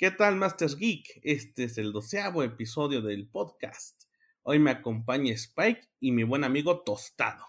¿Qué 0.00 0.10
tal, 0.10 0.36
Masters 0.36 0.78
Geek? 0.78 1.20
Este 1.22 1.64
es 1.64 1.76
el 1.76 1.92
doceavo 1.92 2.42
episodio 2.42 3.02
del 3.02 3.28
podcast. 3.28 4.04
Hoy 4.42 4.58
me 4.58 4.70
acompaña 4.70 5.34
Spike 5.34 5.90
y 6.00 6.12
mi 6.12 6.22
buen 6.22 6.42
amigo 6.42 6.80
Tostado. 6.80 7.44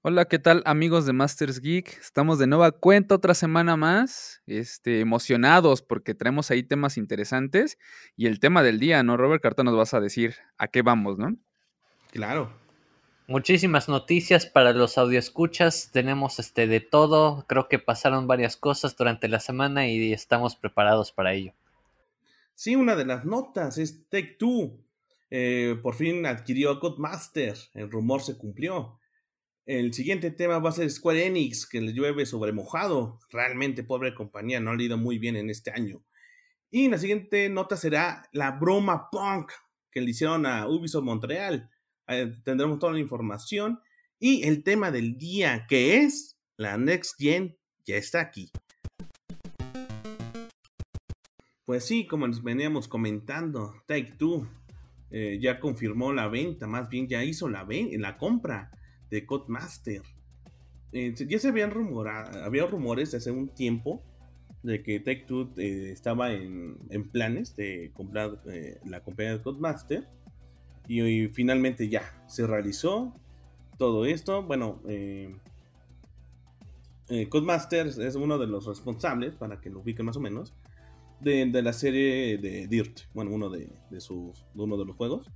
Hola, 0.00 0.24
¿qué 0.24 0.38
tal 0.38 0.62
amigos 0.64 1.04
de 1.04 1.12
Masters 1.12 1.60
Geek? 1.60 1.98
Estamos 2.00 2.38
de 2.38 2.46
nueva 2.46 2.70
cuenta 2.70 3.16
otra 3.16 3.34
semana 3.34 3.76
más, 3.76 4.40
este, 4.46 5.00
emocionados 5.00 5.82
porque 5.82 6.14
traemos 6.14 6.50
ahí 6.50 6.62
temas 6.62 6.96
interesantes 6.96 7.76
y 8.16 8.28
el 8.28 8.40
tema 8.40 8.62
del 8.62 8.80
día, 8.80 9.02
¿no, 9.02 9.18
Robert? 9.18 9.42
Carta 9.42 9.62
nos 9.62 9.76
vas 9.76 9.92
a 9.92 10.00
decir 10.00 10.36
a 10.56 10.68
qué 10.68 10.80
vamos, 10.80 11.18
¿no? 11.18 11.36
Claro. 12.12 12.50
Muchísimas 13.26 13.90
noticias 13.90 14.46
para 14.46 14.72
los 14.72 14.96
audioescuchas, 14.96 15.90
tenemos 15.92 16.38
este 16.38 16.66
de 16.66 16.80
todo, 16.80 17.44
creo 17.46 17.68
que 17.68 17.78
pasaron 17.78 18.26
varias 18.26 18.56
cosas 18.56 18.96
durante 18.96 19.28
la 19.28 19.38
semana 19.38 19.86
y 19.86 20.14
estamos 20.14 20.56
preparados 20.56 21.12
para 21.12 21.34
ello. 21.34 21.52
Sí, 22.60 22.76
una 22.76 22.94
de 22.94 23.06
las 23.06 23.24
notas 23.24 23.78
es 23.78 24.06
Take 24.10 24.36
Two. 24.38 24.84
Eh, 25.30 25.78
por 25.82 25.94
fin 25.94 26.26
adquirió 26.26 26.78
Codemaster, 26.78 27.56
el 27.72 27.90
rumor 27.90 28.20
se 28.20 28.36
cumplió. 28.36 29.00
El 29.64 29.94
siguiente 29.94 30.30
tema 30.30 30.58
va 30.58 30.68
a 30.68 30.72
ser 30.72 30.90
Square 30.90 31.24
Enix, 31.24 31.66
que 31.66 31.80
le 31.80 31.94
llueve 31.94 32.26
sobre 32.26 32.52
mojado. 32.52 33.18
Realmente, 33.30 33.82
pobre 33.82 34.14
compañía, 34.14 34.60
no 34.60 34.72
ha 34.72 34.82
ido 34.82 34.98
muy 34.98 35.18
bien 35.18 35.36
en 35.36 35.48
este 35.48 35.70
año. 35.70 36.04
Y 36.70 36.90
la 36.90 36.98
siguiente 36.98 37.48
nota 37.48 37.78
será 37.78 38.28
la 38.30 38.50
broma 38.50 39.08
punk 39.10 39.52
que 39.90 40.02
le 40.02 40.10
hicieron 40.10 40.44
a 40.44 40.68
Ubisoft 40.68 41.04
Montreal. 41.04 41.70
tendremos 42.44 42.78
toda 42.78 42.92
la 42.92 43.00
información. 43.00 43.80
Y 44.18 44.46
el 44.46 44.64
tema 44.64 44.90
del 44.90 45.16
día, 45.16 45.64
que 45.66 45.96
es 46.02 46.38
la 46.58 46.76
Next 46.76 47.14
Gen, 47.18 47.56
ya 47.86 47.96
está 47.96 48.20
aquí. 48.20 48.52
Pues 51.70 51.84
sí, 51.84 52.04
como 52.04 52.26
les 52.26 52.42
veníamos 52.42 52.88
comentando, 52.88 53.74
Take 53.86 54.14
Two 54.18 54.44
eh, 55.12 55.38
ya 55.40 55.60
confirmó 55.60 56.12
la 56.12 56.26
venta, 56.26 56.66
más 56.66 56.88
bien 56.88 57.06
ya 57.06 57.22
hizo 57.22 57.48
la, 57.48 57.64
la 57.68 58.18
compra 58.18 58.72
de 59.08 59.24
Codemaster. 59.24 60.02
Eh, 60.90 61.14
ya 61.14 61.38
se 61.38 61.46
habían 61.46 61.70
rumorado, 61.70 62.42
había 62.42 62.66
rumores 62.66 63.14
hace 63.14 63.30
un 63.30 63.50
tiempo 63.54 64.02
de 64.64 64.82
que 64.82 64.98
Tech 64.98 65.26
Two 65.26 65.52
eh, 65.58 65.90
estaba 65.92 66.32
en, 66.32 66.76
planes 67.12 67.54
de 67.54 67.92
comprar 67.94 68.42
eh, 68.46 68.80
la 68.84 69.04
compañía 69.04 69.34
de 69.34 69.42
Codemaster. 69.42 70.08
Y, 70.88 71.28
finalmente 71.28 71.88
ya 71.88 72.02
se 72.26 72.48
realizó 72.48 73.14
todo 73.78 74.06
esto. 74.06 74.42
Bueno, 74.42 74.82
Codemaster 77.28 77.86
es 77.86 78.16
uno 78.16 78.38
de 78.38 78.48
los 78.48 78.66
responsables, 78.66 79.36
para 79.36 79.60
que 79.60 79.70
lo 79.70 79.78
ubiquen 79.78 80.06
más 80.06 80.16
o 80.16 80.20
menos, 80.20 80.52
de, 81.20 81.62
la 81.62 81.72
serie 81.72 82.38
de 82.38 82.66
Dirt. 82.66 83.00
Bueno, 83.14 83.30
uno 83.32 83.50
de, 83.50 83.68
sus, 83.98 84.44
uno 84.54 84.76
de 84.76 84.84
los 84.84 84.96
juegos. 84.96 85.30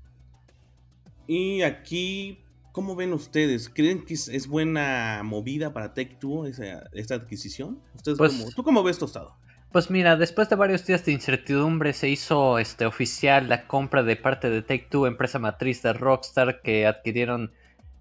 Y 1.27 1.63
aquí 1.63 2.45
¿Cómo 2.75 2.97
ven 2.97 3.13
ustedes? 3.13 3.69
¿Creen 3.69 4.05
que 4.05 4.15
es, 4.15 4.49
buena 4.49 5.23
movida 5.23 5.73
para 5.73 5.95
Tech 5.95 6.19
2 6.21 6.49
esa, 6.49 6.83
esta 6.93 7.15
adquisición? 7.15 7.81
¿Ustedes 7.95 8.19
pues 8.19 8.53
¿Tú 8.53 8.65
cómo 8.65 8.83
ves 8.83 8.99
Tostado? 8.99 9.37
Pues 9.71 9.91
mira, 9.91 10.17
después 10.17 10.49
de 10.51 10.57
varios 10.57 10.85
días 10.85 11.05
de 11.05 11.12
incertidumbre 11.12 11.93
se 11.93 12.09
hizo 12.09 12.59
este, 12.59 12.85
oficial 12.85 13.49
la 13.49 13.69
compra 13.69 14.03
de 14.03 14.17
parte 14.17 14.51
de 14.51 14.62
Take 14.62 14.89
Two, 14.91 15.07
empresa 15.07 15.39
matriz 15.39 15.83
de 15.83 15.93
Rockstar, 15.93 16.62
que 16.62 16.85
adquirieron 16.85 17.53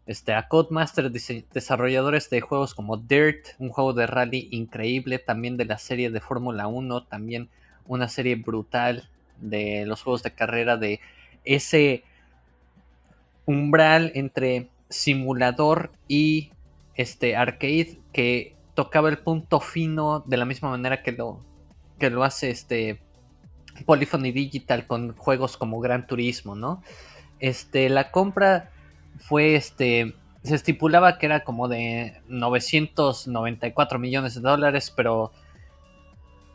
este, 0.08 0.34
a 0.34 0.48
Codemaster, 0.48 1.12
desarrolladores 1.12 2.32
de 2.32 2.42
juegos 2.42 2.74
como 2.74 2.98
Dirt, 2.98 3.50
un 3.60 3.70
juego 3.70 3.94
de 3.94 4.08
rally 4.08 4.48
increíble, 4.50 5.20
también 5.20 5.56
de 5.56 5.66
la 5.66 5.78
serie 5.78 6.10
de 6.10 6.20
Fórmula 6.20 6.66
1, 6.66 7.06
también 7.06 7.52
una 7.88 8.08
serie 8.08 8.36
brutal 8.36 9.10
de 9.40 9.86
los 9.86 10.02
juegos 10.02 10.24
de 10.24 10.32
carrera 10.32 10.78
de 10.78 11.00
ese 11.44 12.04
umbral 13.46 14.12
entre 14.16 14.70
simulador 14.90 15.92
y 16.08 16.52
este 16.96 17.36
arcade 17.36 18.00
que 18.14 18.56
tocaba 18.76 19.10
el 19.10 19.18
punto 19.18 19.60
fino 19.60 20.24
de 20.26 20.38
la 20.38 20.46
misma 20.46 20.70
manera 20.70 21.04
que 21.04 21.12
lo 21.12 21.42
que 22.00 22.10
lo 22.10 22.24
hace 22.24 22.50
este 22.50 23.00
Polyphony 23.86 24.32
Digital 24.32 24.88
con 24.88 25.16
juegos 25.16 25.58
como 25.58 25.80
Gran 25.80 26.08
Turismo, 26.08 26.56
¿no? 26.56 26.82
Este 27.40 27.90
la 27.90 28.12
compra 28.12 28.72
fue 29.20 29.56
este 29.56 30.16
se 30.44 30.56
estipulaba 30.56 31.18
que 31.18 31.26
era 31.26 31.44
como 31.44 31.68
de 31.68 32.22
994 32.28 34.00
millones 34.00 34.36
de 34.36 34.42
dólares, 34.42 34.92
pero 34.96 35.32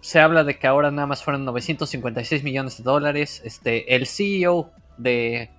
se 0.01 0.21
habla 0.21 0.45
de 0.45 0.59
que 0.59 0.67
ahora 0.67 0.91
nada 0.91 1.07
más 1.07 1.23
fueron 1.23 1.45
956 1.45 2.43
millones 2.45 2.79
de 2.79 2.85
dólares. 2.85 3.43
Este, 3.45 3.95
el 3.95 4.07
CEO 4.07 4.71
de 4.97 5.51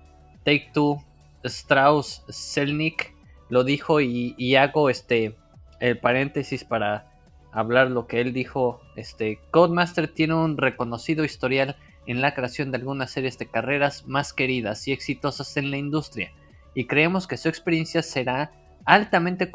Take 0.44 0.70
Two 0.72 1.04
Strauss 1.44 2.24
Selnick 2.28 3.14
lo 3.48 3.64
dijo 3.64 4.00
y, 4.00 4.54
hago 4.56 4.90
este 4.90 5.36
el 5.80 5.98
paréntesis 5.98 6.64
para 6.64 7.10
hablar 7.52 7.90
lo 7.90 8.06
que 8.06 8.20
él 8.20 8.32
dijo. 8.32 8.80
Este 8.96 9.40
Codemaster 9.50 10.08
tiene 10.08 10.34
un 10.34 10.56
reconocido 10.56 11.24
historial 11.24 11.76
en 12.06 12.20
la 12.20 12.34
creación 12.34 12.70
de 12.70 12.78
algunas 12.78 13.10
series 13.10 13.38
de 13.38 13.46
carreras 13.46 14.06
más 14.06 14.32
queridas 14.32 14.86
y 14.88 14.92
exitosas 14.92 15.56
en 15.56 15.70
la 15.70 15.76
industria 15.76 16.32
y 16.74 16.86
creemos 16.86 17.26
que 17.26 17.36
su 17.36 17.48
experiencia 17.48 18.02
será 18.02 18.52
altamente, 18.84 19.50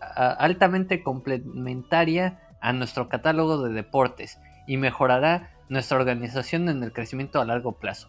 altamente 0.00 1.02
complementaria 1.02 2.40
a 2.66 2.72
nuestro 2.72 3.08
catálogo 3.08 3.62
de 3.62 3.72
deportes 3.72 4.40
y 4.66 4.76
mejorará 4.76 5.52
nuestra 5.68 5.98
organización 5.98 6.68
en 6.68 6.82
el 6.82 6.92
crecimiento 6.92 7.40
a 7.40 7.44
largo 7.44 7.78
plazo. 7.78 8.08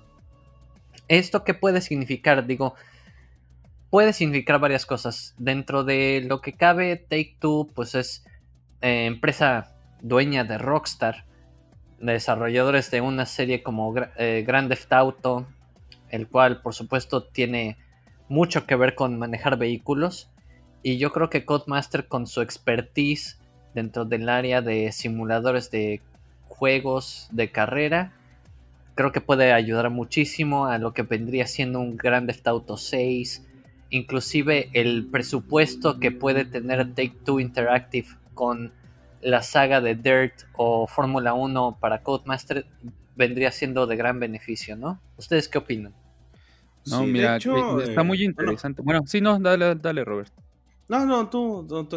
¿Esto 1.07 1.43
qué 1.43 1.53
puede 1.53 1.79
significar? 1.79 2.47
Digo, 2.47 2.73
puede 3.91 4.13
significar 4.13 4.59
varias 4.59 4.87
cosas. 4.87 5.35
Dentro 5.37 5.83
de 5.83 6.25
lo 6.27 6.41
que 6.41 6.53
cabe, 6.53 6.95
Take 6.95 7.37
Two, 7.39 7.69
pues 7.75 7.93
es 7.93 8.25
eh, 8.81 9.05
empresa 9.05 9.75
dueña 10.01 10.43
de 10.43 10.57
Rockstar, 10.57 11.25
desarrolladores 11.99 12.89
de 12.89 13.01
una 13.01 13.27
serie 13.27 13.61
como 13.61 13.93
eh, 14.17 14.43
Grand 14.45 14.69
Theft 14.69 14.91
Auto, 14.91 15.45
el 16.09 16.27
cual, 16.27 16.63
por 16.63 16.73
supuesto, 16.73 17.25
tiene 17.25 17.77
mucho 18.27 18.65
que 18.65 18.75
ver 18.75 18.95
con 18.95 19.19
manejar 19.19 19.59
vehículos. 19.59 20.31
Y 20.81 20.97
yo 20.97 21.11
creo 21.11 21.29
que 21.29 21.45
Codemaster, 21.45 22.07
con 22.07 22.25
su 22.25 22.41
expertise 22.41 23.36
dentro 23.77 24.05
del 24.05 24.27
área 24.27 24.63
de 24.63 24.91
simuladores 24.91 25.69
de 25.69 26.01
juegos 26.47 27.27
de 27.31 27.51
carrera, 27.51 28.11
creo 28.95 29.11
que 29.11 29.21
puede 29.21 29.53
ayudar 29.53 29.91
muchísimo 29.91 30.65
a 30.65 30.79
lo 30.79 30.93
que 30.93 31.03
vendría 31.03 31.45
siendo 31.45 31.79
un 31.79 31.95
Grand 31.95 32.25
Theft 32.27 32.47
Auto 32.47 32.75
6, 32.75 33.45
inclusive 33.91 34.71
el 34.73 35.05
presupuesto 35.11 35.99
que 35.99 36.11
puede 36.11 36.43
tener 36.43 36.87
Take 36.95 37.17
Two 37.23 37.39
Interactive 37.39 38.07
con 38.33 38.71
la 39.21 39.43
saga 39.43 39.79
de 39.79 39.93
Dirt 39.93 40.33
o 40.53 40.87
Fórmula 40.87 41.35
1 41.35 41.77
para 41.79 42.01
Codemaster 42.01 42.65
vendría 43.15 43.51
siendo 43.51 43.85
de 43.85 43.95
gran 43.95 44.19
beneficio, 44.19 44.75
¿no? 44.75 44.99
¿Ustedes 45.17 45.47
qué 45.47 45.59
opinan? 45.59 45.93
No, 46.87 47.03
mira, 47.03 47.37
eh, 47.37 47.83
está 47.83 48.01
muy 48.01 48.23
interesante. 48.23 48.81
Bueno, 48.81 49.03
sí, 49.05 49.21
no, 49.21 49.39
dale, 49.39 49.75
dale, 49.75 50.03
Robert. 50.03 50.31
No, 50.87 51.05
no, 51.05 51.29
tú, 51.29 51.63
tú, 51.69 51.83
tú 51.85 51.95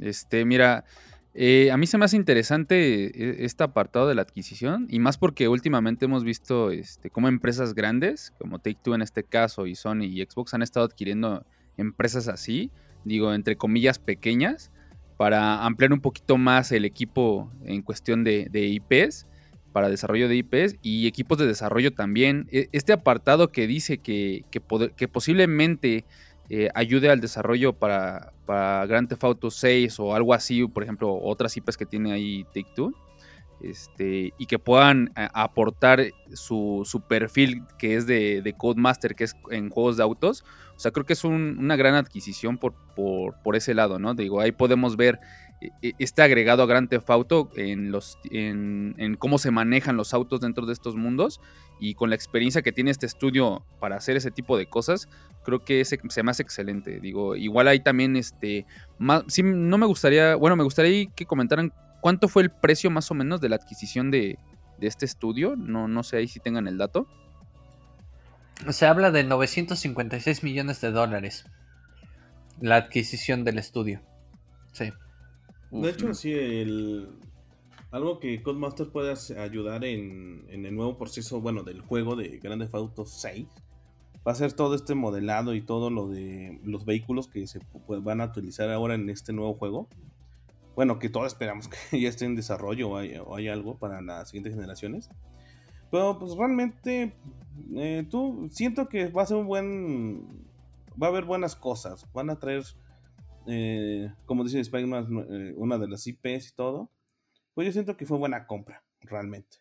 Este, 0.00 0.44
mira, 0.44 0.84
eh, 1.32 1.70
a 1.70 1.76
mí 1.76 1.86
se 1.86 1.96
me 1.96 2.04
hace 2.04 2.16
interesante 2.16 3.06
eh, 3.06 3.44
este 3.44 3.62
apartado 3.62 4.08
de 4.08 4.16
la 4.16 4.22
adquisición 4.22 4.86
y 4.90 4.98
más 4.98 5.16
porque 5.16 5.48
últimamente 5.48 6.06
hemos 6.06 6.24
visto 6.24 6.72
este, 6.72 7.10
cómo 7.10 7.28
empresas 7.28 7.74
grandes, 7.74 8.32
como 8.38 8.58
Take 8.58 8.78
Two 8.82 8.94
en 8.94 9.02
este 9.02 9.22
caso 9.22 9.66
y 9.66 9.76
Sony 9.76 10.04
y 10.04 10.22
Xbox 10.22 10.54
han 10.54 10.62
estado 10.62 10.86
adquiriendo 10.86 11.44
empresas 11.76 12.26
así, 12.26 12.72
digo, 13.04 13.32
entre 13.32 13.56
comillas 13.56 13.98
pequeñas, 14.00 14.72
para 15.16 15.64
ampliar 15.64 15.92
un 15.92 16.00
poquito 16.00 16.36
más 16.36 16.72
el 16.72 16.84
equipo 16.84 17.52
en 17.64 17.82
cuestión 17.82 18.24
de, 18.24 18.48
IPs, 18.52 19.26
para 19.72 19.88
desarrollo 19.88 20.28
de 20.28 20.36
IPs 20.36 20.76
y 20.82 21.06
equipos 21.06 21.38
de 21.38 21.46
desarrollo 21.46 21.92
también. 21.92 22.48
E, 22.50 22.68
este 22.72 22.92
apartado 22.92 23.52
que 23.52 23.66
dice 23.66 23.98
que, 23.98 24.44
que 24.50 25.08
posiblemente 25.08 26.06
eh, 26.52 26.68
ayude 26.74 27.08
al 27.08 27.20
desarrollo 27.20 27.72
para, 27.72 28.32
para 28.44 28.84
Grand 28.86 29.08
Theft 29.08 29.22
Auto 29.22 29.52
6 29.52 30.00
o 30.00 30.16
algo 30.16 30.34
así, 30.34 30.66
por 30.66 30.82
ejemplo, 30.82 31.16
otras 31.22 31.56
IPs 31.56 31.76
que 31.76 31.86
tiene 31.86 32.12
ahí 32.12 32.42
Take 32.52 32.72
Two, 32.74 32.92
este, 33.62 34.34
y 34.36 34.46
que 34.46 34.58
puedan 34.58 35.12
eh, 35.16 35.28
aportar 35.32 36.02
su, 36.32 36.84
perfil 37.08 37.62
que 37.78 37.94
es 37.94 38.04
de, 38.08 38.42
de, 38.42 38.52
Codemaster, 38.54 39.14
que 39.14 39.24
es 39.24 39.36
en 39.52 39.70
juegos 39.70 39.96
de 39.96 40.02
autos. 40.02 40.44
O 40.74 40.80
sea, 40.80 40.90
creo 40.90 41.06
que 41.06 41.12
es 41.12 41.22
una 41.22 41.76
gran 41.76 41.94
adquisición 41.94 42.58
por, 42.58 42.74
por, 42.96 43.54
ese 43.54 43.72
lado, 43.72 44.00
¿no? 44.00 44.14
Digo, 44.14 44.40
ahí 44.40 44.50
podemos 44.50 44.96
ver 44.96 45.20
este 45.98 46.22
agregado 46.22 46.62
a 46.62 46.66
Grand 46.66 46.88
Theft 46.88 47.10
Auto 47.10 47.50
en, 47.54 47.92
los, 47.92 48.18
en, 48.30 49.16
cómo 49.18 49.38
se 49.38 49.50
manejan 49.50 49.96
los 49.96 50.14
autos 50.14 50.40
dentro 50.40 50.66
de 50.66 50.72
estos 50.72 50.96
mundos 50.96 51.40
y 51.78 51.94
con 51.94 52.10
la 52.10 52.16
experiencia 52.16 52.62
que 52.62 52.72
tiene 52.72 52.90
este 52.90 53.06
estudio 53.06 53.64
para 53.78 53.96
hacer 53.96 54.16
ese 54.16 54.30
tipo 54.30 54.56
de 54.56 54.66
cosas, 54.66 55.08
creo 55.44 55.64
que 55.64 55.84
se 55.84 56.22
me 56.22 56.30
hace 56.30 56.42
excelente. 56.42 57.00
Digo, 57.00 57.36
igual 57.36 57.68
ahí 57.68 57.80
también, 57.80 58.16
este, 58.16 58.66
más, 58.98 59.24
no 59.42 59.78
me 59.78 59.86
gustaría, 59.86 60.34
bueno, 60.34 60.56
me 60.56 60.64
gustaría 60.64 61.10
que 61.10 61.26
comentaran 61.26 61.72
cuánto 62.00 62.28
fue 62.28 62.42
el 62.42 62.50
precio 62.50 62.90
más 62.90 63.10
o 63.10 63.14
menos 63.14 63.40
de 63.40 63.48
la 63.48 63.56
adquisición 63.56 64.10
de, 64.10 64.38
de 64.78 64.86
este 64.86 65.04
estudio. 65.04 65.56
No, 65.56 65.88
no 65.88 66.02
sé 66.02 66.18
ahí 66.18 66.28
si 66.28 66.40
tengan 66.40 66.68
el 66.68 66.78
dato. 66.78 67.06
Se 68.68 68.86
habla 68.86 69.10
de 69.10 69.24
956 69.24 70.42
millones 70.42 70.80
de 70.80 70.90
dólares 70.90 71.46
la 72.60 72.76
adquisición 72.76 73.44
del 73.44 73.58
estudio. 73.58 74.02
Sí. 74.72 74.92
De 75.70 75.90
hecho, 75.90 76.14
sí, 76.14 76.32
el, 76.32 77.08
algo 77.90 78.20
que 78.20 78.42
Codemaster 78.42 78.88
puede 78.88 79.14
ayudar 79.38 79.84
en, 79.84 80.46
el 80.48 80.74
nuevo 80.74 80.96
proceso, 80.96 81.40
bueno, 81.40 81.62
del 81.64 81.80
juego 81.80 82.14
de 82.14 82.38
Grand 82.38 82.62
Theft 82.62 82.74
Auto 82.74 83.04
6, 83.04 83.46
va 84.26 84.32
a 84.32 84.34
ser 84.34 84.52
todo 84.52 84.74
este 84.74 84.94
modelado 84.94 85.54
y 85.54 85.62
todo 85.62 85.90
lo 85.90 86.08
de 86.08 86.60
los 86.62 86.84
vehículos 86.84 87.26
que 87.26 87.46
se 87.46 87.60
pues, 87.86 88.02
van 88.02 88.20
a 88.20 88.26
utilizar 88.26 88.70
ahora 88.70 88.94
en 88.94 89.10
este 89.10 89.32
nuevo 89.32 89.54
juego. 89.54 89.88
Bueno, 90.76 90.98
que 90.98 91.08
todos 91.08 91.26
esperamos 91.26 91.68
que 91.68 91.76
ya 92.00 92.08
esté 92.08 92.26
en 92.26 92.36
desarrollo 92.36 92.90
o 92.90 93.34
hay, 93.36 93.48
algo 93.48 93.76
para 93.76 94.00
las 94.00 94.28
siguientes 94.28 94.54
generaciones. 94.54 95.10
Pero 95.90 96.16
pues 96.18 96.36
realmente, 96.36 97.12
eh, 97.74 98.06
tú 98.08 98.48
siento 98.52 98.88
que 98.88 99.08
va 99.08 99.22
a 99.22 99.26
ser 99.26 99.36
un 99.36 99.46
buen... 99.46 100.48
Va 101.00 101.08
a 101.08 101.10
haber 101.10 101.24
buenas 101.24 101.56
cosas. 101.56 102.06
Van 102.12 102.30
a 102.30 102.38
traer, 102.38 102.64
eh, 103.50 104.12
como 104.26 104.44
dice 104.44 104.60
Spider-Man, 104.60 105.26
eh, 105.28 105.54
una 105.56 105.76
de 105.76 105.88
las 105.88 106.06
IPs 106.06 106.48
y 106.48 106.54
todo. 106.54 106.90
Pues 107.54 107.66
yo 107.66 107.72
siento 107.72 107.96
que 107.96 108.06
fue 108.06 108.16
buena 108.16 108.46
compra, 108.46 108.84
realmente. 109.00 109.58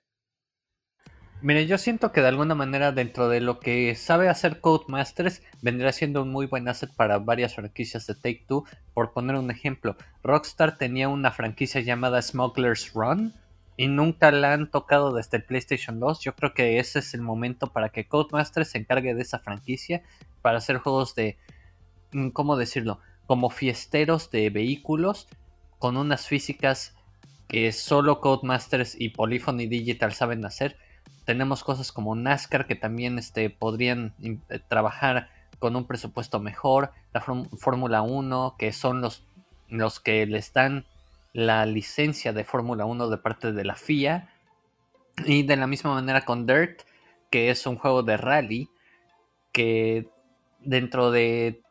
Mire, 1.42 1.66
yo 1.66 1.78
siento 1.78 2.12
que 2.12 2.22
de 2.22 2.28
alguna 2.28 2.54
manera 2.54 2.92
dentro 2.92 3.30
de 3.30 3.40
lo 3.40 3.60
que 3.60 3.96
sabe 3.96 4.28
hacer 4.28 4.60
Codemasters 4.60 5.42
vendría 5.62 5.94
siendo 5.94 6.22
un 6.22 6.32
muy 6.32 6.46
buen 6.46 6.68
asset 6.68 6.94
para 6.94 7.18
varias 7.18 7.56
franquicias 7.56 8.06
de 8.06 8.14
Take 8.14 8.46
Two. 8.48 8.66
Por 8.94 9.14
poner 9.14 9.38
un 9.38 9.50
ejemplo, 9.50 9.96
Rockstar 10.22 10.78
tenía 10.78 11.08
una 11.08 11.32
franquicia 11.32 11.82
llamada 11.82 12.22
Smuggler's 12.22 12.94
Run 12.94 13.34
y 13.78 13.88
nunca 13.88 14.32
la 14.32 14.52
han 14.52 14.70
tocado 14.70 15.14
desde 15.14 15.38
el 15.38 15.46
PlayStation 15.46 16.00
2. 16.00 16.20
Yo 16.20 16.36
creo 16.36 16.54
que 16.54 16.78
ese 16.78 17.00
es 17.00 17.14
el 17.14 17.22
momento 17.22 17.68
para 17.68 17.90
que 17.90 18.06
Codemasters 18.06 18.72
se 18.72 18.78
encargue 18.78 19.16
de 19.16 19.22
esa 19.22 19.40
franquicia 19.40 20.04
para 20.42 20.58
hacer 20.58 20.78
juegos 20.78 21.16
de, 21.16 21.38
mm, 22.12 22.30
¿cómo 22.30 22.58
decirlo? 22.58 23.00
Como 23.30 23.52
fiesteros 23.52 24.32
de 24.32 24.50
vehículos 24.50 25.28
con 25.78 25.96
unas 25.96 26.28
físicas 26.28 26.96
que 27.48 27.72
solo 27.72 28.20
Codemasters 28.20 29.00
y 29.00 29.10
Polyphony 29.10 29.68
Digital 29.68 30.14
saben 30.14 30.44
hacer 30.46 30.76
tenemos 31.30 31.64
cosas 31.64 31.92
como 31.92 32.16
NASCAR 32.16 32.66
que 32.66 32.74
también 32.74 33.20
este, 33.20 33.52
podrían 33.52 34.16
eh, 34.20 34.60
trabajar 34.68 35.30
con 35.60 35.76
un 35.76 35.86
presupuesto 35.86 36.40
mejor. 36.40 36.92
La 37.14 37.22
Fórmula 37.22 38.02
1, 38.02 38.56
que 38.58 38.74
son 38.74 39.02
los, 39.02 39.24
los 39.68 40.00
que 40.00 40.26
les 40.26 40.52
dan 40.54 40.88
la 41.32 41.68
licencia 41.68 42.34
de 42.34 42.44
Fórmula 42.46 42.86
1 42.86 43.10
de 43.10 43.18
parte 43.20 43.52
de 43.52 43.64
la 43.64 43.76
FIA. 43.76 44.28
Y 45.24 45.44
de 45.44 45.56
la 45.56 45.68
misma 45.68 45.94
manera 45.94 46.26
con 46.26 46.48
Dirt, 46.48 46.82
que 47.30 47.52
es 47.52 47.68
un 47.68 47.78
juego 47.78 48.02
de 48.02 48.18
rally, 48.18 48.70
que 49.52 50.10
dentro 50.62 51.12
de 51.12 51.62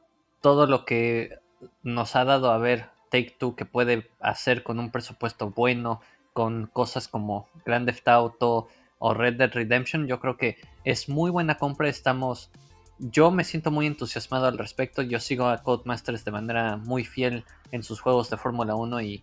todo 0.41 0.69
lo 0.69 0.85
que 0.85 1.37
nos 1.83 2.17
ha 2.17 2.25
dado 2.25 2.51
a 2.51 2.59
ver 2.59 2.91
Take 3.11 3.37
Two 3.39 3.57
que 3.57 3.65
puede 3.65 4.11
hacer 4.21 4.63
con 4.63 4.79
un 4.79 4.91
presupuesto 4.91 5.51
bueno, 5.51 6.01
con 6.33 6.67
cosas 6.67 7.09
como 7.09 7.49
Grand 7.65 7.87
Theft 7.87 8.09
Auto, 8.09 8.69
o 8.99 9.15
Red 9.15 9.35
Dead 9.35 9.53
Redemption, 9.53 10.07
yo 10.07 10.21
creo 10.21 10.37
que 10.37 10.57
es 10.85 11.09
muy 11.09 11.31
buena 11.31 11.57
compra. 11.57 11.89
Estamos, 11.89 12.51
yo 12.99 13.31
me 13.31 13.45
siento 13.45 13.71
muy 13.71 13.87
entusiasmado 13.87 14.47
al 14.47 14.59
respecto. 14.59 15.03
Yo 15.03 15.21
sigo 15.21 15.47
a 15.47 15.63
Codemasters 15.63 16.25
de 16.25 16.31
manera 16.31 16.77
muy 16.77 17.05
fiel 17.05 17.45
en 17.71 17.83
sus 17.83 18.01
juegos 18.01 18.31
de 18.31 18.37
Fórmula 18.37 18.75
1 18.75 19.01
y 19.03 19.23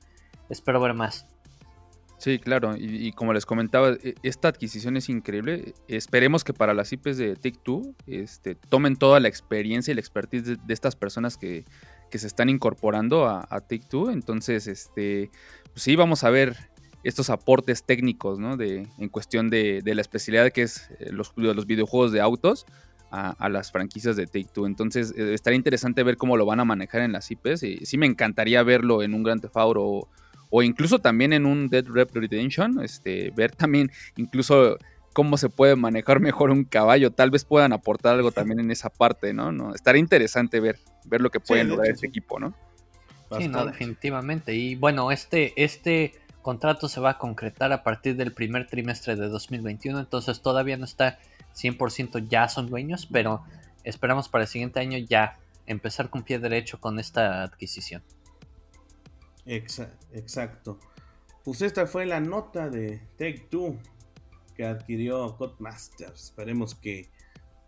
espero 0.50 0.80
ver 0.80 0.94
más. 0.94 1.28
Sí, 2.18 2.40
claro, 2.40 2.76
y, 2.78 3.12
como 3.12 3.34
les 3.34 3.46
comentaba, 3.46 3.90
e, 3.90 4.16
esta 4.24 4.48
adquisición 4.48 4.96
es 4.96 5.10
increíble. 5.10 5.74
Esperemos 5.90 6.46
que 6.46 6.54
para 6.54 6.74
las 6.74 6.94
IPs 6.94 7.18
de 7.18 7.36
Take 7.36 7.60
Two 7.62 7.94
este, 8.08 8.56
tomen 8.56 8.96
toda 8.96 9.20
la 9.20 9.28
experiencia 9.28 9.92
y 9.92 9.96
la 9.96 10.00
expertise 10.00 10.46
de, 10.46 10.74
estas 10.74 10.96
personas 10.96 11.36
que, 11.36 11.66
se 12.13 12.28
están 12.28 12.50
incorporando 12.50 13.25
a, 13.25 13.46
a 13.50 13.62
Take 13.62 13.86
Two. 13.90 14.12
Entonces, 14.12 14.68
este, 14.68 15.30
pues 15.74 15.84
sí, 15.84 15.96
vamos 15.96 16.24
a 16.24 16.30
ver 16.30 16.56
estos 17.06 17.30
aportes 17.30 17.84
técnicos, 17.84 18.40
¿no? 18.40 18.57
De, 18.57 18.88
en 18.98 19.10
cuestión 19.10 19.50
de, 19.50 19.81
la 19.86 20.02
especialidad 20.02 20.52
que 20.52 20.63
es 20.63 20.90
eh, 21.00 21.12
los, 21.12 21.34
los 21.36 21.68
videojuegos 21.68 22.12
de 22.12 22.19
autos 22.19 22.66
a, 23.12 23.48
las 23.48 23.72
franquicias 23.72 24.16
de 24.16 24.25
Take 24.25 24.50
Two. 24.52 24.66
Entonces, 24.66 25.13
eh, 25.16 25.34
estaría 25.34 25.56
interesante 25.56 26.04
ver 26.04 26.18
cómo 26.18 26.36
lo 26.36 26.46
van 26.46 26.60
a 26.60 26.66
manejar 26.66 27.02
en 27.02 27.12
las 27.12 27.30
IPs. 27.31 27.63
Y 27.63 27.86
sí 27.86 27.98
me 27.98 28.07
encantaría 28.07 28.62
verlo 28.63 29.04
en 29.04 29.13
un 29.13 29.24
Grand 29.24 29.42
Theft 29.42 29.56
Auto 29.56 30.10
o, 30.50 30.63
incluso 30.63 31.00
también 31.00 31.31
en 31.31 31.46
un 31.46 31.69
Dead 31.69 31.86
Rep 31.86 32.13
Redemption. 32.13 32.84
Este, 32.84 33.31
ver 33.31 33.52
también 33.56 33.92
incluso 34.18 34.78
cómo 35.16 35.38
se 35.38 35.48
puede 35.48 35.78
manejar 35.78 36.20
mejor 36.20 36.52
un 36.52 36.66
caballo. 36.66 37.10
Tal 37.10 37.32
vez 37.32 37.46
puedan 37.46 37.72
aportar 37.72 38.16
algo 38.16 38.34
también 38.34 38.60
en 38.60 38.70
esa 38.70 38.90
parte, 38.90 39.34
¿no? 39.34 39.50
¿No? 39.54 39.74
Estaría 39.74 40.02
interesante 40.02 40.60
ver, 40.60 40.78
ver 41.06 41.22
lo 41.22 41.32
que 41.32 41.40
pueden 41.40 41.70
lograr 41.70 41.90
este 41.90 42.06
equipo, 42.06 42.38
¿no? 42.38 42.54
Sí, 43.38 43.48
no, 43.48 43.66
definitivamente. 43.66 44.54
Y 44.54 44.76
bueno, 44.76 45.14
este, 45.14 45.54
este 45.56 46.16
contrato 46.42 46.90
se 46.90 47.00
va 47.00 47.12
a 47.12 47.18
concretar 47.18 47.72
a 47.72 47.82
partir 47.82 48.18
del 48.18 48.34
primer 48.34 48.68
trimestre 48.68 49.16
de 49.16 49.30
2021, 49.30 49.98
entonces 50.02 50.42
todavía 50.42 50.76
no 50.76 50.84
está 50.84 51.18
100% 51.56 52.28
ya 52.28 52.50
son 52.50 52.70
dueños, 52.70 53.08
pero 53.10 53.42
esperamos 53.86 54.28
para 54.28 54.44
el 54.44 54.50
siguiente 54.50 54.82
año 54.82 54.98
ya 54.98 55.40
empezar 55.66 56.10
con 56.10 56.24
pie 56.24 56.40
derecho 56.40 56.82
con 56.82 57.00
esta 57.00 57.42
adquisición. 57.42 58.04
Exacto. 59.46 60.78
Pues 61.46 61.62
esta 61.62 61.88
fue 61.88 62.06
la 62.06 62.20
nota 62.20 62.70
de 62.70 63.00
Take 63.18 63.48
Two 63.50 63.80
que 64.56 64.66
adquirió 64.66 65.36
Codemasters. 65.38 66.25
Esperemos 66.25 66.75
que 66.75 67.10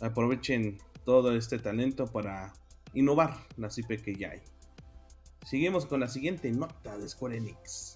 aprovechen 0.02 0.78
todo 1.06 1.36
este 1.36 1.60
talento 1.60 2.08
para 2.08 2.54
innovar 2.94 3.38
la 3.58 3.70
IP 3.76 4.02
que 4.02 4.16
ya 4.16 4.32
hay. 4.32 4.42
Seguimos 5.46 5.86
con 5.86 6.00
la 6.00 6.08
siguiente 6.08 6.52
nota 6.52 6.98
de 6.98 7.08
Square 7.08 7.38
Enix. 7.38 7.96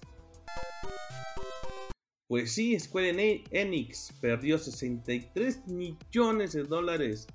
Pues 2.28 2.52
sí, 2.54 2.78
Square 2.80 3.44
Enix 3.50 4.12
perdió 4.20 4.56
63 4.56 5.66
millones 5.66 6.52
de 6.52 6.62
dólares 6.62 7.26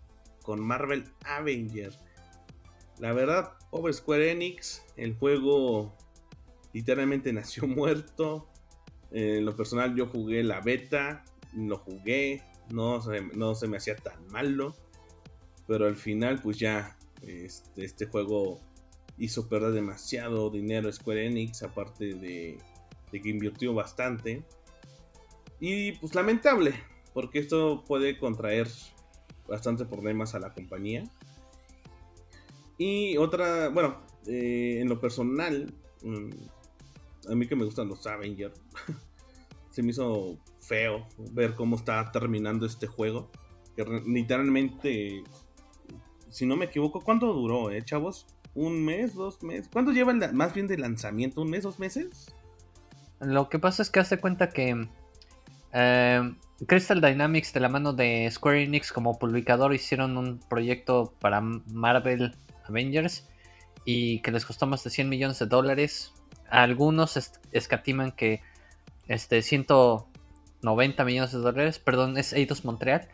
con 0.41 0.59
Marvel 0.59 1.03
Avengers. 1.23 1.99
La 2.97 3.13
verdad, 3.13 3.53
pobre 3.69 3.93
Square 3.93 4.31
Enix, 4.31 4.83
el 4.95 5.13
juego 5.15 5.95
literalmente 6.73 7.31
nació 7.33 7.67
muerto. 7.67 8.49
en 9.11 9.45
lo 9.45 9.55
personal 9.55 9.95
yo 9.95 10.07
jugué 10.07 10.43
la 10.43 10.61
beta, 10.61 11.23
lo 11.53 11.77
jugué, 11.77 12.43
no 12.71 13.01
se, 13.01 13.21
no 13.21 13.55
se 13.55 13.67
me 13.67 13.77
hacía 13.77 13.95
tan 13.95 14.27
malo. 14.27 14.75
Pero 15.67 15.85
al 15.85 15.97
final 15.97 16.41
pues 16.41 16.57
ya 16.57 16.97
este, 17.21 17.83
este 17.83 18.05
juego 18.05 18.59
hizo 19.17 19.49
perder 19.49 19.71
demasiado 19.71 20.49
dinero 20.49 20.91
Square 20.91 21.27
Enix, 21.27 21.63
aparte 21.63 22.13
de 22.13 22.57
de 23.11 23.21
que 23.21 23.29
invirtió 23.29 23.73
bastante. 23.73 24.43
Y 25.59 25.93
pues 25.93 26.13
lamentable, 26.15 26.73
porque 27.13 27.39
esto 27.39 27.83
puede 27.85 28.17
contraer 28.17 28.67
bastantes 29.47 29.87
problemas 29.87 30.35
a 30.35 30.39
la 30.39 30.53
compañía. 30.53 31.03
Y 32.77 33.17
otra, 33.17 33.69
bueno, 33.69 34.01
eh, 34.27 34.79
en 34.81 34.89
lo 34.89 34.99
personal, 34.99 35.73
mm, 36.03 37.31
a 37.31 37.35
mí 37.35 37.47
que 37.47 37.55
me 37.55 37.65
gustan 37.65 37.87
los 37.87 38.05
Avengers, 38.05 38.61
se 39.71 39.81
me 39.81 39.91
hizo 39.91 40.37
feo 40.67 41.07
ver 41.31 41.53
cómo 41.55 41.75
está 41.75 42.11
terminando 42.11 42.65
este 42.65 42.87
juego. 42.87 43.29
Que 43.75 43.85
literalmente, 44.05 45.23
si 46.29 46.45
no 46.45 46.55
me 46.55 46.65
equivoco, 46.65 47.01
¿cuánto 47.01 47.33
duró, 47.33 47.71
eh, 47.71 47.83
chavos? 47.83 48.27
¿Un 48.53 48.83
mes? 48.83 49.13
¿Dos 49.13 49.43
meses? 49.43 49.69
¿Cuánto 49.71 49.91
lleva 49.91 50.13
más 50.33 50.53
bien 50.53 50.67
de 50.67 50.77
lanzamiento? 50.77 51.41
¿Un 51.41 51.51
mes? 51.51 51.63
¿Dos 51.63 51.79
meses? 51.79 52.35
Lo 53.19 53.49
que 53.49 53.59
pasa 53.59 53.81
es 53.81 53.89
que 53.89 53.99
hace 53.99 54.17
cuenta 54.19 54.49
que 54.49 54.87
eh, 55.73 56.35
Crystal 56.65 57.01
Dynamics 57.01 57.53
de 57.53 57.59
la 57.59 57.69
mano 57.69 57.93
de 57.93 58.29
Square 58.31 58.63
Enix 58.63 58.91
como 58.91 59.19
publicador 59.19 59.73
hicieron 59.73 60.17
un 60.17 60.39
proyecto 60.39 61.13
para 61.19 61.41
Marvel 61.41 62.35
Avengers 62.67 63.27
y 63.85 64.19
que 64.21 64.31
les 64.31 64.45
costó 64.45 64.65
más 64.65 64.83
de 64.83 64.89
100 64.89 65.07
millones 65.07 65.39
de 65.39 65.45
dólares. 65.45 66.13
Algunos 66.49 67.31
escatiman 67.51 68.11
que 68.11 68.41
este 69.07 69.41
190 70.61 71.05
millones 71.05 71.31
de 71.31 71.39
dólares, 71.39 71.79
perdón, 71.79 72.17
es 72.17 72.33
Eidos 72.33 72.65
Montreal. 72.65 73.07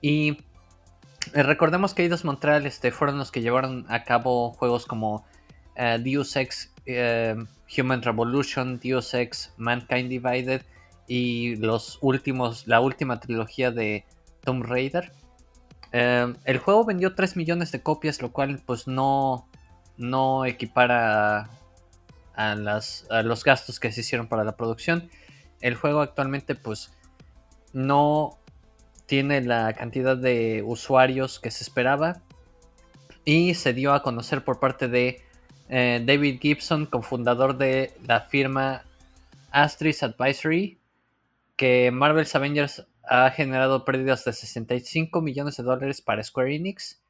Y 0.00 0.38
eh, 1.34 1.42
recordemos 1.42 1.94
que 1.94 2.02
Eidos 2.02 2.24
Montreal 2.24 2.66
este, 2.66 2.90
fueron 2.90 3.18
los 3.18 3.30
que 3.30 3.40
llevaron 3.40 3.86
a 3.88 4.04
cabo 4.04 4.52
juegos 4.52 4.86
como 4.86 5.26
uh, 5.76 6.02
Deus 6.02 6.36
Ex 6.36 6.72
eh, 6.86 7.36
Human 7.76 8.02
Revolution, 8.02 8.78
Deus 8.78 9.14
Ex, 9.14 9.52
Mankind 9.56 10.08
Divided 10.08 10.62
y 11.06 11.56
los 11.56 11.98
últimos, 12.00 12.66
la 12.66 12.80
última 12.80 13.20
trilogía 13.20 13.70
de 13.70 14.04
Tomb 14.44 14.64
Raider. 14.64 15.12
El 15.90 16.58
juego 16.58 16.84
vendió 16.84 17.14
3 17.14 17.36
millones 17.36 17.72
de 17.72 17.82
copias, 17.82 18.20
lo 18.20 18.30
cual 18.30 18.60
pues 18.66 18.86
no, 18.86 19.48
no 19.96 20.44
equipara 20.44 21.48
a, 22.34 22.54
las, 22.54 23.06
a 23.10 23.22
los 23.22 23.42
gastos 23.42 23.80
que 23.80 23.90
se 23.90 24.02
hicieron 24.02 24.28
para 24.28 24.44
la 24.44 24.56
producción. 24.56 25.10
El 25.60 25.74
juego 25.74 26.00
actualmente 26.00 26.54
pues 26.54 26.92
no 27.72 28.38
tiene 29.06 29.40
la 29.40 29.72
cantidad 29.72 30.16
de 30.16 30.62
usuarios 30.64 31.40
que 31.40 31.50
se 31.50 31.64
esperaba. 31.64 32.22
Y 33.24 33.54
se 33.54 33.72
dio 33.72 33.92
a 33.92 34.02
conocer 34.02 34.44
por 34.44 34.60
parte 34.60 34.88
de 34.88 35.22
eh, 35.68 36.02
David 36.04 36.40
Gibson, 36.40 36.86
cofundador 36.86 37.58
de 37.58 37.92
la 38.06 38.22
firma 38.22 38.84
Astris 39.50 40.02
Advisory, 40.02 40.78
que 41.56 41.90
Marvel's 41.90 42.34
Avengers 42.34 42.86
ha 43.02 43.30
generado 43.30 43.84
pérdidas 43.84 44.24
de 44.24 44.32
65 44.32 45.20
millones 45.20 45.56
de 45.56 45.62
dólares 45.62 46.00
para 46.00 46.22
Square 46.22 46.54
Enix, 46.54 47.02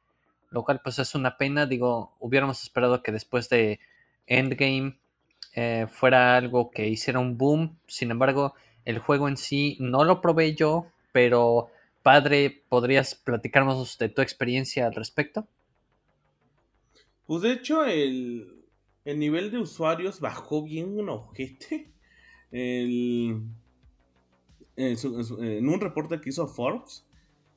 lo 0.49 0.63
cual 0.63 0.81
pues 0.83 0.99
es 0.99 1.15
una 1.15 1.37
pena, 1.37 1.65
digo, 1.65 2.15
hubiéramos 2.19 2.63
esperado 2.63 3.03
que 3.03 3.11
después 3.11 3.49
de 3.49 3.79
Endgame 4.25 4.97
eh, 5.61 5.87
fuera 5.87 6.37
algo 6.37 6.71
que 6.71 6.87
hiciera 6.87 7.19
un 7.19 7.37
boom, 7.37 7.77
sin 7.85 8.11
embargo, 8.11 8.53
el 8.85 8.99
juego 8.99 9.27
en 9.27 9.35
sí 9.35 9.75
no 9.81 10.05
lo 10.05 10.21
probé 10.21 10.55
yo, 10.55 10.87
pero 11.11 11.67
padre, 12.01 12.63
¿podrías 12.69 13.13
platicarnos 13.13 13.97
de 13.97 14.07
tu 14.07 14.21
experiencia 14.21 14.87
al 14.87 14.95
respecto? 14.95 15.49
Pues 17.27 17.41
de 17.41 17.51
hecho, 17.51 17.83
el, 17.83 18.63
nivel 19.03 19.51
de 19.51 19.57
usuarios 19.57 20.21
bajó 20.21 20.63
bien 20.63 20.97
un 20.97 21.09
ojete. 21.09 21.91
en, 22.51 23.51
un 24.77 25.81
reporte 25.81 26.21
que 26.21 26.29
hizo 26.29 26.47
Forbes, 26.47 27.05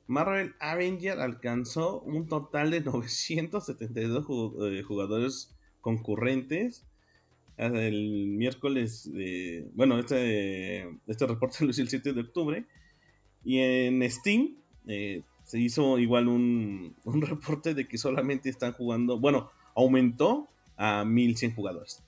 Marvel 0.07 0.55
Avenger 0.59 1.21
alcanzó 1.21 2.01
un 2.01 2.27
total 2.27 2.69
de 2.69 2.81
972 2.85 4.25
eh, 4.59 4.83
jugadores 4.83 5.55
concurrentes 5.79 6.85
el 7.57 8.27
miércoles 8.27 9.09
bueno, 9.73 9.99
este, 9.99 10.89
este 11.07 11.27
reporte 11.27 11.57
lo 11.65 11.71
hice 11.71 11.83
el 11.83 11.89
7 11.89 12.13
de 12.13 12.21
octubre 12.21 12.65
y 13.43 13.59
en 13.59 14.09
Steam 14.09 14.55
eh, 14.87 15.23
se 15.43 15.59
hizo 15.59 15.99
igual 15.99 16.27
un, 16.27 16.95
un, 17.03 17.21
reporte 17.21 17.73
de 17.73 17.87
que 17.87 17.97
solamente 17.97 18.49
están 18.49 18.73
jugando, 18.73 19.19
bueno, 19.19 19.49
aumentó 19.75 20.47
a 20.77 21.03
1100 21.03 21.55
jugadores. 21.55 22.03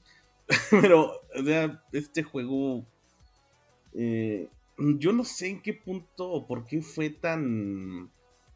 Pero, 0.71 1.21
o 1.35 1.43
sea, 1.43 1.83
este 1.91 2.23
juego, 2.23 2.85
eh, 3.93 4.47
yo 4.77 5.11
no 5.11 5.23
sé 5.23 5.49
en 5.49 5.61
qué 5.61 5.73
punto 5.73 6.29
o 6.29 6.47
por 6.47 6.65
qué 6.65 6.81
fue 6.81 7.09
tan, 7.09 8.09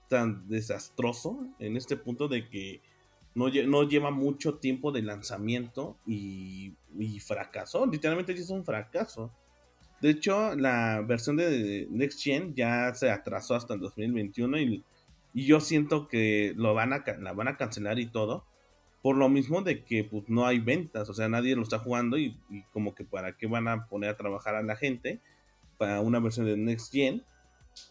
tan 0.09 0.47
desastroso 0.47 1.47
en 1.59 1.77
este 1.77 1.97
punto 1.97 2.27
de 2.27 2.49
que 2.49 2.81
no, 3.47 3.83
lleva 3.83 4.11
mucho 4.11 4.55
tiempo 4.55 4.91
de 4.91 5.01
lanzamiento 5.01 5.97
y, 6.05 6.73
y 6.97 7.19
fracasó. 7.19 7.85
Literalmente 7.85 8.33
es 8.33 8.49
un 8.49 8.65
fracaso. 8.65 9.31
De 10.01 10.11
hecho, 10.11 10.55
la 10.55 11.01
versión 11.01 11.37
de 11.37 11.87
Next 11.89 12.21
Gen 12.21 12.55
ya 12.55 12.93
se 12.93 13.11
atrasó 13.11 13.55
hasta 13.55 13.73
el 13.73 13.81
2021 13.81 14.57
y, 14.59 14.83
y 15.33 15.45
yo 15.45 15.59
siento 15.59 16.07
que 16.07 16.53
lo 16.55 16.73
van 16.73 16.93
a, 16.93 17.03
la 17.19 17.33
van 17.33 17.47
a 17.47 17.57
cancelar 17.57 17.99
y 17.99 18.07
todo. 18.07 18.45
Por 19.01 19.15
lo 19.15 19.29
mismo 19.29 19.61
de 19.61 19.83
que 19.83 20.03
pues, 20.03 20.27
no 20.27 20.45
hay 20.45 20.59
ventas, 20.59 21.09
o 21.09 21.13
sea, 21.13 21.29
nadie 21.29 21.55
lo 21.55 21.63
está 21.63 21.79
jugando 21.79 22.17
y, 22.17 22.37
como 22.73 22.95
que 22.95 23.05
para 23.05 23.37
qué 23.37 23.47
van 23.47 23.67
a 23.67 23.87
poner 23.87 24.09
a 24.09 24.17
trabajar 24.17 24.55
a 24.55 24.63
la 24.63 24.75
gente 24.75 25.19
para 25.77 26.01
una 26.01 26.19
versión 26.19 26.45
de 26.45 26.57
Next 26.57 26.91
Gen. 26.91 27.23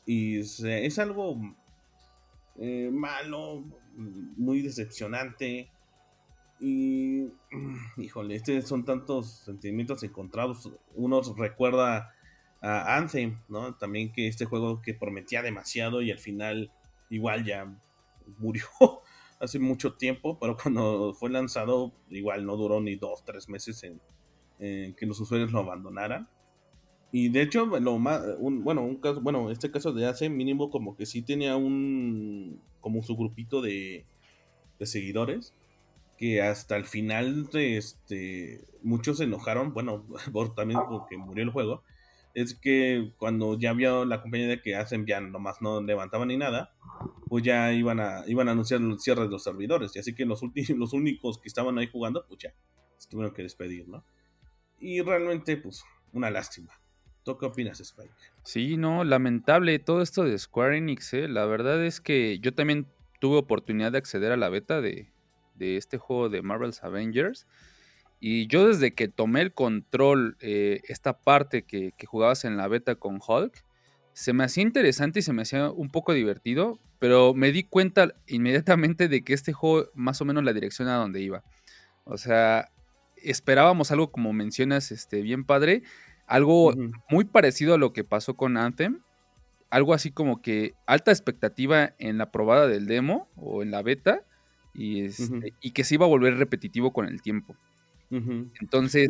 Y 0.05 0.41
es 0.41 0.99
algo 0.99 1.39
eh, 2.59 2.91
malo, 2.93 3.65
muy 3.99 4.63
decepcionante. 4.63 5.71
Y, 6.61 7.27
híjole, 7.97 8.37
este 8.37 8.63
son 8.63 8.85
tantos 8.85 9.31
sentimientos 9.45 10.03
encontrados. 10.03 10.71
Uno 10.95 11.21
recuerda 11.37 12.15
a 12.61 12.97
Anthem, 12.97 13.41
¿no? 13.49 13.75
También 13.77 14.13
que 14.13 14.27
este 14.27 14.45
juego 14.45 14.83
que 14.83 14.95
prometía 14.95 15.43
demasiado 15.43 16.03
y 16.03 16.11
al 16.11 16.19
final 16.19 16.73
igual 17.11 17.45
ya 17.45 17.73
murió 18.39 18.65
hace 19.41 19.59
mucho 19.59 19.95
tiempo, 19.95 20.39
pero 20.39 20.57
cuando 20.57 21.15
fue 21.15 21.31
lanzado 21.31 21.93
igual 22.11 22.45
no 22.45 22.57
duró 22.57 22.81
ni 22.81 22.97
dos, 22.97 23.25
tres 23.25 23.49
meses 23.49 23.85
en, 23.85 24.01
que 24.59 25.07
los 25.07 25.21
usuarios 25.21 25.53
lo 25.53 25.61
abandonaran. 25.61 26.29
Y 27.11 27.31
de 27.31 27.43
hecho, 27.43 27.67
lo 27.67 27.99
más, 27.99 28.23
bueno, 28.39 28.83
un 28.83 28.97
caso, 28.97 29.21
bueno, 29.21 29.51
este 29.51 29.71
caso 29.71 29.93
de 29.93 30.07
hace 30.07 30.29
mínimo 30.29 30.71
como 30.71 30.97
que 30.97 31.07
sí 31.07 31.23
tenía 31.23 31.57
un, 31.57 32.61
como 32.81 33.03
su 33.03 33.17
grupito 33.17 33.63
de, 33.63 34.05
de 34.79 34.87
seguidores 34.87 35.55
que 36.19 36.43
hasta 36.43 36.77
el 36.77 36.85
final 36.85 37.49
este, 37.55 38.65
muchos 38.83 39.19
se 39.19 39.25
enojaron, 39.25 39.73
bueno, 39.73 40.05
por, 40.33 40.55
también 40.55 40.81
porque 40.89 41.17
murió 41.17 41.45
el 41.45 41.51
juego, 41.51 41.83
es 42.35 42.55
que 42.55 43.13
cuando 43.17 43.59
ya 43.59 43.73
vio 43.73 44.05
la 44.05 44.21
compañía 44.21 44.49
de 44.49 44.61
que 44.61 44.77
hacen 44.77 45.07
ya 45.07 45.21
nomás 45.21 45.63
no 45.63 45.81
levantaban 45.81 46.29
ni 46.29 46.37
nada, 46.37 46.75
pues 47.29 47.45
ya 47.45 47.73
iban 47.73 48.01
a, 48.01 48.25
iban 48.27 48.49
a 48.49 48.53
anunciar 48.53 48.81
el 48.81 48.99
cierre 48.99 49.23
de 49.23 49.29
los 49.29 49.45
servidores, 49.45 49.95
y 49.95 50.01
así 50.01 50.15
que 50.15 50.27
los, 50.27 50.43
últimos, 50.43 50.71
los 50.77 50.93
únicos 50.93 51.39
que 51.39 51.49
estaban 51.49 51.79
ahí 51.79 51.89
jugando, 51.91 52.27
pues 52.29 52.41
ya, 52.41 52.53
se 52.97 53.09
tuvieron 53.09 53.33
que 53.33 53.43
despedir, 53.43 53.89
¿no? 53.89 54.05
Y 54.81 55.01
realmente, 55.01 55.57
pues, 55.57 55.85
una 56.13 56.31
lástima. 56.31 56.73
¿Tú 57.25 57.37
qué 57.37 57.47
opinas, 57.47 57.81
Spike? 57.81 58.11
Sí, 58.43 58.77
no, 58.77 59.05
lamentable 59.05 59.79
todo 59.79 60.03
esto 60.03 60.25
de 60.25 60.39
Square 60.39 60.79
Enix, 60.79 61.13
¿eh? 61.15 61.29
La 61.29 61.45
verdad 61.45 61.85
es 61.85 62.01
que 62.01 62.39
yo 62.39 62.55
también 62.55 62.87
tuve 63.21 63.37
oportunidad 63.37 63.93
de 63.93 63.99
acceder 63.99 64.33
a 64.33 64.37
la 64.37 64.49
beta 64.49 64.81
de, 64.81 65.11
este 65.59 65.99
juego 65.99 66.29
de 66.29 66.43
Marvel's 66.43 66.83
Avengers. 66.83 67.47
Y 68.21 68.47
yo 68.49 68.67
desde 68.67 68.95
que 68.95 69.09
tomé 69.09 69.43
el 69.43 69.53
control, 69.53 70.37
eh, 70.41 70.81
esta 70.89 71.21
parte 71.21 71.63
que, 71.63 71.93
jugabas 72.07 72.45
en 72.45 72.57
la 72.57 72.69
beta 72.69 72.95
con 72.95 73.21
Hulk, 73.27 73.65
se 74.13 74.33
me 74.33 74.45
hacía 74.45 74.65
interesante 74.65 75.21
y 75.21 75.23
se 75.23 75.33
me 75.33 75.43
hacía 75.43 75.71
un 75.71 75.91
poco 75.91 76.13
divertido, 76.13 76.81
pero 76.99 77.35
me 77.35 77.53
di 77.53 77.63
cuenta 77.63 78.15
inmediatamente 78.27 79.09
de 79.09 79.23
que 79.23 79.33
este 79.33 79.53
juego 79.53 79.89
más 79.95 80.21
o 80.21 80.25
menos 80.25 80.43
la 80.43 80.53
dirección 80.53 80.89
a 80.89 80.97
donde 80.97 81.21
iba. 81.21 81.45
O 82.05 82.17
sea, 82.17 82.73
esperábamos 83.23 83.93
algo 83.93 84.11
como 84.11 84.33
mencionas, 84.33 84.91
este, 84.91 85.23
bien 85.23 85.45
padre, 85.45 85.83
algo 86.29 86.75
muy 87.09 87.25
parecido 87.25 87.75
a 87.75 87.79
lo 87.79 87.93
que 87.93 88.05
pasó 88.05 88.35
con 88.35 88.57
Anthem, 88.57 89.01
algo 89.71 89.95
así 89.95 90.11
como 90.11 90.41
que 90.41 90.75
alta 90.87 91.11
expectativa 91.11 91.95
en 91.99 92.19
la 92.19 92.31
probada 92.31 92.69
del 92.69 92.87
demo 92.87 93.29
o 93.37 93.63
en 93.63 93.71
la 93.71 93.83
beta 93.83 94.23
y, 94.75 95.05
este, 95.05 95.55
y 95.61 95.73
que 95.73 95.85
se 95.85 95.95
iba 95.95 96.07
a 96.07 96.09
volver 96.09 96.37
repetitivo 96.37 96.93
con 96.93 97.07
el 97.07 97.23
tiempo. 97.23 97.57
Entonces, 98.11 99.09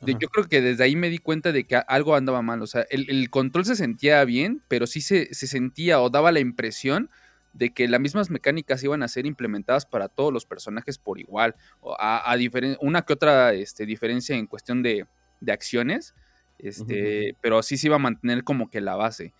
yo 0.00 0.28
creo 0.28 0.48
que 0.48 0.60
desde 0.60 0.82
ahí 0.84 0.96
me 0.96 1.10
di 1.10 1.18
cuenta 1.18 1.52
de 1.52 1.64
que 1.64 1.76
algo 1.76 2.16
andaba 2.16 2.42
mal. 2.42 2.62
O 2.62 2.66
sea, 2.66 2.86
el, 2.90 3.30
control 3.30 3.64
se 3.64 3.76
sentía 3.76 4.24
bien, 4.24 4.62
pero 4.68 4.86
sí 4.86 5.00
se, 5.00 5.32
sentía 5.34 6.00
o 6.00 6.10
daba 6.10 6.32
la 6.32 6.40
impresión 6.40 7.10
de 7.52 7.70
que 7.70 7.88
las 7.88 8.00
mismas 8.00 8.30
mecánicas 8.30 8.82
iban 8.82 9.02
a 9.02 9.08
ser 9.08 9.26
implementadas 9.26 9.86
para 9.86 10.08
todos 10.08 10.32
los 10.32 10.46
personajes 10.46 10.98
por 10.98 11.18
igual. 11.18 11.54
A, 11.98 12.32
a 12.32 12.36
una 12.80 13.02
que 13.02 13.12
otra 13.12 13.52
este, 13.54 13.86
diferencia 13.86 14.36
en 14.36 14.46
cuestión 14.46 14.82
de, 14.82 15.06
de 15.40 15.52
acciones, 15.52 16.14
este, 16.62 17.36
pero 17.40 17.62
sí 17.62 17.76
se 17.76 17.88
iba 17.88 17.96
a 17.96 18.00
mantener 18.00 18.44
como 18.44 18.70
que 18.70 18.80
la 18.80 18.96
base. 18.96 19.32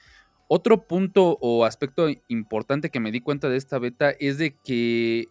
Otro 0.48 0.86
punto 0.86 1.38
o 1.40 1.64
aspecto 1.64 2.08
importante 2.28 2.90
que 2.90 3.00
me 3.00 3.12
di 3.12 3.20
cuenta 3.20 3.48
de 3.48 3.56
esta 3.56 3.78
beta 3.78 4.10
es 4.10 4.36
de 4.38 4.56
que 4.64 5.28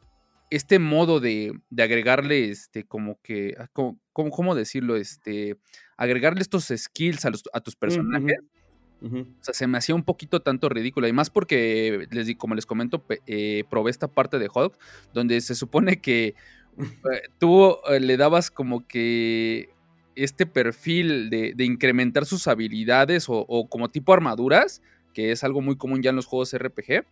este 0.50 0.80
modo 0.80 1.20
de, 1.20 1.60
agregarle, 1.78 2.50
este, 2.50 2.84
como 2.84 3.20
que, 3.22 3.56
ah, 3.60 3.68
¿cómo, 3.74 4.56
decirlo? 4.56 4.96
Este, 4.96 5.58
agregarle 5.98 6.42
estos 6.42 6.72
skills 6.76 7.26
a, 7.26 7.60
tus 7.62 7.76
personajes. 7.76 8.40
O 9.02 9.26
sea, 9.42 9.54
se 9.54 9.68
me 9.68 9.78
hacía 9.78 9.96
un 9.96 10.04
poquito 10.04 10.42
tanto 10.42 10.70
ridículo. 10.70 11.08
Y 11.08 11.14
más 11.14 11.30
porque, 11.30 12.08
les, 12.12 12.36
como 12.36 12.56
les 12.56 12.66
comento, 12.66 13.06
eh, 13.28 13.64
probé 13.70 13.92
esta 13.92 14.08
parte 14.08 14.40
de 14.40 14.50
Hulk, 14.54 14.78
donde 15.14 15.40
se 15.42 15.56
supone 15.56 16.02
que 16.02 16.36
eh, 16.78 17.30
tú 17.38 17.78
eh, 17.90 18.00
le 18.00 18.18
dabas 18.18 18.52
como 18.52 18.88
que 18.88 19.70
este 20.16 20.46
perfil 20.46 21.30
de, 21.30 21.54
incrementar 21.64 22.26
sus 22.26 22.48
habilidades 22.48 23.26
o, 23.28 23.68
como 23.70 23.90
tipo 23.90 24.14
armaduras 24.14 24.82
que 25.14 25.32
es 25.32 25.44
algo 25.44 25.62
muy 25.62 25.76
común 25.76 26.02
ya 26.02 26.12
en 26.12 26.16
los 26.16 26.26
juegos 26.26 26.56
RPG. 26.56 27.04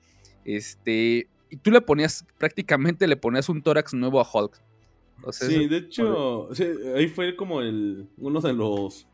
Este, 0.46 1.28
y 1.50 1.58
tú 1.58 1.72
le 1.72 1.82
ponías, 1.82 2.26
prácticamente 2.38 3.08
le 3.08 3.18
ponías 3.18 3.50
un 3.50 3.62
tórax 3.62 3.94
nuevo 3.94 4.20
a 4.22 4.28
Hulk. 4.32 4.62
sí, 5.32 5.68
de 5.68 5.78
hecho, 5.78 6.50
ahí 6.96 7.08
fue 7.08 7.36
como 7.36 7.62
el, 7.62 8.08
uno 8.18 8.40
de 8.40 8.54
los 8.54 9.08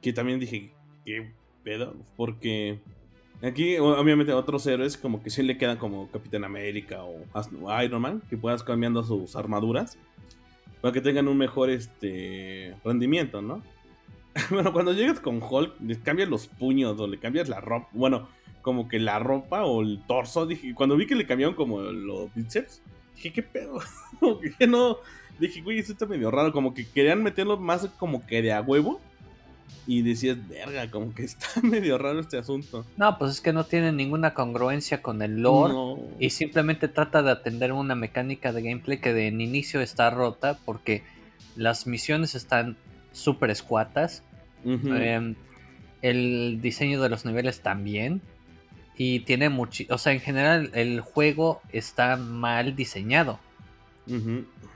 que 0.00 0.12
también 0.12 0.40
dije, 0.40 0.72
qué 1.04 1.32
pedo, 1.62 1.94
porque 2.16 2.80
aquí 3.42 3.76
obviamente 3.78 4.32
a 4.32 4.36
otros 4.36 4.66
héroes 4.66 4.96
como 4.96 5.22
que 5.22 5.30
sí 5.30 5.42
le 5.42 5.56
quedan 5.56 5.78
como 5.78 6.10
Capitán 6.10 6.44
América 6.44 7.04
o 7.04 7.24
Iron 7.82 8.02
Man, 8.02 8.22
que 8.28 8.36
puedas 8.36 8.62
cambiando 8.62 9.02
sus 9.02 9.36
armaduras 9.36 9.98
para 10.84 10.92
que 10.92 11.00
tengan 11.00 11.28
un 11.28 11.38
mejor 11.38 11.70
este 11.70 12.74
rendimiento, 12.84 13.40
¿no? 13.40 13.62
bueno, 14.50 14.70
cuando 14.70 14.92
llegas 14.92 15.18
con 15.18 15.42
Hulk, 15.42 15.80
le 15.80 15.98
cambias 15.98 16.28
los 16.28 16.46
puños 16.46 17.00
o 17.00 17.06
le 17.06 17.18
cambias 17.18 17.48
la 17.48 17.58
ropa. 17.58 17.88
Bueno, 17.92 18.28
como 18.60 18.86
que 18.86 19.00
la 19.00 19.18
ropa 19.18 19.64
o 19.64 19.80
el 19.80 20.02
torso. 20.06 20.44
Dije, 20.44 20.74
cuando 20.74 20.94
vi 20.94 21.06
que 21.06 21.14
le 21.14 21.26
cambiaron 21.26 21.54
como 21.54 21.80
los 21.80 22.34
bíceps, 22.34 22.82
dije, 23.14 23.32
¿qué 23.32 23.42
pedo? 23.42 23.80
que 24.58 24.66
no. 24.66 24.98
Dije, 25.38 25.62
güey, 25.62 25.78
eso 25.78 25.92
está 25.92 26.04
medio 26.04 26.30
raro. 26.30 26.52
Como 26.52 26.74
que 26.74 26.86
querían 26.86 27.22
meterlo 27.22 27.56
más 27.56 27.88
como 27.98 28.26
que 28.26 28.42
de 28.42 28.52
a 28.52 28.60
huevo. 28.60 29.00
Y 29.86 30.02
decías, 30.02 30.38
verga, 30.48 30.90
como 30.90 31.14
que 31.14 31.24
está 31.24 31.60
medio 31.62 31.98
raro 31.98 32.20
este 32.20 32.38
asunto. 32.38 32.84
No, 32.96 33.18
pues 33.18 33.32
es 33.32 33.40
que 33.40 33.52
no 33.52 33.64
tiene 33.64 33.92
ninguna 33.92 34.34
congruencia 34.34 35.02
con 35.02 35.22
el 35.22 35.42
lore 35.42 36.02
y 36.18 36.30
simplemente 36.30 36.88
trata 36.88 37.22
de 37.22 37.30
atender 37.30 37.72
una 37.72 37.94
mecánica 37.94 38.52
de 38.52 38.62
gameplay 38.62 38.98
que 38.98 39.12
de 39.12 39.26
inicio 39.26 39.80
está 39.80 40.10
rota 40.10 40.58
porque 40.64 41.02
las 41.56 41.86
misiones 41.86 42.34
están 42.34 42.76
súper 43.12 43.50
escuatas. 43.50 44.22
Em, 44.64 45.34
el 46.00 46.60
diseño 46.62 47.02
de 47.02 47.08
los 47.10 47.24
niveles 47.24 47.60
también. 47.60 48.22
Y 48.96 49.20
tiene 49.20 49.48
mucho. 49.48 49.84
O 49.90 49.98
sea, 49.98 50.12
en 50.12 50.20
general, 50.20 50.70
el 50.72 51.00
juego 51.00 51.60
está 51.72 52.16
mal 52.16 52.76
diseñado. 52.76 53.40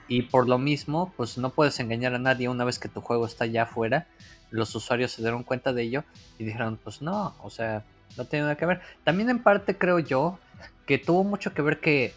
Y 0.08 0.22
por 0.22 0.48
lo 0.48 0.58
mismo, 0.58 1.12
pues 1.16 1.38
no 1.38 1.50
puedes 1.50 1.78
engañar 1.80 2.14
a 2.14 2.18
nadie 2.18 2.48
una 2.48 2.64
vez 2.64 2.78
que 2.78 2.88
tu 2.88 3.00
juego 3.00 3.26
está 3.26 3.46
ya 3.46 3.64
afuera 3.64 4.06
los 4.50 4.74
usuarios 4.74 5.12
se 5.12 5.22
dieron 5.22 5.42
cuenta 5.42 5.72
de 5.72 5.82
ello 5.82 6.04
y 6.38 6.44
dijeron, 6.44 6.78
pues 6.82 7.02
no, 7.02 7.34
o 7.42 7.50
sea, 7.50 7.84
no 8.16 8.24
tiene 8.24 8.44
nada 8.44 8.56
que 8.56 8.66
ver. 8.66 8.80
También 9.04 9.30
en 9.30 9.42
parte 9.42 9.76
creo 9.76 9.98
yo 9.98 10.38
que 10.86 10.98
tuvo 10.98 11.24
mucho 11.24 11.54
que 11.54 11.62
ver 11.62 11.80
que 11.80 12.14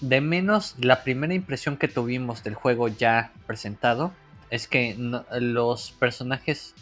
de 0.00 0.20
menos 0.20 0.74
la 0.78 1.04
primera 1.04 1.34
impresión 1.34 1.76
que 1.76 1.88
tuvimos 1.88 2.42
del 2.42 2.54
juego 2.54 2.88
ya 2.88 3.32
presentado 3.46 4.12
es 4.50 4.68
que 4.68 4.96
los 5.40 5.92
personajes 5.92 6.74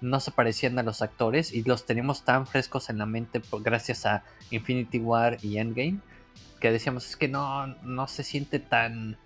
no 0.00 0.20
se 0.20 0.30
parecían 0.30 0.78
a 0.78 0.82
los 0.82 1.02
actores 1.02 1.52
y 1.52 1.62
los 1.62 1.84
teníamos 1.84 2.24
tan 2.24 2.46
frescos 2.46 2.88
en 2.90 2.98
la 2.98 3.06
mente 3.06 3.42
gracias 3.60 4.06
a 4.06 4.24
Infinity 4.50 4.98
War 4.98 5.38
y 5.42 5.58
Endgame 5.58 5.98
que 6.60 6.70
decíamos 6.70 7.08
es 7.08 7.16
que 7.16 7.26
no, 7.26 7.66
no 7.82 8.06
se 8.06 8.22
siente 8.22 8.60
tan, 8.60 9.16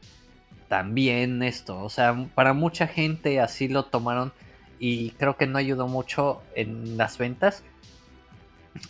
tan 0.69 0.95
bien 0.95 1.43
esto. 1.43 1.83
O 1.83 1.91
sea, 1.91 2.29
para 2.35 2.55
mucha 2.55 2.87
gente 2.87 3.41
así 3.41 3.69
lo 3.69 3.85
tomaron 3.85 4.33
y 4.78 5.11
creo 5.12 5.37
que 5.37 5.47
no 5.47 5.59
ayudó 5.59 5.88
mucho 5.88 6.43
en 6.54 6.97
las 6.97 7.19
ventas. 7.19 7.62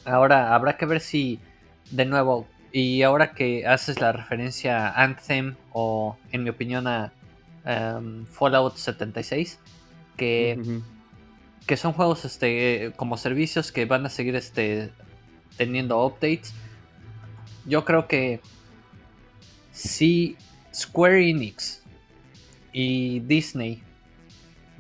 Ahora 0.04 0.54
habrá 0.54 0.76
que 0.76 0.86
ver 0.86 1.00
si, 1.00 1.40
de 1.90 2.06
nuevo, 2.06 2.46
y 2.72 3.02
ahora 3.02 3.32
que 3.32 3.66
haces 3.66 4.00
la 4.00 4.12
referencia 4.12 4.88
a 4.88 5.02
Anthem 5.02 5.56
o, 5.72 6.16
en 6.32 6.42
mi 6.42 6.50
opinión, 6.50 6.86
a 6.86 7.12
em, 7.64 8.26
Fallout 8.26 8.76
76, 8.76 9.58
que, 10.16 10.80
que 11.66 11.76
son 11.76 11.92
juegos 11.92 12.24
este, 12.24 12.92
como 12.96 13.16
servicios 13.16 13.72
que 13.72 13.84
van 13.84 14.06
a 14.06 14.08
seguir 14.08 14.34
este, 14.36 14.90
teniendo 15.56 16.04
updates. 16.04 16.54
Yo 17.66 17.84
creo 17.84 18.08
que 18.08 18.40
si 19.72 20.36
Square 20.74 21.28
Enix 21.28 21.82
y 22.72 23.20
Disney, 23.20 23.82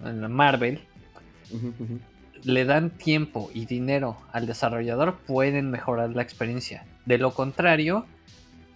Marvel, 0.02 0.80
le 2.42 2.64
dan 2.64 2.90
tiempo 2.90 3.50
y 3.54 3.66
dinero 3.66 4.18
al 4.32 4.46
desarrollador, 4.46 5.16
pueden 5.26 5.70
mejorar 5.70 6.10
la 6.10 6.22
experiencia. 6.22 6.84
De 7.06 7.18
lo 7.18 7.32
contrario, 7.32 8.06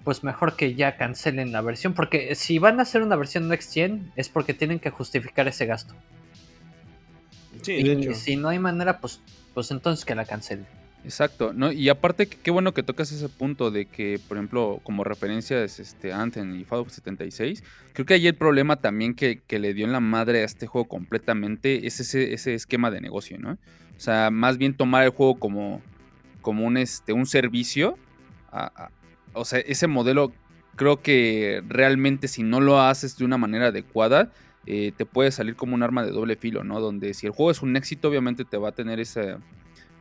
pues 0.04 0.24
mejor 0.24 0.56
que 0.56 0.74
ya 0.74 0.96
cancelen 0.96 1.52
la 1.52 1.60
versión, 1.60 1.92
porque 1.92 2.34
si 2.34 2.58
van 2.58 2.78
a 2.78 2.82
hacer 2.82 3.02
una 3.02 3.16
versión 3.16 3.48
Next 3.48 3.74
Gen 3.74 4.10
es 4.16 4.28
porque 4.28 4.54
tienen 4.54 4.78
que 4.78 4.90
justificar 4.90 5.48
ese 5.48 5.66
gasto. 5.66 5.94
y 7.66 8.14
si 8.14 8.36
no 8.36 8.48
hay 8.48 8.58
manera, 8.58 9.00
pues, 9.00 9.20
pues 9.52 9.70
entonces 9.70 10.04
que 10.04 10.14
la 10.14 10.24
cancelen. 10.24 10.66
Exacto, 11.04 11.52
¿no? 11.52 11.72
Y 11.72 11.88
aparte, 11.88 12.26
qué 12.26 12.50
bueno 12.50 12.74
que 12.74 12.82
tocas 12.82 13.12
ese 13.12 13.28
punto 13.28 13.70
de 13.70 13.86
que, 13.86 14.20
por 14.28 14.36
ejemplo, 14.36 14.80
como 14.82 15.04
referencia 15.04 15.62
es 15.62 15.78
este 15.78 16.12
Anthem 16.12 16.58
y 16.58 16.64
Fallout 16.64 16.90
76, 16.90 17.62
creo 17.92 18.04
que 18.04 18.14
ahí 18.14 18.26
el 18.26 18.34
problema 18.34 18.76
también 18.76 19.14
que, 19.14 19.40
le 19.48 19.74
dio 19.74 19.86
en 19.86 19.92
la 19.92 20.00
madre 20.00 20.42
a 20.42 20.44
este 20.44 20.66
juego 20.66 20.88
completamente 20.88 21.86
es 21.86 22.00
ese, 22.00 22.34
ese 22.34 22.54
esquema 22.54 22.90
de 22.90 23.00
negocio, 23.00 23.38
¿no? 23.38 23.52
O 23.96 24.00
sea, 24.00 24.30
más 24.30 24.58
bien 24.58 24.74
tomar 24.74 25.04
el 25.04 25.10
juego 25.10 25.36
como, 25.36 25.80
como 26.42 26.66
un, 26.66 26.76
este, 26.76 27.12
un 27.12 27.26
servicio, 27.26 27.96
o 29.32 29.44
sea, 29.44 29.60
ese 29.60 29.86
modelo 29.86 30.32
creo 30.76 31.02
que 31.02 31.62
realmente 31.68 32.28
si 32.28 32.42
no 32.42 32.60
lo 32.60 32.80
haces 32.80 33.16
de 33.16 33.24
una 33.24 33.38
manera 33.38 33.68
adecuada, 33.68 34.30
eh, 34.66 34.92
te 34.96 35.06
puede 35.06 35.30
salir 35.30 35.56
como 35.56 35.74
un 35.74 35.82
arma 35.82 36.04
de 36.04 36.10
doble 36.10 36.36
filo, 36.36 36.64
¿no? 36.64 36.80
Donde 36.80 37.14
si 37.14 37.26
el 37.26 37.32
juego 37.32 37.50
es 37.50 37.62
un 37.62 37.76
éxito, 37.76 38.08
obviamente 38.08 38.44
te 38.44 38.56
va 38.56 38.68
a 38.68 38.72
tener 38.72 39.00
ese 39.00 39.36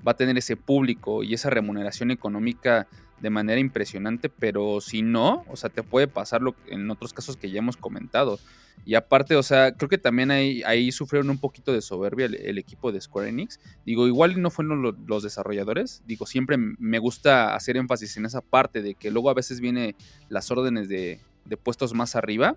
va 0.06 0.12
a 0.14 0.18
tener 0.18 0.38
ese 0.38 0.56
público 0.56 1.24
y 1.24 1.34
esa 1.34 1.50
remuneración 1.50 2.12
económica 2.12 2.88
de 3.20 3.30
manera 3.30 3.60
impresionante, 3.60 4.30
pero 4.30 4.80
si 4.82 5.02
no, 5.02 5.44
o 5.50 5.56
sea, 5.56 5.70
te 5.70 5.84
puede 5.84 6.08
pasar 6.08 6.42
lo, 6.42 6.56
en 6.68 6.90
otros 6.92 7.14
casos 7.14 7.36
que 7.36 7.50
ya 7.50 7.60
hemos 7.60 7.78
comentado. 7.78 8.40
Y 8.86 8.94
aparte, 8.94 9.36
o 9.36 9.44
sea, 9.44 9.74
creo 9.74 9.90
que 9.90 9.98
también 9.98 10.30
ahí, 10.30 10.62
ahí 10.64 10.92
sufrieron 10.92 11.30
un 11.30 11.40
poquito 11.40 11.74
de 11.74 11.82
soberbia 11.82 12.28
el, 12.28 12.58
equipo 12.58 12.92
de 12.92 13.02
Square 13.02 13.30
Enix. 13.30 13.60
Digo, 13.86 14.08
igual 14.08 14.40
no 14.40 14.52
fueron 14.52 14.96
los, 15.08 15.24
desarrolladores. 15.24 16.04
Digo, 16.06 16.26
siempre 16.28 16.58
me 16.58 17.00
gusta 17.00 17.56
hacer 17.56 17.76
énfasis 17.76 18.18
en 18.18 18.26
esa 18.26 18.42
parte 18.42 18.82
de 18.82 18.94
que 18.94 19.10
luego 19.10 19.30
a 19.30 19.34
veces 19.34 19.60
viene 19.60 19.96
las 20.30 20.52
órdenes 20.52 20.88
de, 20.88 21.20
de 21.46 21.58
puestos 21.58 21.94
más 21.94 22.16
arriba 22.16 22.56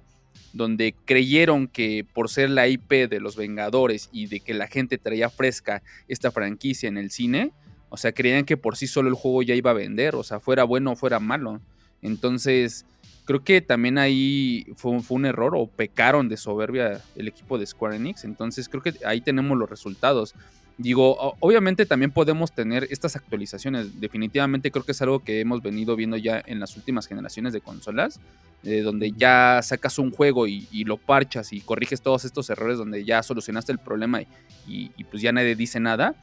donde 0.53 0.95
creyeron 1.05 1.69
que 1.69 2.05
por 2.13 2.29
ser 2.29 2.51
la 2.51 2.69
IP 2.69 3.09
de 3.09 3.21
los 3.21 3.37
Vengadores 3.37 4.09
y 4.13 4.27
de 4.27 4.41
que 4.41 4.55
la 4.55 4.67
gente 4.67 4.99
traía 4.99 5.31
fresca 5.31 5.83
esta 6.09 6.31
franquicia 6.31 6.89
en 6.89 6.99
el 6.99 7.11
cine, 7.11 7.53
o 7.89 7.97
sea, 7.97 8.13
creían 8.13 8.45
que 8.45 8.57
por 8.57 8.77
sí 8.77 8.87
solo 8.87 9.09
el 9.09 9.15
juego 9.15 9.43
ya 9.43 9.55
iba 9.55 9.71
a 9.71 9.75
vender, 9.75 10.15
o 10.15 10.23
sea, 10.23 10.41
fuera 10.41 10.65
bueno 10.65 10.93
o 10.93 10.97
fuera 10.97 11.21
malo. 11.21 11.61
Entonces, 12.03 12.87
creo 13.25 13.43
que 13.43 13.61
también 13.61 13.99
ahí 13.99 14.67
fue, 14.77 15.01
fue, 15.03 15.17
un 15.17 15.27
error 15.27 15.55
o 15.57 15.67
pecaron 15.67 16.29
de 16.29 16.37
soberbia 16.37 17.03
el 17.17 17.29
equipo 17.29 17.59
de 17.59 17.67
Square 17.67 17.97
Enix. 17.97 18.25
Entonces, 18.25 18.69
creo 18.69 18.83
que 18.83 18.95
ahí 19.05 19.21
tenemos 19.21 19.59
los 19.59 19.69
resultados. 19.69 20.35
Digo, 20.81 21.37
obviamente 21.41 21.85
también 21.85 22.11
podemos 22.11 22.53
tener 22.53 22.89
estas 22.89 23.15
actualizaciones. 23.15 24.01
Definitivamente 24.01 24.71
creo 24.71 24.83
que 24.83 24.93
es 24.93 25.03
algo 25.03 25.23
que 25.23 25.41
hemos 25.41 25.61
venido 25.61 25.95
viendo 25.95 26.17
ya 26.17 26.43
en 26.47 26.59
las 26.59 26.75
últimas 26.75 27.07
generaciones 27.07 27.53
de 27.53 27.61
consolas, 27.61 28.19
eh, 28.65 28.81
donde 28.81 29.13
ya 29.13 29.61
sacas 29.63 29.99
un 29.99 30.11
juego 30.11 30.47
y, 30.47 30.67
lo 30.85 30.97
parchas 30.97 31.53
y 31.53 31.61
corriges 31.61 32.01
todos 32.01 32.25
estos 32.25 32.49
errores, 32.49 32.79
donde 32.79 33.05
ya 33.05 33.23
solucionaste 33.23 33.73
el 33.73 33.79
problema 33.79 34.23
y, 34.67 34.89
pues 35.11 35.23
ya 35.23 35.33
nadie 35.33 35.55
dice 35.55 35.81
nada. 35.81 36.15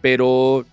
Pero 0.00 0.64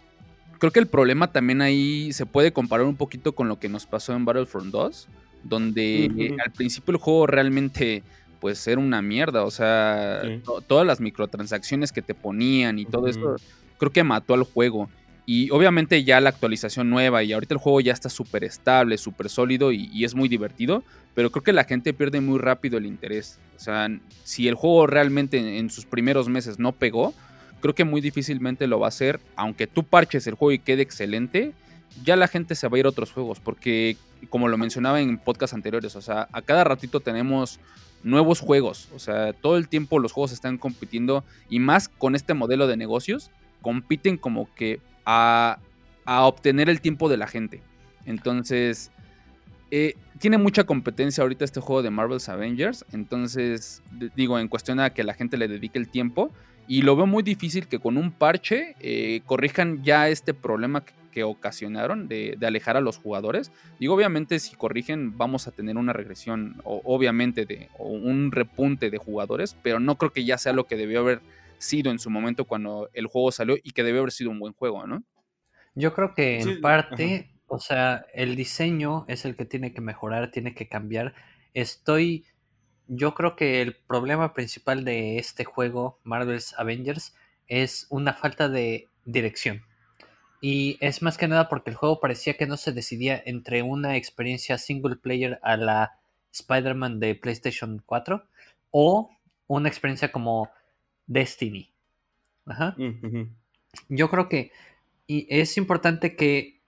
creo 0.60 0.72
que 0.72 0.80
el 0.80 0.88
problema 0.88 1.32
también 1.32 1.64
ahí 1.64 2.14
se 2.14 2.28
puede 2.28 2.54
comparar 2.54 2.86
un 2.86 2.96
poquito 2.96 3.34
con 3.34 3.48
lo 3.48 3.58
que 3.58 3.70
nos 3.70 3.88
pasó 3.88 4.14
en 4.14 4.24
Battlefront 4.24 4.72
2, 4.72 5.08
donde 5.46 6.36
al 6.46 6.52
principio 6.52 6.92
el 6.92 6.98
juego 6.98 7.26
realmente 7.26 8.04
pues 8.40 8.58
ser 8.58 8.78
una 8.78 9.02
mierda. 9.02 9.44
O 9.44 9.52
sea, 9.52 10.22
todas 10.68 10.86
las 10.86 11.00
microtransacciones 11.00 11.92
que 11.92 12.02
te 12.02 12.14
ponían 12.14 12.80
y 12.80 12.86
todo 12.86 13.08
eso, 13.08 13.36
creo 13.78 13.92
que 13.92 14.04
mató 14.04 14.34
al 14.34 14.44
juego. 14.44 14.90
Y 15.26 15.52
obviamente 15.52 16.04
ya 16.04 16.20
la 16.22 16.30
actualización 16.30 16.90
nueva 16.90 17.22
y 17.22 17.34
ahorita 17.34 17.54
el 17.54 17.60
juego 17.60 17.82
ya 17.82 17.94
está 17.94 18.10
súper 18.10 18.44
estable, 18.44 18.98
súper 18.98 19.30
sólido 19.30 19.72
y, 19.72 20.04
es 20.04 20.16
muy 20.16 20.28
divertido, 20.28 20.84
pero 21.14 21.32
creo 21.32 21.44
que 21.44 21.54
la 21.54 21.66
gente 21.66 21.94
pierde 21.94 22.20
muy 22.20 22.40
rápido 22.40 22.80
el 22.80 22.88
interés. 22.88 23.40
O 23.56 23.60
sea, 23.60 23.88
si 24.24 24.48
el 24.48 24.56
juego 24.56 24.88
realmente 24.88 25.60
en, 25.60 25.70
sus 25.70 25.86
primeros 25.86 26.30
meses 26.30 26.58
no 26.58 26.72
pegó, 26.72 27.14
creo 27.62 27.76
que 27.76 27.84
muy 27.84 28.02
difícilmente 28.02 28.66
lo 28.66 28.80
va 28.80 28.88
a 28.88 28.90
hacer, 28.90 29.20
aunque 29.36 29.68
tú 29.68 29.84
parches 29.84 30.26
el 30.26 30.34
juego 30.34 30.52
y 30.52 30.58
quede 30.58 30.82
excelente, 30.82 31.54
ya 32.04 32.16
la 32.16 32.28
gente 32.28 32.56
se 32.56 32.68
va 32.68 32.78
a 32.78 32.80
ir 32.80 32.86
a 32.86 32.90
otros 32.90 33.12
juegos, 33.12 33.40
porque 33.40 33.98
como 34.30 34.48
lo 34.48 34.58
mencionaba 34.58 35.02
en 35.02 35.18
podcast 35.18 35.54
anteriores, 35.54 35.96
o 35.96 36.02
sea, 36.02 36.28
a 36.32 36.42
cada 36.42 36.64
ratito 36.64 37.00
tenemos 37.00 37.60
nuevos 38.04 38.40
juegos. 38.40 38.90
O 38.96 39.00
sea, 39.00 39.34
todo 39.34 39.58
el 39.58 39.68
tiempo 39.68 40.00
los 40.00 40.12
juegos 40.12 40.32
están 40.32 40.58
compitiendo 40.58 41.24
y 41.50 41.60
más 41.60 41.90
con 41.90 42.16
este 42.16 42.34
modelo 42.34 42.68
de 42.68 42.78
negocios, 42.78 43.32
compiten 43.62 44.18
como 44.18 44.54
que 44.56 44.80
a, 45.06 45.60
obtener 46.06 46.70
el 46.70 46.82
tiempo 46.82 47.10
de 47.10 47.18
la 47.18 47.28
gente. 47.28 47.62
Entonces, 48.06 48.92
eh, 49.70 49.96
tiene 50.18 50.40
mucha 50.40 50.64
competencia 50.64 51.22
ahorita 51.22 51.46
este 51.46 51.60
juego 51.60 51.84
de 51.84 51.92
Marvel's 51.92 52.30
Avengers. 52.30 52.84
Entonces, 52.92 53.84
digo, 54.16 54.40
en 54.40 54.48
cuestión 54.48 54.80
a 54.80 54.90
que 54.90 55.04
la 55.04 55.14
gente 55.14 55.38
le 55.38 55.48
dedique 55.48 55.78
el 55.78 55.88
tiempo. 55.88 56.32
Y 56.68 56.84
lo 56.84 56.96
veo 56.96 57.08
muy 57.08 57.24
difícil 57.24 57.68
que 57.68 57.80
con 57.80 57.98
un 57.98 58.12
parche 58.12 58.76
eh, 58.80 59.22
corrijan 59.26 59.84
ya 59.84 60.08
este 60.08 60.36
problema 60.36 60.86
que 60.86 60.94
que 61.10 61.24
ocasionaron 61.24 62.08
de, 62.08 62.38
alejar 62.42 62.78
a 62.78 62.82
los 62.82 62.98
jugadores. 62.98 63.52
Digo, 63.80 63.96
obviamente 63.96 64.40
si 64.40 64.56
corrigen 64.56 65.18
vamos 65.18 65.48
a 65.48 65.52
tener 65.52 65.78
una 65.78 65.94
regresión, 65.94 66.62
o, 66.64 66.82
obviamente, 66.84 67.46
de 67.46 67.70
un 67.78 68.32
repunte 68.32 68.90
de 68.90 68.98
jugadores, 68.98 69.56
pero 69.62 69.80
no 69.80 69.98
creo 69.98 70.12
que 70.12 70.26
ya 70.26 70.38
sea 70.38 70.54
lo 70.54 70.66
que 70.66 70.76
debió 70.76 71.02
haber 71.02 71.22
sido 71.58 71.92
en 71.92 72.00
su 72.00 72.10
momento 72.10 72.46
cuando 72.46 72.90
el 72.94 73.08
juego 73.08 73.32
salió 73.32 73.58
y 73.62 73.72
que 73.72 73.84
debió 73.84 74.02
haber 74.02 74.12
sido 74.12 74.32
un 74.32 74.40
buen 74.40 74.54
juego, 74.54 74.88
¿no? 74.88 75.04
Yo 75.76 75.94
creo 75.94 76.14
que 76.14 76.40
en 76.40 76.62
parte, 76.62 77.32
o 77.48 77.60
sea, 77.60 78.06
el 78.14 78.36
diseño 78.36 79.06
es 79.08 79.26
el 79.26 79.36
que 79.36 79.46
tiene 79.46 79.74
que 79.74 79.82
mejorar, 79.82 80.32
tiene 80.32 80.56
que 80.56 80.68
cambiar. 80.68 81.14
Estoy, 81.54 82.26
yo 82.88 83.14
creo 83.14 83.36
que 83.36 83.62
el 83.62 83.76
problema 83.76 84.34
principal 84.34 84.84
de 84.84 85.18
este 85.18 85.46
juego, 85.46 86.00
Marvel's 86.04 86.54
Avengers, 86.58 87.16
es 87.48 87.88
una 87.90 88.14
falta 88.14 88.50
de 88.50 88.88
dirección. 89.06 89.64
Y 90.42 90.78
es 90.80 91.02
más 91.02 91.18
que 91.18 91.28
nada 91.28 91.50
porque 91.50 91.70
el 91.70 91.76
juego 91.76 92.00
parecía 92.00 92.36
que 92.36 92.48
no 92.48 92.58
se 92.58 92.72
decidía 92.72 93.22
entre 93.26 93.62
una 93.62 93.98
experiencia 93.98 94.58
single 94.58 94.96
player 94.96 95.40
a 95.44 95.58
la 95.58 96.00
Spider-Man 96.34 97.00
de 97.00 97.16
PlayStation 97.16 97.82
4 97.86 98.24
o 98.72 99.10
una 99.48 99.68
experiencia 99.68 100.12
como 100.12 100.50
Destiny. 101.08 101.72
Ajá. 102.46 102.76
Mm, 102.78 103.36
Yo 103.90 104.10
creo 104.10 104.30
que 104.30 104.52
y 105.10 105.26
es 105.28 105.58
importante 105.58 106.16
que 106.16 106.62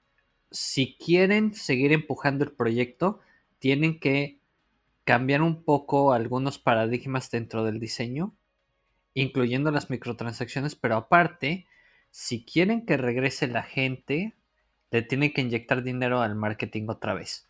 si 0.50 0.98
quieren 0.98 1.54
seguir 1.54 1.94
empujando 1.94 2.44
el 2.44 2.52
proyecto, 2.52 3.20
tienen 3.60 4.00
que 4.00 4.40
cambiar 5.04 5.44
un 5.44 5.64
poco 5.64 6.12
algunos 6.12 6.58
paradigmas 6.58 7.30
dentro 7.30 7.64
del 7.64 7.80
diseño, 7.80 8.34
incluyendo 9.14 9.70
las 9.70 9.92
microtransacciones, 9.92 10.74
pero 10.74 10.96
aparte, 10.96 11.68
si 12.12 12.46
quieren 12.46 12.86
que 12.86 12.98
regrese 12.98 13.48
la 13.48 13.64
gente, 13.64 14.36
le 14.92 15.02
tienen 15.02 15.34
que 15.34 15.42
inyectar 15.42 15.84
dinero 15.84 16.22
al 16.22 16.36
marketing 16.36 16.88
otra 16.90 17.14
vez. 17.14 17.50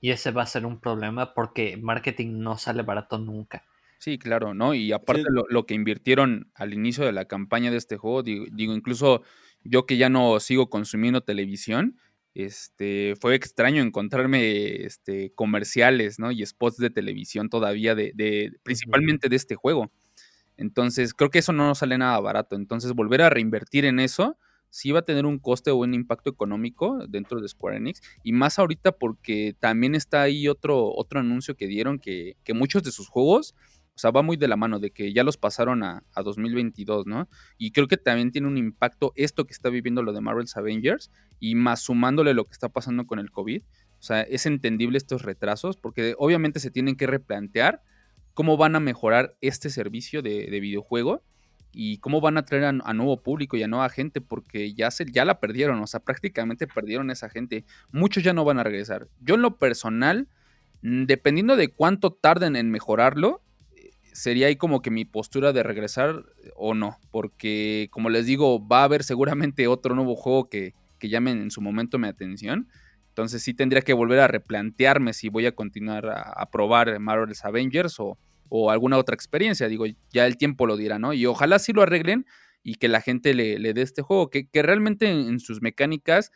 Y 0.00 0.10
ese 0.10 0.30
va 0.30 0.42
a 0.42 0.46
ser 0.46 0.64
un 0.64 0.80
problema 0.80 1.34
porque 1.34 1.76
marketing 1.76 2.38
no 2.38 2.56
sale 2.56 2.82
barato 2.82 3.18
nunca. 3.18 3.64
Sí, 3.98 4.16
claro, 4.16 4.54
¿no? 4.54 4.74
Y 4.74 4.92
aparte 4.92 5.24
lo, 5.28 5.44
lo, 5.48 5.66
que 5.66 5.74
invirtieron 5.74 6.52
al 6.54 6.72
inicio 6.72 7.04
de 7.04 7.10
la 7.10 7.24
campaña 7.24 7.72
de 7.72 7.78
este 7.78 7.96
juego, 7.96 8.22
digo, 8.22 8.44
digo, 8.52 8.72
incluso 8.72 9.22
yo 9.64 9.86
que 9.86 9.96
ya 9.96 10.08
no 10.08 10.38
sigo 10.38 10.70
consumiendo 10.70 11.20
televisión, 11.20 11.98
este, 12.34 13.14
fue 13.20 13.34
extraño 13.34 13.82
encontrarme 13.82 14.84
este, 14.84 15.32
comerciales, 15.34 16.20
¿no? 16.20 16.30
Y 16.30 16.46
spots 16.46 16.76
de 16.76 16.90
televisión 16.90 17.48
todavía 17.48 17.96
de, 17.96 18.12
de 18.14 18.52
principalmente 18.62 19.28
de 19.28 19.34
este 19.34 19.56
juego. 19.56 19.90
Entonces, 20.58 21.14
creo 21.14 21.30
que 21.30 21.38
eso 21.38 21.54
no 21.54 21.66
nos 21.66 21.78
sale 21.78 21.96
nada 21.96 22.20
barato. 22.20 22.56
Entonces, 22.56 22.92
volver 22.92 23.22
a 23.22 23.30
reinvertir 23.30 23.86
en 23.86 24.00
eso, 24.00 24.36
sí 24.68 24.92
va 24.92 24.98
a 24.98 25.04
tener 25.04 25.24
un 25.24 25.38
coste 25.38 25.70
o 25.70 25.76
un 25.76 25.94
impacto 25.94 26.28
económico 26.28 26.98
dentro 27.08 27.40
de 27.40 27.48
Square 27.48 27.78
Enix. 27.78 28.02
Y 28.22 28.32
más 28.32 28.58
ahorita 28.58 28.92
porque 28.92 29.56
también 29.58 29.94
está 29.94 30.22
ahí 30.22 30.48
otro, 30.48 30.92
otro 30.94 31.20
anuncio 31.20 31.56
que 31.56 31.66
dieron 31.66 31.98
que, 31.98 32.36
que 32.44 32.52
muchos 32.52 32.82
de 32.82 32.92
sus 32.92 33.08
juegos 33.08 33.54
o 33.98 34.00
sea, 34.00 34.12
va 34.12 34.22
muy 34.22 34.36
de 34.36 34.46
la 34.46 34.54
mano 34.54 34.78
de 34.78 34.92
que 34.92 35.12
ya 35.12 35.24
los 35.24 35.36
pasaron 35.36 35.82
a, 35.82 36.04
a, 36.14 36.22
2022, 36.22 37.06
¿no? 37.06 37.28
Y 37.58 37.72
creo 37.72 37.88
que 37.88 37.96
también 37.96 38.30
tiene 38.30 38.46
un 38.46 38.56
impacto 38.56 39.12
esto 39.16 39.44
que 39.44 39.52
está 39.52 39.70
viviendo 39.70 40.04
lo 40.04 40.12
de 40.12 40.20
Marvel's 40.20 40.56
Avengers 40.56 41.10
y 41.40 41.56
más 41.56 41.80
sumándole 41.80 42.32
lo 42.32 42.44
que 42.44 42.52
está 42.52 42.68
pasando 42.68 43.08
con 43.08 43.18
el 43.18 43.32
COVID. 43.32 43.60
O 43.60 44.02
sea, 44.02 44.22
es 44.22 44.46
entendible 44.46 44.98
estos 44.98 45.22
retrasos 45.22 45.76
porque 45.76 46.14
obviamente 46.16 46.60
se 46.60 46.70
tienen 46.70 46.94
que 46.94 47.08
replantear 47.08 47.82
cómo 48.38 48.56
van 48.56 48.76
a 48.76 48.80
mejorar 48.80 49.36
este 49.40 49.68
servicio 49.68 50.22
de, 50.22 50.46
de 50.48 50.60
videojuego 50.60 51.24
y 51.72 51.98
cómo 51.98 52.20
van 52.20 52.38
a 52.38 52.44
traer 52.44 52.66
a, 52.66 52.92
nuevo 52.94 53.20
público 53.20 53.56
y 53.56 53.64
a 53.64 53.66
nueva 53.66 53.88
gente 53.88 54.20
porque 54.20 54.74
ya, 54.74 54.92
se, 54.92 55.06
ya 55.10 55.24
la 55.24 55.40
perdieron, 55.40 55.80
o 55.80 55.88
sea, 55.88 55.98
prácticamente 55.98 56.68
perdieron 56.68 57.10
esa 57.10 57.28
gente. 57.28 57.64
Muchos 57.90 58.22
ya 58.22 58.32
no 58.32 58.44
van 58.44 58.60
a 58.60 58.62
regresar. 58.62 59.08
Yo 59.18 59.34
en 59.34 59.42
lo 59.42 59.58
personal, 59.58 60.28
mm, 60.82 61.06
dependiendo 61.06 61.56
de 61.56 61.66
cuánto 61.66 62.12
tarden 62.12 62.54
en 62.54 62.70
mejorarlo, 62.70 63.42
sería 64.12 64.46
ahí 64.46 64.54
como 64.54 64.82
que 64.82 64.92
mi 64.92 65.04
postura 65.04 65.52
de 65.52 65.64
regresar 65.64 66.24
o 66.54 66.74
no, 66.74 66.96
porque 67.10 67.88
como 67.90 68.08
les 68.08 68.26
digo, 68.26 68.64
va 68.64 68.82
a 68.82 68.84
haber 68.84 69.02
seguramente 69.02 69.66
otro 69.66 69.96
nuevo 69.96 70.14
juego 70.14 70.48
que, 70.48 70.74
que 71.00 71.08
llamen 71.08 71.42
en 71.42 71.50
su 71.50 71.60
momento 71.60 71.98
mi 71.98 72.06
atención. 72.06 72.68
Entonces 73.08 73.42
sí 73.42 73.52
tendría 73.52 73.82
que 73.82 73.94
volver 73.94 74.20
a 74.20 74.28
replantearme 74.28 75.12
si 75.12 75.28
voy 75.28 75.46
a 75.46 75.56
continuar 75.56 76.06
a, 76.06 76.20
a 76.20 76.50
probar 76.52 77.00
Marvel's 77.00 77.44
Avengers 77.44 77.98
o, 77.98 78.16
o, 78.48 78.70
alguna 78.70 78.98
otra 78.98 79.14
experiencia. 79.14 79.68
Digo, 79.68 79.86
ya 80.10 80.26
el 80.26 80.36
tiempo 80.36 80.66
lo 80.66 80.76
dirá, 80.76 80.98
¿no? 80.98 81.12
Y 81.12 81.26
ojalá 81.26 81.58
sí 81.58 81.72
lo 81.72 81.82
arreglen 81.82 82.26
y 82.62 82.74
que 82.76 82.88
la 82.88 83.00
gente 83.00 83.34
le, 83.34 83.58
le 83.58 83.74
dé 83.74 83.82
este 83.82 84.02
juego, 84.02 84.30
que, 84.30 84.48
que 84.48 84.62
realmente 84.62 85.08
en, 85.08 85.40
sus 85.40 85.62
mecánicas 85.62 86.30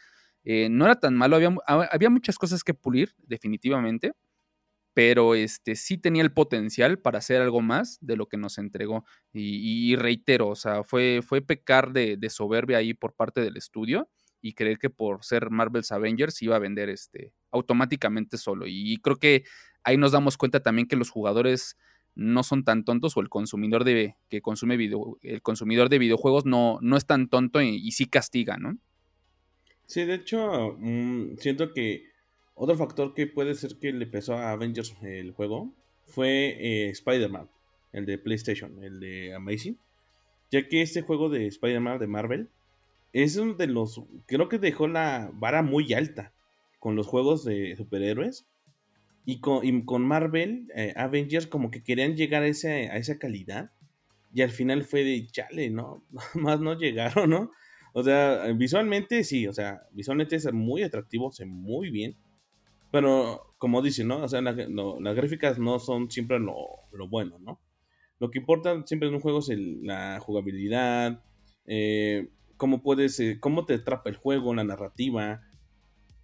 eh, 0.45 0.69
no 0.71 0.85
era 0.85 0.99
tan 0.99 1.15
malo, 1.17 1.37
había, 1.37 1.55
había 1.67 2.11
muchas 2.11 2.39
cosas 2.39 2.65
que 2.65 2.75
pulir, 2.75 3.15
definitivamente 3.19 4.13
pero 4.95 5.35
este 5.35 5.75
sí 5.75 5.99
tenía 5.99 6.23
el 6.23 6.33
potencial 6.33 6.99
para 6.99 7.19
hacer 7.19 7.41
algo 7.41 7.63
más 7.63 7.99
de 8.01 8.17
lo 8.17 8.27
que 8.27 8.37
nos 8.37 8.59
entregó. 8.59 9.05
Y, 9.33 9.97
reitero, 9.97 10.49
o 10.49 10.55
sea, 10.55 10.85
fue, 10.85 11.21
fue 11.23 11.41
pecar 11.41 11.93
de, 11.93 12.19
soberbia 12.29 12.79
ahí 12.79 12.95
por 12.95 13.15
parte 13.15 13.41
del 13.41 13.57
estudio 13.57 14.09
y 14.41 14.55
creer 14.55 14.79
que 14.79 14.91
por 14.91 15.25
ser 15.25 15.51
Marvel's 15.51 15.93
Avengers 15.93 16.43
iba 16.43 16.57
a 16.57 16.59
vender 16.59 16.89
este 16.91 17.33
automáticamente 17.51 18.37
solo. 18.37 18.67
Y 18.67 18.99
creo 18.99 19.17
que 19.17 19.45
ahí 19.85 19.97
nos 19.97 20.13
damos 20.13 20.37
cuenta 20.37 20.61
también 20.61 20.89
que 20.89 20.97
los 20.97 21.11
jugadores 21.11 21.77
no 22.15 22.43
son 22.43 22.65
tan 22.65 22.85
tontos 22.85 23.17
o 23.17 23.21
el 23.21 23.29
consumidor 23.29 23.85
de 23.85 24.17
que 24.29 24.43
consume 24.43 24.77
video, 24.77 25.19
el 25.23 25.43
consumidor 25.43 25.89
de 25.89 25.99
videojuegos 25.99 26.47
no, 26.47 26.79
no 26.83 26.97
es 26.97 27.07
tan 27.07 27.29
tonto 27.29 27.61
y, 27.63 27.91
sí 27.93 28.07
castiga, 28.07 28.57
¿no? 28.57 28.79
Sí, 29.87 30.05
de 30.05 30.15
hecho, 30.15 30.77
mmm, 30.79 31.37
siento 31.39 31.73
que 31.73 32.05
otro 32.55 32.77
factor 32.77 33.15
que 33.15 33.27
puede 33.27 33.55
ser 33.55 33.77
que 33.77 33.93
le 33.93 34.07
pesó 34.07 34.35
a 34.35 34.53
Avengers 34.53 34.95
el 35.03 35.33
juego 35.33 35.73
fue 36.07 36.57
eh, 36.61 36.91
Spider-Man, 36.91 37.49
el 37.93 38.07
de 38.07 38.19
PlayStation, 38.19 38.83
el 38.83 39.01
de 39.01 39.35
Amazing. 39.35 39.79
Ya 40.51 40.69
que 40.69 40.83
este 40.83 41.03
juego 41.03 41.31
de 41.31 41.47
Spider-Man 41.47 41.99
de 41.99 42.07
Marvel 42.07 42.49
es 43.13 43.37
uno 43.37 43.55
de 43.55 43.67
los. 43.67 44.03
Creo 44.27 44.49
que 44.49 44.59
dejó 44.59 44.87
la 44.89 45.31
vara 45.33 45.63
muy 45.63 45.93
alta 45.93 46.33
con 46.79 46.97
los 46.97 47.07
juegos 47.07 47.45
de 47.45 47.75
superhéroes. 47.77 48.47
Y 49.25 49.41
con, 49.41 49.83
con 49.83 50.03
Marvel, 50.03 50.69
eh, 50.75 50.93
Avengers, 50.97 51.47
como 51.47 51.71
que 51.71 51.83
querían 51.83 52.17
llegar 52.17 52.43
a, 52.43 52.49
ese, 52.49 52.89
a 52.91 52.97
esa 52.97 53.19
calidad. 53.19 53.71
Y 54.35 54.43
al 54.43 54.51
final 54.51 54.85
fue 54.85 55.05
de 55.05 55.27
chale, 55.27 55.71
¿no? 55.71 56.05
Más 56.35 56.61
no 56.61 56.79
llegaron, 56.79 57.31
¿no? 57.31 57.53
O 57.95 58.03
sea, 58.03 58.47
visualmente 58.55 59.23
sí, 59.23 59.47
o 59.47 59.53
sea, 59.53 59.83
visualmente 59.93 60.37
es 60.37 60.51
muy 60.53 60.83
atractivo, 60.83 61.31
se 61.31 61.45
muy 61.45 61.91
bien 61.91 62.17
pero, 62.93 63.55
como 63.57 63.81
dicen, 63.81 64.07
¿no? 64.09 64.23
O 64.23 64.29
sea, 64.29 64.43
las 64.43 65.17
gráficas 65.17 65.59
no 65.59 65.79
son 65.79 66.11
siempre 66.11 66.39
lo, 66.39 66.55
lo, 66.93 67.09
bueno, 67.09 67.39
¿no? 67.41 67.59
Lo 68.21 68.31
que 68.31 68.39
importa 68.39 68.83
siempre 68.87 69.09
en 69.09 69.15
un 69.15 69.21
juego 69.21 69.39
es 69.39 69.49
la 69.49 70.21
jugabilidad, 70.21 71.25
eh, 71.67 72.29
cómo 72.59 72.83
puedes, 72.83 73.19
eh, 73.19 73.39
cómo 73.41 73.65
te 73.65 73.75
atrapa 73.75 74.11
el 74.11 74.17
juego, 74.17 74.55
la 74.55 74.63
narrativa. 74.63 75.41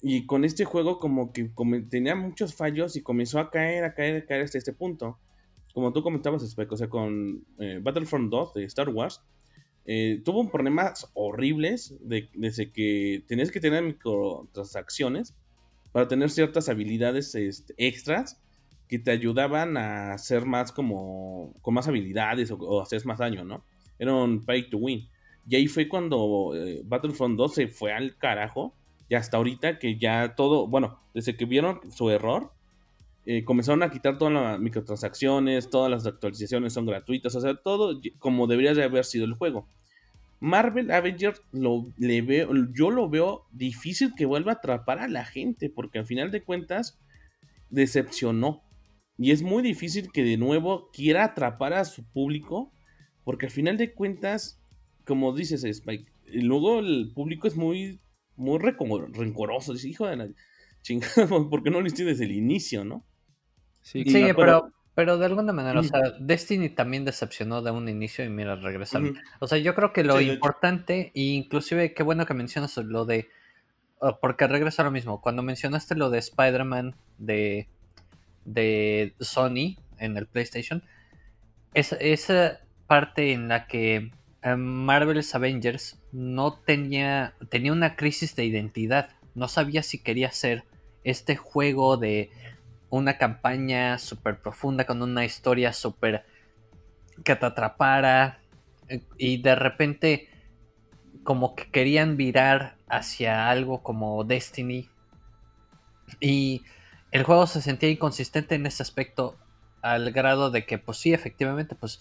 Y 0.00 0.26
con 0.26 0.44
este 0.44 0.64
juego 0.64 0.98
como 0.98 1.32
que 1.32 1.50
tenía 1.90 2.14
muchos 2.14 2.54
fallos 2.54 2.96
y 2.96 3.02
comenzó 3.02 3.40
a 3.40 3.50
caer, 3.50 3.84
a 3.84 3.94
caer, 3.94 4.22
a 4.22 4.26
caer 4.26 4.42
hasta 4.42 4.58
este 4.58 4.72
punto. 4.72 5.18
Como 5.74 5.92
tú 5.92 6.02
comentabas, 6.02 6.42
Spike, 6.42 6.72
o 6.72 6.76
sea, 6.76 6.88
con 6.88 7.44
eh, 7.58 7.80
Battlefront 7.82 8.30
2 8.30 8.54
de 8.54 8.64
Star 8.64 8.88
Wars, 8.88 9.22
eh, 9.86 10.20
tuvo 10.24 10.48
problemas 10.50 11.10
horribles 11.14 11.96
de, 12.00 12.28
desde 12.34 12.70
que 12.70 13.24
tenías 13.26 13.50
que 13.50 13.60
tener 13.60 13.82
microtransacciones 13.82 15.34
para 15.92 16.06
tener 16.06 16.30
ciertas 16.30 16.68
habilidades 16.68 17.34
este, 17.34 17.74
extras 17.76 18.40
que 18.86 18.98
te 18.98 19.10
ayudaban 19.10 19.76
a 19.76 20.16
ser 20.18 20.46
más 20.46 20.72
como 20.72 21.54
con 21.62 21.74
más 21.74 21.88
habilidades 21.88 22.50
o, 22.50 22.56
o 22.56 22.82
hacer 22.82 23.04
más 23.06 23.18
daño, 23.18 23.44
¿no? 23.44 23.64
Era 23.98 24.14
un 24.14 24.44
pay 24.44 24.68
to 24.68 24.78
win. 24.78 25.08
Y 25.48 25.56
ahí 25.56 25.66
fue 25.66 25.88
cuando 25.88 26.52
eh, 26.54 26.82
Battlefront 26.84 27.36
2 27.38 27.54
se 27.54 27.68
fue 27.68 27.92
al 27.92 28.16
carajo. 28.16 28.74
Y 29.08 29.14
hasta 29.14 29.36
ahorita 29.36 29.78
que 29.78 29.98
ya 29.98 30.34
todo, 30.34 30.66
bueno, 30.66 31.00
desde 31.14 31.36
que 31.36 31.44
vieron 31.44 31.80
su 31.90 32.10
error, 32.10 32.52
eh, 33.24 33.44
comenzaron 33.44 33.82
a 33.82 33.90
quitar 33.90 34.18
todas 34.18 34.32
las 34.32 34.58
microtransacciones, 34.58 35.70
todas 35.70 35.90
las 35.90 36.06
actualizaciones 36.06 36.72
son 36.72 36.86
gratuitas, 36.86 37.34
o 37.34 37.40
sea, 37.40 37.54
todo 37.54 38.00
como 38.18 38.46
debería 38.46 38.74
de 38.74 38.84
haber 38.84 39.04
sido 39.04 39.24
el 39.24 39.34
juego. 39.34 39.68
Marvel 40.40 40.90
Avengers 40.90 41.42
lo, 41.52 41.86
veo, 41.98 42.50
yo 42.72 42.90
lo 42.90 43.08
veo 43.08 43.46
difícil 43.50 44.14
que 44.16 44.24
vuelva 44.24 44.52
a 44.52 44.54
atrapar 44.56 45.00
a 45.00 45.08
la 45.08 45.24
gente, 45.24 45.68
porque 45.68 45.98
al 45.98 46.06
final 46.06 46.30
de 46.30 46.42
cuentas 46.42 46.98
decepcionó. 47.70 48.62
Y 49.16 49.32
es 49.32 49.42
muy 49.42 49.62
difícil 49.62 50.12
que 50.12 50.22
de 50.22 50.36
nuevo 50.36 50.90
quiera 50.92 51.24
atrapar 51.24 51.72
a 51.72 51.84
su 51.84 52.04
público, 52.04 52.72
porque 53.24 53.46
al 53.46 53.52
final 53.52 53.76
de 53.76 53.92
cuentas, 53.92 54.62
como 55.04 55.34
dices 55.34 55.64
Spike, 55.64 56.10
luego 56.32 56.78
el 56.78 57.10
público 57.14 57.48
es 57.48 57.56
muy, 57.56 58.00
muy 58.38 58.58
rencoroso. 58.58 59.72
Dice, 59.72 59.88
hijo 59.88 60.06
de 60.06 60.16
la 60.16 60.28
chingada, 60.82 61.26
¿por 61.50 61.62
qué 61.62 61.70
no 61.70 61.80
lo 61.80 61.86
hiciste 61.86 62.04
desde 62.04 62.24
el 62.24 62.32
inicio, 62.32 62.84
no? 62.84 63.04
Sí, 63.82 64.04
sí 64.04 64.12
pero, 64.12 64.36
pero 64.36 64.72
pero 64.98 65.16
de 65.16 65.26
alguna 65.26 65.52
manera, 65.52 65.78
o 65.78 65.84
sea, 65.84 66.00
Destiny 66.18 66.70
también 66.70 67.04
decepcionó 67.04 67.62
de 67.62 67.70
un 67.70 67.88
inicio 67.88 68.24
y 68.24 68.28
mira, 68.28 68.56
regresaron. 68.56 69.14
-huh. 69.14 69.22
O 69.38 69.46
sea, 69.46 69.56
yo 69.58 69.72
creo 69.76 69.92
que 69.92 70.02
lo 70.02 70.18
sí, 70.18 70.28
importante, 70.28 71.12
e 71.14 71.20
inclusive 71.20 71.94
qué 71.94 72.02
bueno 72.02 72.26
que 72.26 72.34
mencionas 72.34 72.76
lo 72.78 73.04
de. 73.04 73.28
Porque 74.20 74.48
regresa 74.48 74.82
lo 74.82 74.90
mismo. 74.90 75.20
Cuando 75.20 75.44
mencionaste 75.44 75.94
lo 75.94 76.10
de 76.10 76.18
Spider-Man 76.18 76.96
de, 77.16 77.68
de 78.44 79.14
Sony 79.20 79.76
en 79.98 80.16
el 80.16 80.26
PlayStation, 80.26 80.82
es, 81.74 81.92
esa 82.00 82.58
parte 82.88 83.32
en 83.32 83.46
la 83.46 83.68
que 83.68 84.10
Marvel's 84.42 85.34
Avengers 85.34 85.98
no 86.12 86.54
tenía. 86.54 87.34
tenía 87.48 87.72
una 87.72 87.96
crisis 87.96 88.36
de 88.36 88.44
identidad. 88.44 89.10
No 89.34 89.48
sabía 89.48 89.82
si 89.82 89.98
quería 89.98 90.28
hacer 90.28 90.64
este 91.04 91.36
juego 91.36 91.96
de 91.96 92.30
una 92.90 93.18
campaña 93.18 93.98
súper 93.98 94.40
profunda 94.40 94.86
con 94.86 95.02
una 95.02 95.24
historia 95.24 95.72
súper 95.72 96.24
que 97.24 97.36
te 97.36 97.46
atrapara 97.46 98.40
eh, 98.88 99.02
y 99.16 99.42
de 99.42 99.54
repente 99.54 100.28
como 101.24 101.54
que 101.54 101.70
querían 101.70 102.16
virar 102.16 102.76
hacia 102.88 103.50
algo 103.50 103.82
como 103.82 104.24
Destiny 104.24 104.88
y 106.20 106.62
el 107.10 107.24
juego 107.24 107.46
se 107.46 107.60
sentía 107.60 107.90
inconsistente 107.90 108.54
en 108.54 108.66
ese 108.66 108.82
aspecto 108.82 109.36
al 109.82 110.10
grado 110.12 110.50
de 110.50 110.64
que 110.64 110.78
pues 110.78 110.98
sí 110.98 111.12
efectivamente 111.12 111.74
pues 111.74 112.00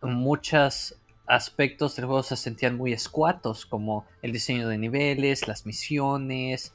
muchas 0.00 0.99
aspectos 1.30 1.94
del 1.94 2.06
juego 2.06 2.22
se 2.24 2.36
sentían 2.36 2.76
muy 2.76 2.92
escuatos, 2.92 3.64
como 3.64 4.04
el 4.20 4.32
diseño 4.32 4.68
de 4.68 4.78
niveles, 4.78 5.46
las 5.46 5.64
misiones. 5.64 6.74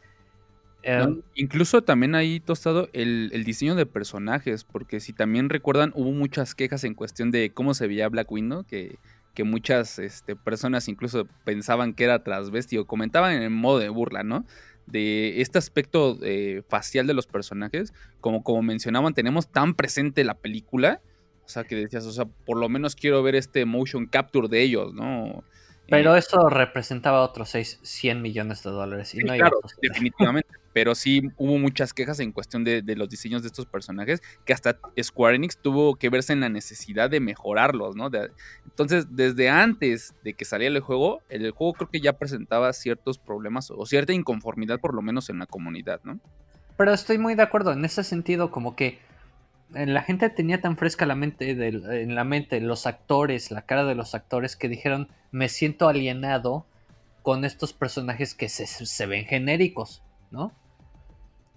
Em, 0.81 1.21
incluso 1.33 1.81
también 1.83 2.15
ahí 2.15 2.39
tostado 2.39 2.89
el, 2.93 3.43
diseño 3.43 3.75
de 3.75 3.85
personajes, 3.85 4.63
porque 4.63 5.01
si 5.01 5.11
también 5.11 5.49
recuerdan, 5.49 5.91
hubo 5.93 6.11
muchas 6.11 6.55
quejas 6.55 6.85
en 6.85 6.93
cuestión 6.93 7.31
de 7.31 7.51
cómo 7.51 7.73
se 7.73 7.87
veía 7.87 8.07
Black 8.07 8.31
Widow, 8.31 8.63
que, 8.65 8.97
muchas 9.43 9.99
este, 9.99 10.37
personas 10.37 10.87
incluso 10.87 11.27
pensaban 11.43 11.93
que 11.93 12.05
era 12.05 12.23
transvesti 12.23 12.77
o 12.77 12.87
comentaban 12.87 13.33
en 13.33 13.51
modo 13.51 13.79
de 13.79 13.89
burla, 13.89 14.23
¿no? 14.23 14.45
De 14.87 15.41
este 15.41 15.57
aspecto 15.57 16.17
eh, 16.21 16.63
facial 16.69 17.05
de 17.05 17.13
los 17.13 17.27
personajes, 17.27 17.93
como 18.21 18.61
mencionaban, 18.61 19.13
tenemos 19.13 19.51
tan 19.51 19.73
presente 19.73 20.23
la 20.23 20.35
película 20.35 21.01
o 21.45 21.49
sea, 21.49 21.63
que 21.63 21.75
decías, 21.75 22.05
o 22.05 22.11
sea, 22.11 22.25
por 22.25 22.57
lo 22.57 22.69
menos 22.69 22.95
quiero 22.95 23.21
ver 23.21 23.35
este 23.35 23.65
motion 23.65 24.07
capture 24.07 24.47
de 24.47 24.61
ellos, 24.61 24.93
¿no? 24.93 25.43
Pero 25.87 26.15
eso 26.15 26.49
representaba 26.49 27.21
otros 27.21 27.49
6, 27.49 27.79
100 27.83 28.21
millones 28.21 28.63
de 28.63 28.71
dólares. 28.71 29.13
Y 29.13 29.19
no 29.19 29.33
claro, 29.35 29.59
definitivamente. 29.81 30.49
Pero 30.73 30.93
sí 30.93 31.21
hubo 31.37 31.57
muchas 31.57 31.93
quejas 31.93 32.19
en 32.19 32.33
cuestión 32.33 32.65
de, 32.65 32.83
los 32.97 33.07
diseños 33.07 33.43
de 33.43 33.47
estos 33.47 33.65
personajes, 33.65 34.21
que 34.43 34.51
hasta 34.51 34.77
Square 35.01 35.37
Enix 35.37 35.57
tuvo 35.57 35.95
que 35.95 36.09
verse 36.09 36.33
en 36.33 36.41
la 36.41 36.49
necesidad 36.49 37.09
de 37.09 37.21
mejorarlos, 37.21 37.95
¿no? 37.95 38.09
entonces, 38.65 39.15
desde 39.15 39.49
antes 39.49 40.15
de 40.25 40.33
que 40.33 40.43
saliera 40.43 40.75
el 40.75 40.81
juego, 40.81 41.21
el 41.29 41.49
juego 41.51 41.71
creo 41.75 41.89
que 41.89 42.01
ya 42.01 42.11
presentaba 42.11 42.73
ciertos 42.73 43.17
problemas 43.17 43.71
o 43.71 43.85
cierta 43.85 44.11
inconformidad, 44.11 44.81
por 44.81 44.93
lo 44.93 45.01
menos 45.01 45.29
en 45.29 45.39
la 45.39 45.45
comunidad, 45.45 46.01
¿no? 46.03 46.19
Pero 46.75 46.91
estoy 46.91 47.19
muy 47.19 47.35
de 47.35 47.43
acuerdo, 47.43 47.71
en 47.71 47.85
ese 47.85 48.03
sentido, 48.03 48.51
como 48.51 48.75
que 48.75 48.99
la 49.71 50.01
gente 50.01 50.29
tenía 50.29 50.61
tan 50.61 50.77
fresca 50.77 51.05
la 51.05 51.15
mente 51.15 51.51
en 51.51 52.15
la 52.15 52.23
mente 52.23 52.61
los 52.61 52.85
actores, 52.85 53.51
la 53.51 53.63
cara 53.63 53.83
de 53.85 53.95
los 53.95 54.15
actores 54.15 54.55
que 54.55 54.69
dijeron 54.69 55.09
me 55.31 55.49
siento 55.49 55.87
alienado 55.87 56.65
con 57.23 57.43
estos 57.43 57.73
personajes 57.73 58.35
que 58.35 58.47
se, 58.49 59.05
ven 59.07 59.25
genéricos, 59.25 60.03
¿no? 60.31 60.53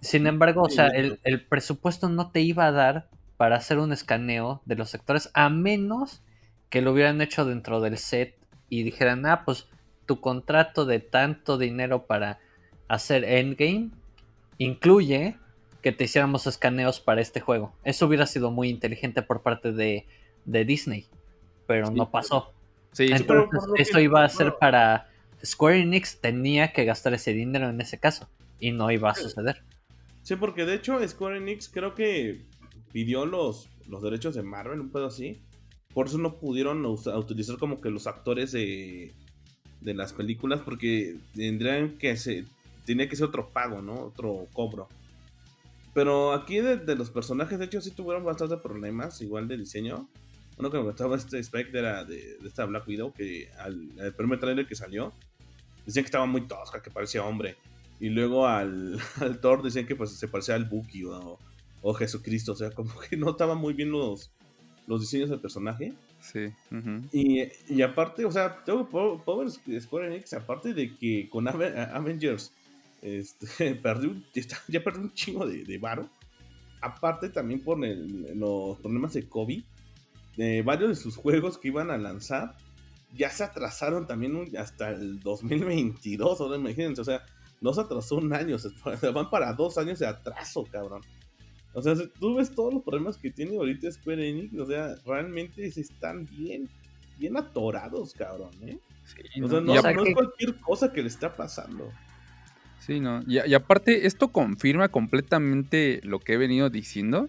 Sin 0.01 0.27
embargo, 0.27 0.63
o 0.63 0.71
sea, 0.71 0.87
el, 0.89 1.21
el, 1.25 1.45
presupuesto 1.45 2.09
no 2.09 2.31
te 2.31 2.41
iba 2.41 2.67
a 2.67 2.73
dar 2.73 3.09
para 3.37 3.57
hacer 3.57 3.79
un 3.79 3.93
escaneo 3.93 4.63
de 4.65 4.77
los 4.77 4.95
actores 4.95 5.31
a 5.35 5.51
menos 5.51 6.23
que 6.71 6.83
lo 6.83 6.93
hubieran 6.93 7.21
hecho 7.21 7.45
dentro 7.45 7.81
del 7.81 7.99
set 7.99 8.37
y 8.69 8.83
dijeran, 8.83 9.27
ah, 9.27 9.45
pues 9.45 9.67
tu 10.07 10.21
contrato 10.21 10.87
de 10.87 11.01
tanto 11.01 11.59
dinero 11.59 12.07
para 12.07 12.39
hacer 12.89 13.25
Endgame 13.25 13.91
incluye 14.57 15.37
que 15.83 15.93
te 15.93 16.05
hiciéramos 16.05 16.47
escaneos 16.47 17.01
para 17.01 17.21
este 17.21 17.41
juego. 17.41 17.73
Eso 17.85 18.07
hubiera 18.07 18.27
sido 18.27 18.51
muy 18.51 18.69
inteligente 18.69 19.23
por 19.23 19.43
parte 19.43 19.73
de, 19.73 20.07
Disney, 20.45 21.07
pero 21.67 21.91
no 21.91 22.11
pasó. 22.11 22.53
Sí, 22.93 23.11
Entonces, 23.13 23.61
eso 23.77 24.01
iba 24.01 24.25
a 24.25 24.29
ser 24.29 24.57
para 24.59 25.09
Square 25.45 25.81
Enix, 25.81 26.21
tenía 26.21 26.73
que 26.73 26.85
gastar 26.85 27.15
ese 27.15 27.33
dinero 27.33 27.69
en 27.69 27.81
ese 27.81 27.99
caso, 27.99 28.29
y 28.59 28.73
no 28.73 28.91
iba 28.91 29.11
a 29.11 29.15
suceder. 29.15 29.63
Sí, 30.23 30.37
porque 30.37 30.65
de 30.65 30.75
hecho 30.75 31.07
Square 31.07 31.39
Enix 31.39 31.69
creo 31.69 31.95
que 31.95 32.41
pidió 32.93 33.27
los, 33.27 33.69
los 33.87 34.03
derechos 34.03 34.35
de 34.35 34.43
Marvel, 34.43 34.81
un 34.81 34.91
pedo 34.91 35.07
así. 35.07 35.41
Por 35.95 36.07
eso 36.07 36.19
no 36.19 36.35
pudieron 36.35 36.85
utilizar 36.85 37.57
como 37.59 37.81
que 37.81 37.91
los 37.91 38.07
actores 38.07 38.53
de, 38.53 39.13
de 39.81 39.95
las 39.95 40.13
películas, 40.13 40.61
porque 40.65 41.17
tendrían 41.35 41.99
que 41.99 42.17
ser, 42.17 42.45
tenía 42.85 43.09
que 43.09 43.17
ser 43.17 43.27
otro 43.27 43.49
pago, 43.51 43.83
¿no? 43.83 43.95
Otro 44.01 44.47
cobro. 44.53 44.89
Pero 45.99 46.33
aquí 46.33 46.61
de, 46.61 46.95
los 46.95 47.11
personajes, 47.11 47.59
de 47.59 47.65
hecho, 47.65 47.81
sí 47.81 47.91
tuvieron 47.91 48.23
bastantes 48.23 48.61
problemas, 48.61 49.21
igual 49.21 49.49
de 49.49 49.57
diseño. 49.57 50.09
Uno 50.57 50.71
que 50.71 50.79
me 50.79 50.85
gustaba 50.85 51.17
este 51.17 51.43
Spectre 51.43 51.81
era 51.81 52.05
de, 52.05 52.39
esta 52.47 52.67
Black 52.67 52.87
Widow, 52.87 53.13
que 53.13 53.51
al, 53.59 54.15
primer 54.17 54.39
trailer 54.39 54.65
que 54.69 54.77
salió, 54.77 55.13
decían 55.85 56.05
que 56.05 56.07
estaba 56.07 56.27
muy 56.27 56.43
tosca, 56.43 56.81
que 56.81 56.93
parecía 56.93 57.25
hombre. 57.25 57.57
Y 57.99 58.11
luego 58.11 58.47
al, 58.47 59.01
Thor 59.43 59.61
decían 59.61 59.89
que 59.89 59.97
pues 59.97 60.13
se 60.13 60.29
parecía 60.29 60.55
al 60.55 60.67
Buki 60.67 61.03
o, 61.03 61.37
o, 61.83 61.95
Jesucristo, 61.95 62.53
o 62.53 62.55
sea, 62.55 62.71
como 62.71 62.97
que 63.01 63.17
no 63.17 63.31
estaban 63.31 63.59
muy 63.59 63.75
bien 63.75 63.91
los, 63.91 64.31
los 64.87 65.01
diseños 65.01 65.31
del 65.31 65.41
personaje. 65.41 65.95
Sí. 66.21 66.53
y, 67.13 67.43
y, 67.75 67.83
aparte, 67.83 68.25
o 68.25 68.31
sea, 68.31 68.63
tengo 68.65 68.89
Power 68.89 69.51
Square 69.51 70.15
Enix, 70.15 70.33
aparte 70.33 70.75
de 70.75 70.97
que 70.97 71.29
con 71.29 71.49
Avengers 71.49 72.53
este, 73.03 73.47
ya 74.69 74.83
perdió 74.83 75.01
un 75.01 75.13
chingo 75.15 75.47
de, 75.47 75.65
de 75.65 75.79
varo. 75.79 76.09
Aparte 76.81 77.29
también 77.29 77.61
por 77.61 77.79
los 77.79 78.79
problemas 78.79 79.13
de 79.15 79.29
COVID, 79.29 79.65
varios 80.65 80.91
de 80.91 80.95
sus 80.95 81.17
juegos 81.17 81.59
que 81.59 81.69
iban 81.69 81.91
a 81.91 81.99
lanzar 81.99 82.57
ya 83.15 83.31
se 83.31 83.45
atrasaron 83.45 84.07
también 84.07 84.57
hasta 84.57 84.91
el 84.91 85.21
2022, 85.21 86.41
ahora 86.41 86.57
imagínense, 86.57 87.01
o 87.01 87.05
sea, 87.05 87.25
no 87.61 87.73
se 87.73 87.81
atrasó 87.81 88.17
un 88.17 88.33
año, 88.33 88.59
se, 88.59 88.71
van 89.11 89.31
para 89.31 89.53
dos 89.53 89.79
años 89.79 89.99
de 89.99 90.07
atraso, 90.07 90.65
cabrón. 90.71 91.03
O 91.75 91.83
sea, 91.83 91.95
tú 92.19 92.37
ves 92.37 92.55
todos 92.55 92.75
los 92.75 92.83
problemas 92.83 93.19
que 93.19 93.31
tiene 93.31 93.57
ahorita 93.57 93.91
Square 93.91 94.29
Enix, 94.29 94.59
o 94.59 94.67
sea, 94.67 94.95
realmente 95.07 95.67
están 95.67 96.27
bien, 96.27 96.69
bien 97.19 97.37
atorados, 97.37 98.13
cabrón, 98.15 98.51
¿eh? 98.63 98.79
o 99.43 99.49
sea, 99.49 99.61
no, 99.61 99.75
no 99.75 100.05
es 100.05 100.15
cualquier 100.15 100.61
cosa 100.61 100.93
que 100.93 101.03
le 101.03 101.09
está 101.09 101.35
pasando. 101.35 101.91
Sí, 102.89 103.01
no. 103.01 103.23
Y, 103.27 103.53
aparte, 103.53 104.07
esto 104.07 104.29
confirma 104.29 104.89
completamente 104.89 106.01
lo 106.05 106.21
que 106.21 106.33
he 106.33 106.37
venido 106.39 106.71
diciendo. 106.71 107.29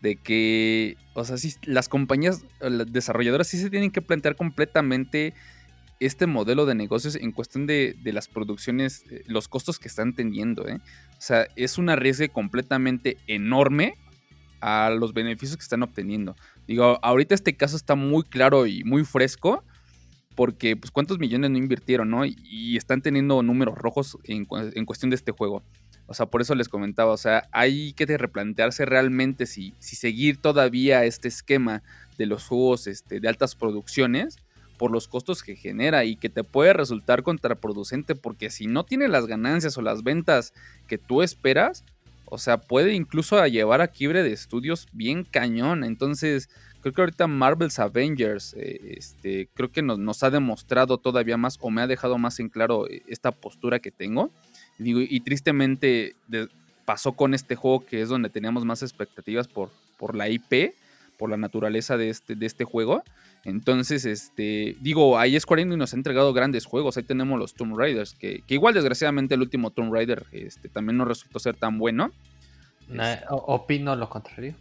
De 0.00 0.16
que, 0.16 0.96
o 1.12 1.24
sea, 1.26 1.36
sí, 1.36 1.54
las 1.64 1.90
compañías 1.90 2.42
las 2.60 2.90
desarrolladoras 2.90 3.46
sí 3.46 3.58
se 3.58 3.68
tienen 3.68 3.90
que 3.90 4.00
plantear 4.00 4.34
completamente 4.34 5.34
este 6.00 6.26
modelo 6.26 6.64
de 6.64 6.74
negocios 6.74 7.16
en 7.16 7.32
cuestión 7.32 7.66
de, 7.66 7.96
las 8.02 8.28
producciones, 8.28 9.04
eh, 9.10 9.22
los 9.26 9.46
costos 9.46 9.78
que 9.78 9.88
están 9.88 10.14
teniendo. 10.14 10.66
¿eh? 10.66 10.80
O 11.18 11.20
sea, 11.20 11.48
es 11.54 11.76
un 11.76 11.90
arriesgue 11.90 12.30
completamente 12.30 13.18
enorme 13.26 13.96
a 14.62 14.88
los 14.88 15.12
beneficios 15.12 15.58
que 15.58 15.62
están 15.62 15.82
obteniendo. 15.82 16.34
Digo, 16.66 16.98
ahorita 17.02 17.34
este 17.34 17.54
caso 17.56 17.76
está 17.76 17.94
muy 17.94 18.22
claro 18.24 18.66
y 18.66 18.84
muy 18.84 19.04
fresco 19.04 19.64
porque 20.34 20.76
pues 20.76 20.90
cuántos 20.90 21.18
millones 21.18 21.50
no 21.50 21.58
invirtieron, 21.58 22.10
¿no? 22.10 22.24
Y, 22.24 22.76
están 22.76 23.02
teniendo 23.02 23.42
números 23.42 23.76
rojos 23.76 24.18
en, 24.24 24.44
cuestión 24.44 25.10
de 25.10 25.16
este 25.16 25.32
juego. 25.32 25.62
O 26.06 26.14
sea, 26.14 26.26
por 26.26 26.42
eso 26.42 26.54
les 26.54 26.68
comentaba, 26.68 27.12
o 27.12 27.16
sea, 27.16 27.48
hay 27.52 27.92
que 27.94 28.04
replantearse 28.04 28.84
realmente 28.84 29.46
si, 29.46 29.74
si 29.78 29.96
seguir 29.96 30.36
todavía 30.36 31.04
este 31.04 31.28
esquema 31.28 31.82
de 32.18 32.26
los 32.26 32.46
juegos 32.46 32.86
este, 32.86 33.20
de 33.20 33.28
altas 33.28 33.54
producciones 33.54 34.36
por 34.76 34.90
los 34.90 35.08
costos 35.08 35.42
que 35.42 35.56
genera 35.56 36.04
y 36.04 36.16
que 36.16 36.28
te 36.28 36.44
puede 36.44 36.72
resultar 36.72 37.22
contraproducente 37.22 38.14
porque 38.14 38.50
si 38.50 38.66
no 38.66 38.84
tiene 38.84 39.08
las 39.08 39.26
ganancias 39.26 39.78
o 39.78 39.82
las 39.82 40.02
ventas 40.02 40.52
que 40.88 40.98
tú 40.98 41.22
esperas, 41.22 41.84
o 42.26 42.38
sea, 42.38 42.58
puede 42.58 42.94
incluso 42.94 43.44
llevar 43.46 43.80
a 43.80 43.88
quiebre 43.88 44.22
de 44.22 44.32
estudios 44.32 44.88
bien 44.92 45.24
cañón. 45.24 45.84
Entonces, 45.84 46.48
Creo 46.84 46.92
que 46.92 47.00
ahorita 47.00 47.26
Marvel's 47.26 47.78
Avengers, 47.78 48.52
eh, 48.58 48.96
este, 48.98 49.48
creo 49.54 49.72
que 49.72 49.80
nos, 49.80 50.22
ha 50.22 50.28
demostrado 50.28 50.98
todavía 50.98 51.38
más 51.38 51.56
o 51.62 51.70
me 51.70 51.80
ha 51.80 51.86
dejado 51.86 52.18
más 52.18 52.38
en 52.40 52.50
claro 52.50 52.86
eh, 52.86 53.00
esta 53.08 53.32
postura 53.32 53.78
que 53.78 53.90
tengo. 53.90 54.30
y 54.78 55.18
tristemente 55.20 56.14
pasó 56.84 57.12
con 57.12 57.32
este 57.32 57.56
juego 57.56 57.86
que 57.86 58.02
es 58.02 58.10
donde 58.10 58.28
teníamos 58.28 58.66
más 58.66 58.82
expectativas 58.82 59.48
por, 59.48 59.70
por 59.96 60.14
la 60.14 60.28
IP, 60.28 60.74
por 61.16 61.30
la 61.30 61.38
naturaleza 61.38 61.96
de 61.96 62.10
este, 62.10 62.34
de 62.34 62.44
este 62.44 62.64
juego. 62.64 63.02
Entonces, 63.46 64.04
este, 64.04 64.76
digo, 64.82 65.18
ahí 65.18 65.40
Square 65.40 65.62
Enix 65.62 65.78
nos 65.78 65.94
ha 65.94 65.96
entregado 65.96 66.34
grandes 66.34 66.66
juegos. 66.66 66.98
Ahí 66.98 67.02
tenemos 67.04 67.38
los 67.38 67.54
Tomb 67.54 67.78
Raiders, 67.78 68.12
que, 68.12 68.42
igual 68.48 68.74
desgraciadamente 68.74 69.36
el 69.36 69.40
último 69.40 69.70
Tomb 69.70 69.90
Raider 69.90 70.26
este, 70.32 70.68
también 70.68 70.98
no 70.98 71.06
resultó 71.06 71.38
ser 71.38 71.56
tan 71.56 71.78
bueno. 71.78 72.12
opino 73.30 73.96
lo 73.96 74.10
contrario. 74.10 74.54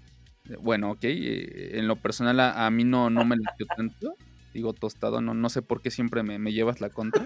Bueno, 0.60 0.92
ok. 0.92 1.04
Eh, 1.04 1.72
en 1.80 1.88
lo 1.88 1.96
personal 1.96 2.40
a, 2.40 2.70
mí 2.70 2.84
no, 2.84 3.10
no 3.10 3.26
me 3.26 3.38
latió 3.38 3.66
tanto. 3.76 4.16
Digo 4.54 4.74
tostado, 4.74 5.20
no, 5.20 5.34
no 5.34 5.50
sé 5.50 5.64
por 5.64 5.82
qué 5.82 5.90
siempre 5.90 6.22
me, 6.22 6.52
llevas 6.52 6.80
la 6.80 6.90
contra. 6.90 7.26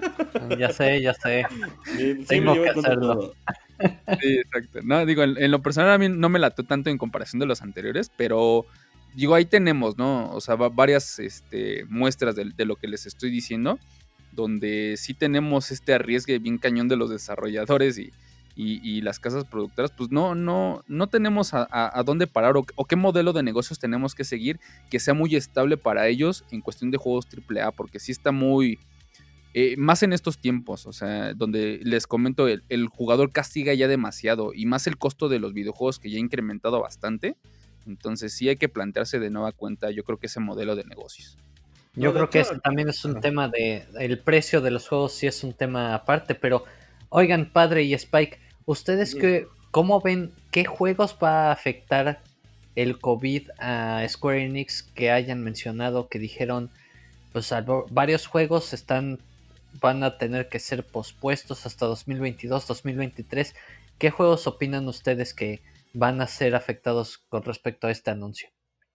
Ya 0.58 0.72
sé, 0.72 1.02
ya 1.02 1.14
sé. 1.14 1.46
Tengo 2.28 2.54
que 2.54 2.70
hacerlo. 2.70 3.34
Sí, 4.22 4.38
exacto. 4.38 4.80
No, 4.84 5.06
digo, 5.06 5.24
en, 5.24 5.52
lo 5.52 5.62
personal 5.62 5.92
a 5.92 5.98
mí 5.98 6.08
no 6.08 6.30
me 6.30 6.40
latió 6.40 6.66
tanto 6.66 6.90
en 6.90 6.98
comparación 6.98 7.40
de 7.40 7.46
los 7.46 7.62
anteriores, 7.62 8.10
pero 8.16 8.66
digo, 9.14 9.36
ahí 9.36 9.46
tenemos, 9.46 9.98
¿no? 9.98 10.32
O 10.32 10.40
sea, 10.40 10.56
varias 10.56 11.20
este, 11.20 11.86
muestras 11.90 12.36
de, 12.36 12.46
de, 12.56 12.66
lo 12.66 12.78
que 12.78 12.88
les 12.88 13.06
estoy 13.06 13.30
diciendo, 13.30 13.78
donde 14.32 14.96
sí 14.98 15.14
tenemos 15.14 15.70
este 15.72 15.94
arriesgue 15.94 16.40
bien 16.40 16.58
cañón 16.58 16.88
de 16.88 16.96
los 16.96 17.10
desarrolladores 17.10 17.98
y, 17.98 18.14
y, 18.60 19.02
las 19.02 19.20
casas 19.20 19.46
productoras, 19.46 19.92
pues 19.92 20.10
no, 20.10 20.34
no, 20.34 20.84
no 20.88 21.08
tenemos 21.08 21.52
a, 21.54 22.04
dónde 22.04 22.26
parar 22.26 22.56
o, 22.58 22.86
qué 22.86 22.96
modelo 22.96 23.32
de 23.32 23.44
negocios 23.44 23.78
tenemos 23.78 24.16
que 24.16 24.24
seguir 24.24 24.60
que 24.90 25.00
sea 25.00 25.14
muy 25.14 25.36
estable 25.36 25.78
para 25.78 26.08
ellos 26.08 26.44
en 26.50 26.62
cuestión 26.62 26.90
de 26.90 26.98
juegos 26.98 27.28
AAA, 27.28 27.72
porque 27.72 28.00
sí 28.00 28.12
está 28.12 28.32
muy... 28.32 28.80
Eh, 29.54 29.76
más 29.78 30.04
en 30.04 30.14
estos 30.14 30.40
tiempos, 30.40 30.86
o 30.86 30.94
sea, 30.94 31.34
donde 31.34 31.80
les 31.84 32.06
comento, 32.06 32.48
el, 32.48 32.64
el, 32.70 32.88
jugador 32.88 33.32
castiga 33.32 33.74
ya 33.74 33.88
demasiado 33.88 34.54
y 34.54 34.66
más 34.66 34.86
el 34.88 34.98
costo 34.98 35.30
de 35.30 35.40
los 35.40 35.54
videojuegos 35.54 36.00
que 36.00 36.10
ya 36.12 36.18
ha 36.18 36.20
incrementado 36.20 36.82
bastante. 36.82 37.36
Entonces 37.88 38.34
sí 38.34 38.50
hay 38.50 38.58
que 38.58 38.70
plantearse 38.70 39.20
de 39.20 39.30
nueva 39.30 39.54
cuenta, 39.54 39.90
yo 39.92 40.04
creo 40.04 40.20
que 40.20 40.28
ese 40.28 40.40
modelo 40.40 40.76
de 40.76 40.84
negocios. 40.84 41.38
Yo 41.96 42.14
creo 42.14 42.30
que 42.30 42.42
este 42.42 42.60
también 42.60 42.90
es 42.90 43.04
un 43.06 43.20
tema 43.22 43.50
de. 43.50 43.86
El 44.00 44.20
precio 44.20 44.62
de 44.62 44.70
los 44.70 44.88
juegos 44.88 45.14
sí 45.14 45.26
es 45.26 45.44
un 45.44 45.54
tema 45.54 45.96
aparte, 45.96 46.36
pero. 46.36 46.64
Oigan, 47.10 47.52
padre 47.54 47.84
y 47.84 47.94
Spike, 47.94 48.38
¿ustedes 48.68 49.16
que, 49.16 49.48
cómo 49.72 50.00
ven 50.02 50.32
qué 50.52 50.66
juegos 50.66 51.18
va 51.22 51.48
a 51.48 51.52
afectar 51.52 52.22
el 52.76 53.00
COVID 53.00 53.50
a 53.58 54.06
Square 54.08 54.44
Enix 54.46 54.84
que 54.84 55.10
hayan 55.10 55.44
mencionado 55.44 56.10
que 56.10 56.20
dijeron, 56.20 56.70
pues 57.34 57.52
varios 57.90 58.28
juegos 58.28 58.74
están 58.74 59.18
van 59.82 60.04
a 60.04 60.18
tener 60.18 60.50
que 60.50 60.60
ser 60.60 60.86
pospuestos 60.86 61.66
hasta 61.66 61.86
2022, 61.86 62.68
2023. 62.68 63.56
¿Qué 63.98 64.12
juegos 64.12 64.48
opinan 64.48 64.88
ustedes 64.88 65.34
que 65.34 65.62
van 65.94 66.22
a 66.22 66.28
ser 66.28 66.56
afectados 66.56 67.18
con 67.30 67.44
respecto 67.44 67.88
a 67.88 67.92
este 67.92 68.12
anuncio? 68.12 68.50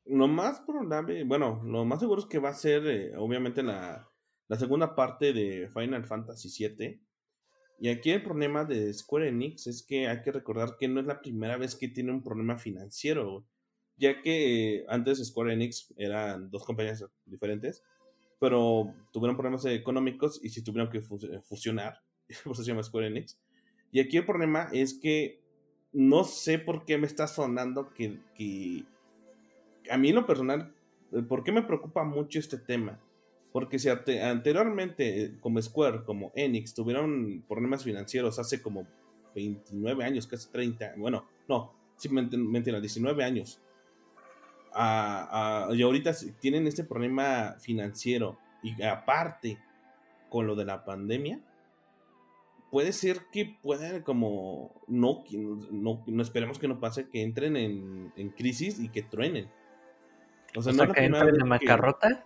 Lo 0.04 0.28
más 0.28 0.60
probable, 0.60 1.24
bueno, 1.24 1.60
lo 1.64 1.84
más 1.84 2.00
seguro 2.00 2.20
es 2.20 2.26
que 2.26 2.38
va 2.38 2.50
a 2.50 2.54
ser 2.54 2.86
eh, 2.86 3.12
obviamente 3.16 3.62
la, 3.62 4.08
la 4.48 4.56
segunda 4.56 4.94
parte 4.94 5.32
de 5.32 5.68
Final 5.72 6.04
Fantasy 6.04 6.68
VII. 6.68 7.00
Y 7.82 7.88
aquí 7.88 8.12
el 8.12 8.22
problema 8.22 8.64
de 8.64 8.94
Square 8.94 9.30
Enix 9.30 9.66
es 9.66 9.82
que 9.82 10.06
hay 10.06 10.22
que 10.22 10.30
recordar 10.30 10.76
que 10.78 10.86
no 10.86 11.00
es 11.00 11.06
la 11.06 11.20
primera 11.20 11.56
vez 11.56 11.74
que 11.74 11.88
tiene 11.88 12.12
un 12.12 12.22
problema 12.22 12.56
financiero, 12.56 13.44
ya 13.96 14.22
que 14.22 14.76
eh, 14.76 14.84
antes 14.88 15.18
Square 15.26 15.52
Enix 15.52 15.92
eran 15.96 16.48
dos 16.48 16.64
compañías 16.64 17.04
diferentes, 17.26 17.82
pero 18.38 18.94
tuvieron 19.10 19.34
problemas 19.34 19.64
económicos 19.64 20.38
y 20.44 20.50
se 20.50 20.62
tuvieron 20.62 20.92
que 20.92 21.00
fusionar, 21.42 22.00
por 22.44 22.52
eso 22.52 22.62
se 22.62 22.68
llama 22.70 22.84
Square 22.84 23.08
Enix. 23.08 23.36
Y 23.90 23.98
aquí 23.98 24.16
el 24.16 24.26
problema 24.26 24.68
es 24.72 24.94
que 24.94 25.40
no 25.92 26.22
sé 26.22 26.60
por 26.60 26.84
qué 26.84 26.98
me 26.98 27.08
está 27.08 27.26
sonando 27.26 27.92
que, 27.94 28.20
que 28.36 28.84
a 29.90 29.98
mí 29.98 30.10
en 30.10 30.14
lo 30.14 30.24
personal, 30.24 30.72
eh, 31.10 31.22
¿por 31.22 31.42
qué 31.42 31.50
me 31.50 31.64
preocupa 31.64 32.04
mucho 32.04 32.38
este 32.38 32.58
tema? 32.58 33.00
Porque 33.52 33.78
si 33.78 33.88
anteriormente, 33.88 35.24
eh, 35.24 35.38
como 35.40 35.60
Square, 35.60 36.04
como 36.04 36.32
Enix, 36.34 36.72
tuvieron 36.74 37.44
problemas 37.46 37.84
financieros 37.84 38.38
hace 38.38 38.62
como 38.62 38.86
29 39.34 40.04
años, 40.04 40.26
casi 40.26 40.50
30, 40.50 40.94
bueno, 40.96 41.26
no, 41.48 41.74
simplemente 41.96 42.36
mentira, 42.38 42.80
19 42.80 43.22
años. 43.24 43.60
y 44.74 45.82
ahorita 45.82 46.12
tienen 46.40 46.66
este 46.66 46.84
problema 46.84 47.56
financiero 47.60 48.38
y 48.62 48.82
aparte 48.82 49.58
con 50.30 50.46
lo 50.46 50.54
de 50.56 50.64
la 50.64 50.84
pandemia, 50.84 51.40
puede 52.70 52.92
ser 52.94 53.26
que 53.30 53.58
puedan 53.62 54.00
como, 54.00 54.82
no, 54.88 55.24
no, 55.70 56.02
no 56.06 56.22
esperemos 56.22 56.58
que 56.58 56.68
no 56.68 56.80
pase, 56.80 57.10
que 57.10 57.22
entren 57.22 57.56
en, 57.58 58.14
en 58.16 58.30
crisis 58.30 58.80
y 58.80 58.88
que 58.88 59.02
truenen. 59.02 59.50
O 60.56 60.62
sea, 60.62 60.72
no 60.72 60.90
que 60.90 61.04
entren 61.04 61.38
en 61.38 61.48
bancarrota. 61.48 62.24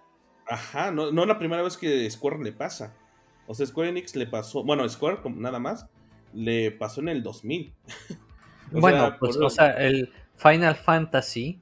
Ajá, 0.49 0.91
no, 0.91 1.11
no 1.11 1.23
es 1.23 1.29
la 1.29 1.39
primera 1.39 1.63
vez 1.63 1.77
que 1.77 2.09
Square 2.11 2.43
le 2.43 2.53
pasa. 2.53 2.95
O 3.47 3.55
sea, 3.55 3.67
Square 3.67 3.91
Enix 3.91 4.17
le 4.17 4.27
pasó, 4.27 4.65
bueno, 4.65 4.89
Square 4.89 5.19
nada 5.37 5.59
más, 5.59 5.87
le 6.33 6.71
pasó 6.73 7.01
en 7.01 7.09
el 7.09 7.23
2000. 7.23 7.73
bueno, 8.73 9.17
pues, 9.19 9.37
o 9.37 9.51
sea, 9.51 9.71
el 9.73 10.13
Final 10.37 10.77
Fantasy 10.77 11.61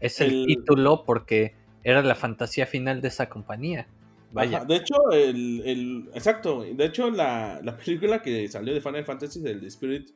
es 0.00 0.20
el, 0.20 0.46
título 0.46 1.04
porque 1.04 1.54
era 1.84 2.02
la 2.02 2.14
fantasía 2.14 2.66
final 2.66 3.00
de 3.00 3.08
esa 3.08 3.28
compañía. 3.28 3.86
Vaya. 4.32 4.64
de 4.64 4.76
hecho, 4.76 4.96
el, 5.12 6.10
exacto, 6.12 6.62
de 6.62 6.84
hecho 6.84 7.10
la, 7.10 7.60
película 7.82 8.20
que 8.20 8.48
salió 8.48 8.74
de 8.74 8.80
Final 8.80 9.04
Fantasy, 9.04 9.40
del 9.40 9.64
Spirit 9.66 10.10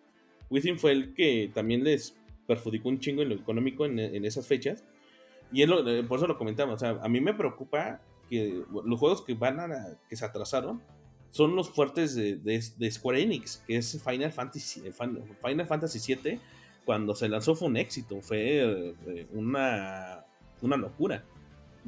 Within, 0.51 0.79
fue 0.79 0.93
el 0.93 1.15
que 1.15 1.51
también 1.55 1.85
les 1.85 2.17
perjudicó 2.47 2.89
un 2.89 2.99
chingo 2.99 3.23
en 3.23 3.31
lo 3.31 3.35
económico 3.37 3.87
en, 3.87 4.25
esas 4.25 4.47
fechas. 4.47 4.85
Y 5.53 5.63
eh, 5.63 6.05
por 6.07 6.19
eso 6.19 6.27
lo 6.27 6.37
comentamos, 6.37 6.75
o 6.75 6.79
sea, 6.79 6.99
a 7.03 7.09
mí 7.09 7.21
me 7.21 7.35
preocupa 7.35 8.01
los 8.31 8.99
juegos 8.99 9.23
que 9.23 9.35
van 9.35 9.61
a, 9.61 9.99
que 10.09 10.17
se 10.17 10.25
atrasaron 10.25 10.81
son 11.31 11.55
los 11.55 11.71
fuertes 11.71 12.15
de, 12.15 12.91
Square 12.91 13.23
Enix, 13.23 13.63
que 13.67 13.77
es 13.77 14.03
Final 14.03 14.33
Fantasy, 14.33 14.83
eh, 14.87 14.93
Final 14.93 15.67
Fantasy 15.67 16.15
VII, 16.15 16.41
cuando 16.85 17.15
se 17.15 17.29
lanzó 17.29 17.55
fue 17.55 17.69
un 17.69 17.77
éxito, 17.77 18.21
fue 18.21 18.95
eh, 19.07 19.27
una, 19.33 20.25
una 20.61 20.77
locura. 20.77 21.25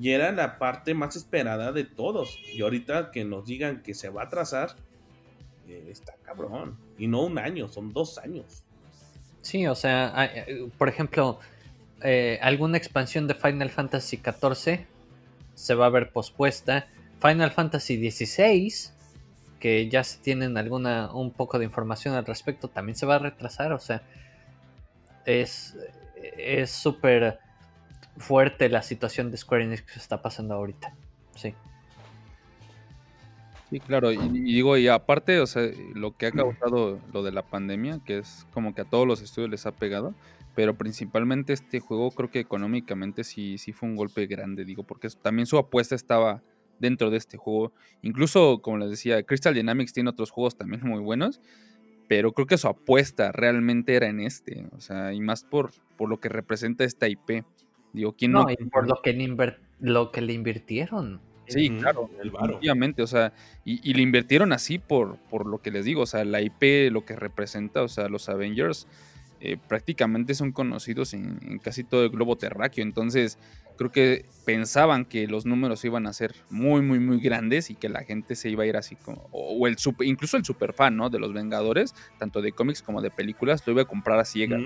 Y 0.00 0.10
era 0.10 0.32
la 0.32 0.58
parte 0.58 0.94
más 0.94 1.16
esperada 1.16 1.72
de 1.72 1.84
todos. 1.84 2.38
Y 2.54 2.62
ahorita 2.62 3.10
que 3.10 3.24
nos 3.24 3.44
digan 3.44 3.82
que 3.82 3.94
se 3.94 4.08
va 4.08 4.22
a 4.22 4.24
atrasar, 4.26 4.76
eh, 5.68 5.88
está 5.90 6.14
cabrón. 6.22 6.78
Y 6.96 7.08
no 7.08 7.24
un 7.24 7.38
año, 7.38 7.68
son 7.68 7.92
dos 7.92 8.16
años. 8.18 8.64
Sí, 9.42 9.66
o 9.66 9.74
sea, 9.74 10.30
por 10.78 10.88
ejemplo, 10.88 11.40
alguna 12.40 12.78
expansión 12.78 13.26
de 13.26 13.34
Final 13.34 13.70
Fantasy 13.70 14.18
XIV 14.18 14.86
se 15.54 15.74
va 15.74 15.86
a 15.86 15.90
ver 15.90 16.12
pospuesta. 16.12 16.86
Final 17.20 17.50
Fantasy 17.50 18.10
XVI, 18.10 18.72
que 19.60 19.88
ya 19.88 20.02
se 20.02 20.18
tienen 20.18 20.56
alguna, 20.56 21.12
un 21.12 21.30
poco 21.30 21.58
de 21.58 21.64
información 21.64 22.14
al 22.14 22.26
respecto, 22.26 22.68
también 22.68 22.96
se 22.96 23.06
va 23.06 23.16
a 23.16 23.18
retrasar. 23.20 23.72
O 23.72 23.78
sea, 23.78 24.02
es 25.24 25.76
súper 26.66 27.38
fuerte 28.16 28.68
la 28.68 28.82
situación 28.82 29.30
de 29.30 29.36
Square 29.36 29.64
Enix 29.64 29.82
que 29.82 29.92
se 29.92 30.00
está 30.00 30.20
pasando 30.20 30.54
ahorita. 30.54 30.94
Sí. 31.36 31.54
Sí, 33.70 33.80
claro, 33.80 34.12
y, 34.12 34.18
digo, 34.18 34.76
y 34.76 34.88
aparte, 34.88 35.40
o 35.40 35.46
sea, 35.46 35.62
lo 35.94 36.14
que 36.14 36.26
ha 36.26 36.32
causado 36.32 36.98
lo 37.10 37.22
de 37.22 37.32
la 37.32 37.42
pandemia, 37.42 38.00
que 38.04 38.18
es 38.18 38.46
como 38.52 38.74
que 38.74 38.82
a 38.82 38.84
todos 38.84 39.06
los 39.06 39.22
estudios 39.22 39.50
les 39.50 39.64
ha 39.64 39.72
pegado, 39.72 40.12
pero 40.54 40.76
principalmente 40.76 41.52
este 41.52 41.80
juego 41.80 42.10
creo 42.10 42.30
que 42.30 42.40
económicamente 42.40 43.24
sí, 43.24 43.58
sí 43.58 43.72
fue 43.72 43.88
un 43.88 43.96
golpe 43.96 44.26
grande, 44.26 44.64
digo, 44.64 44.82
porque 44.82 45.08
también 45.22 45.46
su 45.46 45.58
apuesta 45.58 45.94
estaba 45.94 46.42
dentro 46.78 47.10
de 47.10 47.16
este 47.16 47.36
juego. 47.36 47.72
Incluso, 48.02 48.60
como 48.60 48.78
les 48.78 48.90
decía, 48.90 49.22
Crystal 49.22 49.54
Dynamics 49.54 49.92
tiene 49.92 50.10
otros 50.10 50.30
juegos 50.30 50.56
también 50.56 50.82
muy 50.84 51.00
buenos, 51.00 51.40
pero 52.08 52.32
creo 52.32 52.46
que 52.46 52.58
su 52.58 52.68
apuesta 52.68 53.32
realmente 53.32 53.94
era 53.94 54.08
en 54.08 54.20
este, 54.20 54.66
o 54.76 54.80
sea, 54.80 55.12
y 55.12 55.20
más 55.20 55.44
por, 55.44 55.70
por 55.96 56.10
lo 56.10 56.20
que 56.20 56.28
representa 56.28 56.84
esta 56.84 57.08
IP. 57.08 57.44
Digo, 57.92 58.14
¿quién 58.14 58.32
no? 58.32 58.46
por 58.70 58.88
lo 58.88 59.00
que, 59.02 59.12
le 59.12 59.56
lo 59.80 60.10
que 60.10 60.20
le 60.20 60.32
invirtieron. 60.32 61.20
Sí, 61.46 61.70
claro, 61.70 62.08
obviamente, 62.56 63.02
o 63.02 63.06
sea, 63.06 63.32
y, 63.64 63.92
le 63.92 64.02
invirtieron 64.02 64.52
así 64.52 64.78
por, 64.78 65.18
por 65.28 65.46
lo 65.46 65.58
que 65.60 65.70
les 65.70 65.84
digo, 65.84 66.02
o 66.02 66.06
sea, 66.06 66.24
la 66.24 66.40
IP, 66.40 66.90
lo 66.90 67.04
que 67.04 67.16
representa, 67.16 67.82
o 67.82 67.88
sea, 67.88 68.08
los 68.08 68.28
Avengers 68.28 68.86
eh, 69.44 69.56
prácticamente 69.68 70.36
son 70.36 70.52
conocidos 70.52 71.14
en, 71.14 71.58
casi 71.58 71.82
todo 71.82 72.04
el 72.04 72.10
globo 72.10 72.36
terráqueo, 72.36 72.84
entonces 72.84 73.40
creo 73.76 73.90
que 73.90 74.26
pensaban 74.44 75.04
que 75.04 75.26
los 75.26 75.46
números 75.46 75.84
iban 75.84 76.06
a 76.06 76.12
ser 76.12 76.32
muy, 76.48 76.80
muy, 76.80 77.00
muy 77.00 77.18
grandes 77.18 77.68
y 77.68 77.74
que 77.74 77.88
la 77.88 78.04
gente 78.04 78.36
se 78.36 78.50
iba 78.50 78.62
a 78.62 78.66
ir 78.66 78.76
así 78.76 78.94
como, 78.94 79.28
o, 79.32 79.66
el 79.66 79.78
super, 79.78 80.06
incluso 80.06 80.36
el 80.36 80.44
superfan, 80.44 80.96
¿no? 80.96 81.10
De 81.10 81.18
los 81.18 81.32
Vengadores, 81.32 81.92
tanto 82.20 82.40
de 82.40 82.52
cómics 82.52 82.82
como 82.82 83.02
de 83.02 83.10
películas, 83.10 83.66
lo 83.66 83.72
iba 83.72 83.82
a 83.82 83.86
comprar 83.86 84.20
a 84.20 84.24
ciegas, 84.24 84.62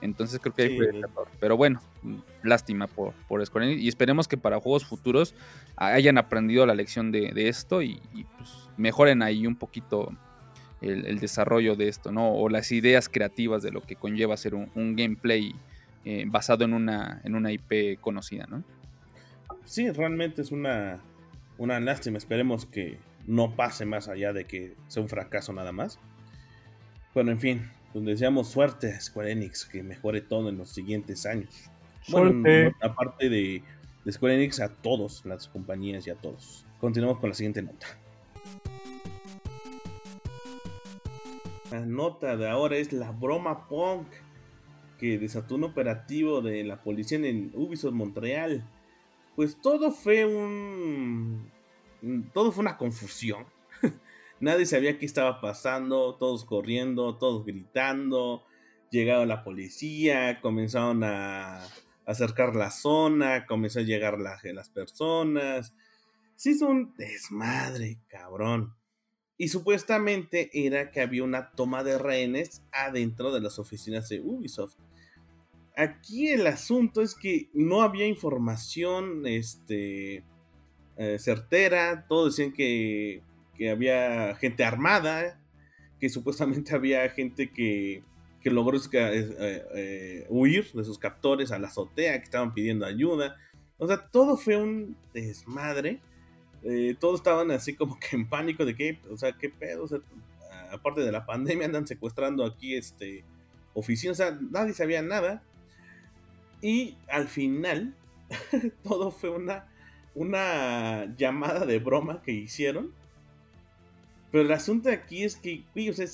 entonces 0.00 0.40
creo 0.40 0.56
que 0.56 0.62
ahí 0.62 0.76
fue 0.76 0.88
el 0.88 1.04
error. 1.04 1.28
Pero 1.38 1.56
bueno, 1.56 1.80
lástima 2.42 2.88
por, 2.88 3.12
por 3.28 3.46
Square 3.46 3.66
Enix. 3.66 3.80
Y 3.80 3.86
esperemos 3.86 4.26
que 4.26 4.36
para 4.36 4.58
juegos 4.58 4.84
futuros 4.84 5.36
hayan 5.76 6.18
aprendido 6.18 6.66
la 6.66 6.74
lección 6.74 7.12
de, 7.12 7.48
esto 7.48 7.80
y, 7.80 8.00
pues, 8.38 8.50
mejoren 8.76 9.22
ahí 9.22 9.46
un 9.46 9.54
poquito 9.54 10.12
el, 10.80 11.18
desarrollo 11.20 11.76
de 11.76 11.88
esto, 11.88 12.10
¿no? 12.10 12.32
O 12.32 12.48
las 12.48 12.72
ideas 12.72 13.08
creativas 13.08 13.62
de 13.62 13.70
lo 13.70 13.82
que 13.82 13.96
conlleva 13.96 14.36
ser 14.36 14.54
un, 14.54 14.96
gameplay 14.96 15.54
eh, 16.04 16.24
basado 16.26 16.64
en 16.64 16.72
una, 16.72 17.20
en 17.24 17.34
una 17.34 17.52
IP 17.52 18.00
conocida, 18.00 18.46
¿no? 18.48 18.64
Sí, 19.64 19.90
realmente 19.90 20.42
es 20.42 20.52
una, 20.52 21.00
una 21.58 21.78
lástima. 21.80 22.18
Esperemos 22.18 22.66
que 22.66 22.98
no 23.26 23.54
pase 23.54 23.84
más 23.84 24.08
allá 24.08 24.32
de 24.32 24.44
que 24.44 24.74
sea 24.88 25.02
un 25.02 25.08
fracaso 25.08 25.52
nada 25.52 25.72
más. 25.72 25.98
Bueno, 27.14 27.30
en 27.30 27.40
fin, 27.40 27.70
pues 27.92 28.04
deseamos 28.04 28.48
suerte 28.48 28.92
a 28.92 29.00
Square 29.00 29.32
Enix, 29.32 29.64
que 29.64 29.82
mejore 29.82 30.20
todo 30.20 30.48
en 30.48 30.58
los 30.58 30.70
siguientes 30.70 31.26
años. 31.26 31.70
Bueno, 32.08 32.42
aparte 32.80 33.28
de, 33.28 33.62
Square 34.10 34.36
Enix, 34.36 34.60
a 34.60 34.68
todos, 34.68 35.24
las 35.26 35.48
compañías 35.48 36.06
y 36.06 36.10
a 36.10 36.14
todos. 36.14 36.64
Continuamos 36.80 37.18
con 37.18 37.30
la 37.30 37.34
siguiente 37.34 37.62
nota. 37.62 37.86
La 41.70 41.86
nota 41.86 42.36
de 42.36 42.48
ahora 42.48 42.76
es 42.76 42.92
la 42.92 43.12
broma 43.12 43.68
punk 43.68 44.08
que 44.98 45.18
desató 45.18 45.54
un 45.54 45.64
operativo 45.64 46.42
de 46.42 46.64
la 46.64 46.82
policía 46.82 47.18
en 47.18 47.52
Ubisoft 47.54 47.94
Montreal. 47.94 48.68
Pues 49.36 49.60
todo 49.60 49.92
fue 49.92 50.24
un. 50.26 51.50
Todo 52.32 52.50
fue 52.50 52.62
una 52.62 52.78
confusión 52.78 53.44
Nadie 54.40 54.64
sabía 54.64 54.98
qué 54.98 55.04
estaba 55.04 55.40
pasando, 55.40 56.16
todos 56.16 56.44
corriendo, 56.44 57.16
todos 57.16 57.44
gritando. 57.44 58.42
Llegaba 58.90 59.26
la 59.26 59.44
policía, 59.44 60.40
comenzaron 60.40 61.04
a 61.04 61.66
acercar 62.06 62.56
la 62.56 62.70
zona, 62.70 63.46
comenzó 63.46 63.80
a 63.80 63.82
llegar 63.82 64.18
las 64.18 64.70
personas. 64.70 65.74
Sí, 66.36 66.50
es 66.50 66.62
un 66.62 66.94
desmadre, 66.96 68.00
cabrón. 68.08 68.74
Y 69.40 69.48
supuestamente 69.48 70.50
era 70.52 70.90
que 70.90 71.00
había 71.00 71.24
una 71.24 71.52
toma 71.52 71.82
de 71.82 71.96
rehenes 71.96 72.62
adentro 72.72 73.32
de 73.32 73.40
las 73.40 73.58
oficinas 73.58 74.06
de 74.10 74.20
Ubisoft. 74.20 74.74
Aquí 75.74 76.28
el 76.28 76.46
asunto 76.46 77.00
es 77.00 77.14
que 77.14 77.48
no 77.54 77.80
había 77.80 78.06
información 78.06 79.26
este, 79.26 80.24
eh, 80.98 81.16
certera, 81.18 82.04
todos 82.06 82.36
decían 82.36 82.52
que, 82.52 83.22
que, 83.56 83.70
había 83.70 84.36
gente 84.36 84.62
armada, 84.62 85.40
que 85.98 86.10
supuestamente 86.10 86.74
había 86.74 87.08
gente 87.08 87.50
que, 87.50 88.04
que 88.42 88.50
logró 88.50 88.78
eh, 88.92 90.26
huir 90.28 90.70
de 90.70 90.84
sus 90.84 90.98
captores 90.98 91.50
a 91.50 91.58
la 91.58 91.68
azotea, 91.68 92.18
que 92.18 92.24
estaban 92.24 92.52
pidiendo 92.52 92.84
ayuda. 92.84 93.38
O 93.78 93.86
sea, 93.86 94.06
todo 94.10 94.36
fue 94.36 94.58
un 94.58 94.98
desmadre. 95.14 96.02
Todos 96.98 97.20
estaban 97.20 97.50
así 97.50 97.74
como 97.74 97.98
que 97.98 98.16
en 98.16 98.28
pánico 98.28 98.64
de 98.64 98.74
que, 98.74 98.98
o 99.10 99.16
sea, 99.16 99.32
qué 99.32 99.48
pedo, 99.48 99.86
aparte 100.70 101.00
de 101.00 101.12
la 101.12 101.26
pandemia 101.26 101.66
andan 101.66 101.86
secuestrando 101.86 102.44
aquí 102.44 102.74
este 102.74 103.24
oficinas, 103.74 104.20
o 104.20 104.22
sea, 104.22 104.38
nadie 104.50 104.74
sabía 104.74 105.02
nada. 105.02 105.42
Y 106.62 106.96
al 107.08 107.28
final, 107.28 107.94
todo 108.82 109.10
fue 109.10 109.30
una, 109.30 109.66
una 110.14 111.14
llamada 111.16 111.64
de 111.66 111.78
broma 111.78 112.22
que 112.22 112.32
hicieron. 112.32 112.92
Pero 114.30 114.44
el 114.44 114.52
asunto 114.52 114.90
aquí 114.90 115.24
es 115.24 115.36
que, 115.36 115.64
o 115.88 115.92
sea, 115.92 116.06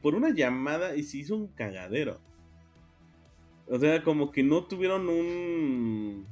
por 0.00 0.14
una 0.14 0.30
llamada 0.30 0.96
y 0.96 1.02
se 1.02 1.18
hizo 1.18 1.36
un 1.36 1.48
cagadero. 1.48 2.18
O 3.68 3.78
sea, 3.78 4.02
como 4.02 4.32
que 4.32 4.42
no 4.42 4.64
tuvieron 4.64 5.08
un... 5.08 6.26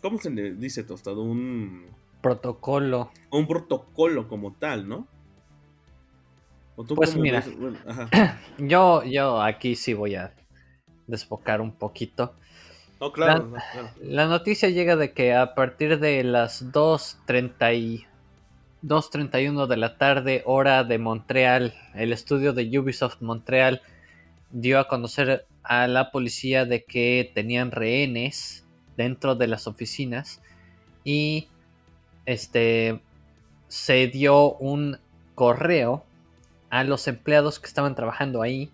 ¿Cómo 0.00 0.18
se 0.18 0.30
le 0.30 0.54
dice 0.54 0.82
tostado? 0.84 1.22
Un... 1.22 1.84
Protocolo. 2.24 3.12
Un 3.30 3.46
protocolo 3.46 4.26
como 4.28 4.54
tal, 4.54 4.88
¿no? 4.88 5.06
pues 6.96 7.14
mira, 7.16 7.44
yo, 8.58 9.04
yo 9.04 9.42
aquí 9.42 9.76
sí 9.76 9.92
voy 9.92 10.14
a 10.14 10.34
desbocar 11.06 11.60
un 11.60 11.72
poquito. 11.72 12.32
Oh, 12.98 13.12
claro, 13.12 13.52
la, 14.00 14.26
noticia 14.26 14.70
llega 14.70 14.96
de 14.96 15.12
que 15.12 15.34
a 15.34 15.54
partir 15.54 15.98
de 15.98 16.24
las 16.24 16.72
2.31 16.72 19.66
de 19.66 19.76
la 19.76 19.98
tarde, 19.98 20.42
hora 20.46 20.82
de 20.82 20.96
Montreal, 20.96 21.74
el 21.94 22.10
estudio 22.10 22.54
de 22.54 22.78
Ubisoft 22.78 23.20
Montreal 23.20 23.82
dio 24.50 24.80
a 24.80 24.88
conocer 24.88 25.46
a 25.62 25.86
la 25.88 26.10
policía 26.10 26.64
de 26.64 26.84
que 26.84 27.30
tenían 27.34 27.70
rehenes 27.70 28.66
dentro 28.96 29.34
de 29.34 29.48
las 29.48 29.66
oficinas 29.66 30.40
y 31.04 31.48
este 32.26 33.00
se 33.68 34.06
dio 34.06 34.52
un 34.54 34.98
correo 35.34 36.04
a 36.70 36.84
los 36.84 37.08
empleados 37.08 37.58
que 37.60 37.66
estaban 37.66 37.94
trabajando 37.94 38.42
ahí, 38.42 38.70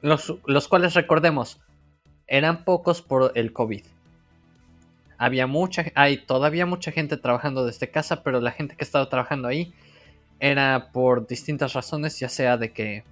los, 0.00 0.34
los 0.46 0.68
cuales 0.68 0.94
recordemos, 0.94 1.60
eran 2.26 2.64
pocos 2.64 3.02
por 3.02 3.32
el 3.34 3.52
COVID. 3.52 3.84
Había 5.18 5.46
mucha, 5.46 5.84
hay 5.94 6.16
todavía 6.16 6.66
mucha 6.66 6.90
gente 6.90 7.16
trabajando 7.16 7.64
desde 7.64 7.90
casa, 7.90 8.22
pero 8.22 8.40
la 8.40 8.50
gente 8.50 8.76
que 8.76 8.84
estaba 8.84 9.08
trabajando 9.08 9.48
ahí 9.48 9.72
era 10.40 10.90
por 10.92 11.26
distintas 11.26 11.74
razones, 11.74 12.18
ya 12.18 12.28
sea 12.28 12.56
de 12.56 12.72
que 12.72 13.04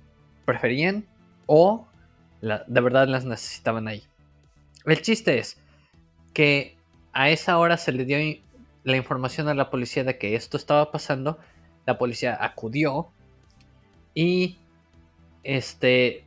preferían 0.44 1.06
o 1.46 1.86
de 2.40 2.80
verdad 2.80 3.06
las 3.06 3.24
necesitaban 3.24 3.86
ahí. 3.86 4.02
El 4.84 5.00
chiste 5.02 5.38
es 5.38 5.60
que 6.32 6.76
a 7.12 7.30
esa 7.30 7.58
hora 7.58 7.76
se 7.76 7.92
le 7.92 8.04
dio 8.04 8.18
la 8.84 8.96
información 8.96 9.48
a 9.48 9.54
la 9.54 9.70
policía 9.70 10.04
de 10.04 10.18
que 10.18 10.34
esto 10.34 10.56
estaba 10.56 10.90
pasando. 10.90 11.38
La 11.86 11.98
policía 11.98 12.36
acudió 12.40 13.10
y 14.14 14.58
este 15.42 16.24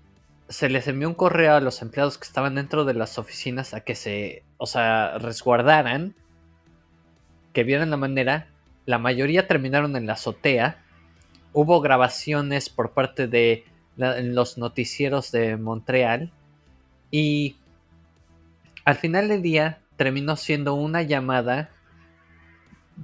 se 0.49 0.69
les 0.69 0.87
envió 0.87 1.07
un 1.07 1.15
correo 1.15 1.55
a 1.55 1.61
los 1.61 1.81
empleados 1.81 2.17
que 2.17 2.25
estaban 2.25 2.55
dentro 2.55 2.85
de 2.85 2.93
las 2.93 3.17
oficinas 3.17 3.73
a 3.73 3.81
que 3.81 3.95
se, 3.95 4.43
o 4.57 4.67
sea, 4.67 5.17
resguardaran, 5.17 6.15
que 7.53 7.63
vieran 7.63 7.89
la 7.89 7.97
manera. 7.97 8.47
La 8.85 8.99
mayoría 8.99 9.47
terminaron 9.47 9.95
en 9.95 10.05
la 10.05 10.13
azotea. 10.13 10.83
Hubo 11.53 11.81
grabaciones 11.81 12.69
por 12.69 12.91
parte 12.91 13.27
de 13.27 13.65
los 13.95 14.57
noticieros 14.57 15.31
de 15.31 15.55
Montreal 15.57 16.31
y 17.09 17.55
al 18.85 18.95
final 18.95 19.27
del 19.27 19.41
día 19.41 19.79
terminó 19.97 20.35
siendo 20.35 20.73
una 20.73 21.03
llamada 21.03 21.69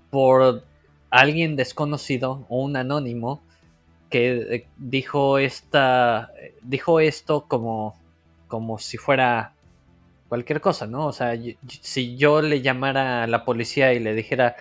por 0.09 0.63
alguien 1.09 1.55
desconocido 1.55 2.45
o 2.49 2.63
un 2.63 2.75
anónimo 2.75 3.41
que 4.09 4.55
eh, 4.55 4.67
dijo 4.77 5.37
esta 5.37 6.31
dijo 6.61 6.99
esto 6.99 7.45
como 7.47 7.95
como 8.47 8.79
si 8.79 8.97
fuera 8.97 9.53
cualquier 10.29 10.61
cosa, 10.61 10.87
¿no? 10.87 11.07
O 11.07 11.11
sea, 11.11 11.33
si 11.81 12.15
yo 12.15 12.41
le 12.41 12.61
llamara 12.61 13.23
a 13.23 13.27
la 13.27 13.43
policía 13.43 13.93
y 13.93 13.99
le 13.99 14.13
dijera 14.13 14.55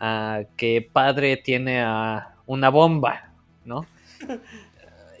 a 0.00 0.42
que 0.56 0.88
padre 0.92 1.36
tiene 1.36 1.80
a 1.82 2.34
una 2.46 2.68
bomba, 2.70 3.32
¿no? 3.64 3.86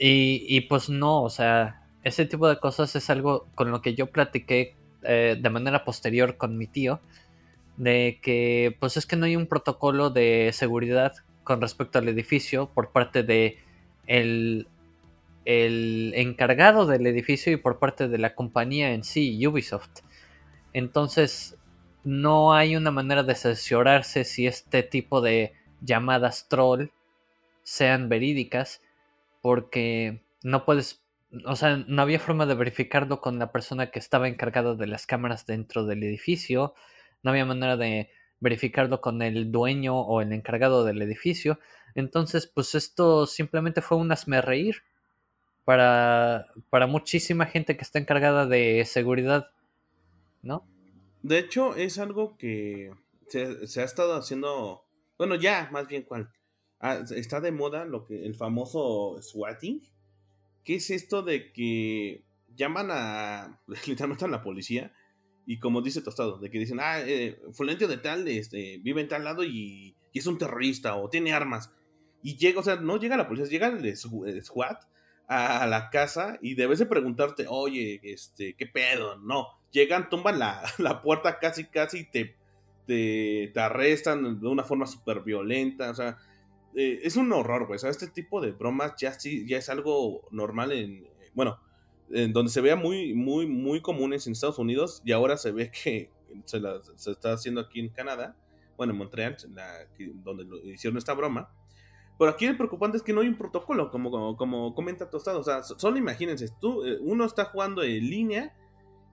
Y, 0.02 0.46
y, 0.48 0.62
pues 0.62 0.88
no, 0.88 1.22
o 1.22 1.28
sea, 1.28 1.82
ese 2.04 2.24
tipo 2.24 2.48
de 2.48 2.58
cosas 2.58 2.96
es 2.96 3.10
algo 3.10 3.46
con 3.54 3.70
lo 3.70 3.82
que 3.82 3.94
yo 3.94 4.06
platiqué 4.06 4.74
eh, 5.02 5.36
de 5.38 5.50
manera 5.50 5.84
posterior 5.84 6.38
con 6.38 6.56
mi 6.56 6.66
tío, 6.66 7.00
de 7.80 8.18
que 8.20 8.76
pues 8.78 8.98
es 8.98 9.06
que 9.06 9.16
no 9.16 9.24
hay 9.24 9.36
un 9.36 9.46
protocolo 9.46 10.10
de 10.10 10.50
seguridad 10.52 11.14
con 11.44 11.62
respecto 11.62 11.98
al 11.98 12.08
edificio 12.08 12.70
por 12.74 12.92
parte 12.92 13.22
de 13.22 13.56
el, 14.06 14.68
el 15.46 16.12
encargado 16.14 16.84
del 16.84 17.06
edificio 17.06 17.50
y 17.50 17.56
por 17.56 17.78
parte 17.78 18.08
de 18.08 18.18
la 18.18 18.34
compañía 18.34 18.92
en 18.92 19.02
sí, 19.02 19.46
Ubisoft. 19.46 20.00
Entonces, 20.74 21.56
no 22.04 22.52
hay 22.52 22.76
una 22.76 22.90
manera 22.90 23.22
de 23.22 23.34
cerciorarse 23.34 24.24
si 24.24 24.46
este 24.46 24.82
tipo 24.82 25.22
de 25.22 25.54
llamadas 25.80 26.48
troll 26.48 26.90
sean 27.62 28.10
verídicas, 28.10 28.82
porque 29.40 30.22
no 30.42 30.66
puedes, 30.66 31.02
o 31.46 31.56
sea, 31.56 31.78
no 31.88 32.02
había 32.02 32.20
forma 32.20 32.44
de 32.44 32.54
verificarlo 32.56 33.22
con 33.22 33.38
la 33.38 33.52
persona 33.52 33.90
que 33.90 34.00
estaba 34.00 34.28
encargada 34.28 34.74
de 34.74 34.86
las 34.86 35.06
cámaras 35.06 35.46
dentro 35.46 35.86
del 35.86 36.02
edificio, 36.02 36.74
no 37.22 37.30
había 37.30 37.44
manera 37.44 37.76
de 37.76 38.10
verificarlo 38.40 39.00
con 39.00 39.22
el 39.22 39.52
dueño 39.52 40.00
o 40.00 40.20
el 40.20 40.32
encargado 40.32 40.84
del 40.84 41.02
edificio. 41.02 41.58
Entonces, 41.94 42.46
pues 42.46 42.74
esto 42.74 43.26
simplemente 43.26 43.82
fue 43.82 43.98
un 43.98 44.10
reír 44.42 44.82
para, 45.64 46.46
para 46.70 46.86
muchísima 46.86 47.46
gente 47.46 47.76
que 47.76 47.82
está 47.82 47.98
encargada 47.98 48.46
de 48.46 48.84
seguridad, 48.86 49.50
¿no? 50.42 50.64
De 51.22 51.38
hecho, 51.38 51.76
es 51.76 51.98
algo 51.98 52.36
que 52.38 52.92
se, 53.28 53.80
ha 53.80 53.84
estado 53.84 54.14
haciendo, 54.14 54.84
bueno, 55.18 55.34
ya, 55.34 55.68
más 55.70 55.86
bien 55.86 56.02
cuál. 56.02 56.30
Ah, 56.80 57.00
está 57.14 57.40
de 57.40 57.52
moda 57.52 57.84
lo 57.84 58.06
que 58.06 58.24
el 58.24 58.34
famoso 58.34 59.20
swatting, 59.20 59.82
que 60.64 60.76
es 60.76 60.90
esto 60.90 61.22
de 61.22 61.52
que 61.52 62.22
llaman 62.56 62.88
a 62.90 63.60
literalmente 63.86 64.24
a 64.24 64.28
la 64.28 64.42
policía 64.42 64.92
y 65.46 65.58
como 65.58 65.82
dice 65.82 66.02
Tostado, 66.02 66.38
de 66.38 66.50
que 66.50 66.58
dicen, 66.58 66.78
ah, 66.80 67.00
eh, 67.00 67.38
de 67.38 67.96
tal, 67.98 68.28
este, 68.28 68.78
vive 68.78 69.00
en 69.00 69.08
tal 69.08 69.24
lado 69.24 69.44
y, 69.44 69.96
es 70.12 70.26
un 70.26 70.38
terrorista 70.38 70.96
o 70.96 71.08
tiene 71.08 71.32
armas. 71.32 71.72
Y 72.22 72.36
llega, 72.36 72.60
o 72.60 72.62
sea, 72.62 72.76
no 72.76 72.98
llega 72.98 73.16
la 73.16 73.28
policía, 73.28 73.48
llega 73.48 73.68
el, 73.68 73.96
SWAT 73.96 74.84
a, 75.28 75.66
la 75.66 75.90
casa 75.90 76.38
y 76.42 76.54
debes 76.54 76.80
de 76.80 76.86
preguntarte, 76.86 77.46
oye, 77.48 78.00
este, 78.02 78.54
¿qué 78.54 78.66
pedo? 78.66 79.18
No, 79.18 79.46
llegan, 79.70 80.08
tumban 80.08 80.38
la, 80.38 80.62
puerta 81.02 81.38
casi, 81.38 81.64
casi 81.66 82.04
te, 82.04 82.36
te, 82.86 83.50
te, 83.54 83.60
arrestan 83.60 84.40
de 84.40 84.48
una 84.48 84.64
forma 84.64 84.86
súper 84.86 85.20
violenta, 85.20 85.90
o 85.90 85.94
sea, 85.94 86.18
eh, 86.74 87.00
es 87.02 87.16
un 87.16 87.32
horror, 87.32 87.66
pues, 87.66 87.84
este 87.84 88.08
tipo 88.08 88.40
de 88.40 88.52
bromas 88.52 88.94
ya, 88.98 89.12
sí, 89.12 89.46
ya 89.46 89.58
es 89.58 89.68
algo 89.68 90.28
normal 90.30 90.72
en, 90.72 91.08
bueno, 91.34 91.58
donde 92.10 92.50
se 92.50 92.60
vea 92.60 92.76
muy, 92.76 93.14
muy, 93.14 93.46
muy 93.46 93.80
comunes 93.80 94.26
en 94.26 94.32
Estados 94.32 94.58
Unidos 94.58 95.00
y 95.04 95.12
ahora 95.12 95.36
se 95.36 95.52
ve 95.52 95.70
que 95.70 96.10
se, 96.44 96.60
se 96.96 97.10
está 97.10 97.32
haciendo 97.32 97.60
aquí 97.60 97.80
en 97.80 97.88
Canadá, 97.88 98.36
bueno, 98.76 98.92
en 98.92 98.98
Montreal, 98.98 99.36
donde 100.24 100.44
lo, 100.44 100.58
hicieron 100.64 100.98
esta 100.98 101.14
broma. 101.14 101.52
Pero 102.18 102.32
aquí 102.32 102.44
el 102.44 102.56
preocupante 102.56 102.98
es 102.98 103.02
que 103.02 103.12
no 103.12 103.22
hay 103.22 103.28
un 103.28 103.36
protocolo, 103.36 103.90
como, 103.90 104.36
como, 104.36 104.74
comenta 104.74 105.08
Tostado. 105.08 105.40
O 105.40 105.44
sea, 105.44 105.62
solo 105.62 105.96
imagínense, 105.96 106.48
tú, 106.60 106.84
eh, 106.84 106.98
uno 107.00 107.24
está 107.24 107.46
jugando 107.46 107.82
en 107.82 108.10
línea 108.10 108.54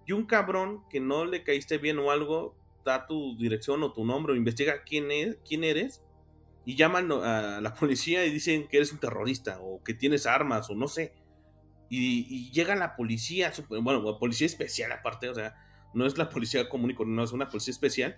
y 0.05 0.11
un 0.11 0.25
cabrón 0.25 0.83
que 0.89 0.99
no 0.99 1.25
le 1.25 1.43
caíste 1.43 1.77
bien 1.77 1.99
o 1.99 2.11
algo, 2.11 2.55
da 2.83 3.07
tu 3.07 3.37
dirección 3.37 3.83
o 3.83 3.93
tu 3.93 4.05
nombre 4.05 4.33
o 4.33 4.35
investiga 4.35 4.83
quién, 4.83 5.11
es, 5.11 5.37
quién 5.47 5.63
eres 5.63 6.03
y 6.65 6.75
llaman 6.75 7.09
a 7.11 7.61
la 7.61 7.73
policía 7.73 8.25
y 8.25 8.31
dicen 8.31 8.67
que 8.67 8.77
eres 8.77 8.91
un 8.91 8.99
terrorista 8.99 9.59
o 9.61 9.81
que 9.83 9.93
tienes 9.93 10.25
armas 10.25 10.69
o 10.69 10.75
no 10.75 10.87
sé 10.87 11.13
y, 11.89 12.51
llega 12.51 12.75
la 12.75 12.95
policía, 12.95 13.51
bueno, 13.69 14.17
policía 14.19 14.47
especial 14.47 14.91
aparte, 14.91 15.29
o 15.29 15.35
sea, 15.35 15.55
no 15.93 16.05
es 16.05 16.17
la 16.17 16.29
policía 16.29 16.67
común 16.69 16.91
y 16.91 17.05
no 17.05 17.23
es 17.23 17.31
una 17.31 17.49
policía 17.49 17.71
especial, 17.71 18.17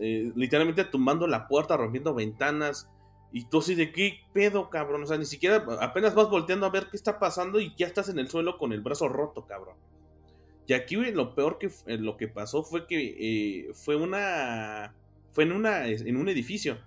eh, 0.00 0.32
literalmente 0.34 0.84
tumbando 0.84 1.26
la 1.26 1.48
puerta, 1.48 1.76
rompiendo 1.76 2.14
ventanas, 2.14 2.90
y 3.32 3.44
tú 3.44 3.58
así 3.58 3.74
de 3.74 3.92
qué 3.92 4.20
pedo, 4.32 4.70
cabrón, 4.70 5.02
o 5.02 5.06
sea, 5.06 5.18
ni 5.18 5.26
siquiera 5.26 5.64
apenas 5.80 6.14
vas 6.14 6.30
volteando 6.30 6.66
a 6.66 6.70
ver 6.70 6.88
qué 6.90 6.96
está 6.96 7.18
pasando 7.18 7.60
y 7.60 7.74
ya 7.76 7.86
estás 7.86 8.08
en 8.08 8.18
el 8.18 8.28
suelo 8.28 8.56
con 8.58 8.72
el 8.72 8.80
brazo 8.80 9.08
roto, 9.08 9.46
cabrón. 9.46 9.76
Y 10.66 10.72
aquí 10.72 10.96
lo 10.96 11.34
peor 11.34 11.58
que 11.58 11.70
lo 11.98 12.16
que 12.16 12.28
pasó 12.28 12.64
fue 12.64 12.86
que 12.86 13.16
eh, 13.18 13.74
fue 13.74 13.96
una 13.96 14.94
fue 15.32 15.44
en, 15.44 15.52
una, 15.52 15.86
en 15.86 16.16
un 16.16 16.28
edificio. 16.28 16.78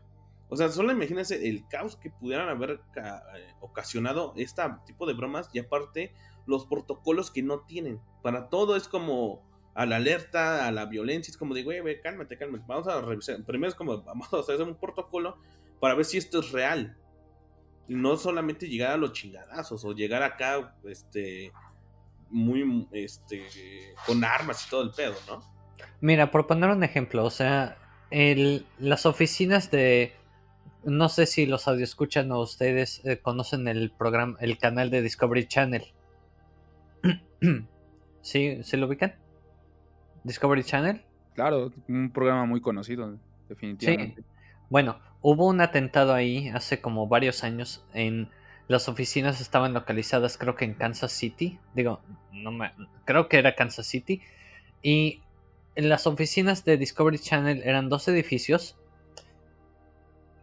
O 0.49 0.57
sea, 0.57 0.69
solo 0.69 0.91
imagínense 0.91 1.47
el 1.47 1.67
caos 1.67 1.95
que 1.95 2.09
pudieran 2.09 2.49
haber 2.49 2.81
eh, 2.95 3.53
ocasionado 3.61 4.33
este 4.35 4.63
tipo 4.85 5.05
de 5.05 5.13
bromas 5.13 5.49
y 5.53 5.59
aparte 5.59 6.13
los 6.47 6.65
protocolos 6.65 7.29
que 7.29 7.43
no 7.43 7.61
tienen. 7.61 8.01
Para 8.23 8.49
todo 8.49 8.75
es 8.75 8.87
como 8.87 9.47
a 9.75 9.85
la 9.85 9.97
alerta, 9.97 10.67
a 10.67 10.71
la 10.71 10.87
violencia, 10.87 11.31
es 11.31 11.37
como 11.37 11.53
de, 11.53 11.63
güey, 11.63 11.79
güey, 11.81 12.01
cálmate, 12.01 12.37
cálmate. 12.37 12.63
Vamos 12.67 12.87
a 12.87 12.99
revisar. 12.99 13.43
Primero 13.45 13.69
es 13.69 13.75
como, 13.75 14.01
vamos 14.01 14.33
a 14.33 14.39
hacer 14.39 14.61
un 14.61 14.75
protocolo 14.75 15.37
para 15.79 15.93
ver 15.93 16.05
si 16.05 16.17
esto 16.17 16.39
es 16.39 16.51
real. 16.51 16.97
Y 17.87 17.95
no 17.95 18.17
solamente 18.17 18.67
llegar 18.67 18.91
a 18.91 18.97
los 18.97 19.13
chingadazos 19.13 19.85
o 19.85 19.93
llegar 19.93 20.23
acá, 20.23 20.75
este, 20.83 21.51
muy, 22.29 22.87
este, 22.91 23.45
con 24.05 24.23
armas 24.23 24.65
y 24.65 24.69
todo 24.69 24.81
el 24.81 24.91
pedo, 24.91 25.15
¿no? 25.27 25.43
Mira, 26.01 26.31
por 26.31 26.47
poner 26.47 26.69
un 26.69 26.83
ejemplo, 26.83 27.23
o 27.23 27.29
sea, 27.29 27.77
el, 28.11 28.65
las 28.79 29.05
oficinas 29.05 29.71
de, 29.71 30.13
no 30.83 31.09
sé 31.09 31.25
si 31.25 31.45
los 31.45 31.67
escuchan 31.67 32.31
o 32.31 32.39
ustedes 32.39 33.01
eh, 33.05 33.19
conocen 33.19 33.67
el 33.67 33.91
programa, 33.91 34.37
el 34.39 34.57
canal 34.57 34.89
de 34.89 35.01
Discovery 35.01 35.47
Channel. 35.47 35.83
¿Sí? 38.21 38.59
¿Se 38.63 38.77
lo 38.77 38.87
ubican? 38.87 39.15
Discovery 40.23 40.63
Channel. 40.63 41.01
Claro, 41.33 41.71
un 41.87 42.11
programa 42.11 42.45
muy 42.45 42.61
conocido, 42.61 43.17
definitivamente. 43.47 44.21
Sí. 44.21 44.27
Bueno, 44.69 44.99
hubo 45.21 45.47
un 45.47 45.61
atentado 45.61 46.13
ahí 46.13 46.49
hace 46.49 46.81
como 46.81 47.07
varios 47.07 47.43
años 47.43 47.85
en 47.93 48.29
las 48.67 48.87
oficinas 48.87 49.41
estaban 49.41 49.73
localizadas 49.73 50.37
creo 50.37 50.55
que 50.55 50.65
en 50.65 50.75
Kansas 50.75 51.11
City. 51.11 51.59
Digo, 51.73 52.01
no 52.31 52.51
me 52.51 52.71
creo 53.03 53.27
que 53.27 53.39
era 53.39 53.55
Kansas 53.55 53.87
City 53.87 54.21
y 54.83 55.21
en 55.75 55.89
las 55.89 56.05
oficinas 56.07 56.65
de 56.65 56.77
Discovery 56.77 57.17
Channel 57.17 57.63
eran 57.63 57.89
dos 57.89 58.07
edificios. 58.07 58.77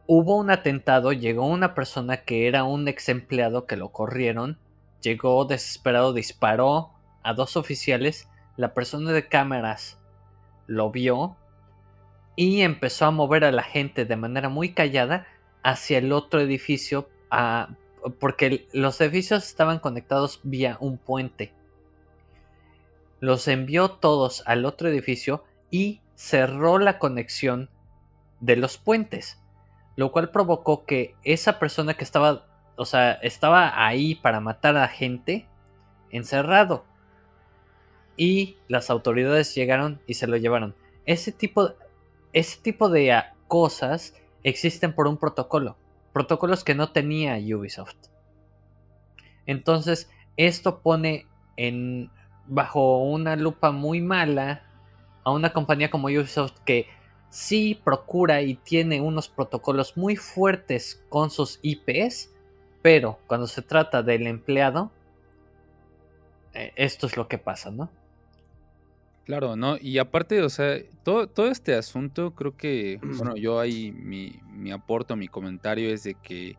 Hubo 0.09 0.36
un 0.36 0.50
atentado, 0.50 1.12
llegó 1.12 1.46
una 1.46 1.74
persona 1.74 2.18
que 2.18 2.46
era 2.46 2.64
un 2.64 2.86
ex 2.86 3.09
empleado 3.09 3.66
que 3.66 3.76
lo 3.76 3.90
corrieron, 3.90 4.59
llegó 5.02 5.44
desesperado, 5.44 6.12
disparó 6.12 6.92
a 7.22 7.34
dos 7.34 7.57
oficiales, 7.57 8.28
la 8.57 8.72
persona 8.72 9.12
de 9.12 9.28
cámaras 9.28 9.98
lo 10.66 10.90
vio 10.90 11.36
y 12.36 12.61
empezó 12.61 13.07
a 13.07 13.11
mover 13.11 13.44
a 13.44 13.52
la 13.52 13.62
gente 13.62 14.04
de 14.04 14.16
manera 14.16 14.48
muy 14.48 14.74
callada 14.74 15.26
hacia 15.62 15.98
el 15.98 16.12
otro 16.12 16.40
edificio 16.40 17.09
porque 18.20 18.68
los 18.72 19.00
edificios 19.00 19.44
estaban 19.44 19.78
conectados 19.80 20.40
vía 20.44 20.76
un 20.80 20.98
puente. 20.98 21.52
Los 23.20 23.48
envió 23.48 23.90
todos 23.90 24.44
al 24.46 24.64
otro 24.64 24.88
edificio 24.88 25.44
y 25.70 26.00
cerró 26.14 26.78
la 26.78 26.98
conexión 26.98 27.70
de 28.40 28.57
los 28.57 28.78
puentes, 28.78 29.42
lo 29.97 30.12
cual 30.12 30.30
provocó 30.30 30.84
que 30.84 31.14
esa 31.24 31.59
persona 31.59 31.94
que 31.94 32.05
estaba, 32.05 32.47
o 32.76 32.84
sea, 32.84 33.12
estaba 33.12 33.86
ahí 33.86 34.14
para 34.14 34.40
matar 34.40 34.76
a 34.76 34.88
gente, 34.88 35.47
encerrado. 36.11 36.84
Y 38.16 38.57
las 38.68 38.90
autoridades 38.90 39.55
llegaron 39.55 40.01
y 40.07 40.14
se 40.14 40.26
lo 40.26 40.36
llevaron. 40.36 40.74
Ese 41.07 41.32
tipo, 41.32 41.72
ese 42.32 42.61
tipo 42.61 42.88
de 42.88 43.22
cosas 43.49 44.14
existen 44.42 44.94
por 44.94 45.07
un 45.07 45.16
protocolo. 45.16 45.76
Protocolos 46.12 46.64
que 46.64 46.74
no 46.74 46.92
tenía 46.92 47.36
Ubisoft. 47.57 47.97
Entonces, 49.47 50.11
esto 50.36 50.80
pone 50.80 51.26
en 51.57 52.11
bajo 52.47 53.03
una 53.03 53.36
lupa 53.36 53.70
muy 53.70 54.01
mala 54.01 54.62
a 55.24 55.32
una 55.32 55.53
compañía 55.53 55.90
como 55.90 56.09
Ubisoft 56.09 56.59
que 56.64 56.88
sí 57.31 57.81
procura 57.83 58.43
y 58.43 58.55
tiene 58.55 59.01
unos 59.01 59.29
protocolos 59.29 59.97
muy 59.97 60.16
fuertes 60.16 61.03
con 61.09 61.31
sus 61.31 61.59
IPs, 61.62 62.31
pero 62.83 63.18
cuando 63.27 63.47
se 63.47 63.62
trata 63.62 64.03
del 64.03 64.27
empleado, 64.27 64.91
eh, 66.55 66.72
esto 66.77 67.07
es 67.07 67.16
lo 67.16 67.29
que 67.29 67.39
pasa, 67.39 67.70
¿no? 67.70 67.91
Claro, 69.24 69.57
¿no? 69.57 69.77
Y 69.81 69.99
aparte, 69.99 70.41
o 70.43 70.49
sea, 70.49 70.79
todo, 71.03 71.27
todo 71.27 71.49
este 71.49 71.74
asunto, 71.74 72.31
creo 72.31 72.57
que, 72.57 73.01
bueno, 73.03 73.37
yo 73.37 73.59
ahí 73.59 73.91
mi, 73.91 74.41
mi 74.53 74.70
aporto, 74.70 75.16
mi 75.16 75.27
comentario 75.27 75.93
es 75.93 76.05
de 76.05 76.14
que, 76.14 76.57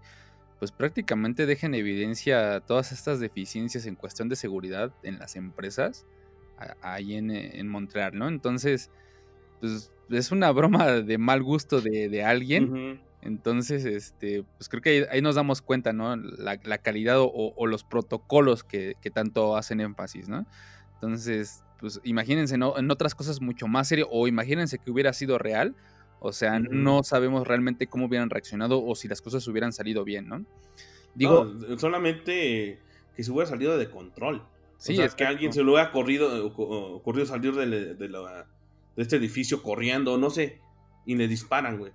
pues 0.59 0.71
prácticamente 0.71 1.45
deja 1.45 1.67
en 1.67 1.75
evidencia 1.75 2.59
todas 2.59 2.91
estas 2.91 3.19
deficiencias 3.19 3.85
en 3.85 3.95
cuestión 3.95 4.27
de 4.27 4.35
seguridad 4.35 4.91
en 5.03 5.19
las 5.19 5.35
empresas 5.35 6.05
ahí 6.81 7.15
en, 7.15 7.31
en 7.31 7.67
Montreal, 7.67 8.17
¿no? 8.17 8.27
Entonces, 8.27 8.89
pues 9.59 9.91
es 10.09 10.31
una 10.31 10.51
broma 10.51 10.87
de 10.91 11.17
mal 11.17 11.43
gusto 11.43 11.81
de, 11.81 12.23
alguien. 12.23 13.01
Entonces, 13.21 13.85
este, 13.85 14.43
pues 14.57 14.69
creo 14.69 14.81
que 14.81 15.07
ahí, 15.11 15.21
nos 15.21 15.35
damos 15.35 15.61
cuenta, 15.61 15.93
¿no? 15.93 16.15
La, 16.15 16.77
calidad 16.77 17.17
o, 17.19 17.65
los 17.67 17.83
protocolos 17.83 18.63
que, 18.63 18.95
que, 19.01 19.11
tanto 19.11 19.57
hacen 19.57 19.81
énfasis, 19.81 20.29
¿no? 20.29 20.45
Entonces, 20.95 21.63
pues 21.79 21.99
imagínense, 22.03 22.57
¿no? 22.57 22.77
En 22.77 22.89
otras 22.89 23.15
cosas 23.15 23.41
mucho 23.41 23.67
más 23.67 23.87
serio, 23.87 24.07
o 24.11 24.27
imagínense 24.27 24.79
que 24.79 24.91
hubiera 24.91 25.13
sido 25.13 25.37
real, 25.37 25.75
o 26.19 26.33
sea, 26.33 26.59
no 26.59 27.03
sabemos 27.03 27.47
realmente 27.47 27.87
cómo 27.87 28.05
hubieran 28.07 28.29
reaccionado 28.29 28.83
o 28.83 28.95
si 28.95 29.07
las 29.07 29.21
cosas 29.21 29.47
hubieran 29.47 29.71
salido 29.71 30.03
bien, 30.03 30.27
¿no? 30.27 30.45
Digo, 31.13 31.51
solamente 31.77 32.79
que 33.15 33.23
se 33.23 33.31
hubiera 33.31 33.47
salido 33.47 33.77
de 33.77 33.89
control. 33.89 34.43
Sí, 34.77 34.93
o 34.93 34.95
sea, 34.97 35.05
es 35.05 35.15
que 35.15 35.25
alguien 35.25 35.53
se 35.53 35.63
lo 35.63 35.73
hubiera 35.73 35.91
corrido, 35.91 36.47
ocurrido 36.47 37.25
salir 37.25 37.53
de, 37.55 37.95
de, 37.95 38.09
este 38.97 39.15
edificio 39.15 39.63
corriendo, 39.63 40.17
no 40.17 40.29
sé, 40.29 40.59
y 41.05 41.15
le 41.15 41.27
disparan, 41.27 41.77
güey. 41.77 41.91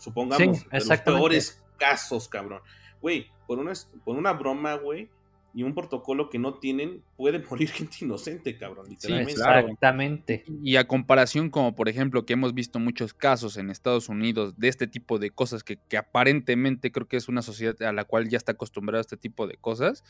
Supongamos, 0.00 0.66
los 0.72 1.00
peores 1.00 1.62
casos, 1.78 2.28
cabrón. 2.28 2.62
Güey, 3.00 3.26
por 3.46 3.58
una, 3.58 3.72
por 4.04 4.16
una 4.16 4.32
broma, 4.32 4.74
güey, 4.74 5.10
y 5.52 5.64
un 5.64 5.74
protocolo 5.74 6.30
que 6.30 6.38
no 6.38 6.54
tienen, 6.54 7.02
puede 7.16 7.38
morir 7.50 7.70
gente 7.70 7.98
inocente, 8.02 8.56
cabrón. 8.56 8.86
Literalmente. 8.88 9.32
exactamente. 9.32 10.44
Y 10.62 10.76
a 10.76 10.86
comparación, 10.86 11.50
como 11.50 11.74
por 11.74 11.88
ejemplo, 11.88 12.24
que 12.24 12.34
hemos 12.34 12.54
visto 12.54 12.78
muchos 12.78 13.14
casos 13.14 13.56
en 13.56 13.70
Estados 13.70 14.08
Unidos 14.08 14.58
de 14.58 14.68
este 14.68 14.86
tipo 14.86 15.18
de 15.18 15.30
cosas, 15.30 15.64
que, 15.64 15.78
que 15.88 15.96
aparentemente 15.96 16.92
creo 16.92 17.08
que 17.08 17.16
es 17.16 17.28
una 17.28 17.42
sociedad 17.42 17.80
a 17.82 17.92
la 17.92 18.04
cual 18.04 18.28
ya 18.28 18.36
está 18.36 18.52
acostumbrada 18.52 19.00
a 19.00 19.02
este 19.02 19.16
tipo 19.16 19.46
de 19.46 19.56
cosas. 19.56 20.04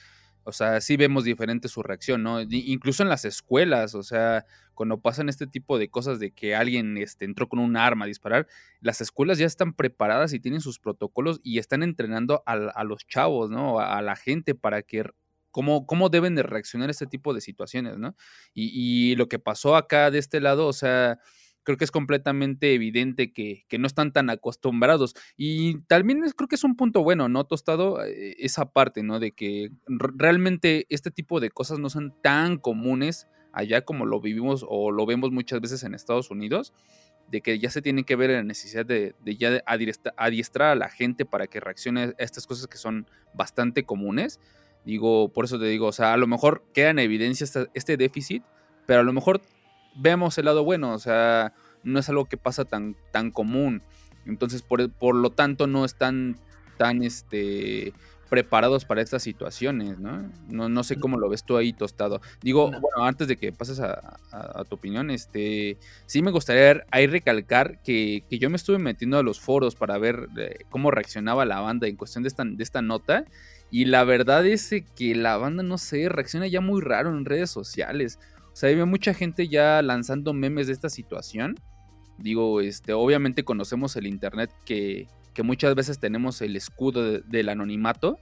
O 0.45 0.53
sea, 0.53 0.81
sí 0.81 0.97
vemos 0.97 1.25
diferente 1.25 1.69
su 1.69 1.83
reacción, 1.83 2.23
¿no? 2.23 2.41
Incluso 2.41 3.03
en 3.03 3.09
las 3.09 3.25
escuelas, 3.25 3.95
o 3.95 4.03
sea, 4.03 4.47
cuando 4.75 5.01
pasan 5.01 5.29
este 5.29 5.47
tipo 5.47 5.79
de 5.79 5.91
cosas 5.91 6.19
de 6.19 6.31
que 6.33 6.55
alguien 6.55 6.97
este, 6.97 7.25
entró 7.25 7.49
con 7.49 7.59
un 7.59 7.77
arma 7.77 8.07
a 8.07 8.09
disparar, 8.09 8.47
las 8.81 9.01
escuelas 9.01 9.39
ya 9.39 9.47
están 9.47 9.75
preparadas 9.75 10.33
y 10.33 10.41
tienen 10.41 10.61
sus 10.61 10.79
protocolos 10.79 11.41
y 11.43 11.59
están 11.59 11.83
entrenando 11.83 12.43
a, 12.47 12.85
los 12.85 13.07
chavos, 13.07 13.51
¿no? 13.51 13.81
A, 13.81 13.99
a 13.99 14.03
la 14.03 14.17
gente 14.17 14.55
para 14.55 14.83
que 14.83 15.05
cómo, 15.51 15.87
cómo 15.87 16.09
deben 16.09 16.35
de 16.35 16.43
reaccionar 16.43 16.89
a 16.89 16.93
este 16.93 17.07
tipo 17.07 17.35
de 17.35 17.41
situaciones, 17.41 17.99
¿no? 17.99 18.15
Y, 18.55 19.15
lo 19.17 19.29
que 19.29 19.39
pasó 19.39 19.77
acá 19.77 20.11
de 20.11 20.19
este 20.19 20.41
lado, 20.41 20.67
o 20.67 20.73
sea, 20.73 21.19
creo 21.63 21.77
que 21.77 21.85
es 21.85 21.91
completamente 21.91 22.75
evidente 22.75 23.33
que, 23.33 23.65
no 23.79 23.87
están 23.87 24.13
tan 24.13 24.31
acostumbrados. 24.31 25.15
Y 25.37 25.81
también 25.83 26.21
creo 26.37 26.49
que 26.49 26.57
es 26.57 26.65
un 26.65 26.77
punto 26.77 27.03
bueno, 27.03 27.29
¿no, 27.29 27.45
Tostado? 27.45 28.05
Eh, 28.05 28.37
esa 28.39 28.73
parte, 28.73 29.03
¿no? 29.03 29.21
De 29.21 29.33
que 29.33 29.71
realmente 29.87 30.87
este 30.89 31.11
tipo 31.11 31.41
de 31.41 31.51
cosas 31.51 31.79
no 31.79 31.91
son 31.91 32.15
tan 32.23 32.59
comunes 32.59 33.27
allá 33.53 33.83
como 33.83 34.07
lo 34.07 34.21
vivimos 34.21 34.65
o 34.69 34.91
lo 34.91 35.07
vemos 35.07 35.33
muchas 35.33 35.61
veces 35.61 35.83
en 35.83 35.95
Estados 35.95 36.31
Unidos, 36.31 36.73
de 37.29 37.41
que 37.41 37.59
ya 37.59 37.71
se 37.71 37.83
tiene 37.83 38.05
que 38.05 38.17
ver 38.17 38.31
la 38.31 38.43
necesidad 38.43 38.87
de, 38.87 39.15
de 39.25 39.37
ya 39.37 39.63
adiestrar 40.17 40.71
a 40.71 40.75
la 40.75 40.89
gente 40.89 41.25
para 41.25 41.47
que 41.47 41.61
reaccione 41.61 42.03
a 42.03 42.15
estas 42.19 42.47
cosas 42.47 42.67
que 42.67 42.77
son 42.77 43.07
bastante 43.35 43.85
comunes. 43.85 44.41
Digo, 44.85 45.33
por 45.33 45.45
eso 45.45 45.59
te 45.59 45.67
digo, 45.67 45.87
o 45.87 45.93
sea, 45.93 46.13
a 46.13 46.17
lo 46.17 46.27
mejor 46.27 46.65
queda 46.73 46.91
en 46.91 46.99
evidencia 46.99 47.47
este, 47.75 47.97
déficit, 47.97 48.43
pero 48.87 49.01
a 49.01 49.05
lo 49.05 49.13
mejor 49.13 49.43
vemos 49.95 50.39
el 50.39 50.47
lado 50.47 50.65
bueno, 50.65 50.93
o 50.93 50.99
sea, 50.99 51.53
no 51.83 51.99
es 51.99 52.09
algo 52.09 52.27
que 52.27 52.37
pasa 52.37 52.65
tan, 52.65 52.97
tan 53.11 53.31
común. 53.31 53.83
Entonces, 54.27 54.63
por, 54.63 54.91
por 54.91 55.15
lo 55.15 55.31
tanto, 55.31 55.67
no 55.67 55.85
están 55.85 56.37
tan 56.77 57.03
este, 57.03 57.93
preparados 58.29 58.85
para 58.85 59.03
estas 59.03 59.23
situaciones, 59.23 59.99
¿no? 59.99 60.31
¿no? 60.49 60.69
No 60.69 60.85
sé 60.85 60.97
cómo 60.97 61.19
lo 61.19 61.29
ves 61.29 61.45
tú 61.45 61.57
ahí 61.57 61.73
tostado. 61.73 62.21
Digo, 62.43 62.71
bueno, 62.71 63.05
antes 63.05 63.29
de 63.29 63.37
que 63.37 63.53
pases 63.53 63.81
a, 63.81 64.19
tu 64.69 64.77
opinión, 64.77 65.11
este, 65.11 65.79
sí 66.07 66.23
me 66.23 66.31
gustaría 66.31 66.85
ahí 66.91 67.07
recalcar 67.07 67.83
que, 67.83 68.25
que, 68.31 68.39
yo 68.39 68.49
me 68.49 68.57
estuve 68.57 68.79
metiendo 68.79 69.19
a 69.19 69.23
los 69.23 69.41
foros 69.41 69.75
para 69.75 69.99
ver 69.99 70.29
eh, 70.39 70.65
cómo 70.71 70.91
reaccionaba 70.91 71.45
la 71.45 71.61
banda 71.61 71.89
en 71.89 71.97
cuestión 71.97 72.23
de 72.23 72.29
esta, 72.29 72.45
de 72.45 72.63
esta 72.63 72.83
nota 72.83 73.25
y 73.71 73.85
la 73.85 74.05
verdad 74.05 74.47
es 74.47 74.75
que 74.97 75.15
la 75.15 75.37
banda, 75.37 75.63
no 75.63 75.79
sé, 75.79 76.09
reacciona 76.09 76.47
ya 76.47 76.61
muy 76.61 76.81
raro 76.81 77.11
en 77.11 77.25
redes 77.25 77.51
sociales. 77.51 78.19
Sea, 78.61 78.69
hay 78.69 78.85
mucha 78.85 79.15
gente 79.15 79.49
ya 79.49 79.81
lanzando 79.81 80.35
memes 80.35 80.67
de 80.67 80.75
esta 80.75 80.91
situación. 80.91 81.59
Digo, 82.19 82.61
este, 82.61 82.93
obviamente 82.93 83.43
conocemos 83.43 83.97
el 83.97 84.07
internet 84.07 84.51
que, 84.67 85.09
que 85.33 85.43
muchas 85.43 85.75
veces 85.75 85.99
tenemos 85.99 86.43
el 86.43 86.55
escudo 86.57 87.21
del 87.23 87.49
anonimato, 87.49 88.19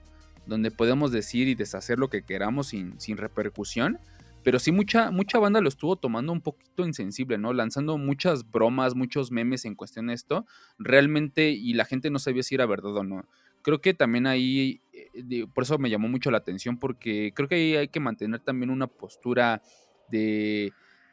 donde 0.46 0.70
podemos 0.70 1.10
decir 1.10 1.48
y 1.48 1.56
deshacer 1.56 1.98
lo 1.98 2.08
que 2.08 2.22
queramos 2.22 2.68
sin, 2.68 3.00
sin 3.00 3.16
repercusión. 3.16 3.98
pero 4.44 4.60
sí 4.60 4.70
mucha, 4.70 5.10
mucha 5.10 5.40
banda 5.40 5.60
lo 5.60 5.68
estuvo 5.68 5.96
tomando 5.96 6.30
un 6.30 6.40
poquito 6.40 6.86
insensible, 6.86 7.36
¿no? 7.36 7.52
Lanzando 7.52 7.98
muchas 7.98 8.48
bromas, 8.48 8.94
muchos 8.94 9.32
memes 9.32 9.64
en 9.64 9.74
cuestión 9.74 10.06
de 10.06 10.14
esto, 10.14 10.46
realmente, 10.78 11.50
y 11.50 11.74
la 11.74 11.84
gente 11.84 12.10
no 12.10 12.20
sabía 12.20 12.44
si 12.44 12.54
era 12.54 12.64
verdad 12.64 12.96
o 12.96 13.02
no. 13.02 13.24
Creo 13.62 13.80
que 13.80 13.92
también 13.92 14.28
ahí, 14.28 14.80
eh, 14.92 15.46
por 15.52 15.64
eso 15.64 15.78
me 15.78 15.90
llamó 15.90 16.06
mucho 16.06 16.30
la 16.30 16.38
atención, 16.38 16.78
porque 16.78 17.32
creo 17.34 17.48
que 17.48 17.56
ahí 17.56 17.74
hay 17.74 17.88
que 17.88 17.98
mantener 17.98 18.38
también 18.38 18.70
una 18.70 18.86
postura 18.86 19.62
de, 20.10 20.72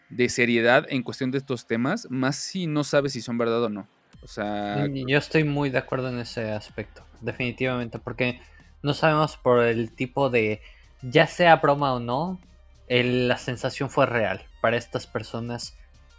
de 0.09 0.29
seriedad 0.29 0.85
en 0.89 1.03
cuestión 1.03 1.31
de 1.31 1.37
estos 1.37 1.67
temas, 1.67 2.07
más 2.09 2.35
si 2.35 2.67
no 2.67 2.83
sabes 2.83 3.13
si 3.13 3.21
son 3.21 3.37
verdad 3.37 3.63
o 3.63 3.69
no. 3.69 3.87
O 4.23 4.27
sea... 4.27 4.87
Yo 4.87 5.17
estoy 5.17 5.43
muy 5.43 5.69
de 5.69 5.77
acuerdo 5.77 6.09
en 6.09 6.19
ese 6.19 6.51
aspecto, 6.51 7.03
definitivamente, 7.21 7.99
porque 7.99 8.41
no 8.81 8.93
sabemos 8.93 9.37
por 9.37 9.63
el 9.63 9.91
tipo 9.91 10.29
de, 10.29 10.61
ya 11.01 11.27
sea 11.27 11.57
broma 11.57 11.93
o 11.93 11.99
no, 11.99 12.39
la 12.87 13.37
sensación 13.37 13.89
fue 13.89 14.05
real. 14.05 14.43
Para 14.61 14.77
estas 14.77 15.07
personas, 15.07 15.75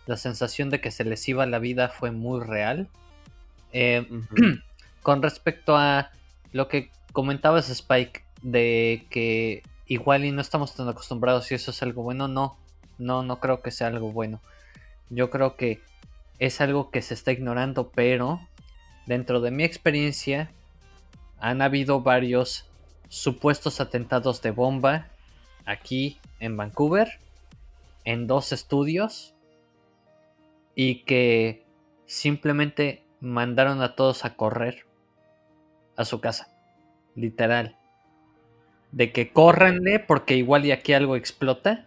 la 0.07 0.17
sensación 0.17 0.71
de 0.71 0.81
que 0.81 0.91
se 0.91 1.05
les 1.05 1.29
iba 1.29 1.47
la 1.47 1.59
vida 1.59 1.89
fue 1.89 2.11
muy 2.11 2.45
real. 2.45 2.89
Eh, 3.73 4.07
con 5.03 5.23
respecto 5.23 5.77
a 5.77 6.11
lo 6.53 6.69
que 6.69 6.91
comentabas, 7.13 7.71
Spike, 7.71 8.25
de 8.43 9.07
que 9.11 9.63
igual 9.87 10.25
y 10.25 10.33
no 10.33 10.41
estamos 10.41 10.75
tan 10.75 10.89
acostumbrados 10.89 11.51
y 11.51 11.55
eso 11.55 11.71
es 11.71 11.83
algo 11.83 12.03
bueno, 12.03 12.29
no, 12.29 12.59
no, 12.99 13.23
no 13.23 13.41
creo 13.41 13.63
que 13.63 13.71
sea 13.71 13.89
algo 13.89 14.13
bueno. 14.13 14.41
Yo 15.11 15.31
creo 15.31 15.57
que 15.57 15.81
es 16.39 16.61
algo 16.61 16.91
que 16.91 17.03
se 17.03 17.15
está 17.15 17.33
ignorando, 17.33 17.91
pero 17.91 18.41
dentro 19.07 19.41
de 19.41 19.51
mi 19.51 19.65
experiencia 19.65 20.51
han 21.39 21.63
habido 21.63 22.01
varios 22.01 22.69
supuestos 23.09 23.81
atentados 23.81 24.43
de 24.43 24.51
bomba 24.51 25.07
aquí 25.65 26.19
en 26.41 26.57
Vancouver, 26.57 27.21
en 28.05 28.27
dos 28.27 28.53
estudios, 28.53 29.35
y 30.75 31.03
que 31.05 31.65
simplemente 32.07 33.03
mandaron 33.21 33.83
a 33.83 33.97
todos 33.97 34.25
a 34.25 34.37
correr 34.37 34.87
a 35.97 36.05
su 36.05 36.21
casa, 36.21 36.49
literal. 37.15 37.77
De 38.93 39.13
que 39.13 39.33
córranle 39.33 39.99
porque 39.99 40.37
igual 40.37 40.65
y 40.65 40.73
aquí 40.73 40.93
algo 40.93 41.17
explota. 41.17 41.87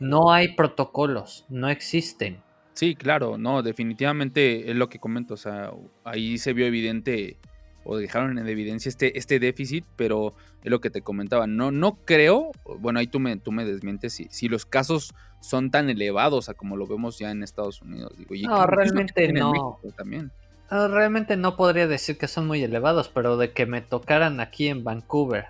No 0.00 0.32
hay 0.32 0.54
protocolos, 0.54 1.46
no 1.48 1.68
existen. 1.68 2.42
Sí, 2.72 2.94
claro, 2.94 3.38
no, 3.38 3.62
definitivamente 3.62 4.70
es 4.70 4.76
lo 4.76 4.88
que 4.88 4.98
comento, 4.98 5.34
o 5.34 5.36
sea, 5.36 5.70
ahí 6.04 6.38
se 6.38 6.52
vio 6.52 6.66
evidente 6.66 7.36
o 7.84 7.96
dejaron 7.96 8.38
en 8.38 8.48
evidencia 8.48 8.88
este, 8.88 9.18
este 9.18 9.38
déficit, 9.38 9.84
pero 9.96 10.34
es 10.62 10.70
lo 10.70 10.80
que 10.80 10.90
te 10.90 11.02
comentaba, 11.02 11.46
no, 11.46 11.70
no 11.70 11.96
creo, 12.04 12.50
bueno, 12.78 12.98
ahí 12.98 13.06
tú 13.06 13.20
me, 13.20 13.36
tú 13.36 13.52
me 13.52 13.64
desmientes 13.64 14.14
si, 14.14 14.26
si 14.30 14.48
los 14.48 14.66
casos 14.66 15.14
son 15.40 15.70
tan 15.70 15.88
elevados 15.90 16.48
a 16.48 16.54
como 16.54 16.76
lo 16.76 16.86
vemos 16.86 17.18
ya 17.18 17.30
en 17.30 17.42
Estados 17.42 17.82
Unidos. 17.82 18.12
Digo, 18.16 18.34
no, 18.48 18.66
realmente 18.66 19.32
no. 19.32 19.78
También. 19.96 20.30
Ah, 20.68 20.88
realmente 20.88 21.36
no 21.36 21.56
podría 21.56 21.86
decir 21.86 22.16
que 22.18 22.28
son 22.28 22.46
muy 22.46 22.62
elevados, 22.62 23.08
pero 23.08 23.36
de 23.36 23.52
que 23.52 23.66
me 23.66 23.80
tocaran 23.80 24.38
aquí 24.40 24.68
en 24.68 24.84
Vancouver, 24.84 25.46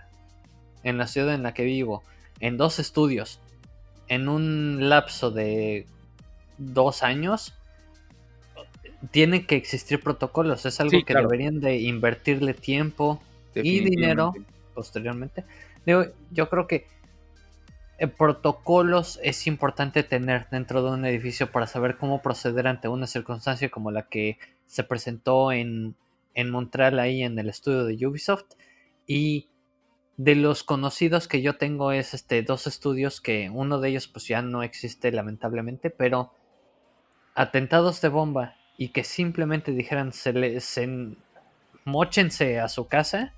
en 0.82 0.96
la 0.96 1.06
ciudad 1.06 1.34
en 1.34 1.42
la 1.42 1.52
que 1.52 1.64
vivo, 1.64 2.02
en 2.38 2.56
dos 2.56 2.78
estudios, 2.78 3.40
en 4.10 4.28
un 4.28 4.88
lapso 4.88 5.30
de 5.30 5.86
dos 6.58 7.02
años, 7.02 7.54
tienen 9.12 9.46
que 9.46 9.54
existir 9.54 10.00
protocolos. 10.00 10.66
Es 10.66 10.80
algo 10.80 10.98
que 11.06 11.14
deberían 11.14 11.60
de 11.60 11.78
invertirle 11.78 12.52
tiempo 12.52 13.22
y 13.54 13.80
dinero 13.80 14.34
posteriormente. 14.74 15.44
yo 15.86 16.50
creo 16.50 16.66
que 16.66 16.86
eh, 17.98 18.08
protocolos 18.08 19.20
es 19.22 19.46
importante 19.46 20.02
tener 20.02 20.48
dentro 20.50 20.82
de 20.82 20.90
un 20.90 21.04
edificio 21.04 21.52
para 21.52 21.68
saber 21.68 21.96
cómo 21.96 22.20
proceder 22.20 22.66
ante 22.66 22.88
una 22.88 23.06
circunstancia 23.06 23.70
como 23.70 23.92
la 23.92 24.08
que 24.08 24.38
se 24.66 24.82
presentó 24.82 25.52
en, 25.52 25.94
en 26.34 26.50
Montreal 26.50 26.98
ahí 26.98 27.22
en 27.22 27.38
el 27.38 27.48
estudio 27.48 27.84
de 27.84 28.06
Ubisoft. 28.06 28.54
Y 29.06 29.49
de 30.20 30.34
los 30.34 30.64
conocidos 30.64 31.28
que 31.28 31.40
yo 31.40 31.56
tengo 31.56 31.92
es 31.92 32.12
este 32.12 32.42
dos 32.42 32.66
estudios 32.66 33.22
que 33.22 33.48
uno 33.48 33.80
de 33.80 33.88
ellos 33.88 34.06
pues 34.06 34.28
ya 34.28 34.42
no 34.42 34.62
existe 34.62 35.10
lamentablemente, 35.12 35.88
pero 35.88 36.34
atentados 37.34 38.02
de 38.02 38.10
bomba 38.10 38.54
y 38.76 38.88
que 38.88 39.02
simplemente 39.02 39.72
dijeran 39.72 40.12
se, 40.12 40.34
le, 40.34 40.58
mochense 41.86 42.60
a 42.60 42.68
su 42.68 42.86
casa 42.86 43.32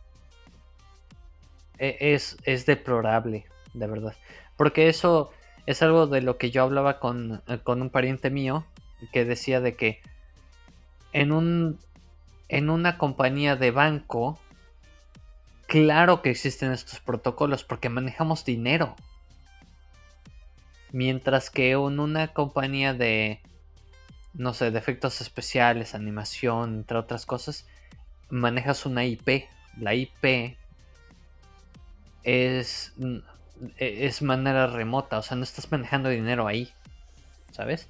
e, 1.78 1.96
es, 2.00 2.36
es 2.42 2.66
deplorable, 2.66 3.46
de 3.74 3.86
verdad. 3.86 4.16
Porque 4.56 4.88
eso 4.88 5.30
es 5.66 5.82
algo 5.82 6.08
de 6.08 6.20
lo 6.20 6.36
que 6.36 6.50
yo 6.50 6.64
hablaba 6.64 6.98
con, 6.98 7.44
con 7.62 7.80
un 7.80 7.90
pariente 7.90 8.28
mío 8.28 8.66
que 9.12 9.24
decía 9.24 9.60
de 9.60 9.76
que 9.76 10.00
en 11.12 11.30
un 11.30 11.78
en 12.48 12.70
una 12.70 12.98
compañía 12.98 13.54
de 13.54 13.70
banco 13.70 14.40
claro 15.72 16.20
que 16.20 16.28
existen 16.28 16.70
estos 16.70 17.00
protocolos 17.00 17.64
porque 17.64 17.88
manejamos 17.88 18.44
dinero. 18.44 18.94
Mientras 20.92 21.48
que 21.48 21.70
en 21.70 21.98
una 21.98 22.28
compañía 22.28 22.92
de 22.92 23.40
no 24.34 24.54
sé, 24.54 24.70
de 24.70 24.78
efectos 24.78 25.20
especiales, 25.20 25.94
animación, 25.94 26.74
entre 26.76 26.98
otras 26.98 27.26
cosas, 27.26 27.66
manejas 28.30 28.86
una 28.86 29.04
IP. 29.04 29.48
La 29.78 29.94
IP 29.94 30.56
es, 32.22 32.92
e, 33.78 34.06
es 34.06 34.22
manera 34.22 34.66
remota, 34.66 35.18
o 35.18 35.22
sea, 35.22 35.36
no 35.36 35.42
estás 35.42 35.70
manejando 35.70 36.08
dinero 36.08 36.46
ahí, 36.46 36.72
¿sabes? 37.50 37.88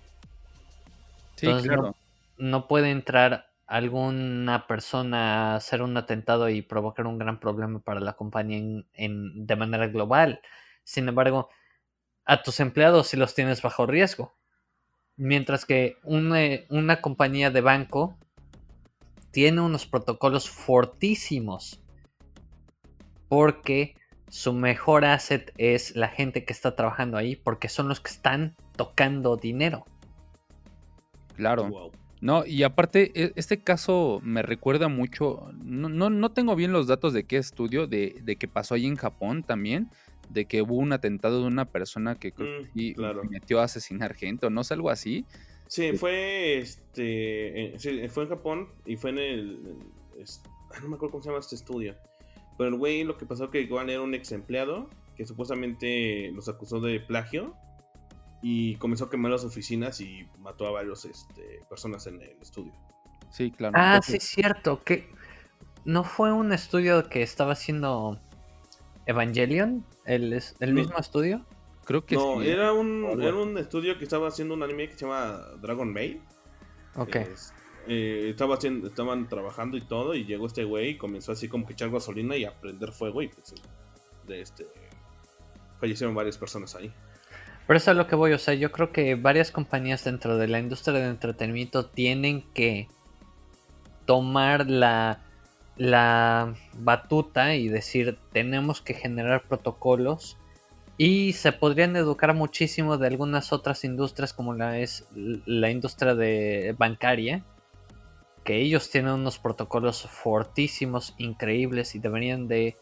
Sí, 1.37 1.49
claro. 1.63 1.95
No, 2.39 2.67
puede 2.67 2.91
entrar 2.91 3.52
alguna 3.73 4.67
persona 4.67 5.55
hacer 5.55 5.81
un 5.81 5.97
atentado 5.97 6.51
y 6.51 6.61
provocar 6.61 7.07
un 7.07 7.17
gran 7.17 7.41
problema 7.41 7.81
para 7.81 8.01
la 8.01 8.13
compañía 8.13 8.85
en, 8.93 9.47
de 9.47 9.57
manera 9.57 9.87
global. 9.87 10.43
Sin 10.85 11.09
embargo, 11.09 11.49
a 12.27 12.43
tus 12.43 12.61
empleados 12.61 13.09
si 13.09 13.17
los 13.17 13.35
tienes 13.35 13.63
bajo 13.63 13.87
riesgo. 13.87 14.35
Mientras 15.17 15.65
que 15.65 15.97
una, 16.03 17.01
compañía 17.01 17.51
de 17.51 17.63
banco 17.63 18.19
tiene 19.31 19.63
unos 19.63 19.87
protocolos 19.87 20.51
fortísimos. 20.51 21.83
Porque 23.31 23.95
su 24.29 24.53
mejor 24.53 25.07
asset 25.07 25.51
es 25.57 25.97
la 25.97 26.09
gente 26.09 26.45
que 26.45 26.53
está 26.53 26.77
trabajando 26.77 27.17
ahí. 27.17 27.37
Porque 27.37 27.71
son 27.71 27.89
los 27.89 28.01
que 28.01 28.11
están 28.11 28.55
tocando 28.77 29.39
dinero. 29.39 29.87
Claro. 31.37 31.93
No, 32.23 32.47
y 32.47 32.63
aparte, 32.63 33.13
e, 33.15 33.33
este 33.37 33.61
caso 33.61 34.21
me 34.23 34.41
recuerda 34.41 34.89
mucho. 34.89 35.51
No, 35.63 36.09
no, 36.09 36.33
tengo 36.33 36.57
bien 36.57 36.73
los 36.73 36.87
datos 36.87 37.13
de 37.13 37.25
qué 37.25 37.37
estudio, 37.37 37.87
de, 37.87 38.17
de 38.23 38.37
que 38.37 38.49
pasó 38.49 38.75
ahí 38.75 38.87
en 38.87 38.97
Japón 38.97 39.43
también 39.43 39.91
de 40.33 40.47
que 40.47 40.63
hubo 40.63 40.77
un 40.77 40.93
atentado 40.93 41.41
de 41.41 41.47
una 41.47 41.67
persona 41.67 42.15
que 42.15 42.33
mm, 42.33 43.29
metió 43.31 43.61
a 43.61 43.65
asesinar 43.65 44.15
gente 44.15 44.47
o 44.47 44.51
no 44.51 44.65
sé, 44.65 44.75
algo 44.75 44.91
así. 44.91 45.27
Sí, 45.67 45.93
fue 45.93 46.59
este. 46.59 47.75
fue 48.09 48.25
en 48.25 48.29
Japón 48.29 48.69
y 48.87 48.97
fue 48.97 49.11
en 49.11 49.19
el. 49.19 49.63
no 50.83 50.89
me 50.89 50.97
acuerdo 50.97 51.13
cómo 51.13 51.23
se 51.23 51.29
llama 51.29 51.41
este 51.41 51.55
estudio. 51.55 51.97
Pero 52.59 52.69
el 52.69 52.77
güey 52.77 53.05
lo 53.05 53.17
que 53.17 53.27
pasó 53.27 53.51
que 53.51 53.61
igual 53.61 53.91
era 53.91 54.03
un 54.03 54.15
ex 54.15 54.33
empleado 54.33 54.89
que 55.17 55.27
supuestamente 55.27 56.31
los 56.33 56.49
acusó 56.49 56.81
de 56.81 57.01
plagio 57.01 57.55
y 58.43 58.75
comenzó 58.77 59.05
a 59.05 59.11
quemar 59.11 59.31
las 59.31 59.45
oficinas 59.45 60.01
y 60.01 60.29
mató 60.39 60.67
a 60.67 60.73
varios 60.73 61.05
este, 61.05 61.63
personas 61.69 62.07
en 62.09 62.21
el 62.21 62.37
estudio. 62.43 62.73
Sí, 63.31 63.51
claro. 63.51 63.75
Ah, 63.77 64.01
sí, 64.03 64.17
es 64.17 64.25
cierto. 64.25 64.83
Que 64.83 65.09
no 65.85 66.05
fue 66.05 66.33
un 66.33 66.53
estudio 66.53 67.09
que 67.09 67.23
estaba 67.23 67.53
haciendo 67.53 68.21
Evangelion, 69.07 69.87
el, 70.05 70.43
el 70.61 70.75
mismo 70.75 70.99
estudio. 70.99 71.47
Creo 71.85 72.05
que 72.05 72.15
no, 72.15 72.43
era 72.43 72.73
un, 72.73 73.21
era 73.21 73.35
un 73.35 73.59
estudio 73.59 73.99
que 73.99 74.05
estaba 74.05 74.29
haciendo 74.29 74.55
un 74.55 74.63
anime 74.63 74.89
que 74.89 74.95
se 74.95 75.07
llama 75.07 75.41
Dragon 75.61 75.93
Maid. 75.93 76.19
Ok. 76.97 77.17
Eh, 77.89 78.29
estaba 78.31 78.55
haciendo, 78.55 78.87
estaban 78.87 79.29
trabajando 79.29 79.77
y 79.77 79.81
todo, 79.81 80.15
y 80.15 80.25
llegó 80.25 80.47
este 80.47 80.63
güey 80.63 80.91
y 80.91 80.99
comenzó 80.99 81.33
así 81.33 81.49
como 81.49 81.67
que 81.67 81.73
echar 81.73 81.91
gasolina 81.91 82.37
y 82.37 82.45
a 82.45 82.61
prender 82.61 82.93
fuego 82.93 83.23
y 83.23 83.29
pues 83.29 83.55
de 84.27 84.41
este 84.41 84.69
fallecieron 85.81 86.15
varias 86.15 86.39
personas 86.39 86.77
ahí. 86.77 86.95
Pero 87.67 87.77
eso 87.77 87.91
es 87.93 87.97
lo 87.97 88.07
que 88.07 88.17
voy, 88.17 88.33
o 88.33 88.39
sea, 88.39 88.55
yo 88.55 88.73
creo 88.73 88.93
que 88.93 89.15
varias 89.15 89.51
compañías 89.51 90.05
dentro 90.05 90.37
de 90.37 90.49
la 90.49 90.59
industria 90.59 90.99
del 90.99 91.11
entretenimiento 91.11 91.87
tienen 91.87 92.43
que 92.53 92.89
tomar 94.05 94.69
la 94.69 95.21
la 95.77 96.55
batuta 96.75 97.55
y 97.55 97.69
decir 97.69 98.19
tenemos 98.33 98.83
que 98.83 98.95
generar 98.95 99.43
protocolos 99.49 100.37
y 100.99 101.33
se 101.33 101.53
podrían 101.53 101.97
educar 101.97 102.35
muchísimo 102.35 102.99
de 102.99 103.07
algunas 103.07 103.53
otras 103.53 103.85
industrias 103.85 104.33
como 104.35 104.55
la 104.55 104.79
es 104.79 105.07
la 105.15 105.71
industria 105.71 106.15
de 106.15 106.75
bancaria 106.79 107.45
que 108.45 108.61
ellos 108.61 108.91
tienen 108.91 109.13
unos 109.13 109.39
protocolos 109.39 110.03
fortísimos 110.03 111.15
increíbles 111.17 111.95
y 111.95 112.01
deberían 112.01 112.49
de 112.49 112.77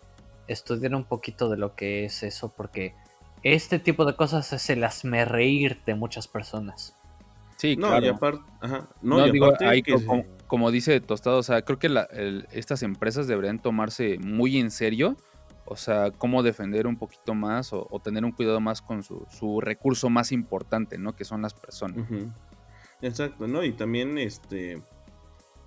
estudiar 0.48 0.94
un 0.94 1.04
poquito 1.04 1.48
de 1.48 1.58
lo 1.58 1.76
que 1.76 2.04
es 2.04 2.22
eso 2.24 2.52
porque 2.54 2.94
este 3.42 3.78
tipo 3.78 4.04
de 4.04 4.16
cosas 4.16 4.52
es 4.52 4.70
el 4.70 4.84
reír 5.26 5.80
de 5.86 5.94
muchas 5.94 6.28
personas. 6.28 6.96
Sí, 7.56 7.76
no, 7.76 7.88
claro. 7.88 8.06
Y 8.06 8.08
aparte, 8.08 8.52
ajá. 8.60 8.88
No, 9.02 9.22
digo, 9.30 9.52
ahí 9.60 9.82
como, 10.46 10.70
dice 10.70 11.00
Tostado, 11.00 11.38
o 11.38 11.42
sea, 11.42 11.62
creo 11.62 11.78
que 11.78 11.88
estas 12.52 12.82
empresas 12.82 13.28
deberían 13.28 13.60
tomarse 13.60 14.18
muy 14.18 14.58
en 14.58 14.70
serio, 14.70 15.16
o 15.64 15.76
sea, 15.76 16.10
cómo 16.10 16.42
defender 16.42 16.86
un 16.86 16.96
poquito 16.96 17.34
más 17.34 17.72
o, 17.72 17.86
tener 18.02 18.24
un 18.24 18.32
cuidado 18.32 18.60
más 18.60 18.82
con 18.82 19.02
su, 19.02 19.60
recurso 19.60 20.10
más 20.10 20.32
importante, 20.32 20.98
¿no? 20.98 21.14
Que 21.14 21.24
son 21.24 21.42
las 21.42 21.54
personas. 21.54 22.08
Exacto, 23.02 23.46
¿no? 23.46 23.62
Y 23.62 23.72
también, 23.72 24.18
este, 24.18 24.82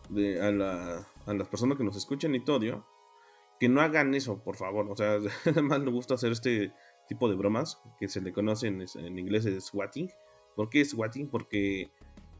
de, 0.09 0.41
a, 0.41 0.51
la, 0.51 1.07
a 1.25 1.33
las 1.33 1.47
personas 1.47 1.77
que 1.77 1.83
nos 1.83 1.95
escuchan 1.95 2.35
y 2.35 2.43
todo, 2.43 2.85
que 3.59 3.69
no 3.69 3.81
hagan 3.81 4.13
eso, 4.13 4.39
por 4.43 4.57
favor. 4.57 4.91
O 4.91 4.95
sea, 4.95 5.17
además 5.45 5.79
me 5.79 5.91
gusta 5.91 6.15
hacer 6.15 6.31
este 6.31 6.73
tipo 7.07 7.29
de 7.29 7.35
bromas 7.35 7.81
que 7.99 8.07
se 8.07 8.21
le 8.21 8.33
conocen 8.33 8.85
en 8.95 9.19
inglés 9.19 9.45
es 9.45 9.65
swatting. 9.65 10.09
¿Por 10.55 10.69
qué 10.69 10.85
swatting? 10.85 11.29
Porque 11.29 11.89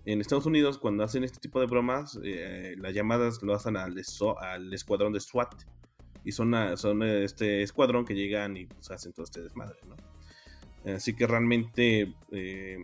en 0.06 0.22
Estados 0.22 0.46
Unidos 0.46 0.78
cuando 0.78 1.04
hacen 1.04 1.24
este 1.24 1.40
tipo 1.40 1.60
de 1.60 1.66
bromas, 1.66 2.20
eh, 2.24 2.76
las 2.78 2.94
llamadas 2.94 3.42
lo 3.42 3.54
hacen 3.54 3.78
al, 3.78 3.96
al, 4.40 4.74
escuadrón 4.74 5.14
de 5.14 5.20
SWAT. 5.20 5.64
Y 6.26 6.32
son, 6.32 6.54
son 6.78 7.04
este 7.04 7.64
escuadrón 7.64 8.06
que 8.06 8.16
llegan 8.16 8.56
y 8.56 8.66
pues, 8.66 8.92
hacen 8.92 9.12
todo 9.12 9.26
este 9.26 9.42
desmadre, 9.42 9.80
¿no? 9.88 9.96
Así 10.94 11.14
que 11.16 11.28
realmente 11.28 12.14
eh, 12.32 12.78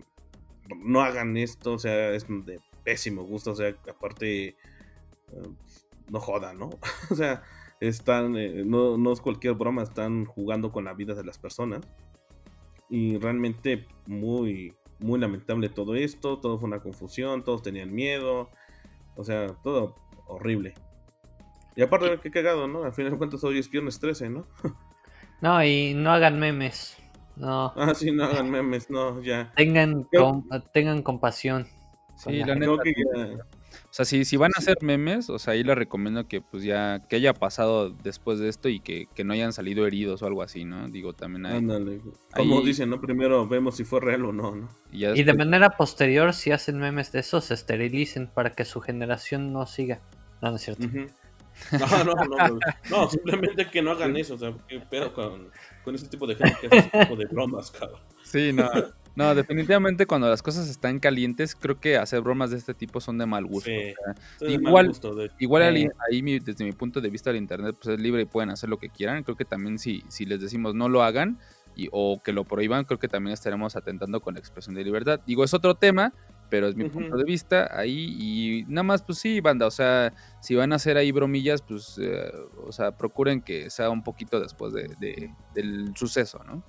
no 0.78 1.02
hagan 1.02 1.36
esto, 1.38 1.74
o 1.74 1.80
sea, 1.80 2.12
es 2.12 2.26
de 2.28 2.60
pésimo 2.84 3.24
gusto, 3.24 3.52
o 3.52 3.56
sea, 3.56 3.76
aparte, 3.90 4.48
eh, 4.48 4.56
no 6.10 6.20
jodan, 6.20 6.58
¿no? 6.58 6.70
o 7.10 7.16
sea, 7.16 7.44
están, 7.80 8.36
eh, 8.36 8.64
no, 8.66 8.98
no, 8.98 9.14
es 9.14 9.22
cualquier 9.22 9.54
broma, 9.54 9.84
están 9.84 10.26
jugando 10.26 10.72
con 10.72 10.86
la 10.86 10.94
vida 10.94 11.14
de 11.14 11.24
las 11.24 11.38
personas. 11.38 11.82
Y 12.90 13.18
realmente 13.18 13.86
muy, 14.08 14.74
muy 15.00 15.20
lamentable 15.20 15.70
todo 15.70 15.96
esto, 15.96 16.40
todo 16.40 16.58
fue 16.58 16.68
una 16.68 16.82
confusión, 16.82 17.44
todos 17.44 17.62
tenían 17.62 17.94
miedo, 17.94 18.50
o 19.16 19.24
sea, 19.24 19.48
todo 19.64 19.96
horrible. 20.28 20.74
Y 21.76 21.82
aparte, 21.82 22.20
qué 22.22 22.32
cagado, 22.32 22.68
¿no? 22.68 22.84
Al 22.84 22.94
final 22.94 23.14
de 23.14 23.18
cuentas 23.18 23.44
hoy 23.44 23.60
es 23.60 23.70
viernes 23.70 24.00
13, 24.00 24.30
¿no? 24.30 24.48
no, 25.42 25.64
y 25.64 25.94
no 25.94 26.12
hagan 26.12 26.40
memes. 26.40 26.98
No. 27.36 27.72
Ah, 27.78 27.94
sí, 27.96 28.12
no 28.12 28.26
hagan 28.26 28.52
memes, 28.52 28.90
no, 28.90 29.22
ya. 29.22 29.54
Tengan, 29.56 30.08
tengan 30.74 31.02
compasión. 31.04 31.68
Sí, 32.18 32.44
la 32.44 32.56
neta. 32.56 32.74
O 33.90 33.94
sea, 33.94 34.06
si, 34.06 34.24
si 34.24 34.38
van 34.38 34.52
a 34.56 34.60
hacer 34.60 34.78
memes, 34.82 35.32
o 35.32 35.40
sea, 35.40 35.54
ahí 35.54 35.64
les 35.64 35.76
recomiendo 35.76 36.28
que 36.28 36.42
pues 36.42 36.62
ya, 36.62 37.02
que 37.10 37.16
haya 37.16 37.34
pasado 37.34 37.90
después 37.90 38.38
de 38.38 38.48
esto 38.48 38.70
y 38.70 38.80
que, 38.80 39.08
no 39.26 39.34
hayan 39.34 39.52
salido 39.52 39.88
heridos 39.88 40.22
o 40.22 40.28
algo 40.28 40.44
así, 40.44 40.64
¿no? 40.64 40.88
Digo, 40.90 41.14
también 41.14 41.48
hay... 41.48 41.58
Ándale. 41.58 42.02
Como 42.36 42.62
dicen, 42.62 42.92
¿no? 42.92 43.02
Primero 43.02 43.48
vemos 43.48 43.78
si 43.78 43.84
fue 43.84 44.00
real 44.00 44.26
o 44.26 44.32
no, 44.32 44.56
¿no? 44.56 44.70
Y, 44.92 45.24
de 45.24 45.34
manera 45.34 45.72
posterior, 45.72 46.34
si 46.34 46.52
hacen 46.52 46.78
memes 46.78 47.12
de 47.12 47.22
esos, 47.22 47.46
se 47.46 47.56
esterilicen 47.56 48.28
para 48.28 48.52
que 48.52 48.64
su 48.64 48.80
generación 48.80 49.52
no 49.52 49.66
siga. 49.66 50.02
No, 50.42 50.52
no 50.52 50.58
es 50.58 50.62
cierto. 50.62 50.88
No, 51.72 52.04
no, 52.04 52.14
no, 52.14 52.60
no, 52.90 53.10
simplemente 53.10 53.70
que 53.70 53.82
no 53.82 53.92
hagan 53.92 54.16
eso, 54.16 54.36
o 54.36 54.38
sea, 54.38 54.54
qué 54.68 54.80
pedo 54.80 55.14
con, 55.14 55.50
con 55.84 55.96
ese 55.96 56.08
tipo 56.08 56.26
de 56.26 56.36
gente 56.36 56.56
que 56.62 56.68
hace 56.68 56.78
ese 56.78 57.00
tipo 57.00 57.16
de 57.16 57.26
bromas, 57.26 57.72
cabrón. 57.72 58.00
Sí, 58.24 58.54
no. 58.54 58.70
No, 59.16 59.36
definitivamente 59.36 60.06
cuando 60.06 60.30
las 60.30 60.42
cosas 60.42 60.70
están 60.70 61.00
calientes, 61.00 61.56
creo 61.56 61.80
que 61.80 61.98
hacer 61.98 62.22
bromas 62.22 62.52
de 62.52 62.58
este 62.58 62.74
tipo 62.74 63.02
son 63.02 63.18
de 63.18 63.26
mal 63.26 63.46
gusto. 63.46 63.70
igual, 64.42 64.92
igual 65.40 65.64
ahí, 65.64 66.40
desde 66.40 66.64
mi 66.64 66.72
punto 66.72 67.02
de 67.02 67.10
vista 67.10 67.30
el 67.30 67.38
internet 67.38 67.76
pues 67.82 67.96
es 67.96 68.02
libre 68.02 68.22
y 68.22 68.26
pueden 68.26 68.50
hacer 68.50 68.70
lo 68.70 68.78
que 68.78 68.90
quieran. 68.90 69.24
Creo 69.24 69.36
que 69.36 69.46
también 69.46 69.80
si, 69.80 70.04
si 70.10 70.26
les 70.26 70.42
decimos 70.42 70.76
no 70.76 70.90
lo 70.90 71.04
hagan 71.04 71.40
y, 71.76 71.90
o 71.92 72.22
que 72.24 72.34
lo 72.34 72.46
prohíban, 72.46 72.86
creo 72.86 73.00
que 73.00 73.08
también 73.08 73.34
estaremos 73.34 73.76
atentando 73.76 74.22
con 74.22 74.36
la 74.36 74.40
expresión 74.40 74.76
de 74.76 74.84
libertad. 74.84 75.20
Digo, 75.26 75.44
es 75.44 75.54
otro 75.54 75.76
tema, 75.76 76.14
pero 76.50 76.68
es 76.68 76.76
mi 76.76 76.90
punto 76.90 77.16
de 77.16 77.24
vista 77.24 77.70
ahí 77.78 78.16
y 78.20 78.66
nada 78.68 78.84
más 78.84 79.04
pues 79.04 79.20
sí, 79.20 79.40
banda, 79.40 79.68
o 79.68 79.72
sea, 79.72 80.14
si 80.42 80.56
van 80.56 80.74
a 80.74 80.78
hacer 80.78 80.98
ahí 80.98 81.12
bromillas, 81.12 81.62
pues, 81.62 82.00
eh, 82.02 82.32
o 82.66 82.72
sea, 82.72 82.98
procuren 82.98 83.42
que 83.42 83.70
sea 83.70 83.90
un 83.90 84.04
poquito 84.04 84.40
después 84.40 84.74
de, 84.74 85.32
del 85.54 85.94
suceso, 85.96 86.42
¿no? 86.46 86.64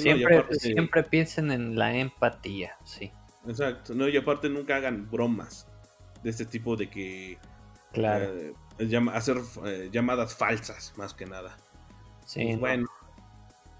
Siempre, 0.00 1.02
piensen 1.04 1.50
en 1.50 1.78
la 1.78 1.96
empatía, 1.96 2.76
sí. 2.84 3.10
Exacto, 3.46 3.94
no, 3.94 4.08
y 4.08 4.16
aparte 4.16 4.48
nunca 4.48 4.76
hagan 4.76 5.10
bromas 5.10 5.66
de 6.22 6.30
este 6.30 6.46
tipo 6.46 6.76
de 6.76 6.88
que... 6.88 7.38
Claro. 7.92 8.32
Eh, 8.38 8.54
hacer 9.12 9.36
eh, 9.66 9.90
llamadas 9.92 10.34
falsas, 10.34 10.94
más 10.96 11.12
que 11.12 11.26
nada. 11.26 11.56
Sí. 12.24 12.44
Pues 12.44 12.60
bueno, 12.60 12.88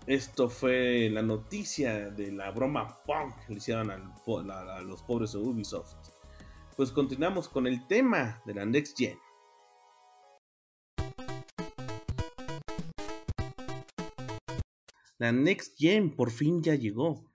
esto 0.06 0.48
fue 0.48 1.08
la 1.10 1.22
noticia 1.22 2.10
de 2.10 2.32
la 2.32 2.50
broma 2.50 2.98
punk 3.04 3.36
que 3.46 3.52
le 3.52 3.58
hicieron 3.58 3.90
a 3.90 4.80
los 4.80 5.02
pobres 5.02 5.32
de 5.32 5.38
Ubisoft. 5.38 5.94
Pues 6.76 6.90
continuamos 6.90 7.48
con 7.48 7.66
el 7.66 7.86
tema 7.86 8.42
de 8.44 8.54
la 8.54 8.64
Next 8.64 8.98
Gen. 8.98 9.18
la 15.22 15.30
Next 15.30 15.78
Gen 15.78 16.10
por 16.10 16.32
fin 16.32 16.64
ya 16.64 16.74
llegó. 16.74 17.30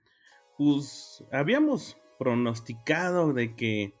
Pues 0.58 1.24
habíamos 1.32 1.96
pronosticado 2.18 3.32
de 3.32 3.56
que 3.56 3.94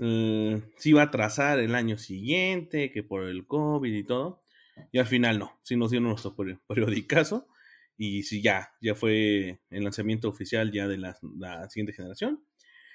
eh, 0.00 0.60
se 0.76 0.88
iba 0.88 1.02
a 1.02 1.10
trazar 1.12 1.60
el 1.60 1.76
año 1.76 1.98
siguiente, 1.98 2.90
que 2.90 3.04
por 3.04 3.22
el 3.28 3.46
COVID 3.46 3.94
y 3.94 4.02
todo. 4.02 4.42
Y 4.90 4.98
al 4.98 5.06
final 5.06 5.38
no, 5.38 5.52
sí 5.62 5.76
nos 5.76 5.92
dieron 5.92 6.08
nuestro 6.08 6.34
periodicazo. 6.66 7.46
Y 7.96 8.24
sí, 8.24 8.42
ya, 8.42 8.72
ya 8.80 8.96
fue 8.96 9.60
el 9.70 9.84
lanzamiento 9.84 10.28
oficial 10.28 10.72
ya 10.72 10.88
de 10.88 10.98
la, 10.98 11.16
siguiente 11.68 11.92
generación. 11.92 12.44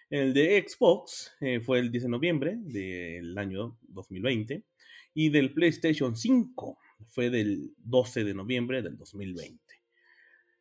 El 0.09 0.34
de 0.34 0.61
Xbox 0.67 1.38
eh, 1.39 1.61
fue 1.61 1.80
el 1.80 1.89
10 1.89 2.03
de 2.03 2.09
noviembre 2.09 2.57
del 2.59 3.38
año 3.38 3.78
2020. 3.84 4.65
Y 5.13 5.30
del 5.30 5.53
PlayStation 5.53 6.17
5 6.17 6.78
fue 7.11 7.30
del 7.30 7.73
12 7.78 8.25
de 8.25 8.34
noviembre 8.34 8.82
del 8.82 8.97
2020. 8.97 9.66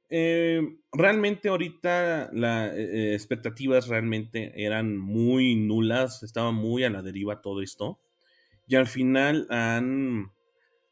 Eh, 0.09 0.79
realmente 0.93 1.49
ahorita 1.49 2.31
las 2.33 2.73
eh, 2.75 3.15
expectativas 3.15 3.89
realmente 3.89 4.53
eran 4.65 4.97
muy 4.97 5.57
nulas, 5.57 6.23
estaba 6.23 6.53
muy 6.53 6.85
a 6.85 6.91
la 6.91 7.03
deriva 7.03 7.43
todo 7.43 7.63
esto. 7.63 8.01
Y 8.69 8.77
al 8.77 8.87
final 8.87 9.47
han... 9.51 10.33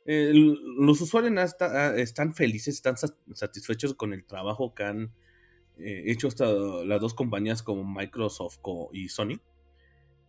los 0.04 1.00
usuarios 1.00 1.56
ah, 1.60 1.94
están 1.96 2.34
felices, 2.34 2.76
están 2.76 2.96
satisfechos 3.34 3.94
con 3.94 4.12
el 4.12 4.24
trabajo 4.24 4.74
que 4.74 4.84
han 4.84 5.12
eh, 5.78 6.04
hecho 6.06 6.28
hasta 6.28 6.46
las 6.84 7.00
dos 7.00 7.14
compañías 7.14 7.62
como 7.62 7.84
Microsoft 7.84 8.58
y 8.92 9.08
Sony. 9.08 9.40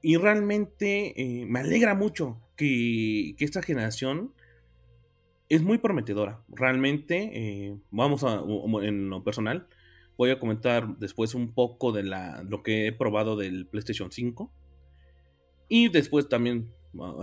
Y 0.01 0.17
realmente 0.17 1.15
me 1.47 1.61
alegra 1.61 1.95
mucho 1.95 2.39
que 2.55 3.35
esta 3.39 3.63
generación 3.63 4.35
es 5.49 5.61
muy 5.61 5.77
prometedora. 5.77 6.41
Realmente, 6.49 7.31
eh, 7.33 7.77
vamos 7.91 8.23
a, 8.23 8.43
en 8.83 9.09
lo 9.09 9.23
personal, 9.23 9.67
voy 10.17 10.31
a 10.31 10.39
comentar 10.39 10.97
después 10.97 11.35
un 11.35 11.53
poco 11.53 11.91
de 11.91 12.03
la, 12.03 12.43
lo 12.43 12.63
que 12.63 12.87
he 12.87 12.91
probado 12.91 13.35
del 13.35 13.67
PlayStation 13.67 14.11
5. 14.11 14.51
Y 15.67 15.89
después 15.89 16.29
también 16.29 16.71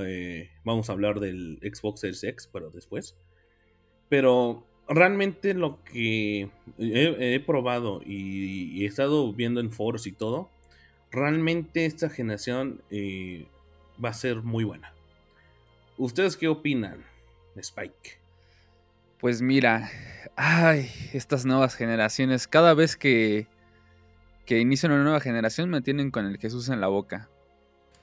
eh, 0.05 0.51
vamos 0.65 0.89
a 0.89 0.93
hablar 0.93 1.21
del 1.21 1.59
Xbox 1.63 2.01
Series 2.01 2.25
X, 2.25 2.51
pero 2.53 2.71
después. 2.71 3.17
Pero 4.09 4.67
realmente 4.89 5.55
lo 5.55 5.83
que 5.85 6.51
he, 6.79 7.41
probado 7.41 8.01
y, 8.05 8.85
he 8.85 8.87
estado 8.87 9.33
viendo 9.33 9.61
en 9.61 9.71
foros 9.71 10.07
y 10.07 10.13
todo, 10.13 10.51
realmente 11.11 11.87
esta 11.87 12.09
generación 12.09 12.83
eh, 12.91 13.47
va 14.03 14.11
a 14.11 14.15
ser 14.15 14.43
muy 14.43 14.65
buena. 14.65 14.93
¿Ustedes 15.99 16.37
qué 16.37 16.49
opinan? 16.49 17.12
Spike? 17.57 18.19
Pues 19.19 19.43
mira, 19.43 19.91
ay, 20.37 20.91
estas 21.13 21.45
nuevas 21.45 21.75
generaciones, 21.75 22.49
cada 22.49 22.75
vez 22.75 22.97
que, 22.97 23.47
que 24.47 24.59
inician 24.59 24.93
una 24.93 25.05
nueva 25.05 25.21
generación 25.21 25.71
me 25.71 25.81
tienen 25.81 26.11
con 26.11 26.27
el 26.27 26.39
Jesús 26.39 26.69
en 26.69 26.81
la 26.81 26.89
boca. 26.89 27.29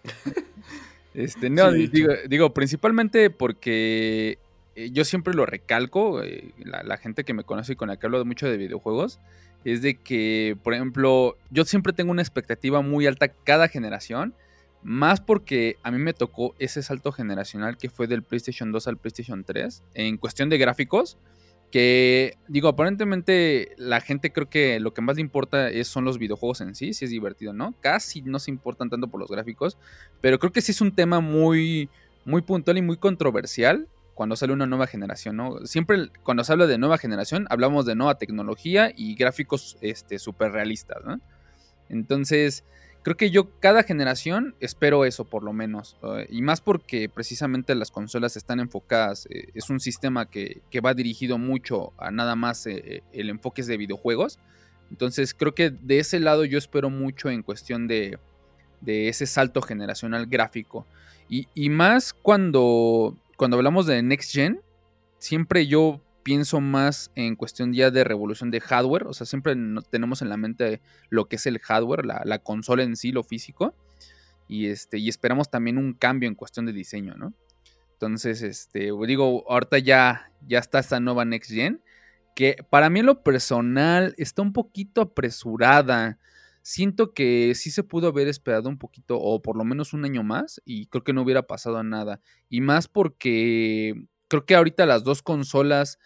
este, 1.14 1.50
no, 1.50 1.72
digo, 1.72 2.54
principalmente 2.54 3.30
porque 3.30 4.40
eh, 4.76 4.92
yo 4.92 5.04
siempre 5.04 5.34
lo 5.34 5.46
recalco, 5.46 6.24
eh, 6.24 6.54
la, 6.60 6.84
la, 6.84 6.98
gente 6.98 7.26
que 7.26 7.34
me 7.34 7.44
conoce 7.44 7.74
y 7.74 7.76
con 7.76 7.90
la 7.90 7.98
que 7.98 8.06
hablo 8.06 8.24
mucho 8.24 8.48
de 8.48 8.56
videojuegos, 8.56 9.20
es 9.66 9.82
de 9.82 9.96
que, 9.96 10.58
por 10.64 10.74
ejemplo, 10.74 11.38
yo 11.50 11.66
siempre 11.66 11.92
tengo 11.92 12.12
una 12.12 12.22
expectativa 12.22 12.82
muy 12.82 13.08
alta 13.08 13.28
cada 13.28 13.68
generación 13.68 14.34
más 14.82 15.20
porque 15.20 15.78
a 15.84 15.92
mí 15.92 15.98
me 15.98 16.14
tocó 16.14 16.56
ese 16.60 16.82
salto 16.82 17.12
generacional 17.12 17.78
que 17.78 17.90
fue 17.90 18.08
del 18.08 18.24
PlayStation 18.24 18.72
2 18.72 18.88
al 18.88 18.98
PlayStation 18.98 19.44
3 19.44 19.84
en 19.94 20.18
cuestión 20.18 20.50
de 20.50 20.58
gráficos. 20.58 21.18
Que 21.72 22.36
digo, 22.48 22.68
aparentemente 22.68 23.76
la 23.78 24.02
gente 24.02 24.32
creo 24.32 24.50
que 24.50 24.80
lo 24.80 24.92
que 24.92 25.02
más 25.02 25.18
le 25.18 25.22
importa 25.22 25.70
es, 25.70 25.88
son 25.88 26.04
los 26.04 26.18
videojuegos 26.18 26.62
en 26.62 26.74
sí, 26.74 26.94
si 26.94 27.06
es 27.06 27.12
divertido, 27.12 27.54
¿no? 27.54 27.76
Casi 27.80 28.24
no 28.24 28.40
se 28.40 28.50
importan 28.50 28.90
tanto 28.90 29.08
por 29.08 29.20
los 29.20 29.30
gráficos, 29.30 29.78
pero 30.20 30.40
creo 30.40 30.52
que 30.52 30.62
sí 30.62 30.72
es 30.72 30.82
un 30.82 30.96
tema 30.96 31.20
muy, 31.20 31.88
muy 32.26 32.42
puntual 32.42 32.80
y 32.80 32.82
muy 32.82 32.98
controversial 32.98 33.88
cuando 34.16 34.36
sale 34.36 34.52
una 34.52 34.66
nueva 34.66 34.88
generación, 34.88 35.38
¿no? 35.38 35.66
Siempre 35.66 36.10
cuando 36.24 36.44
se 36.44 36.52
habla 36.52 36.66
de 36.66 36.80
nueva 36.80 36.98
generación 36.98 37.46
hablamos 37.52 37.86
de 37.86 37.94
nueva 37.94 38.18
tecnología 38.18 38.92
y 38.96 39.14
gráficos 39.14 39.78
este, 39.82 40.18
súper 40.18 40.52
realistas, 40.52 41.06
¿no? 41.06 41.22
Entonces, 41.88 42.64
creo 43.04 43.18
que 43.18 43.32
yo 43.32 43.50
cada 43.60 43.84
generación 43.84 44.56
espero 44.60 45.06
eso 45.06 45.26
por 45.26 45.44
lo 45.44 45.54
menos. 45.54 45.98
Eh, 46.04 46.28
y 46.30 46.42
más 46.42 46.62
porque 46.62 47.10
precisamente 47.10 47.76
las 47.76 47.92
consolas 47.92 48.38
están 48.38 48.60
enfocadas, 48.60 49.28
eh, 49.30 49.50
es 49.54 49.70
un 49.70 49.80
sistema 49.80 50.26
que, 50.26 50.62
va 50.84 50.94
dirigido 50.94 51.38
mucho 51.38 51.94
a 51.98 52.12
nada 52.12 52.36
más 52.36 52.66
eh, 52.68 53.04
el 53.14 53.30
enfoque 53.30 53.64
de 53.64 53.78
videojuegos. 53.78 54.40
Entonces 54.92 55.34
creo 55.34 55.54
que 55.54 55.70
de 55.70 56.00
ese 56.00 56.20
lado 56.20 56.46
yo 56.46 56.58
espero 56.58 56.90
mucho 56.90 57.30
en 57.30 57.44
cuestión 57.44 57.88
de, 57.88 58.18
de 58.82 59.10
ese 59.10 59.26
salto 59.26 59.62
generacional 59.62 60.26
gráfico. 60.26 60.86
Y, 61.30 61.48
y, 61.54 61.70
más 61.70 62.14
cuando, 62.14 63.16
cuando 63.38 63.58
hablamos 63.58 63.86
de 63.86 64.02
Next 64.02 64.32
Gen, 64.34 64.62
siempre 65.20 65.68
yo 65.68 66.02
pienso 66.30 66.62
más 66.62 67.12
en 67.16 67.36
cuestión 67.36 67.74
ya 67.74 67.90
de 67.90 68.04
revolución 68.04 68.52
de 68.52 68.62
hardware, 68.62 69.08
o 69.08 69.14
sea, 69.14 69.26
siempre 69.26 69.56
tenemos 69.90 70.22
en 70.22 70.30
la 70.30 70.38
mente 70.38 70.80
lo 71.10 71.28
que 71.28 71.38
es 71.38 71.48
el 71.48 71.58
hardware, 71.58 72.06
la, 72.06 72.38
consola 72.38 72.84
en 72.84 72.96
sí, 72.96 73.12
lo 73.12 73.24
físico, 73.24 73.74
y, 74.48 74.68
este, 74.68 75.00
y 75.00 75.10
esperamos 75.10 75.50
también 75.50 75.80
un 75.80 75.94
cambio 75.94 76.30
en 76.30 76.36
cuestión 76.36 76.68
de 76.68 76.72
diseño, 76.72 77.16
¿no? 77.16 77.34
Entonces, 77.94 78.44
este, 78.44 78.92
digo, 79.08 79.44
ahorita 79.50 79.80
ya, 79.80 80.32
ya 80.48 80.60
está 80.60 80.78
esta 80.78 81.00
nueva 81.00 81.26
Next 81.26 81.50
Gen, 81.50 81.82
que 82.36 82.58
para 82.70 82.92
mí 82.92 83.00
en 83.00 83.08
lo 83.08 83.24
personal 83.24 84.14
está 84.20 84.44
un 84.44 84.54
poquito 84.54 85.02
apresurada. 85.02 86.20
Siento 86.62 87.16
que 87.16 87.54
sí 87.56 87.72
se 87.72 87.82
pudo 87.82 88.10
haber 88.10 88.28
esperado 88.28 88.70
un 88.70 88.78
poquito, 88.78 89.20
o 89.20 89.42
por 89.42 89.58
lo 89.58 89.64
menos 89.64 89.94
un 89.94 90.06
año 90.06 90.22
más, 90.22 90.62
y 90.64 90.86
creo 90.86 91.04
que 91.04 91.12
no 91.12 91.24
hubiera 91.24 91.48
pasado 91.48 91.82
nada. 91.82 92.22
Y 92.50 92.62
más 92.62 92.88
porque 92.88 93.96
creo 94.30 94.46
que 94.46 94.56
ahorita 94.56 94.86
las 94.86 95.04
dos 95.04 95.22
consolas 95.22 95.98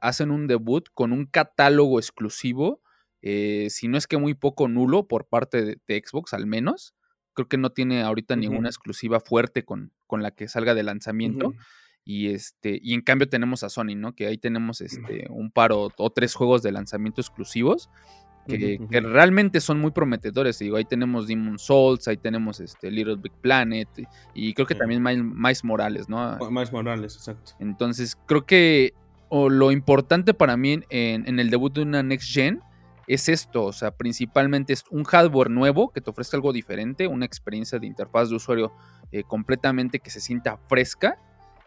hacen 0.00 0.30
un 0.30 0.46
debut 0.46 0.88
con 0.92 1.12
un 1.12 1.26
catálogo 1.26 1.98
exclusivo, 1.98 2.80
eh, 3.22 3.68
si 3.70 3.88
no 3.88 3.96
es 3.98 4.06
que 4.06 4.18
muy 4.18 4.34
poco 4.34 4.68
nulo 4.68 5.06
por 5.08 5.26
parte 5.26 5.64
de, 5.64 6.04
Xbox 6.04 6.34
al 6.34 6.46
menos. 6.46 6.94
Creo 7.34 7.48
que 7.48 7.58
no 7.58 7.70
tiene 7.70 8.02
ahorita 8.02 8.34
ninguna 8.34 8.68
exclusiva 8.68 9.20
fuerte 9.20 9.62
con, 9.64 9.92
con, 10.06 10.22
la 10.22 10.30
que 10.30 10.48
salga 10.48 10.74
de 10.74 10.82
lanzamiento. 10.82 11.52
Y 12.02 12.28
este, 12.28 12.78
y 12.80 12.94
en 12.94 13.02
cambio 13.02 13.28
tenemos 13.28 13.62
a 13.62 13.68
Sony, 13.68 13.94
¿no? 13.96 14.14
Que 14.14 14.26
ahí 14.26 14.38
tenemos 14.38 14.80
este, 14.80 15.26
un 15.28 15.50
par 15.50 15.72
o, 15.72 15.90
tres 16.14 16.34
juegos 16.34 16.62
de 16.62 16.72
lanzamiento 16.72 17.20
exclusivos. 17.20 17.90
Que, 18.46 18.78
realmente 18.90 19.60
son 19.60 19.80
muy 19.80 19.90
prometedores. 19.90 20.60
Digo, 20.60 20.76
ahí 20.76 20.84
tenemos 20.84 21.26
Demon 21.26 21.58
Souls, 21.58 22.06
ahí 22.06 22.16
tenemos 22.16 22.60
este 22.60 22.92
Little 22.92 23.16
Big 23.16 23.32
Planet 23.42 23.88
y 24.34 24.54
creo 24.54 24.68
que 24.68 24.76
también 24.76 25.02
Miles 25.02 25.64
Morales, 25.64 26.08
¿no? 26.08 26.38
Miles 26.48 26.72
Morales, 26.72 27.16
exacto. 27.16 27.52
Entonces, 27.58 28.16
creo 28.26 28.46
que 28.46 28.94
o 29.28 29.48
lo 29.48 29.72
importante 29.72 30.34
para 30.34 30.56
mí 30.56 30.80
en, 30.90 31.38
el 31.38 31.50
debut 31.50 31.74
de 31.74 31.82
una 31.82 32.02
Next 32.02 32.32
Gen 32.32 32.60
es 33.06 33.28
esto, 33.28 33.64
o 33.64 33.72
sea, 33.72 33.92
principalmente 33.92 34.72
es 34.72 34.84
un 34.90 35.04
hardware 35.04 35.50
nuevo 35.50 35.92
que 35.92 36.00
te 36.00 36.10
ofrezca 36.10 36.36
algo 36.36 36.52
diferente, 36.52 37.06
una 37.06 37.24
experiencia 37.24 37.78
de 37.78 37.86
interfaz 37.86 38.30
de 38.30 38.36
usuario 38.36 38.72
eh, 39.12 39.22
completamente 39.22 40.00
que 40.00 40.10
se 40.10 40.20
sienta 40.20 40.58
fresca 40.68 41.18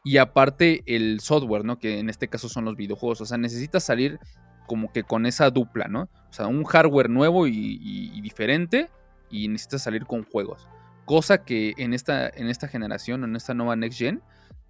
y 0.04 0.18
aparte 0.18 0.84
el 0.86 1.20
software, 1.22 1.64
¿no? 1.64 1.80
Que 1.80 2.00
en 2.00 2.10
este 2.10 2.28
caso 2.28 2.50
son 2.50 2.66
los 2.66 2.76
videojuegos, 2.76 3.22
o 3.22 3.26
sea, 3.26 3.38
necesitas 3.38 3.84
salir 3.84 4.20
como 4.68 4.92
que 4.92 5.04
con 5.04 5.26
esa 5.26 5.50
dupla, 5.50 5.88
¿no? 5.88 6.04
O 6.30 6.34
sea, 6.34 6.48
un 6.48 6.64
hardware 6.64 7.10
nuevo 7.10 7.48
y, 7.48 8.22
diferente 8.22 8.90
y 9.30 9.48
necesitas 9.48 9.84
salir 9.84 10.06
con 10.06 10.24
juegos. 10.24 10.68
Cosa 11.06 11.44
que 11.44 11.74
en 11.78 11.94
esta, 11.94 12.30
en 12.30 12.48
esta 12.50 12.68
generación, 12.68 13.24
en 13.24 13.36
esta 13.36 13.54
nueva 13.54 13.76
Next 13.76 13.98
Gen, 13.98 14.22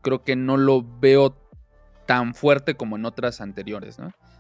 creo 0.02 0.24
que 0.24 0.36
no 0.36 0.56
lo 0.56 0.86
veo 1.00 1.36
tan 2.10 2.34
fuerte 2.34 2.74
como 2.74 2.96
en 2.96 3.06
otras 3.06 3.40
anteriores. 3.40 4.00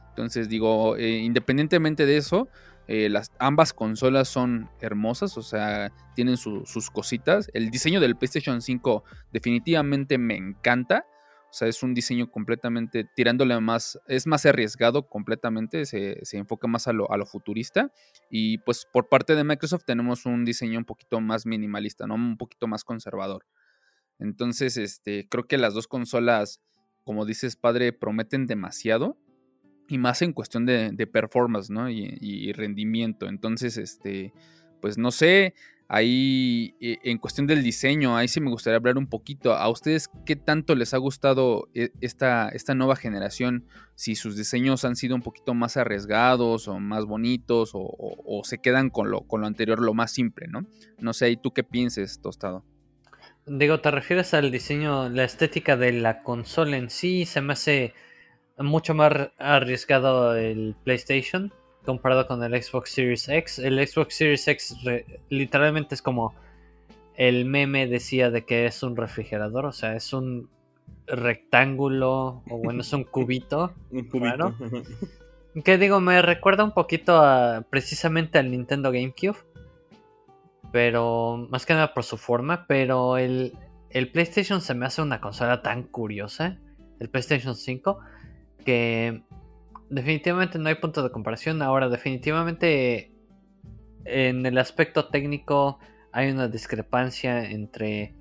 Entonces 0.10 0.50
digo, 0.50 0.98
eh, 0.98 1.20
independientemente 1.20 2.08
de 2.08 2.18
eso, 2.18 2.50
eh, 2.88 3.10
las, 3.10 3.32
ambas 3.38 3.74
consolas 3.74 4.28
son 4.28 4.72
hermosas, 4.82 5.38
o 5.38 5.44
sea, 5.44 5.92
tienen 6.16 6.36
sus 6.38 6.90
cositas. 6.90 7.48
El 7.54 7.70
diseño 7.70 8.00
del 8.00 8.18
PlayStation 8.18 8.64
5 8.64 9.04
definitivamente 9.32 10.18
me 10.18 10.36
encanta. 10.36 11.06
O 11.52 11.54
sea, 11.54 11.68
es 11.68 11.84
un 11.84 11.94
diseño 11.94 12.32
completamente 12.32 13.08
tirándole 13.16 13.60
más, 13.60 14.00
es 14.08 14.26
más 14.26 14.48
arriesgado 14.48 15.08
completamente, 15.08 15.86
se, 15.86 16.18
enfoca 16.32 16.68
más 16.68 16.88
a 16.88 16.94
lo, 16.94 17.12
a 17.12 17.18
lo, 17.18 17.28
futurista. 17.28 17.92
Y 18.32 18.58
pues 18.60 18.88
por 18.92 19.10
parte 19.10 19.36
de 19.36 19.44
Microsoft 19.44 19.84
tenemos 19.86 20.26
un 20.26 20.44
diseño 20.44 20.80
un 20.80 20.86
poquito 20.86 21.22
más 21.22 21.46
minimalista, 21.46 22.08
¿no? 22.08 22.16
Un 22.16 22.36
poquito 22.36 22.66
más 22.68 22.84
conservador. 22.84 23.46
Entonces, 24.18 24.76
este, 24.76 25.30
creo 25.30 25.46
que 25.46 25.60
las 25.60 25.76
dos 25.76 25.88
consolas 25.88 26.62
como 27.04 27.26
dices, 27.26 27.56
padre, 27.56 27.94
prometen 27.94 28.46
demasiado. 28.46 29.18
Y 29.88 29.98
más 29.98 30.22
en 30.22 30.34
cuestión 30.34 30.66
de, 30.66 31.10
performance, 31.12 31.72
¿no? 31.72 31.90
Y, 31.90 32.52
rendimiento. 32.54 33.28
Entonces, 33.28 33.78
este, 33.78 34.34
pues 34.82 35.00
no 35.00 35.10
sé, 35.10 35.56
ahí 35.88 36.76
eh, 36.80 37.00
en 37.04 37.18
cuestión 37.18 37.48
del 37.48 37.64
diseño, 37.64 38.16
ahí 38.16 38.28
sí 38.28 38.40
me 38.40 38.52
gustaría 38.52 38.78
hablar 38.78 39.00
un 39.00 39.08
poquito. 39.08 39.54
¿A 39.54 39.68
ustedes 39.68 40.10
qué 40.28 40.36
tanto 40.36 40.76
les 40.76 40.94
ha 40.94 40.98
gustado 40.98 41.68
eh, 41.74 41.90
esta, 42.02 42.50
esta 42.50 42.76
nueva 42.76 42.96
generación? 42.96 43.66
Si 43.96 44.14
sus 44.14 44.38
diseños 44.38 44.86
han 44.86 44.96
sido 44.96 45.16
un 45.16 45.24
poquito 45.24 45.56
más 45.56 45.76
arriesgados 45.76 46.68
o 46.68 46.80
más 46.80 47.06
bonitos 47.06 47.72
o, 47.74 47.82
o 47.90 48.44
se 48.44 48.60
quedan 48.60 48.92
con 48.92 49.10
lo, 49.10 49.22
con 49.22 49.42
lo 49.42 49.48
anterior, 49.48 49.82
lo 49.82 49.96
más 49.96 50.12
simple, 50.12 50.48
¿no? 50.48 50.68
No 51.00 51.14
sé, 51.14 51.32
¿y 51.32 51.38
tú 51.38 51.52
qué 51.52 51.64
pienses, 51.64 52.22
Tostado? 52.22 52.64
Digo, 53.50 53.80
¿te 53.80 53.90
refieres 53.90 54.36
al 54.36 54.52
diseño, 54.52 55.10
la 55.10 55.24
estética 55.24 55.76
de 55.76 55.92
la 55.92 56.22
consola 56.22 56.78
en 56.78 56.92
sí? 56.92 57.26
Se 57.26 57.42
me 57.42 57.54
hace 57.54 57.96
mucho 58.60 58.94
más 58.94 59.32
arriesgado 59.40 60.36
el 60.36 60.76
PlayStation 60.84 61.52
comparado 61.84 62.28
con 62.28 62.44
el 62.44 62.62
Xbox 62.62 62.92
Series 62.92 63.28
X. 63.28 63.58
El 63.58 63.86
Xbox 63.88 64.16
Series 64.16 64.48
X 64.48 64.78
literalmente 65.30 65.96
es 65.96 66.04
como 66.04 66.36
el 67.16 67.46
meme 67.46 67.88
decía 67.88 68.30
de 68.30 68.46
que 68.46 68.68
es 68.68 68.84
un 68.84 68.96
refrigerador, 68.96 69.66
o 69.66 69.72
sea, 69.72 69.96
es 69.96 70.14
un 70.14 70.48
rectángulo, 71.08 72.44
o 72.48 72.58
bueno, 72.64 72.82
es 72.82 72.94
un 72.94 73.04
cubito. 73.12 73.74
un 73.90 74.04
cubito. 74.04 74.54
Que 75.66 75.80
digo, 75.80 76.00
me 76.00 76.22
recuerda 76.22 76.64
un 76.64 76.74
poquito 76.74 77.18
a 77.18 77.66
precisamente 77.68 78.38
al 78.38 78.52
Nintendo 78.52 78.92
GameCube 78.92 79.38
pero 80.72 81.48
más 81.50 81.66
que 81.66 81.74
nada 81.74 81.94
por 81.94 82.04
su 82.04 82.18
forma, 82.18 82.66
pero 82.68 83.18
el, 83.18 83.54
el 83.90 84.12
PlayStation 84.12 84.62
se 84.62 84.74
me 84.74 84.86
hace 84.86 85.02
una 85.02 85.22
consola 85.22 85.62
tan 85.62 85.84
curiosa, 85.84 86.58
el 87.00 87.10
PlayStation 87.10 87.56
5, 87.56 88.00
que 88.66 89.24
definitivamente 89.90 90.60
no 90.60 90.70
hay 90.70 90.76
punto 90.76 91.04
de 91.04 91.12
comparación. 91.12 91.62
Ahora, 91.62 91.90
definitivamente 91.90 93.12
en 94.06 94.46
el 94.46 94.58
aspecto 94.58 95.08
técnico 95.08 95.80
hay 96.12 96.32
una 96.32 96.48
discrepancia 96.48 97.50
entre 97.50 98.14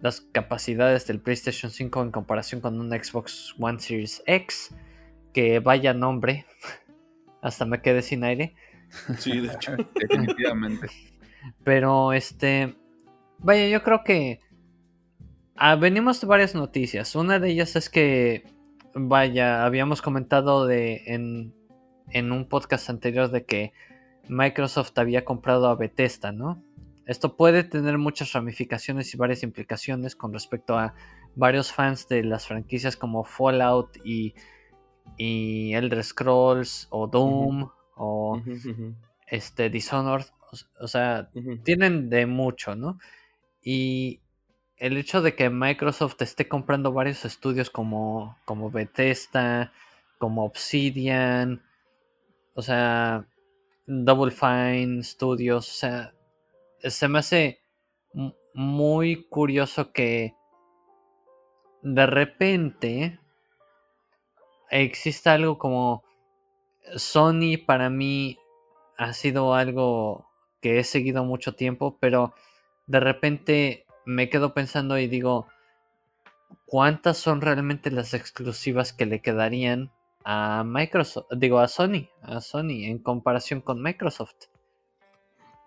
las 0.00 0.20
capacidades 0.20 1.06
del 1.06 1.20
PlayStation 1.20 1.70
5 1.70 2.02
en 2.02 2.10
comparación 2.10 2.60
con 2.60 2.80
un 2.80 2.90
Xbox 2.90 3.54
One 3.58 3.78
Series 3.78 4.22
X, 4.26 4.74
que 5.32 5.60
vaya 5.60 5.94
nombre, 5.94 6.44
hasta 7.42 7.64
me 7.64 7.80
quedé 7.80 8.02
sin 8.02 8.24
aire. 8.24 8.54
Sí, 9.18 9.40
de 9.40 9.52
hecho, 9.52 9.76
definitivamente. 9.94 10.88
Pero 11.64 12.12
este, 12.12 12.76
vaya, 13.38 13.68
yo 13.68 13.82
creo 13.82 14.04
que 14.04 14.40
ah, 15.56 15.76
venimos 15.76 16.20
de 16.20 16.26
varias 16.26 16.54
noticias. 16.54 17.14
Una 17.14 17.38
de 17.38 17.50
ellas 17.50 17.76
es 17.76 17.88
que, 17.88 18.44
vaya, 18.94 19.64
habíamos 19.64 20.02
comentado 20.02 20.66
de 20.66 21.02
en, 21.06 21.54
en 22.10 22.32
un 22.32 22.48
podcast 22.48 22.90
anterior 22.90 23.30
de 23.30 23.44
que 23.44 23.72
Microsoft 24.28 24.92
había 24.96 25.24
comprado 25.24 25.68
a 25.68 25.76
Bethesda, 25.76 26.32
¿no? 26.32 26.62
Esto 27.06 27.36
puede 27.36 27.64
tener 27.64 27.98
muchas 27.98 28.32
ramificaciones 28.32 29.12
y 29.12 29.16
varias 29.16 29.42
implicaciones 29.42 30.14
con 30.14 30.32
respecto 30.32 30.78
a 30.78 30.94
varios 31.34 31.72
fans 31.72 32.06
de 32.08 32.22
las 32.22 32.46
franquicias 32.46 32.96
como 32.96 33.24
Fallout 33.24 33.96
y, 34.04 34.34
y 35.16 35.74
Elder 35.74 36.04
Scrolls 36.04 36.86
o 36.90 37.08
Doom 37.08 37.68
o 37.96 38.40
este 39.26 39.68
Dishonored 39.68 40.26
o 40.80 40.88
sea, 40.88 41.30
tienen 41.64 42.10
de 42.10 42.26
mucho, 42.26 42.74
¿no? 42.74 42.98
Y 43.62 44.20
el 44.76 44.96
hecho 44.96 45.22
de 45.22 45.34
que 45.34 45.48
Microsoft 45.50 46.20
esté 46.20 46.48
comprando 46.48 46.92
varios 46.92 47.24
estudios 47.24 47.70
como, 47.70 48.36
como 48.44 48.70
Bethesda, 48.70 49.72
como 50.18 50.44
Obsidian, 50.44 51.62
o 52.54 52.62
sea, 52.62 53.26
Double 53.86 54.32
Fine 54.32 55.02
Studios, 55.02 55.68
o 55.68 55.72
sea, 55.72 56.14
se 56.82 57.08
me 57.08 57.20
hace 57.20 57.60
muy 58.54 59.24
curioso 59.28 59.92
que 59.92 60.34
de 61.82 62.06
repente 62.06 63.18
exista 64.70 65.34
algo 65.34 65.58
como 65.58 66.04
Sony 66.96 67.56
para 67.64 67.90
mí 67.90 68.38
ha 68.96 69.12
sido 69.12 69.54
algo 69.54 70.31
que 70.62 70.78
he 70.78 70.84
seguido 70.84 71.24
mucho 71.24 71.54
tiempo, 71.54 71.98
pero 72.00 72.34
de 72.86 73.00
repente 73.00 73.84
me 74.06 74.30
quedo 74.30 74.54
pensando 74.54 74.98
y 74.98 75.08
digo, 75.08 75.46
¿cuántas 76.64 77.18
son 77.18 77.42
realmente 77.42 77.90
las 77.90 78.14
exclusivas 78.14 78.94
que 78.94 79.04
le 79.04 79.20
quedarían 79.20 79.92
a 80.24 80.64
Microsoft? 80.64 81.26
Digo, 81.36 81.58
a 81.58 81.68
Sony, 81.68 82.08
a 82.22 82.40
Sony 82.40 82.84
en 82.84 82.98
comparación 82.98 83.60
con 83.60 83.82
Microsoft. 83.82 84.46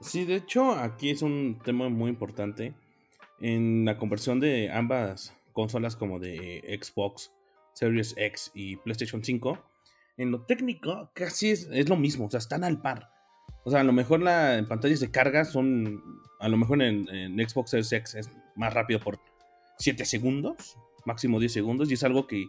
Sí, 0.02 0.26
de 0.26 0.36
hecho, 0.36 0.72
aquí 0.72 1.10
es 1.10 1.22
un 1.22 1.60
tema 1.64 1.90
muy 1.90 2.10
importante 2.10 2.74
en 3.40 3.86
la 3.86 3.98
conversión 3.98 4.40
de 4.40 4.72
ambas 4.72 5.36
consolas 5.54 5.96
como 5.96 6.20
de 6.20 6.80
Xbox 6.82 7.32
Series 7.74 8.14
X 8.18 8.52
y 8.54 8.78
PlayStation 8.78 9.24
5. 9.24 9.58
En 10.18 10.32
lo 10.32 10.46
técnico, 10.46 11.12
casi 11.14 11.52
es, 11.52 11.90
lo 11.90 11.98
mismo, 11.98 12.26
o 12.26 12.30
sea, 12.30 12.40
están 12.40 12.64
al 12.64 12.82
par. 12.82 13.10
O 13.64 13.72
sea, 13.72 13.82
a 13.82 13.84
lo 13.84 13.94
mejor 13.94 14.22
la, 14.22 14.58
en 14.58 14.68
pantallas 14.68 15.00
de 15.00 15.10
carga 15.10 15.44
son, 15.44 16.22
a 16.40 16.48
lo 16.48 16.56
mejor 16.56 16.82
en, 16.84 17.08
Xbox 17.38 17.72
Series 17.72 17.92
X 17.92 18.16
es 18.16 18.30
más 18.56 18.74
rápido 18.74 19.00
por 19.00 19.20
7 19.80 20.06
segundos, 20.06 20.78
máximo 21.04 21.40
10 21.40 21.52
segundos, 21.52 21.90
y 21.90 21.96
es 21.96 22.04
algo 22.04 22.28
que 22.28 22.48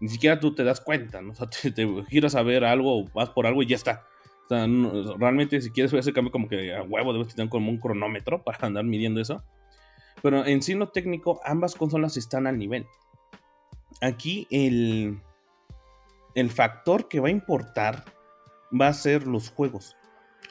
ni 0.00 0.08
siquiera 0.08 0.38
tú 0.38 0.54
te 0.54 0.62
das 0.62 0.82
cuenta. 0.82 1.20
O 1.20 1.34
sea, 1.34 1.48
te, 1.74 2.04
giras 2.08 2.34
a 2.34 2.42
ver 2.42 2.64
algo, 2.64 3.06
vas 3.14 3.30
por 3.30 3.46
algo 3.46 3.62
y 3.62 3.66
ya 3.66 3.76
está. 3.76 4.06
O 4.44 4.48
sea, 4.48 4.66
realmente 5.18 5.60
si 5.62 5.70
quieres 5.70 5.92
ver 5.92 6.00
ese 6.00 6.12
cambio 6.12 6.30
como 6.30 6.48
que 6.48 6.74
a 6.74 6.82
huevo 6.82 7.12
debes 7.12 7.34
tener 7.34 7.48
como 7.48 7.70
un 7.70 7.78
cronómetro 7.78 8.42
para 8.44 8.66
andar 8.66 8.84
midiendo 8.84 9.20
eso. 9.20 9.42
Pero 10.22 10.44
en 10.44 10.60
sí 10.60 10.74
lo 10.74 10.88
técnico, 10.88 11.40
ambas 11.44 11.74
consolas 11.74 12.18
están 12.18 12.46
al 12.46 12.58
nivel. 12.58 12.86
Aquí 14.02 14.46
el, 14.50 15.20
el 16.34 16.50
factor 16.50 17.08
que 17.08 17.20
va 17.20 17.28
a 17.28 17.30
importar 17.30 18.04
va 18.78 18.88
a 18.88 18.92
ser 18.92 19.26
los 19.26 19.50
juegos. 19.50 19.96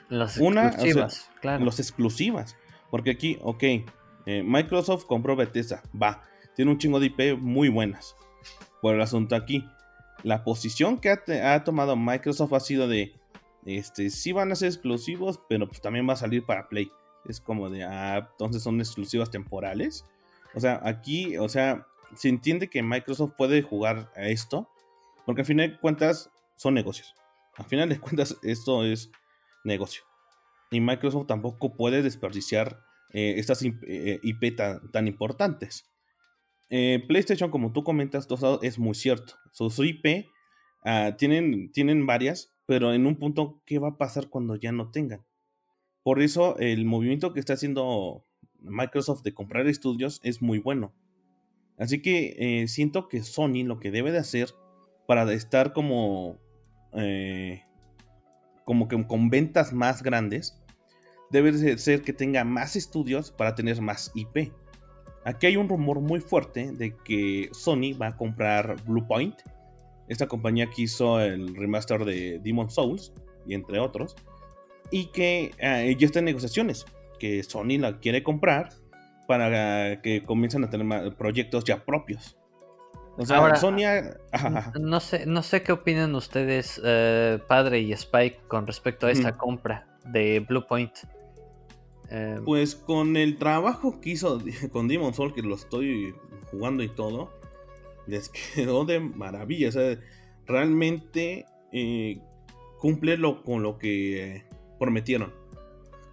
Las 0.10 0.38
exclusivas, 0.38 1.30
claro. 1.41 1.64
Los 1.64 1.80
exclusivas. 1.80 2.55
Porque 2.89 3.12
aquí, 3.12 3.38
ok, 3.41 3.64
eh, 4.26 4.43
Microsoft 4.43 5.05
compró 5.05 5.36
Bethesda, 5.36 5.84
va. 5.99 6.24
Tiene 6.55 6.72
un 6.72 6.78
chingo 6.78 6.99
de 6.99 7.07
IP 7.07 7.38
muy 7.39 7.70
buenas. 7.70 8.16
Por 8.82 8.95
el 8.95 9.01
asunto 9.01 9.36
aquí, 9.36 9.66
la 10.24 10.43
posición 10.43 10.97
que 10.97 11.10
ha, 11.10 11.64
tomado 11.64 11.95
Microsoft 11.95 12.53
ha 12.53 12.60
sido 12.60 12.88
de, 12.88 13.14
este, 13.66 14.10
sí 14.10 14.32
van 14.32 14.51
a 14.51 14.55
ser 14.55 14.70
exclusivos, 14.70 15.39
pero 15.47 15.68
pues 15.68 15.82
también 15.82 16.07
va 16.07 16.14
a 16.14 16.18
salir 16.18 16.45
para 16.45 16.68
Play. 16.68 16.91
Es 17.26 17.39
como 17.39 17.70
de, 17.70 17.84
ah, 17.84 18.30
entonces 18.32 18.64
son 18.64 18.80
exclusivas 18.80 19.30
temporales. 19.30 20.05
O 20.55 20.60
sea, 20.60 20.82
aquí, 20.84 21.38
o 21.38 21.47
sea, 21.47 21.86
se 22.16 22.30
entiende 22.30 22.70
que 22.70 22.82
Microsoft 22.82 23.34
puede 23.38 23.62
jugar 23.62 24.12
a 24.16 24.28
esto, 24.28 24.68
porque 25.26 25.41
al 25.41 25.47
final 25.47 25.70
de 25.70 25.80
cuentas 25.80 26.32
son 26.55 26.74
negocios. 26.74 27.14
Al 27.55 27.66
final 27.66 27.89
de 27.89 27.99
cuentas 27.99 28.38
esto 28.41 28.84
es 28.84 29.12
negocio. 29.64 30.03
Y 30.72 30.82
Microsoft 30.82 31.28
tampoco 31.28 31.76
puede 31.76 32.01
desperdiciar 32.01 32.80
eh, 33.12 33.36
estas 33.38 33.64
IP 33.64 33.84
eh, 33.88 34.55
tan, 34.91 35.07
importantes. 35.07 35.89
Eh, 36.70 37.03
PlayStation, 37.07 37.49
como 37.49 37.74
tú 37.74 37.84
comentas, 37.84 38.28
es 38.62 38.78
muy 38.78 38.93
cierto. 38.93 39.34
Sus 39.51 39.80
IP 39.80 40.28
ah, 40.86 41.16
tienen, 41.18 41.72
tienen 41.72 42.05
varias, 42.05 42.53
pero 42.68 42.93
en 42.93 43.07
un 43.07 43.16
punto, 43.16 43.62
¿qué 43.66 43.80
va 43.80 43.89
a 43.89 43.97
pasar 43.97 44.30
cuando 44.30 44.55
ya 44.55 44.72
no 44.72 44.91
tengan? 44.91 45.26
Por 46.03 46.22
eso 46.22 46.57
el 46.60 46.86
movimiento 46.86 47.34
que 47.34 47.39
está 47.39 47.53
haciendo 47.53 48.26
Microsoft 48.60 49.24
de 49.24 49.34
comprar 49.34 49.68
estudios 49.68 50.20
es 50.24 50.41
muy 50.41 50.60
bueno. 50.60 50.93
Así 51.78 52.01
que 52.01 52.66
siento 52.68 53.07
que 53.07 53.24
Sony 53.24 53.64
lo 53.64 53.80
que 53.80 53.89
debe 53.89 54.12
de 54.12 54.18
hacer 54.20 54.49
para 55.07 55.32
estar 55.34 55.74
como, 55.74 56.39
como 58.70 58.88
que 58.88 59.03
con 59.07 59.32
ventas 59.32 59.74
más 59.74 60.03
grandes 60.03 60.55
debe 61.32 61.76
ser 61.80 62.03
que 62.03 62.13
tenga 62.13 62.43
más 62.43 62.76
estudios 62.76 63.32
para 63.32 63.55
tener 63.55 63.82
más 63.82 64.11
IP. 64.13 64.53
Aquí 65.26 65.47
hay 65.47 65.57
un 65.57 65.67
rumor 65.67 66.01
muy 66.01 66.20
fuerte 66.22 66.72
de 66.74 66.95
que 67.03 67.49
Sony 67.51 67.97
va 67.99 68.09
a 68.09 68.15
comprar 68.15 68.76
Bluepoint, 68.86 69.34
esta 70.07 70.28
compañía 70.28 70.70
que 70.70 70.84
hizo 70.84 71.20
el 71.20 71.55
remaster 71.55 72.05
de 72.05 72.38
Demon 72.43 72.70
Souls, 72.70 73.11
y 73.47 73.55
entre 73.55 73.80
otros, 73.80 74.15
y 74.91 75.07
que 75.07 75.49
eh, 75.57 75.95
ya 75.97 76.05
está 76.05 76.20
en 76.20 76.26
negociaciones, 76.26 76.86
que 77.17 77.41
Sony 77.41 77.80
la 77.80 77.99
quiere 77.99 78.22
comprar 78.22 78.70
para 79.28 79.99
que 80.03 80.22
comiencen 80.22 80.63
a 80.63 80.70
tener 80.70 81.15
proyectos 81.15 81.63
ya 81.63 81.84
propios. 81.84 82.38
O 83.20 83.26
sea, 83.26 83.38
Ahora, 83.38 83.57
Sony... 83.57 83.82
No, 84.80 85.01
sé, 85.01 85.26
no 85.26 85.43
sé 85.43 85.61
qué 85.61 85.74
opinan 85.74 86.15
ustedes, 86.15 86.80
eh, 86.86 87.38
Padre 87.49 87.82
y 87.82 87.91
Spike, 87.91 88.39
con 88.47 88.65
respecto 88.65 89.07
a 89.07 89.11
esta 89.11 89.38
compra 89.38 89.86
de 90.05 90.39
Bluepoint. 90.39 90.93
Em, 92.09 92.45
pues 92.45 92.76
con 92.76 93.17
el 93.17 93.38
trabajo 93.38 93.99
que 93.99 94.11
hizo 94.11 94.41
con 94.72 94.88
Demon 94.88 95.13
Soul, 95.13 95.34
que 95.34 95.41
lo 95.41 95.55
estoy 95.55 96.15
jugando 96.49 96.82
y 96.82 96.88
todo, 96.88 97.30
les 98.07 98.30
quedó 98.55 98.86
de 98.86 99.01
maravilla. 99.01 99.67
O 99.67 99.72
sea, 99.74 99.99
realmente 100.45 101.45
eh, 101.74 102.22
cumple 102.80 103.17
lo, 103.17 103.43
con 103.43 103.63
lo 103.63 103.78
que 103.78 104.45
prometieron. 104.80 105.34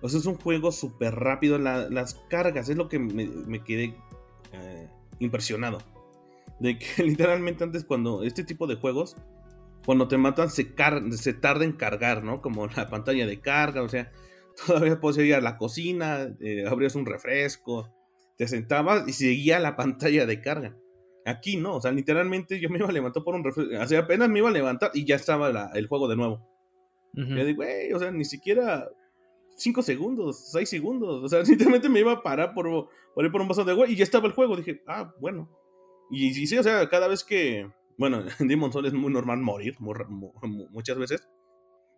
O 0.03 0.09
sea, 0.09 0.19
es 0.19 0.27
un 0.27 0.35
juego 0.35 0.73
súper 0.73 1.15
rápido. 1.15 1.57
las 1.57 2.15
cargas 2.29 2.69
es 2.69 2.77
lo 2.77 2.89
que 2.89 2.99
me, 2.99 3.63
quedé 3.63 3.95
eh, 4.53 4.89
impresionado. 5.21 5.79
De 6.61 6.79
que 6.79 7.03
literalmente 7.03 7.65
antes 7.65 7.85
cuando 7.85 8.23
este 8.23 8.45
tipo 8.45 8.67
de 8.67 8.77
juegos, 8.77 9.17
cuando 9.85 10.09
te 10.09 10.17
matan 10.17 10.51
se, 10.51 10.75
se 11.13 11.33
tarda 11.35 11.65
en 11.65 11.73
cargar, 11.73 12.25
¿no? 12.25 12.41
Como 12.41 12.67
la 12.67 12.89
pantalla 12.89 13.27
de 13.27 13.41
carga, 13.41 13.83
o 13.83 13.89
sea, 13.89 14.11
todavía 14.67 15.01
podías 15.01 15.27
ir 15.27 15.35
a 15.35 15.41
la 15.41 15.59
cocina, 15.59 16.35
eh, 16.41 16.65
abrías 16.69 16.95
un 16.95 17.07
refresco, 17.07 17.93
te 18.37 18.49
sentabas 18.49 19.07
y 19.09 19.13
seguía 19.13 19.59
la 19.61 19.77
pantalla 19.77 20.27
de 20.27 20.41
carga. 20.41 20.77
Aquí 21.25 21.57
no, 21.57 21.77
o 21.77 21.81
sea, 21.81 21.91
literalmente 21.91 22.61
yo 22.61 22.71
me 22.71 22.79
iba 22.79 22.89
a 22.89 22.93
levantar 22.93 23.25
por 23.25 23.35
un 23.35 23.43
refresco, 23.43 23.75
o 23.81 23.87
sea, 23.87 24.01
apenas 24.01 24.29
me 24.29 24.39
iba 24.39 24.49
a 24.49 24.53
levantar 24.53 24.93
y 24.95 25.05
ya 25.05 25.17
estaba 25.17 25.71
el 25.75 25.87
juego 25.89 26.09
de 26.09 26.17
nuevo. 26.17 26.47
Yo 27.15 27.47
digo, 27.47 27.63
güey, 27.63 27.91
o 27.95 27.99
sea, 27.99 28.11
ni 28.11 28.27
siquiera 28.27 28.91
5 29.57 29.83
segundos, 29.83 30.51
6 30.53 30.69
segundos, 30.69 31.25
o 31.25 31.29
sea, 31.29 31.43
literalmente 31.49 31.89
me 31.89 32.01
iba 32.01 32.13
a 32.13 32.23
parar 32.23 32.55
por, 32.55 32.91
por 33.15 33.25
ir 33.25 33.33
por 33.33 33.41
un 33.41 33.49
vaso 33.49 33.65
de 33.65 33.73
agua 33.73 33.89
y 33.89 33.97
ya 33.97 34.05
estaba 34.05 34.27
el 34.27 34.35
juego. 34.35 34.57
Dije, 34.57 34.83
ah, 34.87 35.13
bueno. 35.21 35.49
Y, 36.11 36.47
sí, 36.47 36.57
o 36.59 36.63
sea, 36.63 36.89
cada 36.89 37.09
vez 37.09 37.25
que, 37.25 37.71
bueno, 37.99 38.25
en 38.39 38.49
Demon 38.49 38.73
Soul 38.73 38.87
es 38.87 38.93
muy 38.93 39.13
normal 39.13 39.39
morir, 39.39 39.77
muchas 39.81 40.99
veces 40.99 41.29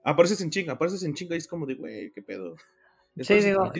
apareces 0.04 0.40
en 0.40 0.50
chinga, 0.50 0.74
apareces 0.74 1.02
en 1.02 1.14
chinga 1.14 1.34
y 1.34 1.38
es 1.38 1.48
como 1.48 1.66
de, 1.66 1.74
güey, 1.74 2.12
qué 2.12 2.22
pedo. 2.22 2.56
sí, 3.16 3.34
digo, 3.34 3.70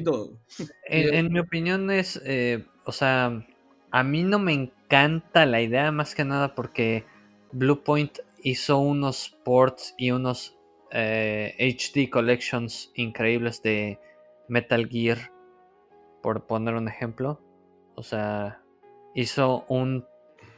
en, 0.85 1.33
mi 1.33 1.39
opinión 1.39 1.91
es, 1.91 2.21
eh, 2.25 2.65
o 2.85 2.93
sea, 2.93 3.47
a 3.91 4.03
mí 4.03 4.23
no 4.23 4.39
me 4.39 4.53
encanta 4.53 5.47
la 5.47 5.63
idea 5.63 5.91
más 5.93 6.15
que 6.15 6.25
nada 6.25 6.55
porque 6.55 7.05
Bluepoint 7.53 8.19
hizo 8.43 8.79
unos 8.79 9.37
ports 9.45 9.95
y 9.97 10.11
unos 10.11 10.59
HD 10.91 11.97
eh, 11.97 12.11
collections 12.11 12.93
increíbles 12.95 13.63
de 13.63 13.99
Metal 14.49 14.89
Gear, 14.89 15.33
por 16.23 16.47
poner 16.47 16.75
un 16.75 16.89
ejemplo. 16.89 17.41
O 17.95 18.03
sea, 18.03 18.63
hizo 19.15 19.65
un, 19.69 20.07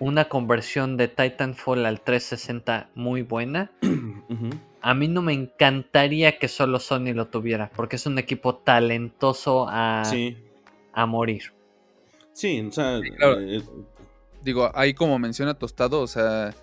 una 0.01 0.29
conversión 0.29 0.97
de 0.97 1.09
Titanfall 1.09 1.87
al 1.87 2.01
360 2.01 2.91
muy 2.95 3.23
buena. 3.23 3.71
a 4.83 4.95
mí 4.95 5.09
no 5.09 5.23
me 5.23 5.33
encantaría 5.33 6.39
que 6.39 6.49
solo 6.49 6.81
Sony 6.81 7.13
lo 7.15 7.29
tuviera, 7.29 7.71
porque 7.77 7.97
es 7.97 8.07
un 8.07 8.19
equipo 8.19 8.57
talentoso 8.57 9.67
a, 9.69 10.03
a 10.93 11.07
morir. 11.07 11.53
Sí, 12.33 12.61
o 12.67 12.73
sea, 12.73 12.99
eh, 12.99 13.63
digo, 14.43 14.71
ahí 14.75 14.95
como 14.95 15.19
menciona 15.19 15.55
Tostado, 15.55 16.01
o 16.01 16.07
sea, 16.07 16.55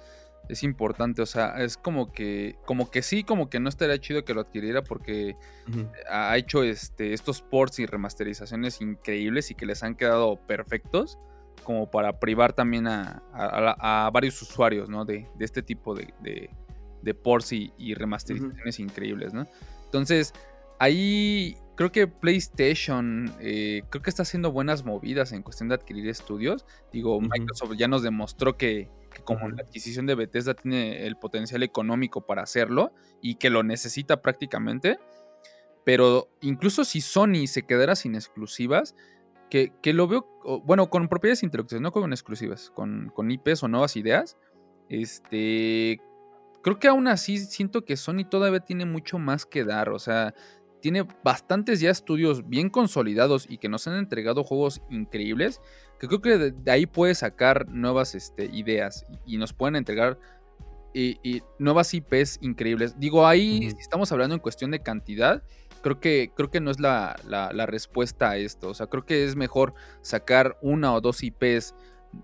es 0.49 0.63
importante, 0.63 1.21
o 1.21 1.25
sea, 1.25 1.61
es 1.63 1.77
como 1.77 2.11
que, 2.11 2.55
como 2.65 2.89
que 2.89 3.03
sí, 3.03 3.23
como 3.23 3.49
que 3.49 3.59
no 3.59 3.69
estaría 3.69 3.99
chido 3.99 4.25
que 4.25 4.33
lo 4.33 4.41
adquiriera 4.41 4.83
porque 4.83 5.35
ha 6.09 6.35
hecho 6.37 6.63
este, 6.63 7.13
estos 7.13 7.41
ports 7.41 7.79
y 7.79 7.85
remasterizaciones 7.85 8.81
increíbles 8.81 9.51
y 9.51 9.55
que 9.55 9.65
les 9.65 9.83
han 9.83 9.95
quedado 9.95 10.37
perfectos, 10.47 11.19
como 11.63 11.89
para 11.91 12.19
privar 12.19 12.53
también 12.53 12.87
a, 12.87 14.09
varios 14.13 14.41
usuarios, 14.41 14.89
¿no? 14.89 15.05
De, 15.05 15.27
de 15.35 15.45
este 15.45 15.61
tipo 15.61 15.93
de 15.93 16.49
de 17.01 17.13
ports 17.13 17.53
y, 17.53 17.93
remasterizaciones 17.93 18.79
increíbles, 18.79 19.33
¿no? 19.33 19.47
Entonces, 19.85 20.33
ahí 20.79 21.55
creo 21.75 21.91
que 21.91 22.07
PlayStation 22.07 23.33
eh, 23.39 23.83
creo 23.89 24.01
que 24.01 24.09
está 24.09 24.23
haciendo 24.23 24.51
buenas 24.51 24.83
movidas 24.83 25.31
en 25.31 25.43
cuestión 25.43 25.69
de 25.69 25.75
adquirir 25.75 26.07
estudios. 26.09 26.65
Digo, 26.91 27.21
Microsoft 27.21 27.75
ya 27.77 27.87
nos 27.87 28.03
demostró 28.03 28.57
que, 28.57 28.89
como 29.23 29.47
la 29.49 29.63
adquisición 29.63 30.05
de 30.05 30.15
Bethesda 30.15 30.53
tiene 30.53 31.07
el 31.07 31.15
potencial 31.15 31.63
económico 31.63 32.25
para 32.25 32.43
hacerlo 32.43 32.93
y 33.21 33.35
que 33.35 33.49
lo 33.49 33.63
necesita 33.63 34.21
prácticamente. 34.21 34.99
Pero 35.85 36.27
incluso 36.41 36.83
si 36.83 36.99
Sony 36.99 37.47
se 37.47 37.63
quedara 37.63 37.95
sin 37.95 38.15
exclusivas, 38.15 38.95
que, 39.49 39.71
lo 39.93 40.07
veo, 40.07 40.27
bueno, 40.65 40.89
con 40.89 41.07
propiedades 41.07 41.43
intelectuales, 41.43 41.81
no 41.81 41.91
con 41.91 42.11
exclusivas, 42.11 42.69
con, 42.71 43.11
con 43.13 43.31
IPs 43.31 43.63
o 43.63 43.67
nuevas 43.67 43.95
ideas, 43.95 44.37
este, 44.89 45.99
creo 46.61 46.79
que 46.79 46.87
aún 46.87 47.07
así 47.07 47.37
siento 47.37 47.85
que 47.85 47.97
Sony 47.97 48.25
todavía 48.29 48.59
tiene 48.59 48.85
mucho 48.85 49.19
más 49.19 49.45
que 49.45 49.63
dar. 49.63 49.89
O 49.89 49.99
sea, 49.99 50.33
tiene 50.81 51.07
bastantes 51.23 51.79
ya 51.79 51.89
estudios 51.89 52.47
bien 52.47 52.69
consolidados 52.69 53.45
y 53.49 53.57
que 53.57 53.69
nos 53.69 53.87
han 53.87 53.97
entregado 53.97 54.43
juegos 54.43 54.81
increíbles, 54.89 55.61
que 55.99 56.07
creo 56.07 56.21
que 56.21 56.37
de, 56.37 56.71
ahí 56.71 56.85
puede 56.85 57.15
sacar 57.15 57.67
nuevas 57.69 58.15
este, 58.15 58.45
ideas 58.45 59.05
y, 59.25 59.37
nos 59.37 59.53
pueden 59.53 59.75
entregar 59.75 60.19
y, 60.93 61.41
nuevas 61.59 61.93
IPs 61.93 62.39
increíbles. 62.41 62.99
Digo, 62.99 63.27
ahí 63.27 63.67
estamos 63.79 64.11
hablando 64.11 64.35
en 64.35 64.41
cuestión 64.41 64.71
de 64.71 64.81
cantidad, 64.81 65.43
creo 65.81 65.99
que, 65.99 66.31
creo 66.35 66.49
que 66.49 66.59
no 66.59 66.71
es 66.71 66.79
la, 66.79 67.15
respuesta 67.67 68.31
a 68.31 68.37
esto. 68.37 68.69
O 68.69 68.73
sea, 68.73 68.87
creo 68.87 69.05
que 69.05 69.23
es 69.23 69.35
mejor 69.35 69.73
sacar 70.01 70.57
una 70.61 70.93
o 70.93 71.01
dos 71.01 71.23
IPs 71.23 71.75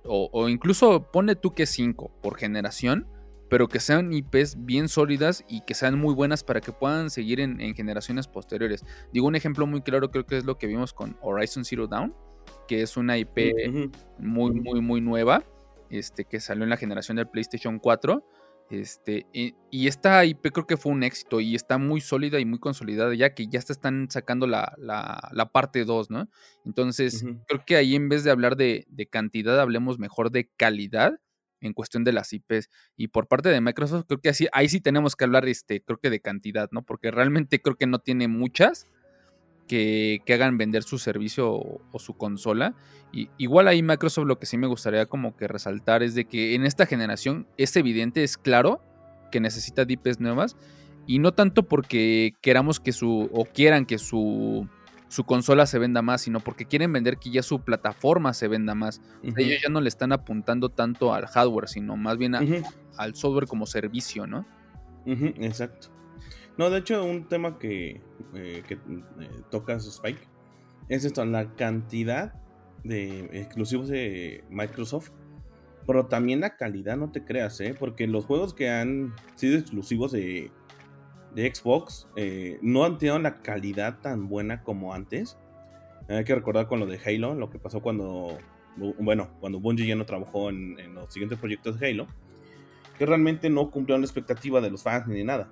o, 0.06 0.50
incluso 0.50 1.12
pone 1.12 1.36
tú 1.36 1.54
que 1.54 1.66
cinco 1.66 2.12
por 2.22 2.38
generación, 2.38 3.08
pero 3.50 3.68
que 3.68 3.80
sean 3.80 4.12
IPs 4.14 4.66
bien 4.66 4.88
sólidas 4.88 5.44
y 5.48 5.62
que 5.62 5.74
sean 5.74 6.00
muy 6.00 6.14
buenas 6.14 6.44
para 6.44 6.62
que 6.62 6.72
puedan 6.72 7.10
seguir 7.10 7.40
en, 7.40 7.60
generaciones 7.76 8.28
posteriores. 8.28 8.84
Digo, 9.12 9.28
un 9.28 9.36
ejemplo 9.36 9.68
muy 9.68 9.82
claro 9.82 10.10
creo 10.10 10.26
que 10.26 10.38
es 10.38 10.46
lo 10.46 10.58
que 10.58 10.68
vimos 10.68 10.94
con 10.94 11.18
Horizon 11.22 11.66
Zero 11.66 11.88
Dawn, 11.88 12.16
que 12.68 12.82
es 12.82 12.98
una 12.98 13.18
IP 13.18 13.94
muy, 14.18 14.52
muy, 14.52 14.82
muy 14.82 15.02
nueva, 15.02 15.44
este, 15.90 16.26
que 16.26 16.40
salió 16.40 16.64
en 16.64 16.70
la 16.70 16.78
generación 16.78 17.18
del 17.18 17.28
PlayStation 17.28 17.78
4 17.78 18.26
este, 18.74 19.28
y, 19.34 19.54
esta 19.88 20.26
IP 20.26 20.52
creo 20.52 20.66
que 20.66 20.78
fue 20.78 20.92
un 20.92 21.04
éxito 21.04 21.40
y 21.40 21.54
está 21.56 21.78
muy 21.78 22.02
sólida 22.02 22.40
y 22.40 22.46
muy 22.46 22.60
consolidada 22.60 23.14
ya 23.14 23.34
que 23.36 23.48
ya 23.48 23.62
se 23.62 23.74
están 23.74 24.10
sacando 24.10 24.48
la, 24.48 24.76
parte 25.52 25.86
2, 25.86 26.10
¿no? 26.10 26.28
Entonces, 26.66 27.24
creo 27.48 27.64
que 27.66 27.76
ahí 27.76 27.96
en 27.96 28.10
vez 28.10 28.24
de 28.24 28.32
hablar 28.32 28.56
de, 28.56 28.86
cantidad, 29.12 29.60
hablemos 29.60 30.00
mejor 30.00 30.32
de 30.32 30.50
calidad 30.58 31.20
en 31.62 31.74
cuestión 31.74 32.04
de 32.04 32.14
las 32.14 32.34
IPs. 32.34 32.70
Y 32.98 33.10
por 33.10 33.28
parte 33.28 33.50
de 33.50 33.62
Microsoft, 33.62 34.06
creo 34.08 34.20
que 34.20 34.30
así, 34.30 34.48
ahí 34.52 34.68
sí 34.68 34.82
tenemos 34.82 35.16
que 35.16 35.24
hablar, 35.24 35.48
este, 35.48 35.82
creo 35.82 36.00
que 36.00 36.10
de 36.10 36.20
cantidad, 36.20 36.70
¿no? 36.72 36.84
Porque 36.84 37.12
realmente 37.12 37.62
creo 37.62 37.76
que 37.76 37.88
no 37.88 38.00
tiene 38.00 38.28
muchas 38.28 38.88
que, 39.68 40.22
hagan 40.30 40.58
vender 40.58 40.84
su 40.84 40.98
servicio 40.98 41.52
o, 41.52 42.00
su 42.00 42.16
consola. 42.16 42.76
Y, 43.12 43.30
igual 43.38 43.68
ahí 43.68 43.84
Microsoft 43.84 44.28
lo 44.28 44.40
que 44.40 44.46
sí 44.46 44.58
me 44.58 44.68
gustaría 44.68 45.06
como 45.06 45.36
que 45.36 45.48
resaltar 45.48 46.04
es 46.04 46.16
de 46.16 46.26
que 46.26 46.56
en 46.56 46.66
esta 46.66 46.86
generación 46.86 47.48
es 47.58 47.76
evidente, 47.76 48.24
es 48.24 48.38
claro 48.38 48.82
que 49.32 49.40
necesita 49.40 49.86
DIPs 49.86 50.20
nuevas. 50.20 50.56
Y 51.06 51.20
no 51.20 51.34
tanto 51.34 51.64
porque 51.64 52.34
queramos 52.42 52.80
que 52.80 52.94
su, 52.94 53.30
o 53.34 53.46
quieran 53.46 53.86
que 53.86 53.98
su, 53.98 54.68
su 55.10 55.26
consola 55.26 55.66
se 55.66 55.78
venda 55.78 56.02
más, 56.02 56.22
sino 56.22 56.40
porque 56.40 56.66
quieren 56.66 56.92
vender 56.92 57.18
que 57.18 57.30
ya 57.30 57.44
su 57.44 57.60
plataforma 57.60 58.34
se 58.34 58.48
venda 58.48 58.74
más. 58.74 59.02
ellos 59.22 59.62
ya 59.62 59.70
no 59.70 59.80
le 59.80 59.90
están 59.90 60.12
apuntando 60.12 60.70
tanto 60.70 61.14
al 61.14 61.28
hardware, 61.28 61.68
sino 61.68 61.98
más 61.98 62.18
bien 62.18 62.36
al 62.98 63.16
software 63.16 63.48
como 63.48 63.66
servicio, 63.66 64.26
¿no? 64.26 64.46
exacto. 65.06 65.90
No, 66.58 66.70
de 66.70 66.80
hecho, 66.80 67.04
un 67.04 67.28
tema 67.28 67.58
que, 67.58 68.02
eh, 68.36 68.64
que 68.68 68.76
eh, 68.76 68.80
tocas, 69.50 69.86
Spike, 69.86 70.28
es 70.90 71.06
esto, 71.06 71.24
la 71.26 71.54
cantidad 71.56 72.34
de 72.84 73.26
exclusivos 73.34 73.88
de 73.88 74.44
Microsoft, 74.50 75.12
pero 75.88 76.08
también 76.08 76.42
la 76.42 76.56
calidad, 76.56 76.98
no 76.98 77.12
te 77.12 77.24
creas, 77.24 77.60
¿eh? 77.62 77.76
Porque 77.78 78.08
los 78.08 78.26
juegos 78.26 78.54
que 78.54 78.70
han 78.70 79.14
sido 79.36 79.58
exclusivos 79.58 80.12
de, 80.12 80.52
de 81.36 81.54
Xbox 81.54 82.08
no 82.62 82.86
han 82.86 82.98
tenido 82.98 83.20
la 83.20 83.42
calidad 83.42 84.00
tan 84.02 84.28
buena 84.30 84.64
como 84.64 84.94
antes. 84.94 85.38
Hay 86.10 86.24
que 86.26 86.36
recordar 86.36 86.68
con 86.68 86.80
lo 86.80 86.86
de 86.86 87.00
Halo, 87.06 87.36
lo 87.36 87.50
que 87.50 87.60
pasó 87.60 87.82
cuando, 87.82 88.38
bueno, 89.00 89.30
cuando 89.40 89.60
Bungie 89.60 89.88
ya 89.88 89.96
no 89.96 90.06
trabajó 90.06 90.50
en, 90.50 90.80
en 90.80 90.96
los 90.96 91.14
siguientes 91.14 91.40
proyectos 91.40 91.80
de 91.80 91.90
Halo, 91.90 92.08
que 92.98 93.06
realmente 93.06 93.50
no 93.50 93.72
cumplieron 93.72 94.02
la 94.02 94.06
expectativa 94.06 94.62
de 94.62 94.70
los 94.70 94.84
fans 94.84 95.08
ni 95.08 95.24
nada 95.24 95.50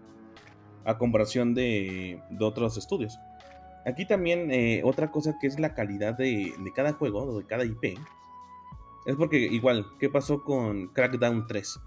a 0.86 0.97
comparación 0.97 1.53
de, 1.53 2.21
otros 2.39 2.77
estudios. 2.77 3.19
Aquí 3.86 4.05
también 4.05 4.51
eh, 4.51 4.82
otra 4.84 5.11
cosa 5.11 5.38
que 5.39 5.47
es 5.47 5.59
la 5.59 5.73
calidad 5.73 6.15
de, 6.15 6.53
cada 6.75 6.93
juego, 6.93 7.39
de 7.39 7.45
cada 7.45 7.65
IP. 7.65 7.97
Es 9.05 9.15
porque 9.15 9.38
igual, 9.38 9.88
¿qué 9.99 10.09
pasó 10.09 10.43
con 10.43 10.88
Crackdown 10.89 11.47
3? 11.47 11.79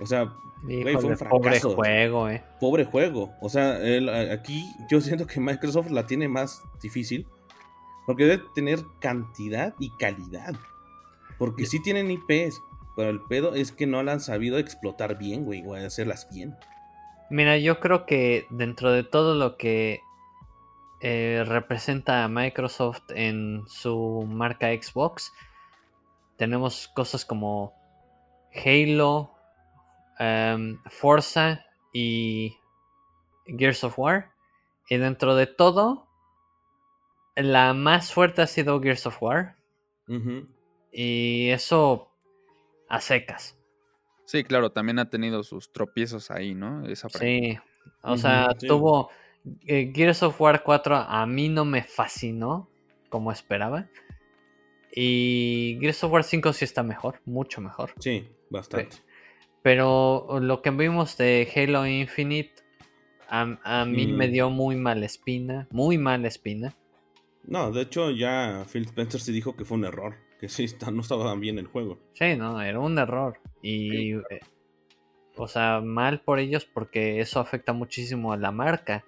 O 0.00 0.06
sea, 0.06 0.34
fue 0.62 0.94
un 0.94 1.16
fracaso. 1.16 1.28
Pobre 1.28 1.60
juego, 1.60 2.28
eh. 2.30 2.44
Pobre 2.58 2.84
juego. 2.86 3.32
O 3.40 3.48
sea, 3.50 3.78
aquí 4.32 4.74
yo 4.90 5.00
siento 5.00 5.26
que 5.26 5.40
Microsoft 5.40 5.90
la 5.90 6.06
tiene 6.06 6.28
más 6.28 6.62
difícil. 6.82 7.26
Porque 8.06 8.24
debe 8.24 8.42
tener 8.54 8.80
cantidad 8.98 9.74
y 9.78 9.90
calidad. 9.90 10.54
Porque 11.38 11.66
sí 11.66 11.80
tienen 11.82 12.10
IPs. 12.10 12.60
Pero 12.96 13.10
el 13.10 13.20
pedo 13.20 13.54
es 13.54 13.72
que 13.72 13.86
no 13.86 14.02
la 14.02 14.12
han 14.12 14.20
sabido 14.20 14.58
explotar 14.58 15.18
bien, 15.18 15.44
güey. 15.44 15.64
O 15.66 15.74
hacerlas 15.74 16.28
bien. 16.32 16.56
Mira, 17.30 17.56
yo 17.58 17.78
creo 17.78 18.06
que 18.06 18.48
dentro 18.50 18.90
de 18.90 19.04
todo 19.04 19.36
lo 19.36 19.56
que 19.56 20.00
eh, 21.00 21.44
representa 21.46 22.24
a 22.24 22.28
Microsoft 22.28 23.04
en 23.10 23.62
su 23.68 24.26
marca 24.28 24.66
Xbox, 24.68 25.32
tenemos 26.36 26.88
cosas 26.88 27.24
como 27.24 27.72
Halo, 28.52 29.32
em, 30.18 30.82
Forza 30.86 31.64
y 31.92 32.58
Gears 33.46 33.84
of 33.84 33.96
War. 33.96 34.32
Y 34.88 34.96
dentro 34.96 35.36
de 35.36 35.46
todo, 35.46 36.08
la 37.36 37.74
más 37.74 38.12
fuerte 38.12 38.42
ha 38.42 38.48
sido 38.48 38.80
Gears 38.80 39.06
of 39.06 39.22
War. 39.22 39.54
Y 40.90 41.50
eso 41.50 42.10
a 42.88 43.00
secas. 43.00 43.59
Sí, 44.30 44.44
claro, 44.44 44.70
también 44.70 45.00
ha 45.00 45.10
tenido 45.10 45.42
sus 45.42 45.72
tropiezos 45.72 46.30
ahí, 46.30 46.54
¿no? 46.54 46.86
Esa 46.86 47.08
sí, 47.08 47.58
o 48.00 48.16
sea, 48.16 48.50
tuvo 48.68 49.10
eh, 49.66 49.90
Gears 49.92 50.22
of 50.22 50.40
War 50.40 50.62
4 50.62 50.94
a 50.98 51.26
mí 51.26 51.48
no 51.48 51.64
me 51.64 51.82
fascinó 51.82 52.70
como 53.08 53.32
esperaba. 53.32 53.88
Y 54.94 55.78
Gears 55.80 56.04
of 56.04 56.12
War 56.12 56.22
5 56.22 56.52
sí 56.52 56.64
está 56.64 56.84
mejor, 56.84 57.20
mucho 57.24 57.60
mejor. 57.60 57.92
Sí, 57.98 58.28
bastante. 58.50 58.98
Pero 59.62 60.38
lo 60.40 60.62
que 60.62 60.70
vimos 60.70 61.16
de 61.16 61.50
Halo 61.52 61.84
Infinite 61.88 62.54
a, 63.28 63.84
mí 63.84 64.06
me 64.06 64.28
dio 64.28 64.48
muy 64.48 64.76
mala 64.76 65.06
espina, 65.06 65.66
muy 65.72 65.98
mala 65.98 66.28
espina. 66.28 66.76
No, 67.42 67.72
de 67.72 67.82
hecho 67.82 68.12
ya 68.12 68.64
Phil 68.72 68.84
Spencer 68.84 69.20
sí 69.20 69.32
dijo 69.32 69.56
que 69.56 69.64
fue 69.64 69.76
un 69.76 69.86
error 69.86 70.29
que 70.40 70.48
sí 70.48 70.64
está, 70.64 70.90
no 70.90 71.02
estaba 71.02 71.34
bien 71.34 71.58
el 71.58 71.66
juego. 71.66 71.98
Sí, 72.14 72.34
no, 72.34 72.60
era 72.62 72.80
un 72.80 72.98
error. 72.98 73.38
Y, 73.60 74.14
eh, 74.14 74.40
o 75.36 75.46
sea, 75.46 75.82
mal 75.82 76.22
por 76.22 76.38
ellos 76.38 76.64
porque 76.64 77.20
eso 77.20 77.40
afecta 77.40 77.74
muchísimo 77.74 78.32
a 78.32 78.38
la 78.38 78.50
marca. 78.50 79.04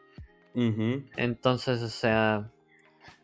Entonces, 0.54 1.80
o 1.80 1.88
sea, 1.88 2.50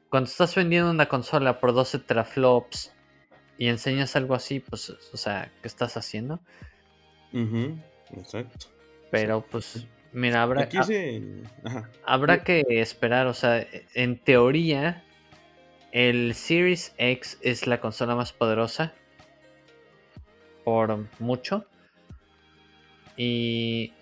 cuando 0.08 0.30
estás 0.30 0.54
vendiendo 0.54 0.90
una 0.90 1.06
consola 1.06 1.60
por 1.60 1.74
12 1.74 1.98
teraflops 1.98 2.94
y 3.58 3.68
enseñas 3.68 4.16
algo 4.16 4.34
así, 4.34 4.60
pues, 4.60 4.88
o 4.88 5.16
sea, 5.18 5.52
¿qué 5.60 5.68
estás 5.68 5.98
haciendo? 5.98 6.40
Exacto. 8.16 8.68
Pero, 9.10 9.42
pues, 9.42 9.86
mira, 10.14 10.42
habrá, 10.42 10.66
habrá 12.06 12.42
que 12.42 12.64
esperar, 12.68 13.26
o 13.26 13.34
sea, 13.34 13.66
en 13.92 14.18
teoría 14.18 15.04
el 15.92 16.34
Series 16.34 16.94
X 16.98 17.38
es 17.40 17.66
la 17.66 17.80
consola 17.80 18.14
más 18.14 18.32
poderosa. 18.32 18.92
Por 20.64 21.06
mucho. 21.18 21.64
Y 23.16 23.92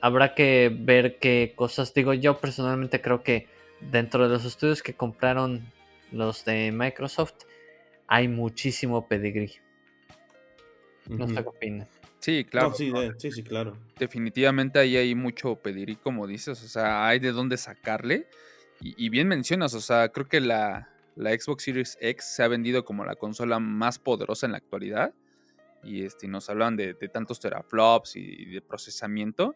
habrá 0.00 0.34
que 0.34 0.74
ver 0.76 1.18
qué 1.18 1.52
cosas. 1.54 1.94
Digo, 1.94 2.14
yo 2.14 2.38
personalmente 2.38 3.00
creo 3.00 3.22
que 3.22 3.46
dentro 3.80 4.24
de 4.24 4.30
los 4.30 4.44
estudios 4.44 4.82
que 4.82 4.94
compraron 4.94 5.64
los 6.10 6.44
de 6.44 6.72
Microsoft, 6.72 7.44
hay 8.08 8.26
muchísimo 8.26 9.06
pedigrí. 9.06 9.52
No 11.08 11.28
sé 11.28 11.34
qué 11.34 11.40
opinas. 11.40 11.88
Sí, 12.18 12.44
claro. 12.44 12.74
sí, 12.74 12.92
sí, 13.30 13.42
claro. 13.42 13.76
Definitivamente 13.98 14.78
ahí 14.78 14.96
hay 14.96 15.14
mucho 15.14 15.56
pedigrí, 15.56 15.96
como 15.96 16.26
dices. 16.26 16.62
O 16.62 16.68
sea, 16.68 17.06
hay 17.06 17.18
de 17.18 17.32
dónde 17.32 17.56
sacarle. 17.56 18.26
y 18.80 19.08
bien 19.10 19.28
mencionas, 19.28 19.74
o 19.74 19.80
sea, 19.80 20.08
creo 20.08 20.26
que 20.26 20.40
la, 20.40 20.88
la 21.20 21.38
Xbox 21.38 21.64
Series 21.64 21.98
X 22.00 22.24
se 22.24 22.42
ha 22.42 22.48
vendido 22.48 22.84
como 22.84 23.04
la 23.04 23.14
consola 23.14 23.58
más 23.58 23.98
poderosa 23.98 24.46
en 24.46 24.52
la 24.52 24.58
actualidad. 24.58 25.12
Y 25.82 26.04
este, 26.04 26.28
nos 26.28 26.48
hablan 26.48 26.76
de, 26.76 26.94
tantos 26.94 27.40
teraflops 27.40 28.16
y 28.16 28.46
de 28.46 28.62
procesamiento. 28.62 29.54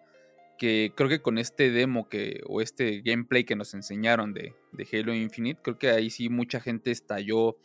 Que 0.59 0.93
creo 0.95 1.09
que 1.09 1.21
con 1.21 1.39
este 1.39 1.71
demo 1.71 2.09
que, 2.09 2.43
o 2.47 2.61
este 2.61 3.01
gameplay 3.01 3.45
que 3.45 3.57
nos 3.57 3.75
enseñaron 3.75 4.33
de, 4.35 4.55
de 4.73 4.89
Halo 4.93 5.15
Infinite, 5.15 5.61
creo 5.63 5.79
que 5.79 5.91
ahí 5.91 6.11
sí 6.11 6.29
mucha 6.29 6.61
gente 6.61 6.91
estalló 6.91 7.57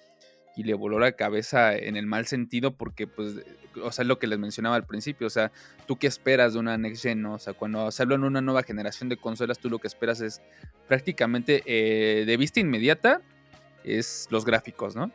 y 0.55 0.63
le 0.63 0.73
voló 0.73 0.97
la 0.97 1.11
cabeza 1.11 1.75
en 1.75 1.95
el 1.95 2.07
mal 2.07 2.25
sentido 2.25 2.75
porque, 2.75 3.05
pues, 3.05 3.35
o 3.81 3.91
sea, 3.91 4.05
lo 4.05 4.17
que 4.17 4.27
les 4.27 4.39
mencionaba 4.39 4.75
al 4.75 4.85
principio, 4.85 5.27
o 5.27 5.29
sea, 5.29 5.51
tú 5.87 5.97
qué 5.97 6.07
esperas 6.07 6.53
de 6.53 6.59
una 6.59 6.77
Next 6.77 7.03
Gen, 7.03 7.25
O 7.27 7.37
sea, 7.37 7.53
cuando 7.53 7.91
se 7.91 8.01
habla 8.01 8.15
en 8.15 8.23
una 8.23 8.41
nueva 8.41 8.63
generación 8.63 9.09
de 9.09 9.17
consolas, 9.17 9.59
tú 9.59 9.69
lo 9.69 9.79
que 9.79 9.87
esperas 9.87 10.21
es 10.21 10.41
prácticamente 10.87 11.63
eh, 11.65 12.25
de 12.25 12.37
vista 12.37 12.59
inmediata 12.59 13.21
es 13.83 14.27
los 14.29 14.45
gráficos, 14.45 14.95
¿no? 14.95 15.11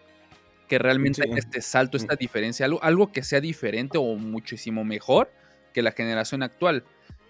Que 0.68 0.78
realmente 0.78 1.22
este 1.36 1.60
salto, 1.60 1.96
esta 1.96 2.16
diferencia, 2.16 2.66
algo, 2.66 2.82
algo, 2.82 3.12
que 3.12 3.22
sea 3.22 3.40
diferente 3.40 3.98
o 3.98 4.16
muchísimo 4.16 4.84
mejor 4.84 5.30
que 5.72 5.82
la 5.82 5.92
generación 5.92 6.42
actual. 6.42 6.84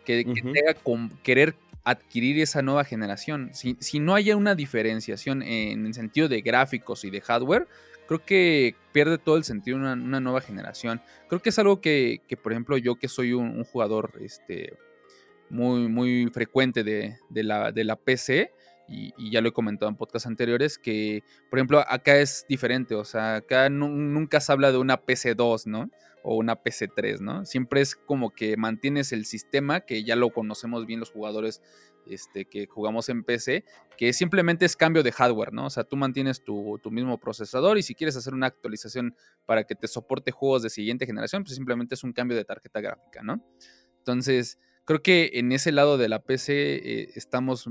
que, 0.05 0.24
te 0.24 0.69
haga 0.69 0.78
querer 1.23 1.56
adquirir 1.82 2.40
esa 2.40 2.62
nueva 2.62 2.85
generación. 2.85 3.51
Si, 3.52 3.77
si 3.81 4.01
no 4.01 4.15
haya 4.15 4.36
una 4.36 4.55
diferenciación 4.55 5.43
en 5.43 5.86
el 5.86 5.94
sentido 5.94 6.28
de 6.28 6.40
gráficos 6.40 7.05
y 7.05 7.11
de 7.11 7.20
hardware, 7.20 7.66
creo 8.06 8.24
que 8.24 8.74
pierde 8.93 9.19
todo 9.19 9.36
el 9.36 9.44
sentido 9.44 9.77
una, 9.77 9.93
una 9.93 10.20
nueva 10.20 10.40
generación. 10.40 11.01
Creo 11.28 11.43
que 11.43 11.51
es 11.51 11.59
algo 11.59 11.81
que, 11.81 12.20
por 12.43 12.52
ejemplo, 12.52 12.77
yo 12.78 12.97
que 12.97 13.09
soy 13.09 13.32
un, 13.32 13.65
jugador 13.65 14.12
este, 14.20 14.74
muy, 15.51 15.89
muy 15.89 16.31
frecuente 16.32 16.85
de, 16.85 17.19
la, 17.31 17.73
de 17.73 17.85
la 17.85 17.97
PC, 17.97 18.52
y, 18.89 19.31
ya 19.31 19.40
lo 19.40 19.48
he 19.48 19.52
comentado 19.52 19.89
en 19.90 19.97
podcasts 19.97 20.27
anteriores, 20.27 20.78
que, 20.78 21.23
por 21.51 21.59
ejemplo, 21.59 21.85
acá 21.89 22.16
es 22.16 22.44
diferente, 22.48 22.94
o 22.94 23.05
sea, 23.05 23.36
acá 23.36 23.69
nunca 23.70 24.40
se 24.40 24.52
habla 24.52 24.73
de 24.73 24.78
una 24.78 25.05
PC2, 25.05 25.66
¿no? 25.66 25.90
O 26.23 26.36
una 26.36 26.62
PC3, 26.62 27.20
¿no? 27.20 27.44
Siempre 27.44 27.81
es 27.81 27.97
como 27.97 28.31
que 28.31 28.56
mantienes 28.56 29.12
el 29.12 29.27
sistema, 29.27 29.81
que 29.81 30.05
ya 30.05 30.16
lo 30.16 30.31
conocemos 30.31 30.86
bien 30.86 31.01
los 31.01 31.11
jugadores 31.11 31.61
este, 32.06 32.44
que 32.44 32.66
jugamos 32.66 33.09
en 33.09 33.24
PC, 33.24 33.65
que 33.97 34.12
simplemente 34.12 34.65
es 34.65 34.77
cambio 34.77 35.02
de 35.02 35.12
hardware, 35.12 35.52
¿no? 35.52 35.66
O 35.66 35.70
sea, 35.70 35.85
tú 35.85 35.97
mantienes 35.97 36.43
tu, 36.43 36.78
mismo 36.90 37.19
procesador 37.19 37.78
y 37.78 37.82
si 37.82 37.94
quieres 37.94 38.16
hacer 38.16 38.35
una 38.35 38.47
actualización 38.47 39.16
para 39.47 39.65
que 39.65 39.74
te 39.74 39.89
soporte 39.89 40.31
juegos 40.31 40.62
de 40.62 40.70
siguiente 40.70 41.06
generación, 41.06 41.44
pues 41.44 41.55
simplemente 41.55 41.94
es 41.94 42.05
un 42.05 42.12
cambio 42.12 42.36
de 42.36 42.44
tarjeta 42.44 42.81
gráfica, 42.81 43.23
¿no? 43.23 43.43
Entonces, 43.98 44.59
creo 44.85 45.02
que 45.02 45.31
en 45.35 45.52
ese 45.52 45.73
lado 45.73 45.98
de 45.98 46.09
la 46.09 46.20
PC 46.20 46.52
eh, 46.52 47.11
estamos 47.15 47.69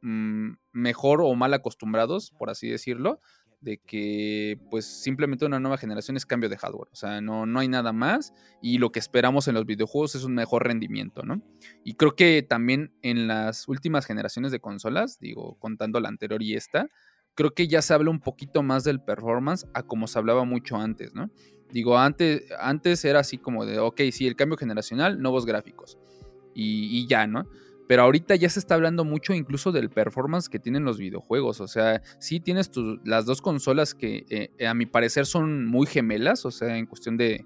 mejor 0.00 1.20
o 1.20 1.34
mal 1.34 1.54
acostumbrados, 1.54 2.30
por 2.30 2.50
así 2.50 2.68
decirlo, 2.68 3.20
de 3.60 3.78
que 3.78 4.58
pues 4.70 4.84
simplemente 4.84 5.46
una 5.46 5.58
nueva 5.58 5.78
generación 5.78 6.16
es 6.18 6.26
cambio 6.26 6.50
de 6.50 6.58
hardware, 6.58 6.88
o 6.92 6.96
sea, 6.96 7.22
no, 7.22 7.46
no 7.46 7.60
hay 7.60 7.68
nada 7.68 7.92
más 7.92 8.34
y 8.60 8.76
lo 8.76 8.92
que 8.92 8.98
esperamos 8.98 9.48
en 9.48 9.54
los 9.54 9.64
videojuegos 9.64 10.14
es 10.14 10.24
un 10.24 10.34
mejor 10.34 10.64
rendimiento, 10.64 11.22
¿no? 11.22 11.40
Y 11.82 11.94
creo 11.94 12.14
que 12.14 12.42
también 12.42 12.92
en 13.00 13.26
las 13.26 13.66
últimas 13.66 14.04
generaciones 14.04 14.52
de 14.52 14.60
consolas, 14.60 15.18
digo, 15.18 15.56
contando 15.58 15.98
la 15.98 16.10
anterior 16.10 16.42
y 16.42 16.54
esta, 16.54 16.88
creo 17.34 17.54
que 17.54 17.66
ya 17.66 17.80
se 17.80 17.94
habla 17.94 18.10
un 18.10 18.20
poquito 18.20 18.62
más 18.62 18.84
del 18.84 19.00
performance 19.00 19.66
a 19.72 19.82
como 19.82 20.08
se 20.08 20.18
hablaba 20.18 20.44
mucho 20.44 20.76
antes, 20.76 21.14
¿no? 21.14 21.30
Digo, 21.72 21.98
antes, 21.98 22.44
antes 22.60 23.02
era 23.04 23.20
así 23.20 23.38
como 23.38 23.64
de, 23.64 23.78
ok, 23.78 24.02
sí, 24.12 24.26
el 24.26 24.36
cambio 24.36 24.58
generacional, 24.58 25.20
nuevos 25.20 25.46
gráficos 25.46 25.98
y, 26.54 27.06
ya, 27.06 27.26
¿no? 27.26 27.46
Pero 27.86 28.02
ahorita 28.02 28.34
ya 28.36 28.48
se 28.48 28.60
está 28.60 28.76
hablando 28.76 29.04
mucho 29.04 29.34
incluso 29.34 29.70
del 29.70 29.90
performance 29.90 30.48
que 30.48 30.58
tienen 30.58 30.84
los 30.84 30.96
videojuegos. 30.96 31.60
O 31.60 31.68
sea, 31.68 32.00
sí 32.18 32.40
tienes 32.40 32.70
las 33.04 33.26
dos 33.26 33.42
consolas 33.42 33.94
que 33.94 34.24
eh, 34.30 34.66
a 34.66 34.72
mi 34.72 34.86
parecer 34.86 35.26
son 35.26 35.66
muy 35.66 35.86
gemelas, 35.86 36.46
o 36.46 36.50
sea, 36.50 36.78
en 36.78 36.86
cuestión 36.86 37.18
de, 37.18 37.44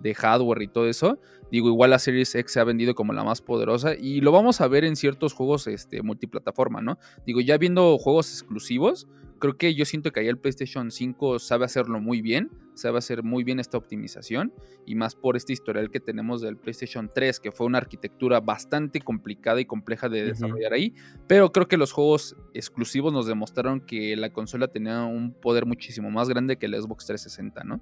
de 0.00 0.14
hardware 0.14 0.62
y 0.62 0.68
todo 0.68 0.88
eso. 0.88 1.18
Digo, 1.50 1.68
igual 1.68 1.90
la 1.90 1.98
Series 1.98 2.34
X 2.34 2.52
se 2.52 2.60
ha 2.60 2.64
vendido 2.64 2.94
como 2.94 3.12
la 3.12 3.24
más 3.24 3.42
poderosa 3.42 3.94
y 3.94 4.20
lo 4.20 4.32
vamos 4.32 4.60
a 4.60 4.68
ver 4.68 4.84
en 4.84 4.96
ciertos 4.96 5.32
juegos 5.32 5.66
este, 5.66 6.02
multiplataforma, 6.02 6.80
¿no? 6.80 6.98
Digo, 7.26 7.40
ya 7.40 7.58
viendo 7.58 7.98
juegos 7.98 8.30
exclusivos, 8.32 9.08
creo 9.40 9.56
que 9.56 9.74
yo 9.74 9.84
siento 9.84 10.12
que 10.12 10.20
ahí 10.20 10.28
el 10.28 10.38
PlayStation 10.38 10.92
5 10.92 11.40
sabe 11.40 11.64
hacerlo 11.64 12.00
muy 12.00 12.20
bien, 12.20 12.50
sabe 12.74 12.98
hacer 12.98 13.24
muy 13.24 13.42
bien 13.42 13.58
esta 13.58 13.76
optimización 13.76 14.52
y 14.86 14.94
más 14.94 15.16
por 15.16 15.36
este 15.36 15.52
historial 15.52 15.90
que 15.90 15.98
tenemos 15.98 16.40
del 16.40 16.56
PlayStation 16.56 17.10
3, 17.12 17.40
que 17.40 17.50
fue 17.50 17.66
una 17.66 17.78
arquitectura 17.78 18.40
bastante 18.40 19.00
complicada 19.00 19.60
y 19.60 19.64
compleja 19.64 20.08
de 20.08 20.24
desarrollar 20.24 20.72
ahí, 20.72 20.94
pero 21.26 21.50
creo 21.50 21.66
que 21.66 21.76
los 21.76 21.90
juegos 21.90 22.36
exclusivos 22.54 23.12
nos 23.12 23.26
demostraron 23.26 23.80
que 23.80 24.14
la 24.14 24.30
consola 24.32 24.68
tenía 24.68 25.02
un 25.02 25.32
poder 25.32 25.66
muchísimo 25.66 26.10
más 26.10 26.28
grande 26.28 26.56
que 26.56 26.66
el 26.66 26.80
Xbox 26.80 27.06
360, 27.06 27.64
¿no? 27.64 27.80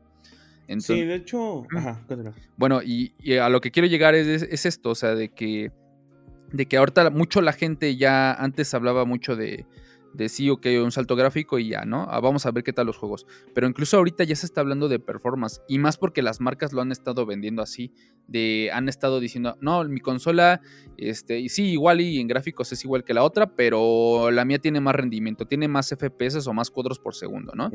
sí, 0.79 1.03
de 1.03 1.15
hecho, 1.15 1.67
ajá, 1.75 2.05
bueno, 2.57 2.83
y, 2.83 3.15
a 3.39 3.49
lo 3.49 3.61
que 3.61 3.71
quiero 3.71 3.89
llegar 3.89 4.15
es, 4.15 4.43
es, 4.43 4.67
esto, 4.67 4.91
o 4.91 4.95
sea, 4.95 5.15
de 5.15 5.31
que, 5.31 5.73
de 6.53 6.67
que 6.67 6.77
ahorita 6.77 7.11
mucho 7.11 7.41
la 7.41 7.53
gente 7.53 7.97
ya 7.97 8.33
antes 8.35 8.75
hablaba 8.75 9.07
mucho 9.07 9.35
de, 9.35 9.65
de 10.15 10.29
sí, 10.29 10.51
ok, 10.51 10.67
un 10.83 10.91
salto 10.91 11.17
gráfico 11.17 11.59
y 11.59 11.69
ya, 11.71 11.85
¿no? 11.85 12.07
Ah, 12.11 12.21
vamos 12.21 12.47
a 12.47 12.51
ver 12.51 12.65
qué 12.65 12.73
tal 12.73 12.87
los 12.87 12.97
juegos. 12.97 13.27
Pero 13.55 13.67
incluso 13.67 13.97
ahorita 13.97 14.25
ya 14.25 14.37
se 14.37 14.47
está 14.47 14.61
hablando 14.61 14.89
de 14.89 14.99
performance 14.99 15.61
y 15.69 15.79
más 15.79 15.97
porque 15.97 16.23
las 16.23 16.41
marcas 16.41 16.73
lo 16.73 16.81
han 16.81 16.93
estado 16.93 17.27
vendiendo 17.27 17.63
así, 17.63 17.93
de 18.27 18.71
han 18.73 18.89
estado 18.89 19.21
diciendo, 19.21 19.57
no, 19.61 19.85
mi 19.85 20.01
consola, 20.01 20.61
este, 20.97 21.39
y 21.39 21.49
sí, 21.49 21.71
igual 21.71 22.01
y 22.01 22.21
en 22.21 22.29
gráficos 22.29 22.73
es 22.73 22.85
igual 22.85 23.05
que 23.05 23.15
la 23.15 23.23
otra, 23.23 23.55
pero 23.55 24.31
la 24.31 24.45
mía 24.45 24.59
tiene 24.59 24.81
más 24.81 24.95
rendimiento, 24.95 25.47
tiene 25.47 25.69
más 25.69 25.89
FPS 25.89 26.47
o 26.47 26.53
más 26.53 26.71
cuadros 26.71 26.99
por 26.99 27.15
segundo, 27.15 27.53
¿no? 27.55 27.71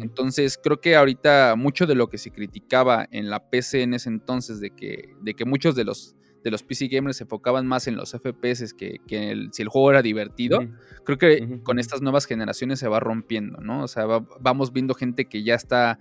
Entonces 0.00 0.58
creo 0.62 0.80
que 0.80 0.96
ahorita 0.96 1.54
mucho 1.56 1.86
de 1.86 1.94
lo 1.94 2.08
que 2.08 2.18
se 2.18 2.30
criticaba 2.30 3.06
en 3.10 3.30
la 3.30 3.50
PC 3.50 3.82
en 3.82 3.94
ese 3.94 4.08
entonces 4.08 4.60
de 4.60 4.70
que, 4.70 5.14
de 5.20 5.34
que 5.34 5.44
muchos 5.44 5.74
de 5.74 5.84
los 5.84 6.16
de 6.44 6.50
los 6.50 6.62
PC 6.62 6.88
gamers 6.88 7.16
se 7.16 7.24
enfocaban 7.24 7.66
más 7.66 7.88
en 7.88 7.96
los 7.96 8.12
FPS 8.12 8.74
que, 8.74 9.00
que 9.08 9.48
si 9.50 9.62
el 9.62 9.68
juego 9.68 9.90
era 9.90 10.02
divertido. 10.02 10.60
Creo 11.04 11.16
que 11.16 11.60
con 11.62 11.78
estas 11.78 12.02
nuevas 12.02 12.26
generaciones 12.26 12.78
se 12.78 12.86
va 12.86 13.00
rompiendo, 13.00 13.58
¿no? 13.62 13.82
O 13.82 13.88
sea, 13.88 14.04
vamos 14.40 14.72
viendo 14.72 14.94
gente 14.94 15.24
que 15.24 15.42
ya 15.42 15.54
está 15.54 15.98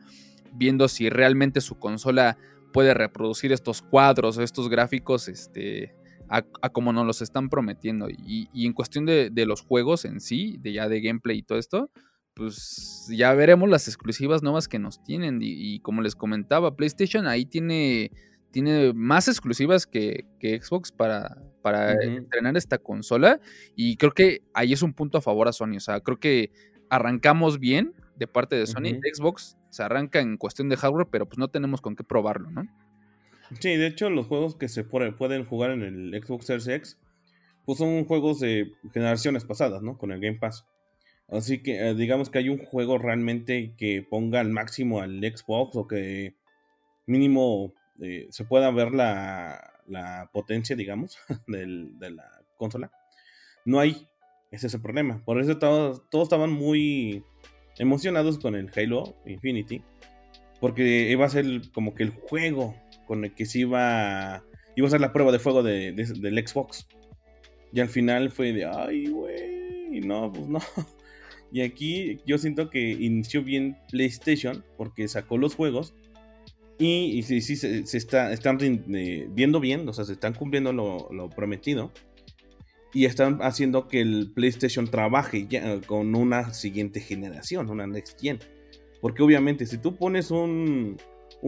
viendo 0.54 0.90
si 0.90 1.10
realmente 1.10 1.62
su 1.62 1.80
consola 1.80 2.38
puede 2.74 2.94
reproducir 2.94 3.54
estos 3.54 3.82
cuadros 3.82 4.38
o 4.38 4.44
estos 4.44 4.68
gráficos 4.68 5.30
este, 5.30 5.96
a, 6.28 6.42
como 6.72 6.92
nos 6.92 7.08
los 7.08 7.22
están 7.22 7.48
prometiendo. 7.48 8.10
Y, 8.10 8.50
en 8.54 8.74
cuestión 8.74 9.06
de, 9.06 9.46
los 9.46 9.62
juegos 9.62 10.04
en 10.04 10.20
sí, 10.20 10.58
de 10.60 10.74
ya 10.74 10.90
de 10.90 11.00
gameplay 11.00 11.38
y 11.38 11.44
todo 11.44 11.58
esto, 11.58 11.90
pues 12.34 13.08
ya 13.16 13.34
veremos 13.34 13.70
las 13.70 13.88
exclusivas 13.88 14.44
nuevas 14.44 14.68
que 14.68 14.78
nos 14.78 15.02
tienen. 15.04 15.40
y 15.42 15.80
como 15.80 16.02
les 16.02 16.16
comentaba, 16.16 16.76
PlayStation 16.76 17.28
ahí 17.28 17.46
tiene 17.46 18.12
tiene 18.54 18.94
más 18.94 19.28
exclusivas 19.28 19.88
que, 19.88 20.26
Xbox 20.40 20.92
para, 20.92 21.42
para 21.64 21.94
entrenar 22.04 22.56
esta 22.56 22.78
consola. 22.78 23.42
Y 23.76 23.98
creo 23.98 24.12
que 24.12 24.44
ahí 24.54 24.72
es 24.72 24.84
un 24.84 24.94
punto 24.94 25.18
a 25.18 25.22
favor 25.22 25.48
a 25.48 25.54
Sony. 25.54 25.78
O 25.78 25.80
sea, 25.82 26.00
creo 26.02 26.20
que 26.20 26.52
arrancamos 26.90 27.60
bien 27.60 27.94
de 28.16 28.28
parte 28.28 28.56
de 28.56 28.68
Sony. 28.68 29.00
Xbox 29.14 29.58
se 29.72 29.82
arranca 29.82 30.20
en 30.20 30.38
cuestión 30.38 30.70
de 30.70 30.78
hardware, 30.78 31.08
pero 31.12 31.26
pues 31.26 31.40
no 31.40 31.48
tenemos 31.48 31.82
con 31.82 31.96
qué 31.96 32.04
probarlo, 32.04 32.52
¿no? 32.52 32.68
Sí, 33.60 33.76
de 33.76 33.88
hecho, 33.88 34.12
los 34.12 34.28
juegos 34.28 34.56
que 34.56 34.70
se 34.70 34.84
pueden 34.84 35.46
jugar 35.46 35.72
en 35.72 35.82
el 35.82 36.24
Xbox 36.24 36.46
Series 36.46 36.68
X, 36.68 37.00
pues 37.66 37.80
son 37.80 38.06
juegos 38.06 38.40
de 38.40 38.72
generaciones 38.94 39.46
pasadas, 39.46 39.82
¿no? 39.82 39.98
Con 39.98 40.12
el 40.12 40.22
Game 40.22 40.38
Pass. 40.38 40.66
Así 41.28 41.64
que 41.64 41.90
eh, 41.90 41.96
digamos 41.96 42.30
que 42.30 42.38
hay 42.38 42.50
un 42.50 42.60
juego 42.60 43.00
realmente 43.00 43.74
que 43.78 44.06
ponga 44.08 44.42
al 44.42 44.50
máximo 44.50 45.02
al 45.02 45.20
Xbox 45.22 45.76
o 45.76 45.88
que 45.88 46.36
mínimo 47.08 47.74
se 48.30 48.46
pueda 48.46 48.72
ver 48.72 48.92
la, 48.92 50.30
potencia, 50.32 50.76
digamos, 50.76 51.18
de 51.48 52.12
la 52.12 52.44
consola. 52.58 52.92
No 53.66 53.80
hay. 53.80 54.08
Ese 54.52 54.68
es 54.68 54.74
el 54.74 54.82
problema. 54.82 55.24
Por 55.26 55.40
eso 55.42 55.58
todos, 55.58 56.08
todos 56.10 56.26
estaban 56.26 56.52
muy 56.52 57.24
emocionados 57.78 58.38
con 58.40 58.56
el 58.56 58.70
Halo 58.76 59.16
Infinity. 59.26 59.84
Porque 60.60 61.10
iba 61.10 61.26
a 61.26 61.30
ser 61.30 61.46
como 61.74 61.94
que 61.94 62.04
el 62.04 62.12
juego 62.12 62.76
con 63.06 63.26
el 63.26 63.34
que 63.34 63.46
se 63.46 63.60
iba, 63.60 64.44
iba 64.76 64.88
a 64.88 64.92
ser 64.92 65.02
la 65.02 65.12
prueba 65.12 65.32
de 65.32 65.40
fuego 65.40 65.64
de, 65.64 65.92
del 65.92 66.48
Xbox. 66.48 66.88
Y 67.74 67.80
al 67.80 67.90
final 67.90 68.30
fue 68.32 68.54
de, 68.54 68.66
ay, 68.66 69.08
güey, 69.08 70.00
no, 70.02 70.32
pues 70.32 70.48
no. 70.48 70.60
Y 71.52 71.62
aquí 71.62 72.20
yo 72.26 72.40
siento 72.40 72.72
que 72.72 72.80
inició 72.94 73.44
bien 73.44 73.78
PlayStation 73.92 74.66
porque 74.76 75.08
sacó 75.08 75.38
los 75.38 75.54
juegos 75.54 75.94
y, 76.86 77.24
sí, 77.24 77.40
sí, 77.40 77.56
se, 77.56 77.98
está, 77.98 78.34
están 78.34 78.58
eh, 78.62 79.28
viendo 79.30 79.60
bien, 79.60 79.88
o 79.88 79.94
sea, 79.94 80.04
se 80.04 80.14
están 80.14 80.34
cumpliendo 80.34 80.74
lo, 80.74 81.30
prometido. 81.30 81.92
Y 82.94 83.06
están 83.06 83.40
haciendo 83.42 83.88
que 83.88 84.02
el 84.02 84.32
PlayStation 84.36 84.88
trabaje 84.88 85.48
ya 85.48 85.82
con 85.82 86.14
una 86.14 86.54
siguiente 86.54 87.00
generación, 87.00 87.70
una 87.70 87.88
Next 87.88 88.20
Gen. 88.22 88.40
Porque 89.02 89.24
obviamente 89.24 89.66
si 89.66 89.78
tú 89.78 89.96
pones 89.96 90.30
un, 90.30 90.98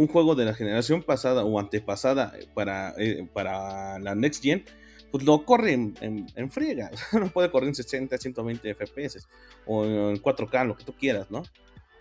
juego 0.10 0.36
de 0.36 0.46
la 0.46 0.54
generación 0.54 1.04
pasada 1.04 1.44
o 1.44 1.60
antepasada 1.60 2.34
para, 2.54 2.94
eh, 2.98 3.28
para 3.32 4.00
la 4.00 4.16
Next 4.16 4.42
Gen, 4.42 4.64
pues 5.12 5.24
lo 5.24 5.46
corre 5.46 5.74
en, 5.74 5.96
en, 6.02 6.50
friega. 6.50 6.92
no 7.14 7.28
puede 7.28 7.52
correr 7.52 7.70
en 7.70 7.76
60, 7.76 8.18
120 8.18 8.74
FPS 8.74 9.28
o 9.68 9.86
en 9.86 10.22
4K, 10.22 10.66
lo 10.66 10.78
que 10.78 10.84
tú 10.86 10.94
quieras, 10.94 11.30
¿no? 11.30 11.44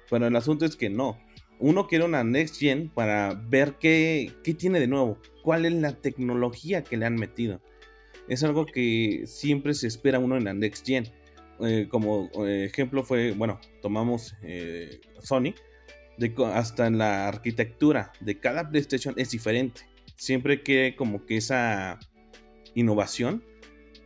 Pero 0.08 0.26
el 0.26 0.36
asunto 0.36 0.64
es 0.64 0.76
que 0.76 0.88
no 0.88 1.18
uno 1.58 1.86
quiere 1.86 2.04
una 2.04 2.24
next 2.24 2.58
gen 2.58 2.88
para 2.88 3.34
ver 3.34 3.74
qué, 3.80 4.32
tiene 4.58 4.80
de 4.80 4.86
nuevo, 4.86 5.18
cuál 5.42 5.64
es 5.64 5.72
la 5.72 5.92
tecnología 5.92 6.82
que 6.82 6.96
le 6.96 7.06
han 7.06 7.14
metido. 7.14 7.60
Es 8.28 8.42
algo 8.42 8.66
que 8.66 9.24
siempre 9.26 9.74
se 9.74 9.86
espera 9.86 10.18
uno 10.18 10.36
en 10.36 10.44
la 10.44 10.54
next 10.54 10.86
gen. 10.86 11.06
Eh, 11.60 11.86
como 11.88 12.30
eh, 12.46 12.64
ejemplo 12.64 13.04
fue, 13.04 13.32
bueno, 13.32 13.60
tomamos 13.80 14.34
eh, 14.42 15.00
Sony, 15.20 15.54
de, 16.18 16.34
hasta 16.52 16.86
en 16.86 16.98
la 16.98 17.28
arquitectura 17.28 18.12
de 18.20 18.38
cada 18.38 18.68
PlayStation 18.68 19.14
es 19.16 19.30
diferente. 19.30 19.82
Siempre 20.16 20.62
que 20.62 20.94
como 20.96 21.24
que 21.26 21.36
esa 21.36 21.98
innovación 22.74 23.44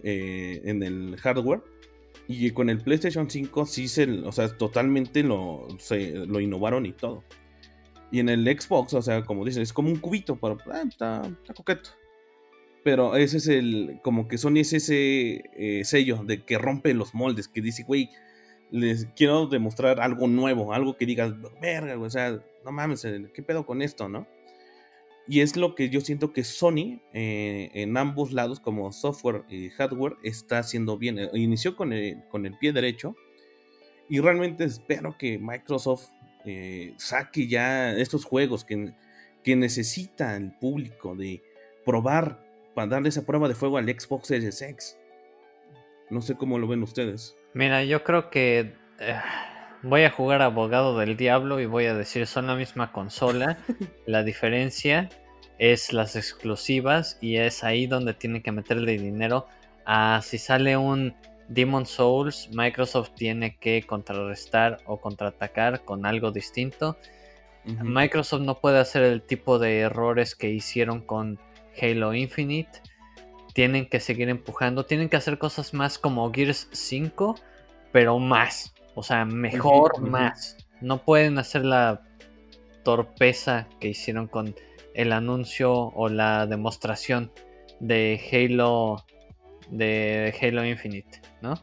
en 0.04 0.82
el 0.84 1.16
hardware 1.16 1.60
y 2.28 2.50
con 2.50 2.68
el 2.68 2.78
PlayStation 2.78 3.28
5 3.28 3.64
sí 3.64 3.88
se, 3.88 4.06
o 4.20 4.32
sea, 4.32 4.54
totalmente 4.56 5.22
lo, 5.22 5.66
lo 6.26 6.40
innovaron 6.40 6.84
y 6.84 6.92
todo. 6.92 7.24
Y 8.10 8.20
en 8.20 8.28
el 8.28 8.44
Xbox, 8.44 8.92
o 8.92 9.02
sea, 9.02 9.24
como 9.24 9.46
dices, 9.46 9.62
es 9.62 9.72
como 9.72 9.88
un 9.88 9.96
cubito, 9.96 10.36
pero 10.36 10.58
ah, 10.70 10.82
está, 10.86 11.22
coqueto. 11.56 11.90
Pero 12.84 13.16
ese 13.16 13.38
es 13.38 13.48
el, 13.48 13.98
como 14.02 14.28
que 14.28 14.36
Sony 14.36 14.58
es 14.58 14.74
ese 14.74 15.42
eh, 15.56 15.84
sello 15.84 16.22
de 16.22 16.44
que 16.44 16.58
rompe 16.58 16.92
los 16.92 17.14
moldes, 17.14 17.48
que 17.48 17.62
dice, 17.62 17.82
güey, 17.82 18.10
les 18.70 19.06
quiero 19.16 19.46
demostrar 19.46 19.98
algo 20.00 20.26
nuevo, 20.26 20.74
algo 20.74 20.96
que 20.96 21.06
digas, 21.06 21.32
verga, 21.60 21.98
o 21.98 22.10
sea, 22.10 22.38
no 22.64 22.72
mames, 22.72 23.04
eh, 23.06 23.30
¿qué 23.32 23.42
pedo 23.42 23.64
con 23.64 23.80
esto, 23.80 24.08
no? 24.08 24.26
Y 25.28 25.40
es 25.40 25.56
lo 25.56 25.74
que 25.74 25.90
yo 25.90 26.00
siento 26.00 26.32
que 26.32 26.42
Sony 26.42 27.00
eh, 27.12 27.70
en 27.74 27.96
ambos 27.96 28.32
lados, 28.32 28.60
como 28.60 28.90
software 28.92 29.44
y 29.48 29.68
hardware, 29.70 30.16
está 30.22 30.58
haciendo 30.58 30.96
bien. 30.96 31.18
Inició 31.34 31.76
con 31.76 31.92
el, 31.92 32.22
con 32.30 32.46
el 32.46 32.56
pie 32.56 32.72
derecho 32.72 33.14
y 34.08 34.20
realmente 34.20 34.64
espero 34.64 35.16
que 35.18 35.38
Microsoft 35.38 36.08
saque 36.96 37.46
ya 37.46 37.92
estos 37.92 38.24
juegos 38.24 38.64
que, 38.64 38.94
que 39.44 39.54
necesita 39.54 40.34
el 40.34 40.52
público 40.52 41.14
de 41.14 41.42
probar 41.84 42.42
para 42.74 42.86
darle 42.86 43.08
esa 43.08 43.26
prueba 43.26 43.48
de 43.48 43.54
fuego 43.54 43.76
al 43.76 43.88
Xbox 43.88 44.28
Series 44.28 44.62
X. 44.62 44.98
No 46.10 46.22
sé 46.22 46.36
cómo 46.36 46.58
lo 46.58 46.68
ven 46.68 46.82
ustedes. 46.82 47.36
Mira, 47.54 47.84
yo 47.84 48.04
creo 48.04 48.30
que 48.30 48.74
eh, 49.00 49.20
voy 49.82 50.04
a 50.04 50.10
jugar 50.10 50.42
abogado 50.42 50.98
del 50.98 51.16
diablo 51.16 51.60
y 51.60 51.66
voy 51.66 51.86
a 51.86 51.94
decir 51.94 52.26
son 52.26 52.46
la 52.46 52.54
misma 52.54 52.92
consola. 52.92 53.58
la 54.06 54.22
diferencia 54.22 55.08
es 55.58 55.92
las 55.92 56.16
exclusivas 56.16 57.18
y 57.20 57.36
es 57.36 57.64
ahí 57.64 57.86
donde 57.86 58.14
tienen 58.14 58.42
que 58.42 58.52
meterle 58.52 58.98
dinero. 58.98 59.46
A 59.84 60.20
si 60.22 60.38
sale 60.38 60.76
un 60.76 61.14
Demon 61.48 61.86
Souls, 61.86 62.50
Microsoft 62.52 63.10
tiene 63.14 63.56
que 63.56 63.82
contrarrestar 63.82 64.78
o 64.86 65.00
contraatacar 65.00 65.84
con 65.84 66.06
algo 66.06 66.30
distinto. 66.30 66.96
Microsoft 67.64 68.42
no 68.42 68.60
puede 68.60 68.78
hacer 68.78 69.02
el 69.02 69.20
tipo 69.20 69.58
de 69.58 69.80
errores 69.80 70.34
que 70.34 70.48
hicieron 70.48 71.02
con 71.02 71.38
Halo 71.80 72.14
Infinite. 72.14 72.80
Tienen 73.52 73.86
que 73.88 74.00
seguir 74.00 74.28
empujando. 74.30 74.86
Tienen 74.86 75.08
que 75.08 75.16
hacer 75.16 75.38
cosas 75.38 75.74
más 75.74 75.98
como 75.98 76.32
Gears 76.32 76.68
5, 76.72 77.34
pero 77.92 78.18
más. 78.18 78.74
O 78.98 79.02
sea, 79.02 79.24
mejor, 79.24 80.00
más. 80.00 80.56
No 80.80 81.04
pueden 81.04 81.38
hacer 81.38 81.64
la 81.64 82.02
torpeza 82.82 83.68
que 83.80 83.88
hicieron 83.88 84.26
con 84.26 84.54
el 84.94 85.12
anuncio 85.12 85.72
o 85.72 86.08
la 86.08 86.46
demostración 86.46 87.30
de 87.78 88.20
Halo 88.32 89.04
de 89.70 90.34
Halo 90.40 90.64
Infinite, 90.64 91.20
¿no? 91.42 91.54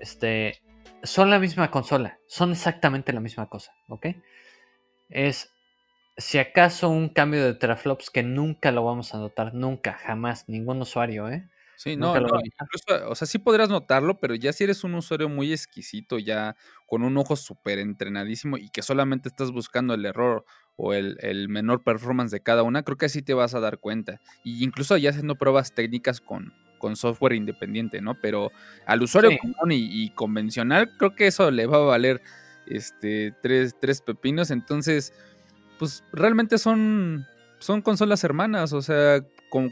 Este 0.00 0.60
son 1.04 1.30
la 1.30 1.38
misma 1.38 1.70
consola, 1.70 2.18
son 2.26 2.52
exactamente 2.52 3.12
la 3.12 3.20
misma 3.20 3.48
cosa, 3.48 3.74
¿ok? 3.88 4.06
Es 5.08 5.52
si 6.16 6.38
acaso 6.38 6.88
un 6.88 7.08
cambio 7.08 7.44
de 7.44 7.54
teraflops 7.54 8.10
que 8.10 8.22
nunca 8.22 8.72
lo 8.72 8.84
vamos 8.84 9.14
a 9.14 9.18
notar, 9.18 9.54
nunca, 9.54 9.92
jamás, 9.94 10.48
ningún 10.48 10.80
usuario, 10.80 11.28
¿eh? 11.28 11.48
Sí, 11.76 11.96
no, 11.96 12.14
no 12.14 12.28
incluso, 12.44 13.10
o 13.10 13.14
sea, 13.14 13.26
sí 13.26 13.38
podrás 13.38 13.68
notarlo, 13.68 14.20
pero 14.20 14.34
ya 14.34 14.52
si 14.52 14.64
eres 14.64 14.84
un 14.84 14.94
usuario 14.94 15.28
muy 15.28 15.52
exquisito, 15.52 16.18
ya 16.18 16.54
con 16.86 17.02
un 17.02 17.16
ojo 17.16 17.34
súper 17.34 17.78
entrenadísimo 17.78 18.56
y 18.56 18.68
que 18.68 18.82
solamente 18.82 19.28
estás 19.28 19.50
buscando 19.50 19.94
el 19.94 20.04
error 20.04 20.44
o 20.76 20.94
el, 20.94 21.48
menor 21.48 21.82
performance 21.82 22.30
de 22.30 22.40
cada 22.40 22.62
una, 22.62 22.82
creo 22.82 22.96
que 22.96 23.06
así 23.06 23.22
te 23.22 23.34
vas 23.34 23.54
a 23.54 23.60
dar 23.60 23.78
cuenta. 23.78 24.20
Y 24.44 24.64
incluso 24.64 24.96
ya 24.96 25.10
haciendo 25.10 25.34
pruebas 25.34 25.74
técnicas 25.74 26.20
con, 26.20 26.52
con 26.78 26.96
software 26.96 27.34
independiente, 27.34 28.00
¿no? 28.00 28.14
Pero 28.20 28.50
al 28.86 29.02
usuario 29.02 29.36
común 29.40 29.72
y, 29.72 30.04
y, 30.04 30.10
convencional, 30.10 30.96
creo 30.98 31.14
que 31.14 31.26
eso 31.26 31.50
le 31.50 31.66
va 31.66 31.78
a 31.78 31.80
valer 31.80 32.22
este, 32.66 33.34
tres, 33.42 33.76
tres 33.80 34.00
pepinos. 34.00 34.50
Entonces, 34.50 35.12
pues 35.78 36.04
realmente 36.12 36.58
son, 36.58 37.26
son 37.58 37.82
consolas 37.82 38.24
hermanas, 38.24 38.72
o 38.72 38.82
sea, 38.82 39.24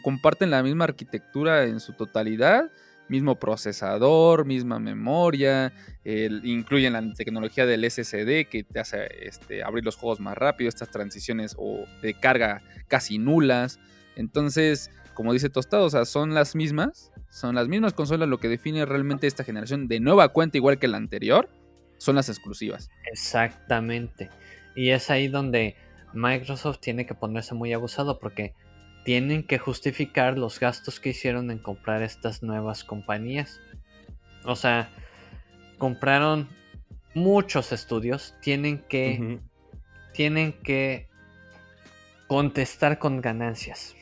comparten 0.02 0.51
la 0.51 0.62
misma 0.62 0.85
arquitectura 0.85 1.65
en 1.65 1.81
su 1.81 1.94
totalidad, 1.94 2.70
mismo 3.09 3.39
procesador, 3.39 4.44
misma 4.44 4.78
memoria, 4.78 5.73
incluyen 6.05 6.93
la 6.93 7.15
tecnología 7.15 7.66
del 7.66 7.90
SSD 7.90 8.47
que 8.48 8.65
te 8.70 8.78
hace 8.78 9.09
este, 9.27 9.65
abrir 9.65 9.85
los 9.85 9.97
juegos 9.97 10.20
más 10.20 10.36
rápido, 10.36 10.69
estas 10.69 10.90
transiciones 10.90 11.57
o 11.59 11.86
de 12.02 12.15
carga 12.15 12.62
casi 12.89 13.19
nulas. 13.19 13.81
Entonces, 14.16 14.90
como 15.15 15.32
dice 15.32 15.48
Tostado, 15.48 15.86
o 15.86 15.90
sea, 15.90 16.05
son 16.05 16.35
las 16.35 16.55
mismas, 16.55 17.11
son 17.31 17.55
las 17.55 17.69
mismas 17.69 17.94
consolas, 17.94 18.28
lo 18.28 18.39
que 18.39 18.48
define 18.48 18.85
realmente 18.86 19.27
esta 19.27 19.44
generación 19.44 19.89
de 19.89 19.98
nueva 19.98 20.28
cuenta, 20.28 20.59
igual 20.59 20.78
que 20.78 20.89
la 20.89 20.98
anterior, 20.98 21.48
son 21.98 22.16
las 22.16 22.28
exclusivas. 22.28 22.90
Exactamente. 23.11 24.31
Y 24.77 24.90
es 24.90 25.11
ahí 25.11 25.28
donde 25.28 25.74
Microsoft 26.12 26.78
tiene 26.81 27.07
que 27.07 27.15
ponerse 27.15 27.55
muy 27.55 27.73
abusado 27.73 28.19
porque 28.19 28.55
tienen 29.05 29.43
que 29.43 29.59
justificar 29.59 30.39
los 30.39 30.60
gastos 30.60 31.01
que 31.01 31.10
hicieron 31.10 31.51
en 31.51 31.59
comprar 31.59 32.02
estas 32.02 32.43
nuevas 32.43 32.85
compañías. 32.85 33.60
O 34.44 34.56
sea, 34.56 34.90
compraron 35.78 36.48
muchos 37.14 37.72
estudios, 37.72 38.35
tienen 38.40 38.78
que 38.89 39.40
tienen 40.12 40.52
que 40.52 41.09
contestar 42.27 42.98
con 42.98 43.20
ganancias. 43.20 43.94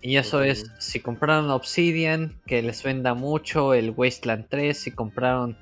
Y 0.00 0.16
eso 0.16 0.42
es, 0.42 0.72
si 0.78 1.00
compraron 1.00 1.50
Obsidian, 1.50 2.40
que 2.46 2.62
les 2.62 2.82
venda 2.82 3.14
mucho, 3.14 3.74
el 3.74 3.90
Wasteland 3.90 4.48
3, 4.48 4.76
si 4.76 4.90
compraron 4.90 5.56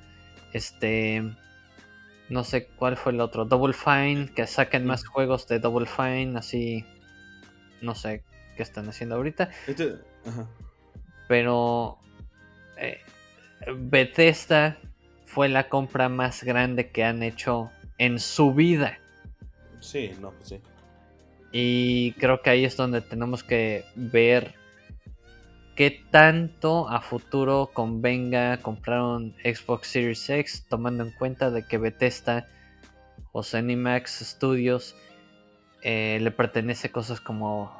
este 0.52 1.22
no 2.28 2.44
sé 2.44 2.66
cuál 2.66 2.96
fue 2.96 3.12
el 3.12 3.20
otro. 3.20 3.44
Double 3.44 3.74
Fine, 3.74 4.28
que 4.34 4.46
saquen 4.46 4.86
más 4.86 5.06
juegos 5.06 5.46
de 5.46 5.58
Double 5.58 5.86
Fine, 5.86 6.38
así. 6.38 6.84
No 7.85 7.94
sé 7.94 8.24
qué 8.56 8.62
están 8.62 8.89
haciendo 8.89 9.16
ahorita. 9.16 9.51
Este, 9.66 9.94
Pero. 11.28 11.98
Eh, 12.77 13.01
Bethesda 13.77 14.78
fue 15.24 15.48
la 15.48 15.69
compra 15.69 16.09
más 16.09 16.44
grande 16.44 16.90
que 16.90 17.05
han 17.05 17.23
hecho 17.23 17.70
en 17.98 18.19
su 18.19 18.52
vida. 18.52 18.98
Sí, 19.81 20.12
no, 20.20 20.32
pues 20.32 20.48
sí. 20.48 20.61
Y 21.52 22.12
creo 22.12 22.43
que 22.43 22.51
ahí 22.51 22.65
es 22.65 22.77
donde 22.77 23.01
tenemos 23.01 23.44
que 23.44 23.85
ver 23.94 24.55
qué 25.77 26.02
tanto 26.11 26.89
a 26.89 27.01
futuro 27.01 27.70
convenga 27.73 28.59
comprar 28.59 29.02
un 29.02 29.35
Xbox 29.44 29.89
Series 29.89 30.28
X, 30.28 30.66
tomando 30.69 31.05
en 31.05 31.11
cuenta 31.12 31.51
de 31.51 31.66
que 31.66 31.78
Bethesda 31.78 32.48
o 33.32 33.43
Cinemax 33.43 34.20
Studios 34.20 34.97
eh, 35.85 36.19
le 36.20 36.31
pertenece 36.31 36.90
cosas 36.90 37.20
como 37.20 37.70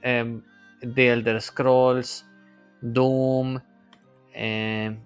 em, 0.00 0.42
The 0.80 1.12
Elder 1.12 1.40
Scrolls, 1.42 2.26
Doom, 2.80 3.60
em, 4.32 4.98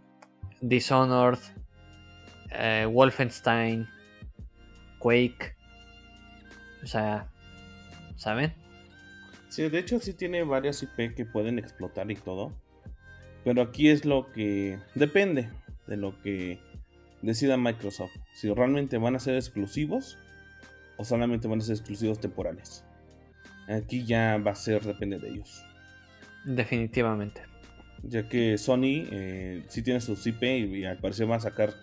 Dishonored, 0.61 1.41
eh, 2.53 2.87
Wolfenstein, 2.89 3.89
Quake. 5.01 5.57
O 6.85 6.87
sea, 6.87 7.27
¿saben? 8.15 8.55
Sí, 9.49 9.69
de 9.69 9.79
hecho 9.81 9.99
sí 9.99 10.15
tiene 10.15 10.45
varias 10.45 10.81
IP 10.83 11.15
que 11.17 11.25
pueden 11.25 11.59
explotar 11.59 12.09
y 12.11 12.15
todo. 12.15 12.53
Pero 13.43 13.63
aquí 13.63 13.89
es 13.89 14.05
lo 14.05 14.31
que 14.33 14.79
depende 14.95 15.51
de 15.89 15.97
lo 15.97 16.21
que 16.23 16.61
decida 17.21 17.57
Microsoft. 17.57 18.13
Si 18.33 18.53
realmente 18.53 18.97
van 18.97 19.17
a 19.17 19.19
ser 19.19 19.35
exclusivos 19.35 20.19
o 20.97 21.05
solamente 21.05 21.49
van 21.49 21.61
a 21.61 21.63
ser 21.63 21.77
exclusivos 21.77 22.21
temporales. 22.21 22.85
Aquí 23.69 24.05
ya 24.05 24.39
va 24.39 24.53
a 24.53 24.55
ser, 24.55 24.83
depende 24.83 25.19
de 25.19 25.31
ellos. 25.31 25.65
Definitivamente. 26.45 27.43
Ya 28.03 28.29
que 28.29 28.59
Sony 28.59 29.07
eh, 29.11 29.65
sí 29.69 29.83
tiene 29.83 30.01
sus 30.01 30.27
IP 30.27 30.43
y, 30.43 30.85
al 30.85 30.99
parecer 30.99 31.31
va 31.31 31.37
a 31.37 31.41
sacar 31.41 31.75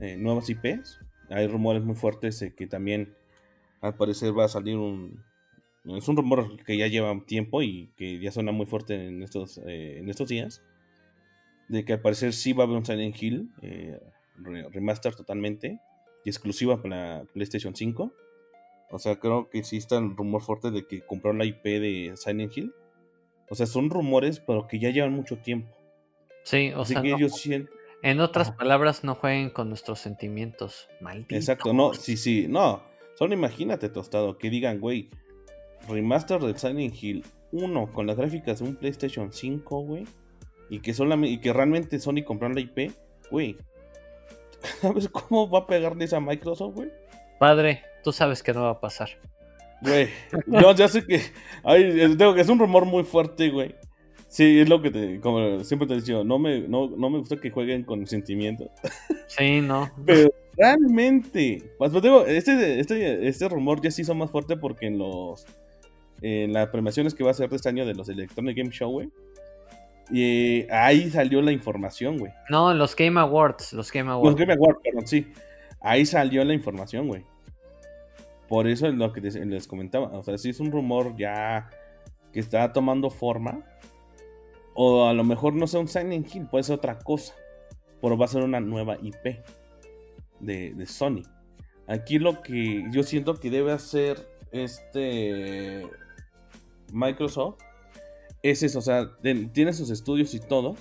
eh, 0.00 0.16
nuevas 0.16 0.48
IPs. 0.48 1.00
Hay 1.30 1.48
rumores 1.48 1.82
muy 1.82 1.96
fuertes 1.96 2.38
de 2.40 2.54
que 2.54 2.66
también 2.66 3.14
al 3.80 3.96
parecer 3.96 4.38
va 4.38 4.44
a 4.44 4.48
salir 4.48 4.76
un, 4.76 5.24
es 5.84 6.06
un 6.06 6.16
rumor 6.16 6.62
que 6.64 6.76
ya 6.76 6.86
lleva 6.86 7.20
tiempo 7.26 7.62
y 7.62 7.92
que 7.96 8.20
ya 8.20 8.30
suena 8.30 8.52
muy 8.52 8.66
fuerte 8.66 9.06
en 9.06 9.22
estos, 9.22 9.58
eh, 9.66 9.98
en 9.98 10.08
estos 10.08 10.28
días. 10.28 10.62
De 11.68 11.84
que 11.84 11.94
al 11.94 12.00
parecer 12.00 12.32
sí 12.32 12.52
va 12.52 12.64
a 12.64 12.66
haber 12.66 12.76
un 12.76 12.84
Silent 12.84 13.20
Hill 13.20 13.50
remaster 14.70 15.14
totalmente 15.14 15.80
y 16.24 16.28
exclusiva 16.28 16.80
para 16.80 17.24
PlayStation 17.32 17.74
5. 17.74 18.12
O 18.92 18.98
sea, 18.98 19.16
creo 19.16 19.48
que 19.48 19.64
sí 19.64 19.78
está 19.78 19.96
el 19.98 20.14
rumor 20.16 20.42
fuerte 20.42 20.70
de 20.70 20.86
que 20.86 21.00
compraron 21.00 21.38
la 21.38 21.46
IP 21.46 21.64
de 21.64 22.12
Silent 22.14 22.56
Hill. 22.56 22.74
O 23.48 23.54
sea, 23.54 23.66
son 23.66 23.90
rumores, 23.90 24.38
pero 24.38 24.68
que 24.68 24.78
ya 24.78 24.90
llevan 24.90 25.12
mucho 25.12 25.38
tiempo. 25.38 25.74
Sí, 26.44 26.72
o 26.76 26.84
sea, 26.84 27.02
en 28.02 28.20
otras 28.20 28.50
palabras, 28.50 29.04
no 29.04 29.14
jueguen 29.14 29.50
con 29.50 29.68
nuestros 29.68 30.00
sentimientos. 30.00 30.88
Malditos. 31.00 31.38
Exacto, 31.38 31.72
no, 31.72 31.94
sí, 31.94 32.16
sí, 32.16 32.46
no. 32.48 32.82
Solo 33.14 33.32
imagínate, 33.32 33.88
tostado, 33.88 34.38
que 34.38 34.50
digan, 34.50 34.80
güey, 34.80 35.08
remaster 35.88 36.40
de 36.40 36.58
Silent 36.58 37.00
Hill 37.00 37.24
1 37.52 37.92
con 37.92 38.06
las 38.06 38.16
gráficas 38.16 38.58
de 38.58 38.68
un 38.68 38.76
PlayStation 38.76 39.32
5, 39.32 39.80
güey. 39.82 40.04
Y 40.68 40.80
que 40.80 40.94
solamente, 40.94 41.34
y 41.34 41.38
que 41.38 41.52
realmente 41.52 42.00
Sony 42.00 42.24
compró 42.24 42.48
la 42.48 42.60
IP, 42.60 42.90
güey. 43.30 43.56
¿Sabes 44.80 45.08
cómo 45.08 45.48
va 45.48 45.60
a 45.60 45.66
pegarles 45.66 46.12
a 46.12 46.20
Microsoft, 46.20 46.74
güey? 46.74 46.90
Padre, 47.38 47.82
tú 48.02 48.12
sabes 48.12 48.42
que 48.42 48.52
no 48.52 48.62
va 48.62 48.70
a 48.70 48.80
pasar. 48.80 49.10
Güey, 49.82 50.08
no, 50.46 50.74
ya 50.74 50.88
sé 50.88 51.04
que. 51.04 51.20
Ay, 51.64 52.14
tengo 52.16 52.34
que 52.34 52.40
es 52.40 52.48
un 52.48 52.58
rumor 52.58 52.84
muy 52.84 53.02
fuerte, 53.02 53.50
güey. 53.50 53.74
Sí, 54.28 54.60
es 54.60 54.68
lo 54.68 54.80
que 54.80 54.90
te, 54.90 55.20
como 55.20 55.62
siempre 55.62 55.86
te 55.86 55.94
he 55.94 55.96
dicho, 55.96 56.24
no 56.24 56.38
me, 56.38 56.60
no, 56.60 56.88
no 56.88 57.10
me 57.10 57.18
gusta 57.18 57.36
que 57.36 57.50
jueguen 57.50 57.84
con 57.84 58.06
sentimientos. 58.06 58.68
Sí, 59.26 59.60
no. 59.60 59.90
Pero 60.06 60.30
realmente, 60.56 61.62
pues, 61.76 61.90
pues 61.90 62.02
digo, 62.02 62.24
este, 62.26 62.80
este, 62.80 63.28
este 63.28 63.48
rumor 63.48 63.82
ya 63.82 63.90
se 63.90 64.02
hizo 64.02 64.14
más 64.14 64.30
fuerte 64.30 64.56
porque 64.56 64.86
en 64.86 64.98
los 64.98 65.44
en 66.22 66.52
las 66.52 66.68
premiaciones 66.68 67.14
que 67.14 67.24
va 67.24 67.32
a 67.32 67.34
ser 67.34 67.50
de 67.50 67.56
este 67.56 67.68
año 67.68 67.84
de 67.84 67.94
los 67.94 68.08
Electronic 68.08 68.56
Game 68.56 68.70
Show, 68.70 68.90
güey. 68.90 69.10
Y 70.10 70.70
ahí 70.70 71.10
salió 71.10 71.42
la 71.42 71.52
información, 71.52 72.18
güey. 72.18 72.32
No, 72.48 72.72
los 72.74 72.94
Game 72.94 73.18
Awards, 73.20 73.72
los 73.72 73.90
Game 73.90 74.10
Awards. 74.10 74.30
Los 74.30 74.40
Game 74.40 74.52
Awards, 74.52 74.80
perdón, 74.82 75.06
sí. 75.06 75.26
Ahí 75.80 76.06
salió 76.06 76.44
la 76.44 76.54
información, 76.54 77.08
güey. 77.08 77.24
Por 78.52 78.66
eso 78.66 78.86
es 78.86 78.92
lo 78.92 79.14
que 79.14 79.22
les 79.22 79.66
comentaba. 79.66 80.08
O 80.08 80.22
sea, 80.22 80.36
si 80.36 80.50
es 80.50 80.60
un 80.60 80.70
rumor 80.70 81.16
ya 81.16 81.70
que 82.34 82.40
está 82.40 82.70
tomando 82.74 83.08
forma. 83.08 83.64
O 84.74 85.06
a 85.06 85.14
lo 85.14 85.24
mejor 85.24 85.54
no 85.54 85.66
sea 85.66 85.80
un 85.80 85.88
Silent 85.88 86.34
Hill, 86.34 86.48
puede 86.50 86.64
ser 86.64 86.76
otra 86.76 86.98
cosa. 86.98 87.34
Pero 88.02 88.18
va 88.18 88.26
a 88.26 88.28
ser 88.28 88.42
una 88.42 88.60
nueva 88.60 88.98
IP 89.00 89.38
de, 90.40 90.84
Sony. 90.86 91.22
Aquí 91.86 92.18
lo 92.18 92.42
que 92.42 92.84
yo 92.90 93.02
siento 93.04 93.40
que 93.40 93.48
debe 93.48 93.72
hacer 93.72 94.28
este 94.50 95.88
Microsoft 96.92 97.58
es 98.42 98.62
eso, 98.62 98.80
o 98.80 98.82
sea, 98.82 99.16
tiene 99.54 99.72
sus 99.72 99.88
estudios 99.88 100.34
y 100.34 100.40
todo, 100.40 100.74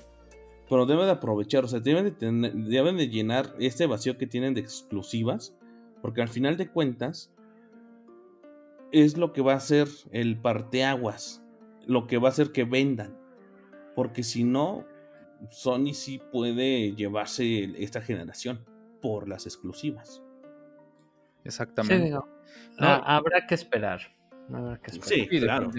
pero 0.67 0.85
deben 0.85 1.05
de 1.05 1.11
aprovechar, 1.11 1.63
o 1.63 1.69
sea, 1.69 1.79
deben 1.79 2.17
de, 2.19 2.51
deben 2.53 2.97
de 2.97 3.07
llenar 3.07 3.55
este 3.59 3.85
vacío 3.85 4.17
que 4.17 4.27
tienen 4.27 4.55
de 4.55 4.59
exclusivas, 4.59 5.55
porque 6.01 6.21
al 6.21 6.27
final 6.27 6.57
de 6.57 6.67
cuentas 6.67 7.31
es 8.91 9.17
lo 9.17 9.33
que 9.33 9.41
va 9.41 9.53
a 9.53 9.57
hacer 9.57 9.87
el 10.11 10.39
parteaguas, 10.39 11.43
lo 11.85 12.07
que 12.07 12.17
va 12.17 12.29
a 12.29 12.31
hacer 12.31 12.51
que 12.51 12.63
vendan, 12.63 13.17
porque 13.95 14.23
si 14.23 14.43
no, 14.43 14.85
Sony 15.49 15.93
sí 15.93 16.21
puede 16.31 16.93
llevarse 16.95 17.71
esta 17.83 18.01
generación 18.01 18.65
por 19.01 19.27
las 19.27 19.45
exclusivas. 19.45 20.21
Exactamente. 21.43 22.13
habrá 22.77 23.47
que 23.47 23.55
esperar. 23.55 24.01
Sí, 25.01 25.27
claro. 25.27 25.71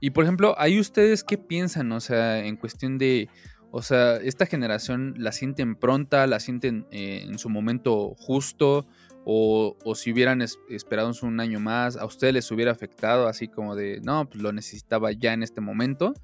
Y 0.00 0.10
por 0.10 0.24
ejemplo, 0.24 0.54
¿ahí 0.58 0.80
ustedes 0.80 1.22
qué 1.22 1.38
piensan? 1.38 1.92
O 1.92 2.00
sea, 2.00 2.44
en 2.44 2.56
cuestión 2.56 2.98
de. 2.98 3.28
O 3.72 3.82
sea, 3.82 4.16
esta 4.16 4.46
generación 4.46 5.14
la 5.16 5.30
sienten 5.30 5.76
pronta, 5.76 6.26
la 6.26 6.40
sienten 6.40 6.86
eh, 6.90 7.22
en 7.24 7.38
su 7.38 7.48
momento 7.48 8.14
justo, 8.16 8.86
o, 9.32 9.76
o 9.84 9.94
si 9.94 10.10
hubieran 10.10 10.42
esperado 10.42 11.12
un 11.22 11.38
año 11.38 11.60
más, 11.60 11.96
a 11.96 12.04
ustedes 12.04 12.34
les 12.34 12.50
hubiera 12.50 12.72
afectado, 12.72 13.28
así 13.28 13.46
como 13.46 13.76
de, 13.76 14.00
no, 14.02 14.28
pues 14.28 14.42
lo 14.42 14.52
necesitaba 14.52 15.12
ya 15.12 15.32
en 15.32 15.44
este 15.44 15.60
momento. 15.60 16.14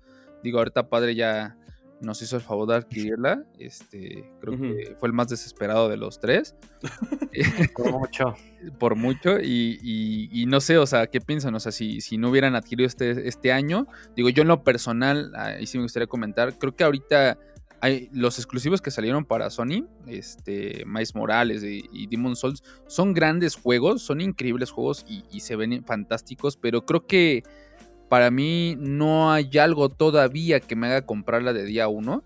Digo, 0.42 0.58
ahorita 0.58 0.88
padre 0.88 1.14
ya 1.14 1.56
nos 2.00 2.20
hizo 2.20 2.34
el 2.34 2.42
favor 2.42 2.66
de 2.68 2.74
adquirirla. 2.74 3.44
Este, 3.60 4.28
creo 4.40 4.60
que 4.60 4.96
fue 4.98 5.08
el 5.08 5.12
más 5.12 5.28
desesperado 5.28 5.88
de 5.88 5.98
los 5.98 6.18
tres. 6.18 6.56
Por 7.76 7.92
mucho. 7.92 8.34
Por 8.80 8.96
mucho. 8.96 9.38
Y, 9.40 10.44
no 10.48 10.60
sé, 10.60 10.76
o 10.76 10.86
sea, 10.86 11.06
¿qué 11.06 11.20
piensan? 11.20 11.54
O 11.54 11.60
sea, 11.60 11.70
si, 11.70 12.00
si 12.00 12.18
no 12.18 12.30
hubieran 12.30 12.56
adquirido 12.56 12.88
este, 12.88 13.28
este 13.28 13.52
año, 13.52 13.86
digo, 14.16 14.30
yo 14.30 14.42
en 14.42 14.48
lo 14.48 14.64
personal, 14.64 15.32
ahí 15.36 15.68
sí 15.68 15.78
me 15.78 15.84
gustaría 15.84 16.08
comentar, 16.08 16.58
creo 16.58 16.74
que 16.74 16.82
ahorita 16.82 17.38
hay 17.86 18.08
los 18.12 18.38
exclusivos 18.38 18.82
que 18.82 18.90
salieron 18.90 19.24
para 19.24 19.50
Sony, 19.50 19.86
este, 20.06 20.84
Mais 20.86 21.14
Morales 21.14 21.62
y, 21.62 21.88
y 21.92 22.06
Demon 22.06 22.36
Souls, 22.36 22.62
son 22.86 23.14
grandes 23.14 23.54
juegos, 23.54 24.02
son 24.02 24.20
increíbles 24.20 24.70
juegos 24.70 25.04
y, 25.08 25.24
y 25.30 25.40
se 25.40 25.56
ven 25.56 25.84
fantásticos, 25.84 26.56
pero 26.56 26.84
creo 26.84 27.06
que 27.06 27.44
para 28.08 28.30
mí 28.30 28.76
no 28.78 29.32
hay 29.32 29.50
algo 29.58 29.88
todavía 29.88 30.60
que 30.60 30.76
me 30.76 30.86
haga 30.86 31.02
comprarla 31.02 31.52
de 31.52 31.64
día 31.64 31.88
1. 31.88 32.22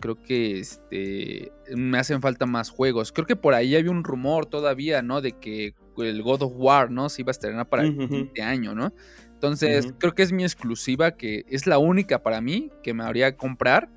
Creo 0.00 0.20
que 0.20 0.58
este, 0.58 1.52
me 1.74 1.98
hacen 1.98 2.20
falta 2.20 2.44
más 2.44 2.70
juegos. 2.70 3.12
Creo 3.12 3.26
que 3.26 3.36
por 3.36 3.54
ahí 3.54 3.76
había 3.76 3.90
un 3.90 4.04
rumor 4.04 4.46
todavía, 4.46 5.00
¿no? 5.00 5.20
De 5.20 5.32
que 5.32 5.74
el 5.98 6.22
God 6.22 6.42
of 6.42 6.52
War, 6.56 6.90
¿no? 6.90 7.08
Se 7.08 7.22
iba 7.22 7.30
a 7.30 7.32
estrenar 7.32 7.68
para 7.68 7.84
el 7.84 7.96
siguiente 7.96 8.42
año, 8.42 8.74
¿no? 8.74 8.92
Entonces, 9.32 9.92
creo 9.98 10.14
que 10.14 10.22
es 10.22 10.32
mi 10.32 10.44
exclusiva, 10.44 11.12
que 11.12 11.44
es 11.48 11.66
la 11.66 11.78
única 11.78 12.22
para 12.22 12.40
mí 12.40 12.70
que 12.82 12.94
me 12.94 13.04
habría 13.04 13.36
comprar 13.36 13.88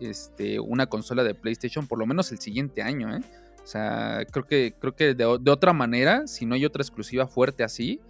este, 0.00 0.60
una 0.60 0.86
consola 0.86 1.22
de 1.22 1.34
PlayStation 1.34 1.86
por 1.86 1.98
lo 1.98 2.06
menos 2.06 2.32
el 2.32 2.38
siguiente 2.38 2.82
año, 2.82 3.14
¿eh? 3.14 3.20
O 3.62 3.66
sea, 3.66 4.24
creo 4.30 4.46
que, 4.46 4.74
creo 4.80 4.96
que 4.96 5.14
de, 5.14 5.38
de 5.40 5.50
otra 5.50 5.72
manera, 5.72 6.26
si 6.26 6.46
no 6.46 6.54
hay 6.54 6.64
otra 6.64 6.82
exclusiva 6.82 7.26
fuerte 7.26 7.62
así, 7.62 8.00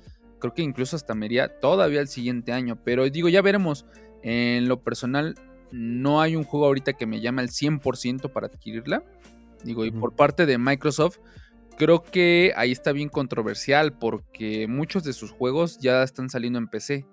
creo 0.40 0.54
que 0.54 0.62
incluso 0.62 0.96
hasta 0.96 1.14
me 1.14 1.26
iría 1.26 1.60
todavía 1.60 2.00
el 2.00 2.08
siguiente 2.08 2.52
año. 2.52 2.78
Pero 2.82 3.08
digo, 3.08 3.28
ya 3.28 3.42
veremos. 3.42 3.86
En 4.22 4.68
lo 4.68 4.82
personal, 4.82 5.34
no 5.70 6.20
hay 6.20 6.36
un 6.36 6.44
juego 6.44 6.66
ahorita 6.66 6.94
que 6.94 7.06
me 7.06 7.20
llame 7.20 7.42
al 7.42 7.48
100% 7.48 8.32
para 8.32 8.48
adquirirla. 8.48 9.04
Digo, 9.64 9.84
y 9.84 9.90
por 9.90 10.14
parte 10.14 10.46
de 10.46 10.58
Microsoft, 10.58 11.18
creo 11.76 12.02
que 12.02 12.52
ahí 12.56 12.72
está 12.72 12.92
bien 12.92 13.08
controversial 13.08 13.92
porque 13.96 14.66
muchos 14.66 15.04
de 15.04 15.12
sus 15.12 15.30
juegos 15.30 15.78
ya 15.78 16.02
están 16.02 16.30
saliendo 16.30 16.58
en 16.58 16.68
PC. 16.68 17.06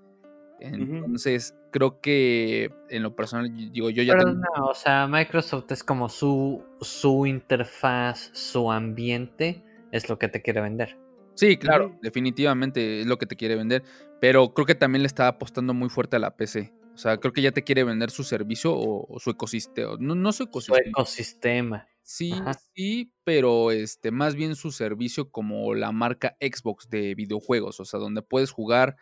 Entonces, 0.59 1.55
creo 1.71 2.01
que 2.01 2.71
en 2.89 3.03
lo 3.03 3.15
personal, 3.15 3.51
digo, 3.71 3.89
yo 3.89 4.03
ya... 4.03 4.15
Pero 4.17 4.33
no, 4.33 4.67
o 4.69 4.73
sea, 4.73 5.07
Microsoft 5.07 5.71
es 5.71 5.83
como 5.83 6.09
su, 6.09 6.63
su 6.81 7.25
interfaz, 7.25 8.31
su 8.33 8.71
ambiente, 8.71 9.63
es 9.91 10.09
lo 10.09 10.17
que 10.17 10.27
te 10.27 10.41
quiere 10.41 10.61
vender. 10.61 10.97
Sí, 11.35 11.57
claro, 11.57 11.97
definitivamente 12.01 13.01
es 13.01 13.07
lo 13.07 13.17
que 13.17 13.27
te 13.27 13.35
quiere 13.35 13.55
vender, 13.55 13.83
pero 14.19 14.53
creo 14.53 14.65
que 14.65 14.73
también 14.73 15.03
le 15.03 15.07
está 15.07 15.27
apostando 15.27 15.73
muy 15.73 15.89
fuerte 15.89 16.15
a 16.15 16.19
la 16.19 16.35
PC. 16.35 16.73
O 16.95 16.97
sea, 16.97 17.17
creo 17.17 17.31
que 17.31 17.43
ya 17.43 17.51
te 17.51 17.63
quiere 17.63 17.83
vender 17.83 18.09
su 18.09 18.23
servicio 18.23 18.73
o, 18.75 19.19
su 19.19 19.29
ecosistema. 19.29 19.97
No, 19.99 20.15
no 20.15 20.31
su 20.31 20.43
ecosistema. 20.43 20.81
Su 20.83 20.89
ecosistema. 20.89 21.87
Sí, 22.01 22.33
sí, 22.73 23.13
pero 23.23 23.71
este, 23.71 24.09
más 24.09 24.33
bien 24.33 24.55
su 24.55 24.71
servicio 24.71 25.29
como 25.29 25.75
la 25.75 25.91
marca 25.91 26.35
Xbox 26.41 26.89
de 26.89 27.13
videojuegos. 27.13 27.79
O 27.79 27.85
sea, 27.85 27.99
donde 27.99 28.23
puedes 28.23 28.49
jugar 28.49 28.95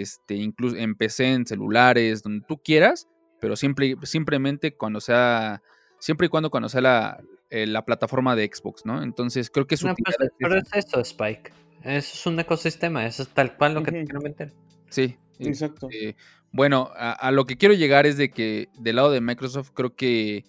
este, 0.00 0.34
incluso 0.34 0.76
en 0.76 0.94
PC, 0.94 1.32
en 1.32 1.46
celulares, 1.46 2.22
donde 2.22 2.44
tú 2.46 2.58
quieras, 2.62 3.08
pero 3.40 3.56
siempre, 3.56 3.96
simplemente 4.02 4.76
cuando 4.76 5.00
sea. 5.00 5.62
Siempre 5.98 6.26
y 6.26 6.28
cuando 6.28 6.50
cuando 6.50 6.68
sea 6.68 6.82
la, 6.82 7.24
eh, 7.50 7.66
la 7.66 7.84
plataforma 7.84 8.36
de 8.36 8.50
Xbox, 8.52 8.84
¿no? 8.84 9.02
Entonces 9.02 9.48
creo 9.48 9.66
que 9.66 9.76
es 9.76 9.84
no, 9.84 9.94
pues, 9.94 10.16
pero 10.38 10.56
es 10.56 10.68
eso, 10.74 11.00
Spike. 11.00 11.52
Eso 11.82 12.12
es 12.14 12.26
un 12.26 12.40
ecosistema, 12.40 13.06
eso 13.06 13.22
es 13.22 13.28
tal 13.28 13.56
cual 13.56 13.74
lo 13.74 13.82
que 13.82 13.92
te 13.92 14.04
quiero 14.04 14.20
meter. 14.20 14.52
Sí, 14.88 15.16
exacto. 15.38 15.88
Este, 15.90 16.16
bueno, 16.50 16.90
a, 16.94 17.30
lo 17.30 17.46
que 17.46 17.56
quiero 17.56 17.74
llegar 17.74 18.06
es 18.06 18.16
de 18.16 18.30
que 18.30 18.68
del 18.78 18.96
lado 18.96 19.10
de 19.10 19.20
Microsoft 19.20 19.70
creo 19.74 19.94
que 19.94 20.44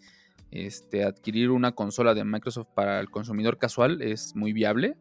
este, 0.51 1.03
adquirir 1.03 1.51
una 1.51 1.73
consola 1.73 2.13
de 2.13 2.23
Microsoft 2.23 2.69
para 2.73 2.99
el 2.99 3.09
consumidor 3.09 3.57
casual 3.57 4.01
es 4.01 4.35
muy 4.35 4.53
viable. 4.53 4.95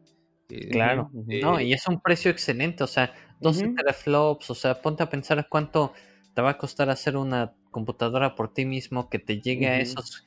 Eh, 0.49 0.69
claro, 0.69 1.09
no, 1.13 1.59
y 1.59 1.73
es 1.73 1.87
un 1.87 2.01
precio 2.01 2.29
excelente, 2.29 2.83
o 2.83 2.87
sea, 2.87 3.13
12 3.39 3.73
teraflops, 3.75 4.49
o 4.49 4.55
sea, 4.55 4.81
ponte 4.81 5.03
a 5.03 5.09
pensar 5.09 5.47
cuánto 5.49 5.93
te 6.33 6.41
va 6.41 6.51
a 6.51 6.57
costar 6.57 6.89
hacer 6.89 7.17
una 7.17 7.53
computadora 7.71 8.35
por 8.35 8.53
ti 8.53 8.65
mismo 8.65 9.09
que 9.09 9.19
te 9.19 9.41
llegue 9.41 9.67
a 9.67 9.79
esos 9.79 10.23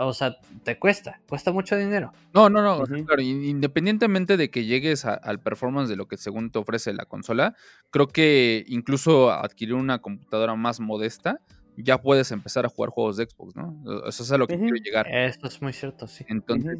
o 0.00 0.12
sea, 0.12 0.36
te 0.62 0.78
cuesta, 0.78 1.20
cuesta 1.28 1.50
mucho 1.50 1.76
dinero. 1.76 2.12
No, 2.32 2.48
no, 2.48 2.62
no, 2.62 2.84
claro, 3.04 3.22
independientemente 3.22 4.36
de 4.36 4.50
que 4.50 4.64
llegues 4.64 5.04
al 5.04 5.40
performance 5.40 5.88
de 5.88 5.96
lo 5.96 6.06
que 6.06 6.16
según 6.16 6.50
te 6.50 6.58
ofrece 6.58 6.92
la 6.92 7.04
consola, 7.04 7.56
creo 7.90 8.06
que 8.06 8.64
incluso 8.68 9.32
adquirir 9.32 9.74
una 9.74 10.00
computadora 10.00 10.54
más 10.54 10.78
modesta, 10.78 11.40
ya 11.76 12.00
puedes 12.00 12.30
empezar 12.32 12.66
a 12.66 12.68
jugar 12.68 12.90
juegos 12.90 13.16
de 13.16 13.26
Xbox, 13.26 13.56
¿no? 13.56 14.06
Eso 14.06 14.22
es 14.22 14.32
a 14.32 14.38
lo 14.38 14.46
que 14.46 14.58
quiero 14.58 14.76
llegar. 14.76 15.06
Esto 15.08 15.48
es 15.48 15.62
muy 15.62 15.72
cierto, 15.72 16.06
sí. 16.06 16.24
Entonces, 16.28 16.78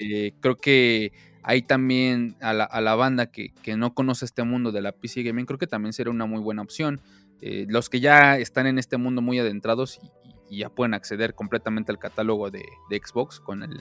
eh, 0.00 0.34
creo 0.40 0.56
que 0.56 1.12
hay 1.42 1.62
también 1.62 2.36
a 2.40 2.52
la, 2.52 2.94
banda 2.94 3.26
que, 3.26 3.52
no 3.76 3.94
conoce 3.94 4.24
este 4.24 4.42
mundo 4.42 4.72
de 4.72 4.82
la 4.82 4.92
PC 4.92 5.22
Gaming, 5.22 5.46
creo 5.46 5.58
que 5.58 5.66
también 5.66 5.92
sería 5.92 6.10
una 6.10 6.26
muy 6.26 6.40
buena 6.40 6.62
opción. 6.62 7.00
Eh, 7.40 7.66
los 7.68 7.88
que 7.88 8.00
ya 8.00 8.38
están 8.38 8.66
en 8.66 8.78
este 8.78 8.96
mundo 8.96 9.20
muy 9.20 9.38
adentrados 9.38 9.98
y, 10.00 10.22
y 10.52 10.58
ya 10.58 10.68
pueden 10.68 10.92
acceder 10.92 11.34
completamente 11.34 11.90
al 11.92 11.98
catálogo 11.98 12.50
de, 12.50 12.62
Xbox 12.90 13.40
con 13.40 13.62
el, 13.62 13.80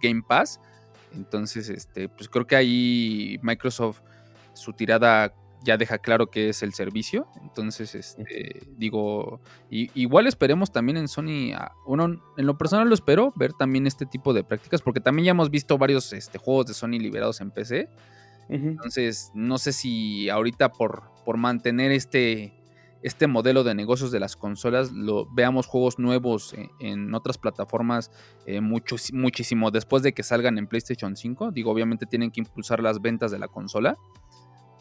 Game 0.00 0.22
Pass. 0.22 0.60
Entonces, 1.12 1.68
este, 1.68 2.08
pues 2.08 2.28
creo 2.28 2.46
que 2.46 2.54
ahí 2.54 3.40
Microsoft 3.42 4.00
su 4.52 4.72
tirada 4.72 5.34
ya 5.62 5.76
deja 5.76 5.98
claro 5.98 6.28
que 6.28 6.48
es 6.48 6.62
el 6.62 6.72
servicio. 6.72 7.26
Entonces, 7.42 7.94
este, 7.94 8.62
digo, 8.76 9.40
igual 9.70 10.26
esperemos 10.26 10.72
también 10.72 10.96
en 10.96 11.08
Sony, 11.08 11.52
uno, 11.86 12.20
en 12.36 12.46
lo 12.46 12.56
personal 12.58 12.88
lo 12.88 12.94
espero, 12.94 13.32
ver 13.36 13.52
también 13.52 13.86
este 13.86 14.06
tipo 14.06 14.32
de 14.32 14.44
prácticas, 14.44 14.82
porque 14.82 15.00
también 15.00 15.26
ya 15.26 15.30
hemos 15.32 15.50
visto 15.50 15.78
varios 15.78 16.12
este, 16.12 16.38
juegos 16.38 16.66
de 16.66 16.74
Sony 16.74 16.98
liberados 16.98 17.40
en 17.40 17.50
PC. 17.50 17.88
Entonces, 18.50 19.30
no 19.34 19.58
sé 19.58 19.74
si 19.74 20.30
ahorita 20.30 20.72
por, 20.72 21.02
por 21.26 21.36
mantener 21.36 21.92
este, 21.92 22.58
este 23.02 23.26
modelo 23.26 23.62
de 23.62 23.74
negocios 23.74 24.10
de 24.10 24.20
las 24.20 24.36
consolas, 24.36 24.90
lo, 24.92 25.26
veamos 25.26 25.66
juegos 25.66 25.98
nuevos 25.98 26.54
en, 26.80 27.14
otras 27.14 27.38
plataformas 27.38 28.10
eh, 28.46 28.60
muchísimo 28.60 29.70
después 29.70 30.02
de 30.02 30.12
que 30.12 30.22
salgan 30.22 30.58
en 30.58 30.66
PlayStation 30.66 31.14
5. 31.14 31.52
Digo, 31.52 31.70
obviamente 31.70 32.06
tienen 32.06 32.30
que 32.30 32.40
impulsar 32.40 32.82
las 32.82 33.00
ventas 33.00 33.30
de 33.30 33.38
la 33.38 33.48
consola. 33.48 33.96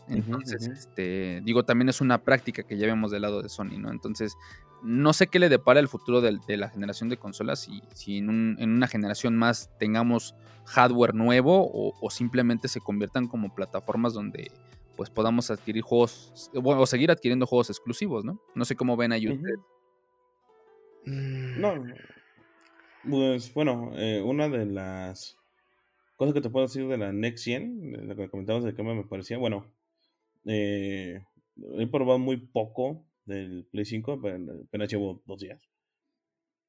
Entonces, 0.10 0.68
este, 0.68 1.42
digo, 1.44 1.64
también 1.64 1.90
es 1.90 2.02
una 2.02 2.24
práctica 2.24 2.64
que 2.64 2.78
ya 2.78 2.88
vemos 2.88 3.12
del 3.12 3.24
lado 3.24 3.42
de 3.42 3.50
Sony, 3.50 3.78
¿no? 3.78 3.92
Entonces, 3.92 4.38
no 4.84 5.14
sé 5.14 5.28
qué 5.28 5.40
le 5.40 5.50
depara 5.50 5.80
el 5.80 5.88
futuro 5.88 6.22
de, 6.22 6.58
la 6.58 6.70
generación 6.70 7.10
de 7.10 7.18
consolas, 7.18 7.60
si, 7.60 7.82
si 7.94 8.18
en, 8.18 8.30
una 8.60 8.88
generación 8.88 9.36
más 9.36 9.70
tengamos 9.80 10.36
hardware 10.66 11.14
nuevo 11.14 11.70
o, 11.74 12.10
simplemente 12.10 12.68
se 12.68 12.82
conviertan 12.82 13.28
como 13.28 13.54
plataformas 13.54 14.14
donde 14.14 14.52
pues 14.96 15.10
podamos 15.10 15.52
adquirir 15.52 15.84
juegos, 15.84 16.52
o 16.54 16.86
seguir 16.86 17.12
adquiriendo 17.12 17.46
juegos 17.46 17.70
exclusivos, 17.70 18.26
¿no? 18.26 18.42
No 18.56 18.66
sé 18.66 18.76
cómo 18.76 18.98
ven 18.98 19.14
a 19.14 19.18
YouTube. 19.18 19.46
Mm. 21.06 21.62
No, 21.62 21.84
pues 23.08 23.54
bueno, 23.54 23.92
eh, 23.94 24.22
una 24.22 24.50
de 24.50 24.66
las 24.66 25.38
cosas 26.16 26.34
que 26.34 26.42
te 26.42 26.50
puedo 26.50 26.66
decir 26.66 26.88
de 26.88 26.98
la 26.98 27.14
Next 27.14 27.46
Gen, 27.46 28.08
lo 28.08 28.16
que 28.16 28.30
comentabas 28.30 28.64
de 28.64 28.74
cama 28.74 28.96
me 28.96 29.04
parecía, 29.04 29.38
bueno, 29.38 29.66
eh, 30.48 31.24
he 31.78 31.88
probado 31.88 32.20
muy 32.20 32.38
poco 32.38 33.06
del 33.26 33.68
Play 33.72 33.86
5, 33.86 34.22
apenas 34.64 34.90
llevo 34.90 35.22
dos 35.26 35.40
días. 35.40 35.70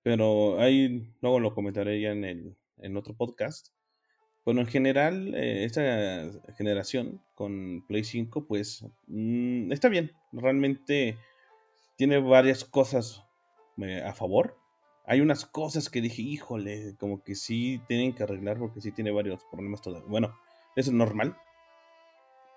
Pero 0.02 0.60
ahí 0.60 1.12
luego 1.20 1.40
lo 1.40 1.54
comentaré 1.54 2.00
ya 2.00 2.10
en, 2.10 2.24
el, 2.24 2.56
en 2.78 2.96
otro 2.96 3.14
podcast. 3.14 3.68
Bueno, 4.44 4.62
en 4.62 4.66
general, 4.66 5.34
eh, 5.34 5.64
esta 5.64 6.30
generación 6.56 7.22
con 7.34 7.84
Play 7.86 8.04
5, 8.04 8.46
pues 8.46 8.84
mm, 9.06 9.70
está 9.72 9.88
bien. 9.88 10.12
Realmente 10.32 11.18
tiene 11.96 12.18
varias 12.18 12.64
cosas 12.64 13.24
eh, 13.76 14.02
a 14.02 14.14
favor. 14.14 14.56
Hay 15.04 15.20
unas 15.20 15.44
cosas 15.44 15.90
que 15.90 16.00
dije, 16.00 16.22
híjole, 16.22 16.96
como 16.98 17.22
que 17.22 17.34
sí 17.34 17.80
tienen 17.88 18.14
que 18.14 18.22
arreglar 18.22 18.58
porque 18.58 18.80
sí 18.80 18.92
tiene 18.92 19.10
varios 19.10 19.44
problemas 19.50 19.82
todavía. 19.82 20.08
Bueno, 20.08 20.34
eso 20.76 20.90
es 20.90 20.96
normal. 20.96 21.36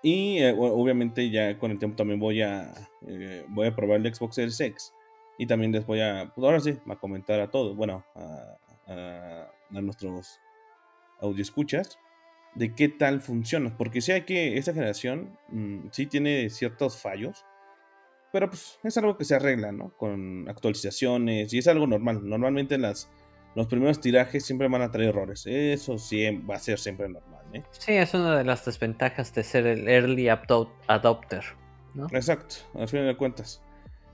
Y 0.02 0.38
eh, 0.38 0.54
obviamente 0.58 1.30
ya 1.30 1.58
con 1.58 1.70
el 1.70 1.78
tiempo 1.78 1.96
también 1.96 2.18
voy 2.18 2.42
a 2.42 2.72
eh, 3.06 3.44
voy 3.48 3.68
a 3.68 3.74
probar 3.74 4.00
el 4.00 4.14
Xbox 4.14 4.34
Series 4.34 4.60
X. 4.60 4.92
Y 5.38 5.46
también 5.46 5.72
les 5.72 5.86
voy 5.86 6.00
a, 6.00 6.30
pues 6.34 6.44
ahora 6.44 6.60
sí, 6.60 6.78
a 6.88 6.96
comentar 6.96 7.40
a 7.40 7.50
todos, 7.50 7.76
bueno, 7.76 8.04
a, 8.14 8.58
a, 8.86 9.48
nuestros 9.70 10.38
audio 11.20 11.42
escuchas, 11.42 11.98
de 12.54 12.74
qué 12.74 12.88
tal 12.88 13.20
funciona. 13.20 13.76
Porque 13.76 14.00
sé 14.00 14.24
que 14.24 14.58
esta 14.58 14.74
generación 14.74 15.38
mm, 15.48 15.88
sí 15.90 16.06
tiene 16.06 16.50
ciertos 16.50 17.00
fallos. 17.00 17.44
Pero 18.32 18.48
pues 18.48 18.78
es 18.82 18.96
algo 18.96 19.16
que 19.16 19.24
se 19.24 19.34
arregla, 19.34 19.72
¿no? 19.72 19.96
Con 19.96 20.48
actualizaciones 20.48 21.52
y 21.52 21.58
es 21.58 21.68
algo 21.68 21.86
normal. 21.86 22.20
Normalmente 22.22 22.78
las, 22.78 23.10
los 23.54 23.66
primeros 23.66 24.00
tirajes 24.00 24.44
siempre 24.44 24.68
van 24.68 24.82
a 24.82 24.90
traer 24.90 25.10
errores. 25.10 25.46
Eso 25.46 25.98
sí 25.98 26.24
va 26.38 26.56
a 26.56 26.58
ser 26.58 26.78
siempre 26.78 27.08
normal. 27.08 27.41
¿Eh? 27.52 27.62
Sí, 27.70 27.92
es 27.92 28.14
una 28.14 28.36
de 28.36 28.44
las 28.44 28.64
desventajas 28.64 29.34
de 29.34 29.42
ser 29.42 29.66
el 29.66 29.88
early 29.88 30.28
adopter. 30.28 31.44
¿no? 31.94 32.06
Exacto, 32.12 32.56
al 32.74 32.88
fin 32.88 33.06
de 33.06 33.16
cuentas. 33.16 33.62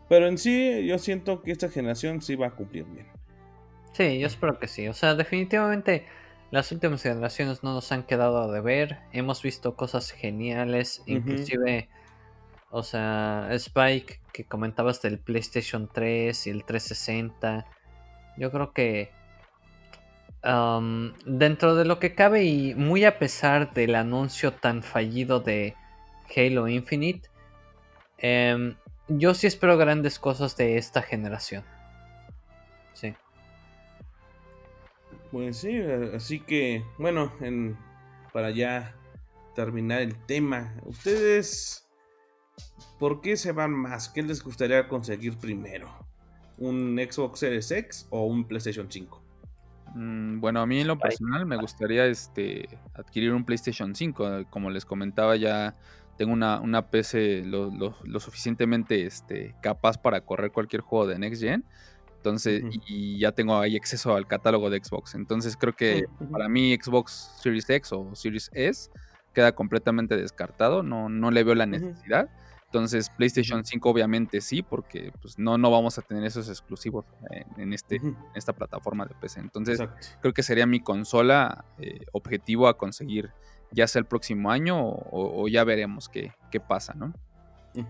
Pero 0.08 0.26
en 0.26 0.38
sí, 0.38 0.86
yo 0.86 0.98
siento 0.98 1.42
que 1.42 1.52
esta 1.52 1.68
generación 1.68 2.22
sí 2.22 2.34
va 2.34 2.48
a 2.48 2.50
cumplir 2.50 2.84
bien. 2.84 3.06
Sí, 3.92 4.18
yo 4.18 4.26
espero 4.26 4.58
que 4.58 4.68
sí. 4.68 4.88
O 4.88 4.94
sea, 4.94 5.14
definitivamente 5.14 6.06
las 6.50 6.72
últimas 6.72 7.02
generaciones 7.02 7.62
no 7.62 7.74
nos 7.74 7.92
han 7.92 8.04
quedado 8.04 8.50
de 8.50 8.60
ver. 8.60 9.00
Hemos 9.12 9.42
visto 9.42 9.76
cosas 9.76 10.10
geniales, 10.10 11.02
inclusive, 11.06 11.88
o 12.70 12.82
sea, 12.82 13.48
Spike 13.52 14.20
que 14.32 14.44
comentabas 14.44 15.02
del 15.02 15.18
PlayStation 15.18 15.90
3 15.92 16.46
y 16.46 16.50
el 16.50 16.64
360. 16.64 17.66
Yo 18.38 18.50
creo 18.50 18.72
que 18.72 19.10
dentro 20.42 21.74
de 21.74 21.84
lo 21.84 21.98
que 21.98 22.14
cabe 22.14 22.44
y 22.44 22.74
muy 22.74 23.04
a 23.04 23.18
pesar 23.18 23.72
del 23.74 23.94
anuncio 23.94 24.52
tan 24.52 24.82
fallido 24.82 25.40
de 25.40 25.74
Halo 26.34 26.68
Infinite, 26.68 27.28
em, 28.18 28.76
yo 29.08 29.34
sí 29.34 29.46
espero 29.46 29.76
grandes 29.76 30.18
cosas 30.18 30.56
de 30.56 30.76
esta 30.76 31.02
generación. 31.02 31.64
Sí. 32.92 33.14
Pues 35.30 35.58
sí, 35.58 35.80
así 36.14 36.40
que, 36.40 36.84
bueno, 36.98 37.32
para 38.32 38.50
ya 38.50 38.94
terminar 39.54 40.02
el 40.02 40.14
tema, 40.26 40.74
ustedes, 40.84 41.88
¿por 42.98 43.20
qué 43.20 43.36
se 43.36 43.52
van 43.52 43.72
más? 43.72 44.08
¿Qué 44.08 44.22
les 44.22 44.42
gustaría 44.42 44.88
conseguir 44.88 45.36
primero? 45.36 45.90
¿Un 46.58 46.96
Xbox 46.96 47.40
Series 47.40 47.70
X 47.70 48.06
o 48.10 48.26
un 48.26 48.44
PlayStation 48.44 48.90
5? 48.90 49.27
Mm, 49.94 50.40
bueno, 50.40 50.60
a 50.60 50.66
mí 50.66 50.80
en 50.80 50.86
lo 50.86 50.98
personal 50.98 51.46
me 51.46 51.56
gustaría 51.56 52.06
este, 52.06 52.68
adquirir 52.94 53.32
un 53.32 53.44
PlayStation 53.44 53.94
5. 53.94 54.46
Como 54.50 54.70
les 54.70 54.84
comentaba, 54.84 55.36
ya 55.36 55.76
tengo 56.16 56.32
una, 56.32 56.60
una 56.60 56.90
PC 56.90 57.44
lo, 57.44 57.70
lo, 57.70 58.20
suficientemente 58.20 59.06
este, 59.06 59.54
capaz 59.62 59.98
para 59.98 60.20
correr 60.20 60.50
cualquier 60.50 60.82
juego 60.82 61.06
de 61.06 61.18
Next 61.18 61.42
Gen. 61.42 61.64
Entonces, 62.16 62.64
y 62.88 63.20
ya 63.20 63.30
tengo 63.30 63.56
ahí 63.58 63.76
acceso 63.76 64.16
al 64.16 64.26
catálogo 64.26 64.70
de 64.70 64.82
Xbox. 64.82 65.14
Entonces 65.14 65.56
creo 65.56 65.74
que 65.74 66.06
para 66.32 66.48
mí 66.48 66.76
Xbox 66.76 67.30
Series 67.40 67.70
X 67.70 67.92
o 67.92 68.14
Series 68.16 68.50
S 68.52 68.90
queda 69.32 69.52
completamente 69.52 70.16
descartado. 70.16 70.82
No, 70.82 71.08
no 71.08 71.30
le 71.30 71.44
veo 71.44 71.54
la 71.54 71.66
necesidad. 71.66 72.28
Entonces, 72.68 73.08
PlayStation 73.08 73.64
5 73.64 73.88
obviamente 73.88 74.42
sí, 74.42 74.62
porque 74.62 75.10
pues, 75.22 75.38
no, 75.38 75.56
no 75.56 75.70
vamos 75.70 75.96
a 75.98 76.02
tener 76.02 76.22
esos 76.24 76.50
exclusivos 76.50 77.06
en, 77.56 77.72
este, 77.72 77.98
esta 78.34 78.52
plataforma 78.52 79.06
de 79.06 79.14
PC. 79.14 79.40
Entonces, 79.40 79.80
creo 80.20 80.34
que 80.34 80.42
sería 80.42 80.66
mi 80.66 80.80
consola 80.80 81.64
eh, 81.78 82.00
objetivo 82.12 82.68
a 82.68 82.76
conseguir 82.76 83.30
ya 83.70 83.86
sea 83.86 84.00
el 84.00 84.06
próximo 84.06 84.50
año 84.50 84.78
o, 84.80 85.48
ya 85.48 85.64
veremos 85.64 86.10
qué, 86.10 86.32
qué 86.50 86.60
pasa, 86.60 86.92
¿no? 86.94 87.14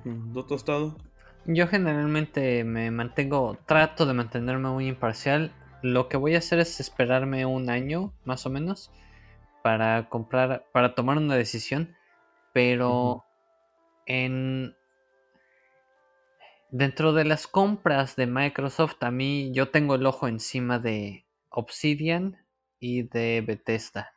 ¿Do 0.04 0.44
tostado? 0.44 0.96
Yo 1.44 1.66
generalmente 1.66 2.62
me 2.62 2.90
mantengo, 2.92 3.58
trato 3.66 4.06
de 4.06 4.12
mantenerme 4.12 4.68
muy 4.68 4.86
imparcial. 4.86 5.52
Lo 5.82 6.08
que 6.08 6.16
voy 6.16 6.36
a 6.36 6.38
hacer 6.38 6.60
es 6.60 6.78
esperarme 6.78 7.46
un 7.46 7.70
año, 7.70 8.12
más 8.24 8.46
o 8.46 8.50
menos, 8.50 8.92
para 9.62 10.08
comprar, 10.08 10.66
para 10.72 10.94
tomar 10.94 11.16
una 11.16 11.34
decisión. 11.36 11.96
Pero 12.52 13.24
en 14.08 14.74
dentro 16.70 17.12
de 17.12 17.24
las 17.24 17.46
compras 17.46 18.16
de 18.16 18.26
Microsoft 18.26 18.96
a 19.00 19.10
mí 19.10 19.52
yo 19.52 19.68
tengo 19.68 19.94
el 19.94 20.06
ojo 20.06 20.26
encima 20.26 20.78
de 20.78 21.26
Obsidian 21.50 22.36
y 22.80 23.02
de 23.02 23.44
Bethesda. 23.46 24.12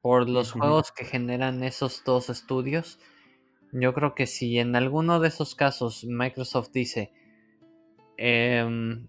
Por 0.00 0.28
los 0.28 0.52
juegos 0.52 0.92
que 0.92 1.04
generan 1.04 1.62
esos 1.62 2.02
dos 2.04 2.30
estudios 2.30 2.98
yo 3.72 3.92
creo 3.92 4.14
que 4.14 4.26
si 4.26 4.58
en 4.58 4.74
alguno 4.74 5.20
de 5.20 5.28
esos 5.28 5.54
casos 5.54 6.04
Microsoft 6.04 6.70
dice 6.72 7.12
em, 8.16 9.06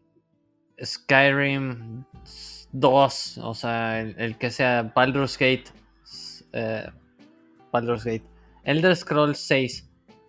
Skyrim 0.84 2.04
2 2.74 3.38
o 3.38 3.54
sea 3.54 4.02
el, 4.02 4.38
que 4.38 4.52
sea 4.52 4.91
Baldur's 4.94 5.38
Gate 5.38 5.66
eh, 6.52 6.90
Baldur's 7.72 8.04
Gate 8.04 8.26
Elder 8.64 8.95
Scrolls 8.95 9.40
6 9.40 9.86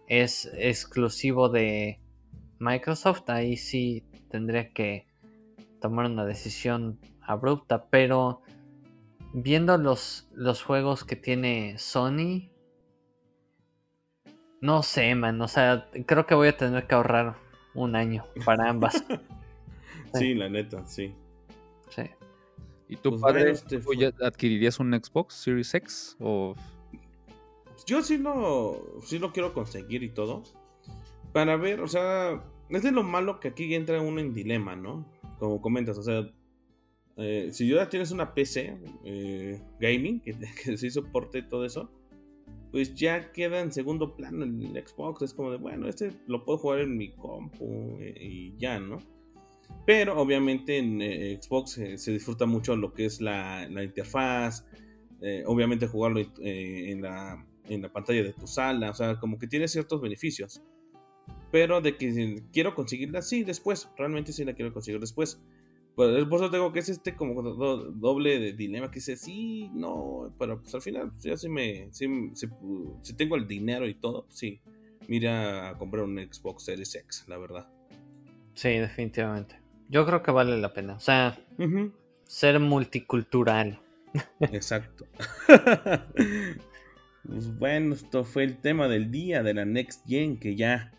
es 0.08 0.50
exclusivo 0.54 1.48
de 1.48 2.00
Microsoft, 2.58 3.28
ahí 3.28 3.56
sí 3.56 4.04
tendría 4.30 4.72
que 4.72 5.06
tomar 5.80 6.06
una 6.06 6.24
decisión 6.24 6.98
abrupta, 7.20 7.86
pero 7.90 8.42
viendo 9.32 9.76
los, 9.78 10.28
los 10.32 10.62
juegos 10.62 11.04
que 11.04 11.14
tiene 11.14 11.78
Sony, 11.78 12.50
no 14.60 14.82
sé, 14.82 15.14
man, 15.14 15.40
o 15.40 15.48
sea, 15.48 15.88
creo 16.06 16.26
que 16.26 16.34
voy 16.34 16.48
a 16.48 16.56
tener 16.56 16.86
que 16.86 16.94
ahorrar 16.94 17.36
un 17.74 17.94
año 17.94 18.26
para 18.44 18.68
ambas. 18.68 19.04
sí, 20.14 20.34
la 20.34 20.48
neta, 20.48 20.84
sí. 20.86 21.14
Sí. 21.90 22.02
¿Y 22.88 22.96
tú, 22.96 23.10
pues 23.10 23.22
padre, 23.22 23.50
este 23.50 23.80
adquirirías 24.22 24.80
un 24.80 24.92
Xbox 24.94 25.34
Series 25.34 25.74
X 25.74 26.16
o 26.18 26.54
yo 27.88 28.02
sí 28.02 28.18
lo, 28.18 29.00
sí 29.02 29.18
lo 29.18 29.32
quiero 29.32 29.54
conseguir 29.54 30.02
y 30.02 30.10
todo. 30.10 30.42
Para 31.32 31.56
ver, 31.56 31.80
o 31.80 31.88
sea, 31.88 32.44
es 32.68 32.82
de 32.82 32.92
lo 32.92 33.02
malo 33.02 33.40
que 33.40 33.48
aquí 33.48 33.74
entra 33.74 34.02
uno 34.02 34.20
en 34.20 34.34
dilema, 34.34 34.76
¿no? 34.76 35.10
Como 35.38 35.62
comentas, 35.62 35.96
o 35.96 36.02
sea, 36.02 36.30
eh, 37.16 37.48
si 37.50 37.66
ya 37.66 37.88
tienes 37.88 38.10
una 38.10 38.34
PC 38.34 38.78
eh, 39.04 39.62
gaming 39.80 40.20
que, 40.20 40.36
que 40.64 40.76
sí 40.76 40.90
soporte 40.90 41.40
todo 41.40 41.64
eso, 41.64 41.90
pues 42.72 42.94
ya 42.94 43.32
queda 43.32 43.60
en 43.60 43.72
segundo 43.72 44.14
plano 44.14 44.44
el 44.44 44.84
Xbox. 44.86 45.22
Es 45.22 45.32
como 45.32 45.50
de, 45.50 45.56
bueno, 45.56 45.88
este 45.88 46.12
lo 46.26 46.44
puedo 46.44 46.58
jugar 46.58 46.80
en 46.80 46.94
mi 46.94 47.12
compu 47.12 47.96
eh, 48.00 48.14
y 48.20 48.58
ya, 48.58 48.78
¿no? 48.78 48.98
Pero 49.86 50.20
obviamente 50.20 50.76
en 50.76 51.00
Xbox 51.40 51.80
se 51.96 52.12
disfruta 52.12 52.44
mucho 52.44 52.76
lo 52.76 52.92
que 52.92 53.06
es 53.06 53.22
la, 53.22 53.66
la 53.68 53.84
interfaz. 53.84 54.66
obviamente 55.46 55.86
jugarlo 55.86 56.20
en 56.40 57.02
la 57.02 57.46
en 57.68 57.82
la 57.82 57.92
pantalla 57.92 58.22
de 58.22 58.32
tu 58.32 58.46
sala, 58.46 58.90
o 58.90 58.94
sea, 58.94 59.18
como 59.18 59.38
que 59.38 59.46
tiene 59.46 59.68
ciertos 59.68 60.00
beneficios. 60.00 60.62
Pero 61.50 61.80
de 61.80 61.96
que 61.96 62.42
quiero 62.52 62.74
conseguirla, 62.74 63.22
sí, 63.22 63.42
después, 63.44 63.88
realmente 63.96 64.32
sí 64.32 64.44
la 64.44 64.54
quiero 64.54 64.72
conseguir 64.72 65.00
después. 65.00 65.40
Pues, 65.94 66.24
por 66.26 66.40
eso 66.40 66.50
tengo 66.50 66.72
que 66.72 66.78
es 66.78 66.88
este 66.90 67.16
como 67.16 67.42
doble 67.42 68.38
de 68.38 68.52
dilema 68.52 68.88
que 68.88 68.96
dice, 69.00 69.16
sí, 69.16 69.68
no, 69.74 70.32
pero 70.38 70.60
pues 70.60 70.72
al 70.74 70.82
final, 70.82 71.10
pues, 71.10 71.24
ya 71.24 71.36
si 71.36 71.48
me, 71.48 71.88
si, 71.92 72.06
si, 72.34 73.14
tengo 73.14 73.34
el 73.34 73.48
dinero 73.48 73.88
y 73.88 73.94
todo, 73.94 74.24
pues, 74.26 74.38
sí, 74.38 74.60
mira 75.08 75.70
a 75.70 75.78
comprar 75.78 76.04
un 76.04 76.16
Xbox 76.18 76.64
Series 76.64 76.94
X, 76.94 77.24
la 77.26 77.38
verdad. 77.38 77.68
Sí, 78.54 78.70
definitivamente. 78.70 79.56
Yo 79.88 80.04
creo 80.06 80.22
que 80.22 80.30
vale 80.30 80.56
la 80.60 80.72
pena. 80.72 80.94
O 80.94 81.00
sea, 81.00 81.38
ser 82.26 82.60
multicultural. 82.60 83.80
Exacto. 84.40 85.04
pues 87.28 87.56
bueno, 87.58 87.94
esto 87.94 88.24
fue 88.24 88.44
el 88.44 88.58
tema 88.58 88.88
del 88.88 89.10
día 89.10 89.42
de 89.42 89.52
la 89.52 89.66
Next 89.66 90.06
Gen 90.06 90.40
que 90.40 90.56
ya, 90.56 90.92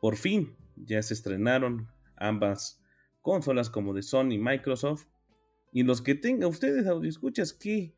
por 0.00 0.16
fin, 0.16 0.56
ya 0.76 1.00
se 1.00 1.14
estrenaron 1.14 1.88
ambas 2.16 2.82
consolas 3.22 3.70
como 3.70 3.94
de 3.94 4.02
Sony 4.02 4.32
y 4.32 4.38
Microsoft. 4.38 5.06
Y 5.72 5.84
los 5.84 6.02
que 6.02 6.16
tengan 6.16 6.50
ustedes 6.50 6.86
escuchas, 7.04 7.52
¿qué, 7.52 7.94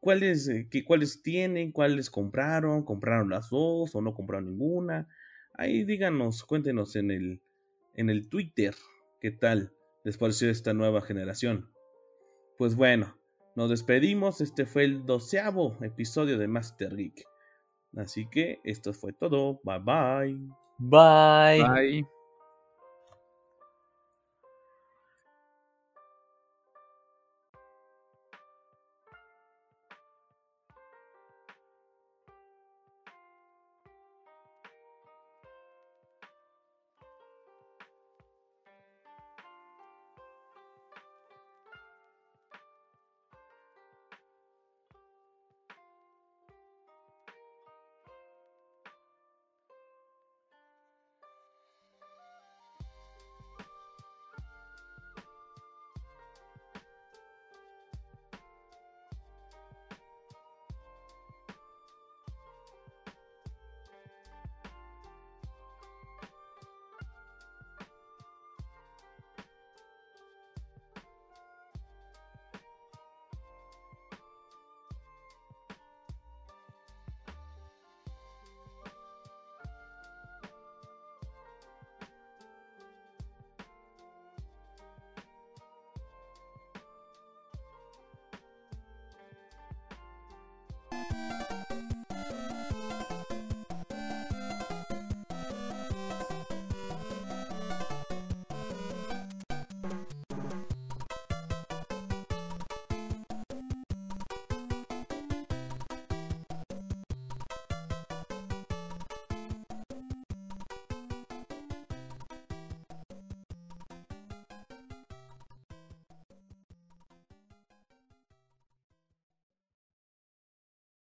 cuáles, 0.00 0.48
eh, 0.48 0.68
qué, 0.70 0.84
cuáles 0.84 1.22
tienen, 1.22 1.72
cuáles 1.72 2.10
compraron, 2.10 2.84
compraron 2.84 3.28
las 3.28 3.50
dos 3.50 3.92
o 3.94 4.00
no 4.00 4.14
compraron 4.14 4.46
ninguna. 4.46 5.08
Ahí 5.54 5.84
díganos, 5.84 6.44
cuéntenos 6.44 6.94
en 6.94 7.10
el, 7.10 7.42
en 7.94 8.08
el 8.08 8.28
Twitter 8.28 8.74
qué 9.20 9.32
tal 9.32 9.72
les 10.04 10.16
pareció 10.16 10.48
esta 10.48 10.74
nueva 10.74 11.00
generación. 11.00 11.72
Pues 12.56 12.76
bueno, 12.76 13.18
nos 13.56 13.70
despedimos. 13.70 14.40
Este 14.40 14.66
fue 14.66 14.84
el 14.84 15.04
doceavo 15.04 15.76
episodio 15.80 16.38
de 16.38 16.46
Master 16.46 16.94
Geek. 16.94 17.24
Así 17.96 18.28
que 18.28 18.60
esto 18.64 18.92
fue 18.92 19.12
todo. 19.12 19.60
Bye 19.64 19.78
bye. 19.80 20.38
Bye. 20.78 21.64
Bye. 21.68 22.15